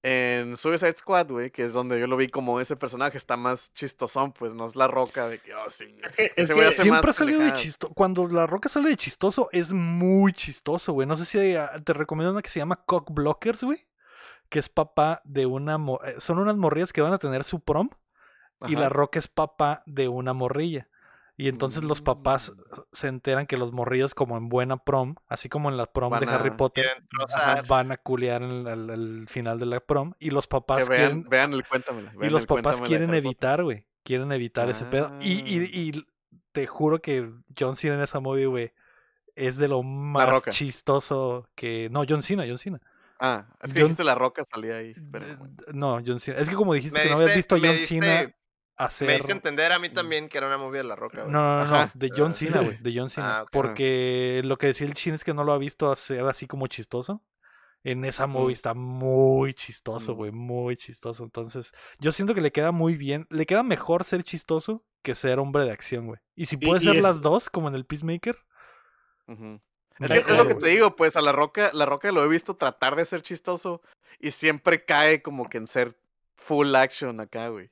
en 0.01 0.57
Suicide 0.57 0.97
Squad, 0.97 1.27
güey, 1.29 1.51
que 1.51 1.63
es 1.65 1.73
donde 1.73 1.99
yo 1.99 2.07
lo 2.07 2.17
vi 2.17 2.27
como 2.29 2.59
ese 2.59 2.75
personaje, 2.75 3.15
está 3.17 3.37
más 3.37 3.71
chistosón, 3.73 4.33
pues, 4.33 4.55
no 4.55 4.65
es 4.65 4.75
la 4.75 4.87
roca 4.87 5.27
de 5.27 5.37
que, 5.39 5.53
oh, 5.53 5.69
sí. 5.69 5.95
Es 6.03 6.11
que- 6.13 6.31
es 6.35 6.51
que 6.51 6.71
Siempre 6.71 7.09
ha 7.11 7.13
salido 7.13 7.39
de 7.41 7.53
chistoso. 7.53 7.93
Cuando 7.93 8.27
La 8.27 8.47
Roca 8.47 8.69
sale 8.69 8.89
de 8.89 8.97
chistoso, 8.97 9.49
es 9.51 9.71
muy 9.71 10.33
chistoso, 10.33 10.93
güey. 10.93 11.07
No 11.07 11.15
sé 11.15 11.25
si 11.25 11.55
ah, 11.55 11.71
te 11.83 11.93
recomiendo 11.93 12.31
una 12.31 12.41
que 12.41 12.49
se 12.49 12.59
llama 12.59 12.83
Cock 12.85 13.11
Blockers, 13.13 13.63
güey. 13.63 13.85
Que 14.53 14.59
es 14.59 14.69
papá 14.69 15.19
de 15.23 15.47
una. 15.47 15.77
eh, 16.05 16.15
Son 16.19 16.37
unas 16.37 16.55
morrillas 16.57 16.93
que 16.93 17.01
van 17.01 17.11
a 17.11 17.17
tener 17.17 17.43
su 17.43 17.61
prom. 17.61 17.89
Y 18.67 18.75
La. 18.75 18.87
Roca 18.87 19.17
es 19.17 19.27
papá 19.27 19.81
de 19.87 20.07
una 20.07 20.33
morrilla. 20.33 20.87
Y 21.35 21.47
entonces 21.49 21.83
los 21.83 22.01
papás 22.01 22.51
Mm. 22.55 22.81
se 22.91 23.07
enteran 23.07 23.47
que 23.47 23.57
los 23.57 23.71
morrillos, 23.73 24.13
como 24.13 24.37
en 24.37 24.49
buena 24.49 24.77
prom, 24.77 25.15
así 25.27 25.49
como 25.49 25.69
en 25.69 25.77
la 25.77 25.87
prom 25.87 26.11
Van 26.11 26.19
de 26.23 26.31
Harry 26.31 26.51
Potter, 26.51 26.85
ajá, 27.27 27.63
van 27.67 27.91
a 27.91 27.97
culear 27.97 28.43
en 28.43 28.67
el, 28.67 28.89
al 28.91 29.27
final 29.27 29.57
de 29.59 29.65
la 29.65 29.79
prom. 29.79 30.13
Y 30.19 30.29
los 30.29 30.45
Que 30.45 30.51
papás 30.51 30.87
vean, 30.87 30.99
quieren. 31.01 31.29
vean 31.29 31.53
el 31.53 31.67
cuéntamela. 31.67 32.11
Y 32.21 32.29
los 32.29 32.43
el 32.43 32.47
papás 32.47 32.79
quieren 32.81 33.11
evitar, 33.15 33.63
güey. 33.63 33.87
Quieren 34.03 34.31
evitar 34.31 34.69
ese 34.69 34.85
pedo. 34.85 35.11
Y, 35.19 35.31
y, 35.51 35.59
Ah. 35.59 35.69
y 35.73 36.05
te 36.51 36.67
juro 36.67 36.99
que 37.01 37.31
John 37.57 37.75
Cena 37.75 37.95
en 37.95 38.01
esa 38.01 38.19
movie, 38.19 38.45
güey, 38.45 38.71
es 39.35 39.57
de 39.57 39.67
lo 39.67 39.81
más 39.81 40.43
chistoso 40.51 41.49
que. 41.55 41.89
No, 41.89 42.03
John 42.07 42.21
Cena, 42.21 42.45
John 42.47 42.59
Cena. 42.59 42.79
Ah, 43.25 43.47
es 43.61 43.71
que 43.73 43.79
John- 43.79 43.87
dijiste 43.87 44.03
la 44.03 44.15
roca 44.15 44.41
salía 44.43 44.75
ahí. 44.77 44.93
Pero. 45.11 45.25
No, 45.73 46.01
John 46.05 46.19
Cena. 46.19 46.39
Es 46.39 46.49
que 46.49 46.55
como 46.55 46.73
dijiste 46.73 47.01
que 47.01 47.09
no 47.09 47.15
habías 47.15 47.35
visto 47.37 47.55
a 47.55 47.59
John 47.59 47.69
diste- 47.69 47.87
Cena 48.01 48.35
hacer. 48.75 49.07
Me 49.07 49.15
diste 49.15 49.31
entender 49.31 49.71
a 49.71 49.79
mí 49.79 49.89
también 49.89 50.27
que 50.27 50.37
era 50.37 50.47
una 50.47 50.57
movie 50.57 50.79
de 50.79 50.83
La 50.83 50.95
Roca, 50.97 51.19
No, 51.19 51.23
güey. 51.23 51.33
no, 51.33 51.41
no, 51.41 51.65
no, 51.65 51.75
Ajá. 51.75 51.91
de 51.93 52.09
John. 52.15 52.33
Cena, 52.59 52.61
güey, 52.61 52.77
de 52.81 52.93
John 52.97 53.09
Cena. 53.09 53.39
Ah. 53.39 53.45
Porque 53.51 54.41
lo 54.43 54.57
que 54.57 54.67
decía 54.67 54.85
el 54.87 54.93
chin 54.93 55.13
es 55.13 55.23
que 55.23 55.33
no 55.33 55.43
lo 55.45 55.53
ha 55.53 55.57
visto 55.57 55.89
hacer 55.91 56.21
así 56.27 56.47
como 56.47 56.67
chistoso. 56.67 57.23
En 57.85 58.05
esa 58.05 58.27
movie 58.27 58.49
Mm. 58.53 58.59
está 58.59 58.73
muy 58.73 59.53
chistoso, 59.53 60.13
Mm. 60.13 60.15
güey, 60.17 60.31
muy 60.31 60.75
chistoso. 60.77 61.23
Entonces, 61.23 61.71
yo 61.99 62.11
siento 62.13 62.33
que 62.33 62.39
le 62.41 62.51
queda 62.53 62.71
muy 62.71 62.95
bien, 62.95 63.27
le 63.29 63.45
queda 63.45 63.61
mejor 63.63 64.03
ser 64.05 64.23
chistoso 64.23 64.85
que 65.01 65.15
ser 65.15 65.37
hombre 65.39 65.63
de 65.65 65.71
acción, 65.71 66.07
güey. 66.07 66.19
Y 66.35 66.45
si 66.45 66.55
puede 66.57 66.81
y 66.81 66.85
ser 66.85 67.01
las 67.01 67.21
dos, 67.21 67.49
como 67.49 67.67
en 67.67 67.75
el 67.75 67.85
Peacemaker, 67.85 68.37
Ujú. 69.27 69.59
Es, 69.99 70.11
que 70.11 70.31
es 70.31 70.37
lo 70.37 70.47
que 70.47 70.55
te 70.55 70.69
digo, 70.69 70.95
pues 70.95 71.15
a 71.15 71.21
la 71.21 71.31
roca, 71.31 71.69
la 71.73 71.85
roca 71.85 72.11
lo 72.11 72.23
he 72.23 72.27
visto 72.27 72.55
tratar 72.55 72.95
de 72.95 73.05
ser 73.05 73.21
chistoso 73.21 73.81
y 74.19 74.31
siempre 74.31 74.83
cae 74.85 75.21
como 75.21 75.49
que 75.49 75.57
en 75.57 75.67
ser 75.67 75.95
full 76.35 76.75
action 76.75 77.19
acá, 77.19 77.49
güey. 77.49 77.69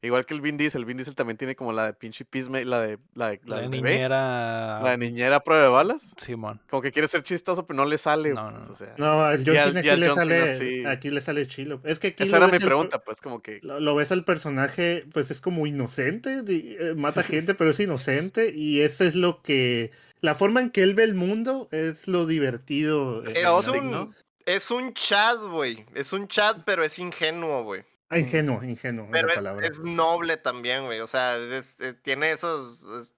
Igual 0.00 0.26
que 0.26 0.34
el 0.34 0.40
Vin 0.40 0.56
Diesel, 0.56 0.82
el 0.82 0.84
Vin 0.84 0.96
Diesel 0.96 1.16
también 1.16 1.36
tiene 1.38 1.56
como 1.56 1.72
la 1.72 1.86
de 1.86 1.92
pinche 1.92 2.24
Pisme, 2.24 2.64
la 2.64 2.80
de 2.80 2.98
la 3.14 3.30
de, 3.30 3.40
la 3.44 3.56
La 3.56 3.60
del 3.62 3.70
de 3.72 3.76
bebé, 3.78 3.90
niñera. 3.94 4.80
la 4.80 4.90
de 4.92 4.96
niñera 4.98 5.36
a 5.36 5.40
prueba 5.40 5.64
de 5.64 5.68
balas. 5.70 6.14
Simón. 6.18 6.60
Como 6.70 6.82
que 6.82 6.92
quiere 6.92 7.08
ser 7.08 7.24
chistoso, 7.24 7.66
pero 7.66 7.78
no 7.78 7.84
le 7.84 7.98
sale. 7.98 8.32
No, 8.32 8.48
pues, 8.52 8.66
no, 8.68 8.72
o 8.72 8.76
sea. 8.76 8.94
No, 8.96 9.22
al 9.24 9.38
John 9.44 9.56
Cena 9.56 9.80
aquí 9.80 10.00
le 10.00 10.08
John 10.08 10.18
Cena 10.20 10.46
sale. 10.46 10.54
sí. 10.54 10.86
Aquí 10.86 11.10
le 11.10 11.20
sale 11.20 11.48
chilo. 11.48 11.80
Es 11.82 11.98
que 11.98 12.08
aquí 12.08 12.22
Esa 12.22 12.36
era 12.36 12.46
mi 12.46 12.58
el 12.58 12.64
pregunta, 12.64 13.00
pues 13.00 13.20
como 13.20 13.42
que 13.42 13.58
Lo, 13.64 13.80
lo 13.80 13.96
ves 13.96 14.12
al 14.12 14.24
personaje, 14.24 15.04
pues 15.12 15.32
es 15.32 15.40
como 15.40 15.66
inocente, 15.66 16.44
di- 16.44 16.76
eh, 16.78 16.94
mata 16.96 17.22
gente, 17.24 17.54
pero 17.56 17.70
es 17.70 17.80
inocente, 17.80 18.52
y 18.54 18.82
eso 18.82 19.02
es 19.02 19.16
lo 19.16 19.42
que. 19.42 19.90
La 20.20 20.34
forma 20.34 20.60
en 20.60 20.70
que 20.70 20.82
él 20.82 20.94
ve 20.94 21.04
el 21.04 21.14
mundo 21.14 21.68
es 21.70 22.08
lo 22.08 22.26
divertido. 22.26 23.24
Es 23.24 23.36
Es 23.36 23.42
caótico, 23.44 23.78
un, 23.78 23.90
¿no? 23.90 24.10
es 24.46 24.70
un 24.70 24.92
chat, 24.94 25.38
güey. 25.40 25.86
Es 25.94 26.12
un 26.12 26.26
chat, 26.28 26.62
pero 26.64 26.82
es 26.84 26.98
ingenuo, 26.98 27.62
güey. 27.64 27.84
ah, 28.10 28.18
ingenuo, 28.18 28.62
ingenuo 28.64 29.04
es 29.06 29.10
Pero 29.12 29.26
la 29.28 29.32
es, 29.32 29.38
palabra. 29.38 29.66
es 29.66 29.80
noble 29.80 30.36
también, 30.38 30.86
güey. 30.86 31.00
O 31.00 31.06
sea, 31.06 31.36
es- 31.36 31.78
es- 31.80 32.02
tiene 32.02 32.32
esos. 32.32 32.82
es- 32.84 33.12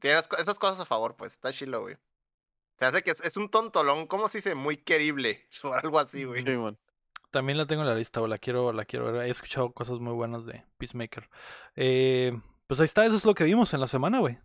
tiene 0.00 0.16
esas 0.16 0.28
co- 0.28 0.36
esas 0.36 0.58
cosas 0.58 0.78
a 0.80 0.84
favor, 0.86 1.16
pues. 1.16 1.32
Está 1.32 1.52
chilo, 1.52 1.80
güey. 1.82 1.96
Se 2.78 2.84
hace 2.84 3.02
que 3.02 3.10
es, 3.10 3.24
es 3.24 3.36
un 3.38 3.48
tontolón, 3.48 4.06
¿cómo 4.06 4.28
se 4.28 4.38
dice? 4.38 4.54
Muy 4.54 4.76
querible. 4.76 5.48
O 5.64 5.72
algo 5.72 5.98
así, 5.98 6.24
güey. 6.24 6.40
sí, 6.42 6.50
man. 6.50 6.76
También 7.30 7.58
la 7.58 7.66
tengo 7.66 7.82
en 7.82 7.88
la 7.88 7.94
lista, 7.94 8.20
o 8.20 8.26
la 8.28 8.38
quiero, 8.38 8.72
la 8.72 8.84
quiero 8.84 9.10
ver. 9.12 9.26
He 9.26 9.30
escuchado 9.30 9.72
cosas 9.72 9.98
muy 9.98 10.12
buenas 10.12 10.46
de 10.46 10.62
Peacemaker. 10.78 11.28
Eh, 11.74 12.38
pues 12.66 12.78
ahí 12.80 12.84
está, 12.84 13.04
eso 13.04 13.16
es 13.16 13.24
lo 13.24 13.34
que 13.34 13.44
vimos 13.44 13.72
en 13.74 13.80
la 13.80 13.86
semana, 13.88 14.20
güey. 14.20 14.38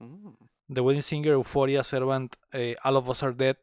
Mm. 0.00 0.30
The 0.72 0.80
Wedding 0.80 1.02
Singer, 1.02 1.32
Euphoria, 1.32 1.82
Servant, 1.84 2.34
eh, 2.52 2.76
All 2.82 2.96
of 2.96 3.08
Us 3.08 3.22
Are 3.22 3.32
Dead, 3.34 3.56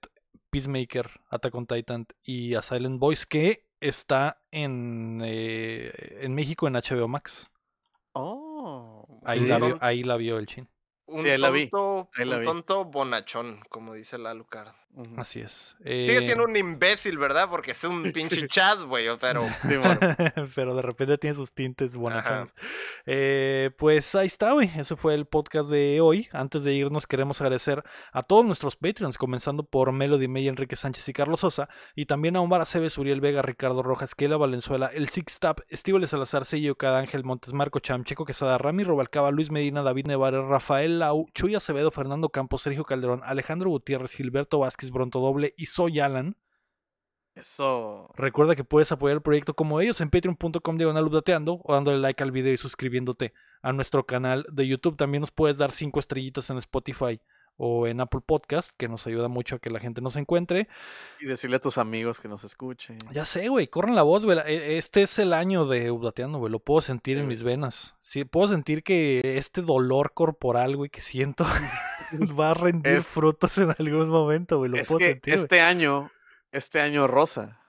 Peacemaker, 0.49 1.09
Attack 1.29 1.55
on 1.55 1.65
Titan 1.67 2.05
y 2.23 2.55
A 2.55 2.61
Silent 2.61 2.99
Voice, 2.99 3.25
que 3.29 3.65
está 3.79 4.41
en, 4.51 5.21
eh, 5.23 6.19
en 6.21 6.33
México 6.35 6.67
en 6.67 6.75
HBO 6.75 7.07
Max. 7.07 7.49
Oh. 8.13 9.21
Ahí, 9.23 9.39
Sí. 9.39 9.45
la, 9.45 9.57
vio, 9.57 9.77
ahí 9.81 10.03
la 10.03 10.17
vio 10.17 10.37
el 10.37 10.47
chin. 10.47 10.67
Un 11.07 11.19
Sí, 11.19 11.29
tonto, 11.39 12.09
un 12.17 12.39
vi. 12.39 12.45
tonto 12.45 12.85
bonachón, 12.85 13.61
como 13.69 13.93
dice 13.93 14.17
la 14.17 14.33
Lucar. 14.33 14.75
Así 15.15 15.41
es. 15.41 15.75
Sigue 15.83 16.17
Eh, 16.17 16.21
siendo 16.23 16.45
un 16.45 16.55
imbécil, 16.55 17.19
¿verdad? 17.19 17.49
Porque 17.51 17.69
es 17.71 17.83
un 17.83 18.01
pinche 18.13 18.47
chat, 18.47 18.81
güey. 18.81 19.05
Pero 19.21 19.41
Sí. 19.61 19.75
Pero 20.55 20.75
de 20.75 20.81
repente 20.81 21.19
tiene 21.19 21.35
sus 21.35 21.53
tintes 21.53 21.95
bonachones. 21.95 22.51
Eh, 23.05 23.69
pues 23.77 24.15
ahí 24.15 24.25
está, 24.27 24.53
güey. 24.53 24.71
Eso 24.75 24.97
fue 24.97 25.13
el 25.13 25.25
podcast 25.27 25.69
de 25.69 26.01
hoy. 26.01 26.27
Antes 26.31 26.63
de 26.63 26.73
irnos, 26.73 27.05
queremos 27.05 27.39
agradecer 27.41 27.83
a 28.11 28.23
todos 28.23 28.43
nuestros 28.43 28.75
Patreons, 28.75 29.19
comenzando 29.19 29.63
por 29.63 29.91
Melody 29.91 30.27
May, 30.27 30.47
Enrique 30.47 30.75
Sánchez 30.75 31.07
y 31.09 31.13
Carlos 31.13 31.41
Sosa. 31.41 31.69
Y 31.95 32.07
también 32.07 32.35
a 32.35 32.41
Omar 32.41 32.61
Aceves, 32.61 32.97
Uriel 32.97 33.21
Vega, 33.21 33.43
Ricardo 33.43 33.83
Rojas, 33.83 34.15
Kela 34.15 34.37
Valenzuela, 34.37 34.87
El 34.87 35.09
Six 35.09 35.39
Tap, 35.39 35.59
Estíbales 35.69 36.09
Salazar, 36.09 36.43
Sello, 36.45 36.75
Cada 36.75 36.97
Ángel 36.97 37.23
Montes, 37.23 37.53
Marco 37.53 37.79
Cham, 37.79 38.03
Checo 38.03 38.25
Quesada, 38.25 38.57
Rami 38.57 38.83
Robalcaba, 38.83 39.29
Luis 39.29 39.51
Medina, 39.51 39.83
David 39.83 40.07
Nevares, 40.07 40.43
Rafael 40.43 40.96
Lau, 40.99 41.25
Chuy 41.33 41.55
Acevedo, 41.55 41.91
Fernando 41.91 42.29
Campos, 42.29 42.61
Sergio 42.61 42.83
Calderón, 42.83 43.21
Alejandro 43.23 43.69
Gutiérrez, 43.69 44.13
Gilberto 44.13 44.59
Vázquez, 44.59 44.89
Bronto 44.89 45.19
Doble 45.19 45.53
y 45.57 45.67
Soy 45.67 45.99
Alan. 45.99 46.35
Eso. 47.35 48.09
Recuerda 48.15 48.55
que 48.55 48.63
puedes 48.63 48.91
apoyar 48.91 49.17
el 49.17 49.21
proyecto 49.21 49.53
como 49.53 49.79
ellos 49.79 50.01
en 50.01 50.09
patreon.com 50.09 50.77
diagonal 50.77 51.07
o 51.07 51.73
dándole 51.73 51.99
like 51.99 52.23
al 52.23 52.31
video 52.31 52.51
y 52.51 52.57
suscribiéndote 52.57 53.33
a 53.61 53.71
nuestro 53.73 54.05
canal 54.05 54.45
de 54.51 54.67
YouTube. 54.67 54.97
También 54.97 55.21
nos 55.21 55.31
puedes 55.31 55.57
dar 55.57 55.71
cinco 55.71 55.99
estrellitas 55.99 56.49
en 56.49 56.57
Spotify 56.57 57.21
o 57.57 57.87
en 57.87 57.99
Apple 58.01 58.21
Podcast, 58.25 58.71
que 58.77 58.87
nos 58.87 59.07
ayuda 59.07 59.27
mucho 59.27 59.55
a 59.55 59.59
que 59.59 59.69
la 59.71 59.79
gente 59.79 59.99
nos 59.99 60.15
encuentre. 60.15 60.67
Y 61.19 61.25
decirle 61.25 61.55
a 61.57 61.59
tus 61.59 61.77
amigos 61.79 62.19
que 62.19 62.27
nos 62.27 62.43
escuchen. 62.43 62.97
Ya 63.11 63.25
sé, 63.25 63.47
güey, 63.49 63.67
corran 63.67 63.95
la 63.95 64.03
voz, 64.03 64.25
güey. 64.25 64.37
E- 64.45 64.77
Este 64.77 65.01
es 65.01 65.17
el 65.19 65.33
año 65.33 65.65
de 65.65 65.89
updateando, 65.91 66.37
güey. 66.37 66.51
Lo 66.51 66.59
puedo 66.59 66.81
sentir 66.81 67.17
Sí, 67.17 67.21
en 67.21 67.27
mis 67.27 67.41
venas. 67.43 67.95
Sí, 67.99 68.25
puedo 68.25 68.47
sentir 68.47 68.83
que 68.83 69.37
este 69.37 69.61
dolor 69.63 70.13
corporal, 70.13 70.75
güey, 70.75 70.89
que 70.91 71.01
siento 71.01 71.45
va 72.39 72.51
a 72.51 72.53
rendir 72.53 72.93
Es- 72.97 73.07
frutos 73.07 73.57
en 73.57 73.71
algún 73.77 74.09
momento, 74.09 74.59
güey. 74.59 74.69
Lo 74.71 74.77
Es 74.77 74.87
puedo 74.87 74.99
que 74.99 75.11
sentir. 75.13 75.33
este 75.33 75.59
año, 75.61 76.11
este 76.51 76.79
año 76.79 77.07
rosa. 77.07 77.61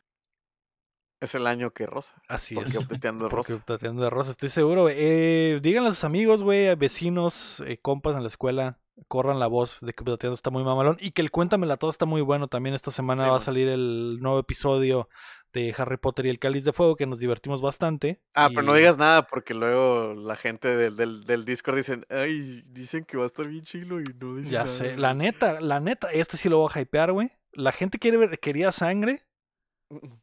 Es 1.21 1.35
el 1.35 1.47
año 1.49 1.73
que 1.73 1.85
rosa. 1.87 2.23
Así 2.29 2.55
Porque 2.55 2.71
es. 2.71 2.77
updateando 2.77 3.29
Porque 3.29 3.53
rosa. 3.53 3.63
updateando 3.65 4.03
de 4.05 4.11
rosa, 4.11 4.31
estoy 4.31 4.51
seguro. 4.51 4.89
Eh, 4.89 5.59
díganle 5.63 5.89
a 5.89 5.93
sus 5.93 6.05
amigos, 6.05 6.43
güey, 6.43 6.69
a 6.69 6.77
vecinos, 6.77 7.61
eh, 7.67 7.79
compas 7.83 8.15
en 8.15 8.23
la 8.23 8.29
escuela, 8.29 8.79
corran 9.07 9.39
la 9.39 9.47
voz 9.47 9.79
de 9.81 9.93
que 9.93 10.03
updateando 10.03 10.35
está 10.35 10.51
muy 10.51 10.65
mamalón 10.65 10.97
y 11.01 11.13
que 11.13 11.23
el 11.23 11.31
Cuéntamela 11.31 11.77
Todo 11.77 11.91
está 11.91 12.05
muy 12.07 12.21
bueno. 12.21 12.49
También 12.49 12.75
esta 12.75 12.91
semana 12.91 13.25
Sí, 13.25 13.31
va 13.31 13.37
a 13.37 13.41
salir 13.41 13.69
el 13.69 14.19
nuevo 14.21 14.39
episodio 14.41 15.09
de 15.53 15.75
Harry 15.79 15.97
Potter 15.97 16.27
y 16.27 16.31
el 16.31 16.39
Cáliz 16.39 16.65
de 16.65 16.73
Fuego, 16.75 16.97
que 16.97 17.07
nos 17.07 17.21
divertimos 17.21 17.63
bastante. 17.63 18.21
Ah, 18.35 18.49
pero 18.51 18.63
no 18.63 18.75
digas 18.75 18.99
nada 18.99 19.23
porque 19.27 19.55
luego 19.55 20.13
la 20.15 20.37
gente 20.37 20.77
del, 20.77 20.97
del, 20.97 21.25
del 21.25 21.45
Discord 21.45 21.77
dicen, 21.77 22.05
ay, 22.11 22.63
dicen 22.67 23.05
que 23.05 23.17
va 23.17 23.25
a 23.25 23.29
estar 23.29 23.47
bien 23.47 23.65
chilo 23.65 24.01
y 24.01 24.05
no 24.21 24.35
dicen 24.37 24.53
Ya 24.53 24.59
nada". 24.65 24.69
sé, 24.71 24.97
la 24.97 25.15
neta, 25.15 25.61
la 25.61 25.81
neta, 25.81 26.09
este 26.13 26.37
sí 26.37 26.49
lo 26.49 26.59
voy 26.59 26.71
a 26.75 26.81
hypear, 26.81 27.13
güey. 27.13 27.31
La 27.53 27.73
gente 27.73 27.99
quiere 27.99 28.19
ver, 28.19 28.39
quería 28.41 28.73
sangre, 28.73 29.23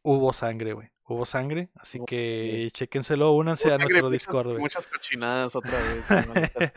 hubo 0.02 0.32
sangre, 0.32 0.74
güey. 0.74 0.88
Hubo 1.08 1.24
sangre, 1.24 1.68
así 1.76 2.00
que 2.04 2.68
chéquenselo, 2.72 3.30
únanse 3.30 3.72
a 3.72 3.78
nuestro 3.78 3.98
muchas- 4.08 4.10
Discord. 4.10 4.58
Muchas 4.58 4.86
cochinadas 4.88 5.54
otra 5.54 5.78
vez. 5.80 6.04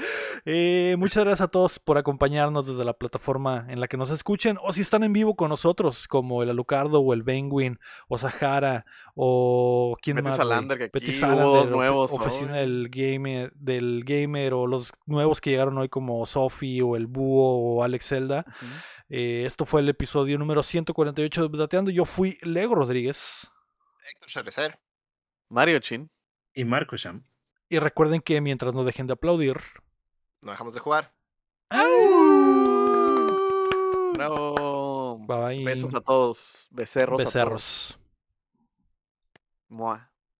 Eh, 0.45 0.95
muchas 0.97 1.23
gracias 1.25 1.41
a 1.41 1.47
todos 1.49 1.79
por 1.79 1.97
acompañarnos 1.97 2.65
desde 2.65 2.85
la 2.85 2.93
plataforma 2.93 3.65
en 3.69 3.79
la 3.81 3.87
que 3.87 3.97
nos 3.97 4.09
escuchen 4.09 4.57
o 4.63 4.71
si 4.71 4.81
están 4.81 5.03
en 5.03 5.11
vivo 5.11 5.35
con 5.35 5.49
nosotros 5.49 6.07
como 6.07 6.43
el 6.43 6.49
Alucardo 6.49 7.01
o 7.01 7.13
el 7.13 7.23
Penguin 7.25 7.77
o 8.07 8.17
Sahara 8.17 8.85
o 9.15 9.97
quién 10.01 10.15
Betty 10.15 10.27
más? 10.29 10.37
Salander, 10.37 10.77
que 10.77 10.83
Betty 10.93 11.07
aquí 11.07 11.13
Salander, 11.13 11.45
hubo 11.45 11.55
dos 11.57 11.69
nuevos 11.71 12.11
oficina 12.13 12.53
hoy. 12.53 12.59
del 12.59 12.89
gamer 12.89 13.51
del 13.55 14.03
gamer 14.05 14.53
o 14.53 14.65
los 14.65 14.93
nuevos 15.05 15.41
que 15.41 15.49
llegaron 15.49 15.77
hoy 15.77 15.89
como 15.89 16.25
Sophie 16.25 16.81
o 16.81 16.95
el 16.95 17.07
Búho 17.07 17.77
o 17.79 17.83
Alex 17.83 18.07
Zelda 18.07 18.45
Ujú. 18.47 18.65
Eh, 19.09 19.43
esto 19.45 19.65
fue 19.65 19.81
el 19.81 19.89
episodio 19.89 20.37
número 20.37 20.61
148 20.63 21.41
de 21.41 21.47
Updateando 21.47 21.91
yo 21.91 22.05
fui 22.05 22.37
Lego 22.43 22.75
Rodríguez 22.75 23.49
Héctor 24.09 24.31
Cerecer. 24.31 24.79
Mario 25.49 25.79
Chin. 25.79 26.09
Y 26.53 26.65
Marco 26.65 26.97
Sham. 26.97 27.23
Y 27.69 27.79
recuerden 27.79 28.21
que 28.21 28.41
mientras 28.41 28.73
no 28.73 28.83
dejen 28.83 29.07
de 29.07 29.13
aplaudir. 29.13 29.61
No 30.41 30.51
dejamos 30.51 30.73
de 30.73 30.79
jugar. 30.79 31.13
Bravo. 34.13 35.19
Bye. 35.19 35.63
Besos 35.63 35.93
a 35.93 36.01
todos. 36.01 36.67
Becerros. 36.71 37.21
a 37.21 37.23
todos. 37.23 37.33
Becerros. 37.33 37.99
Mua. 39.67 40.08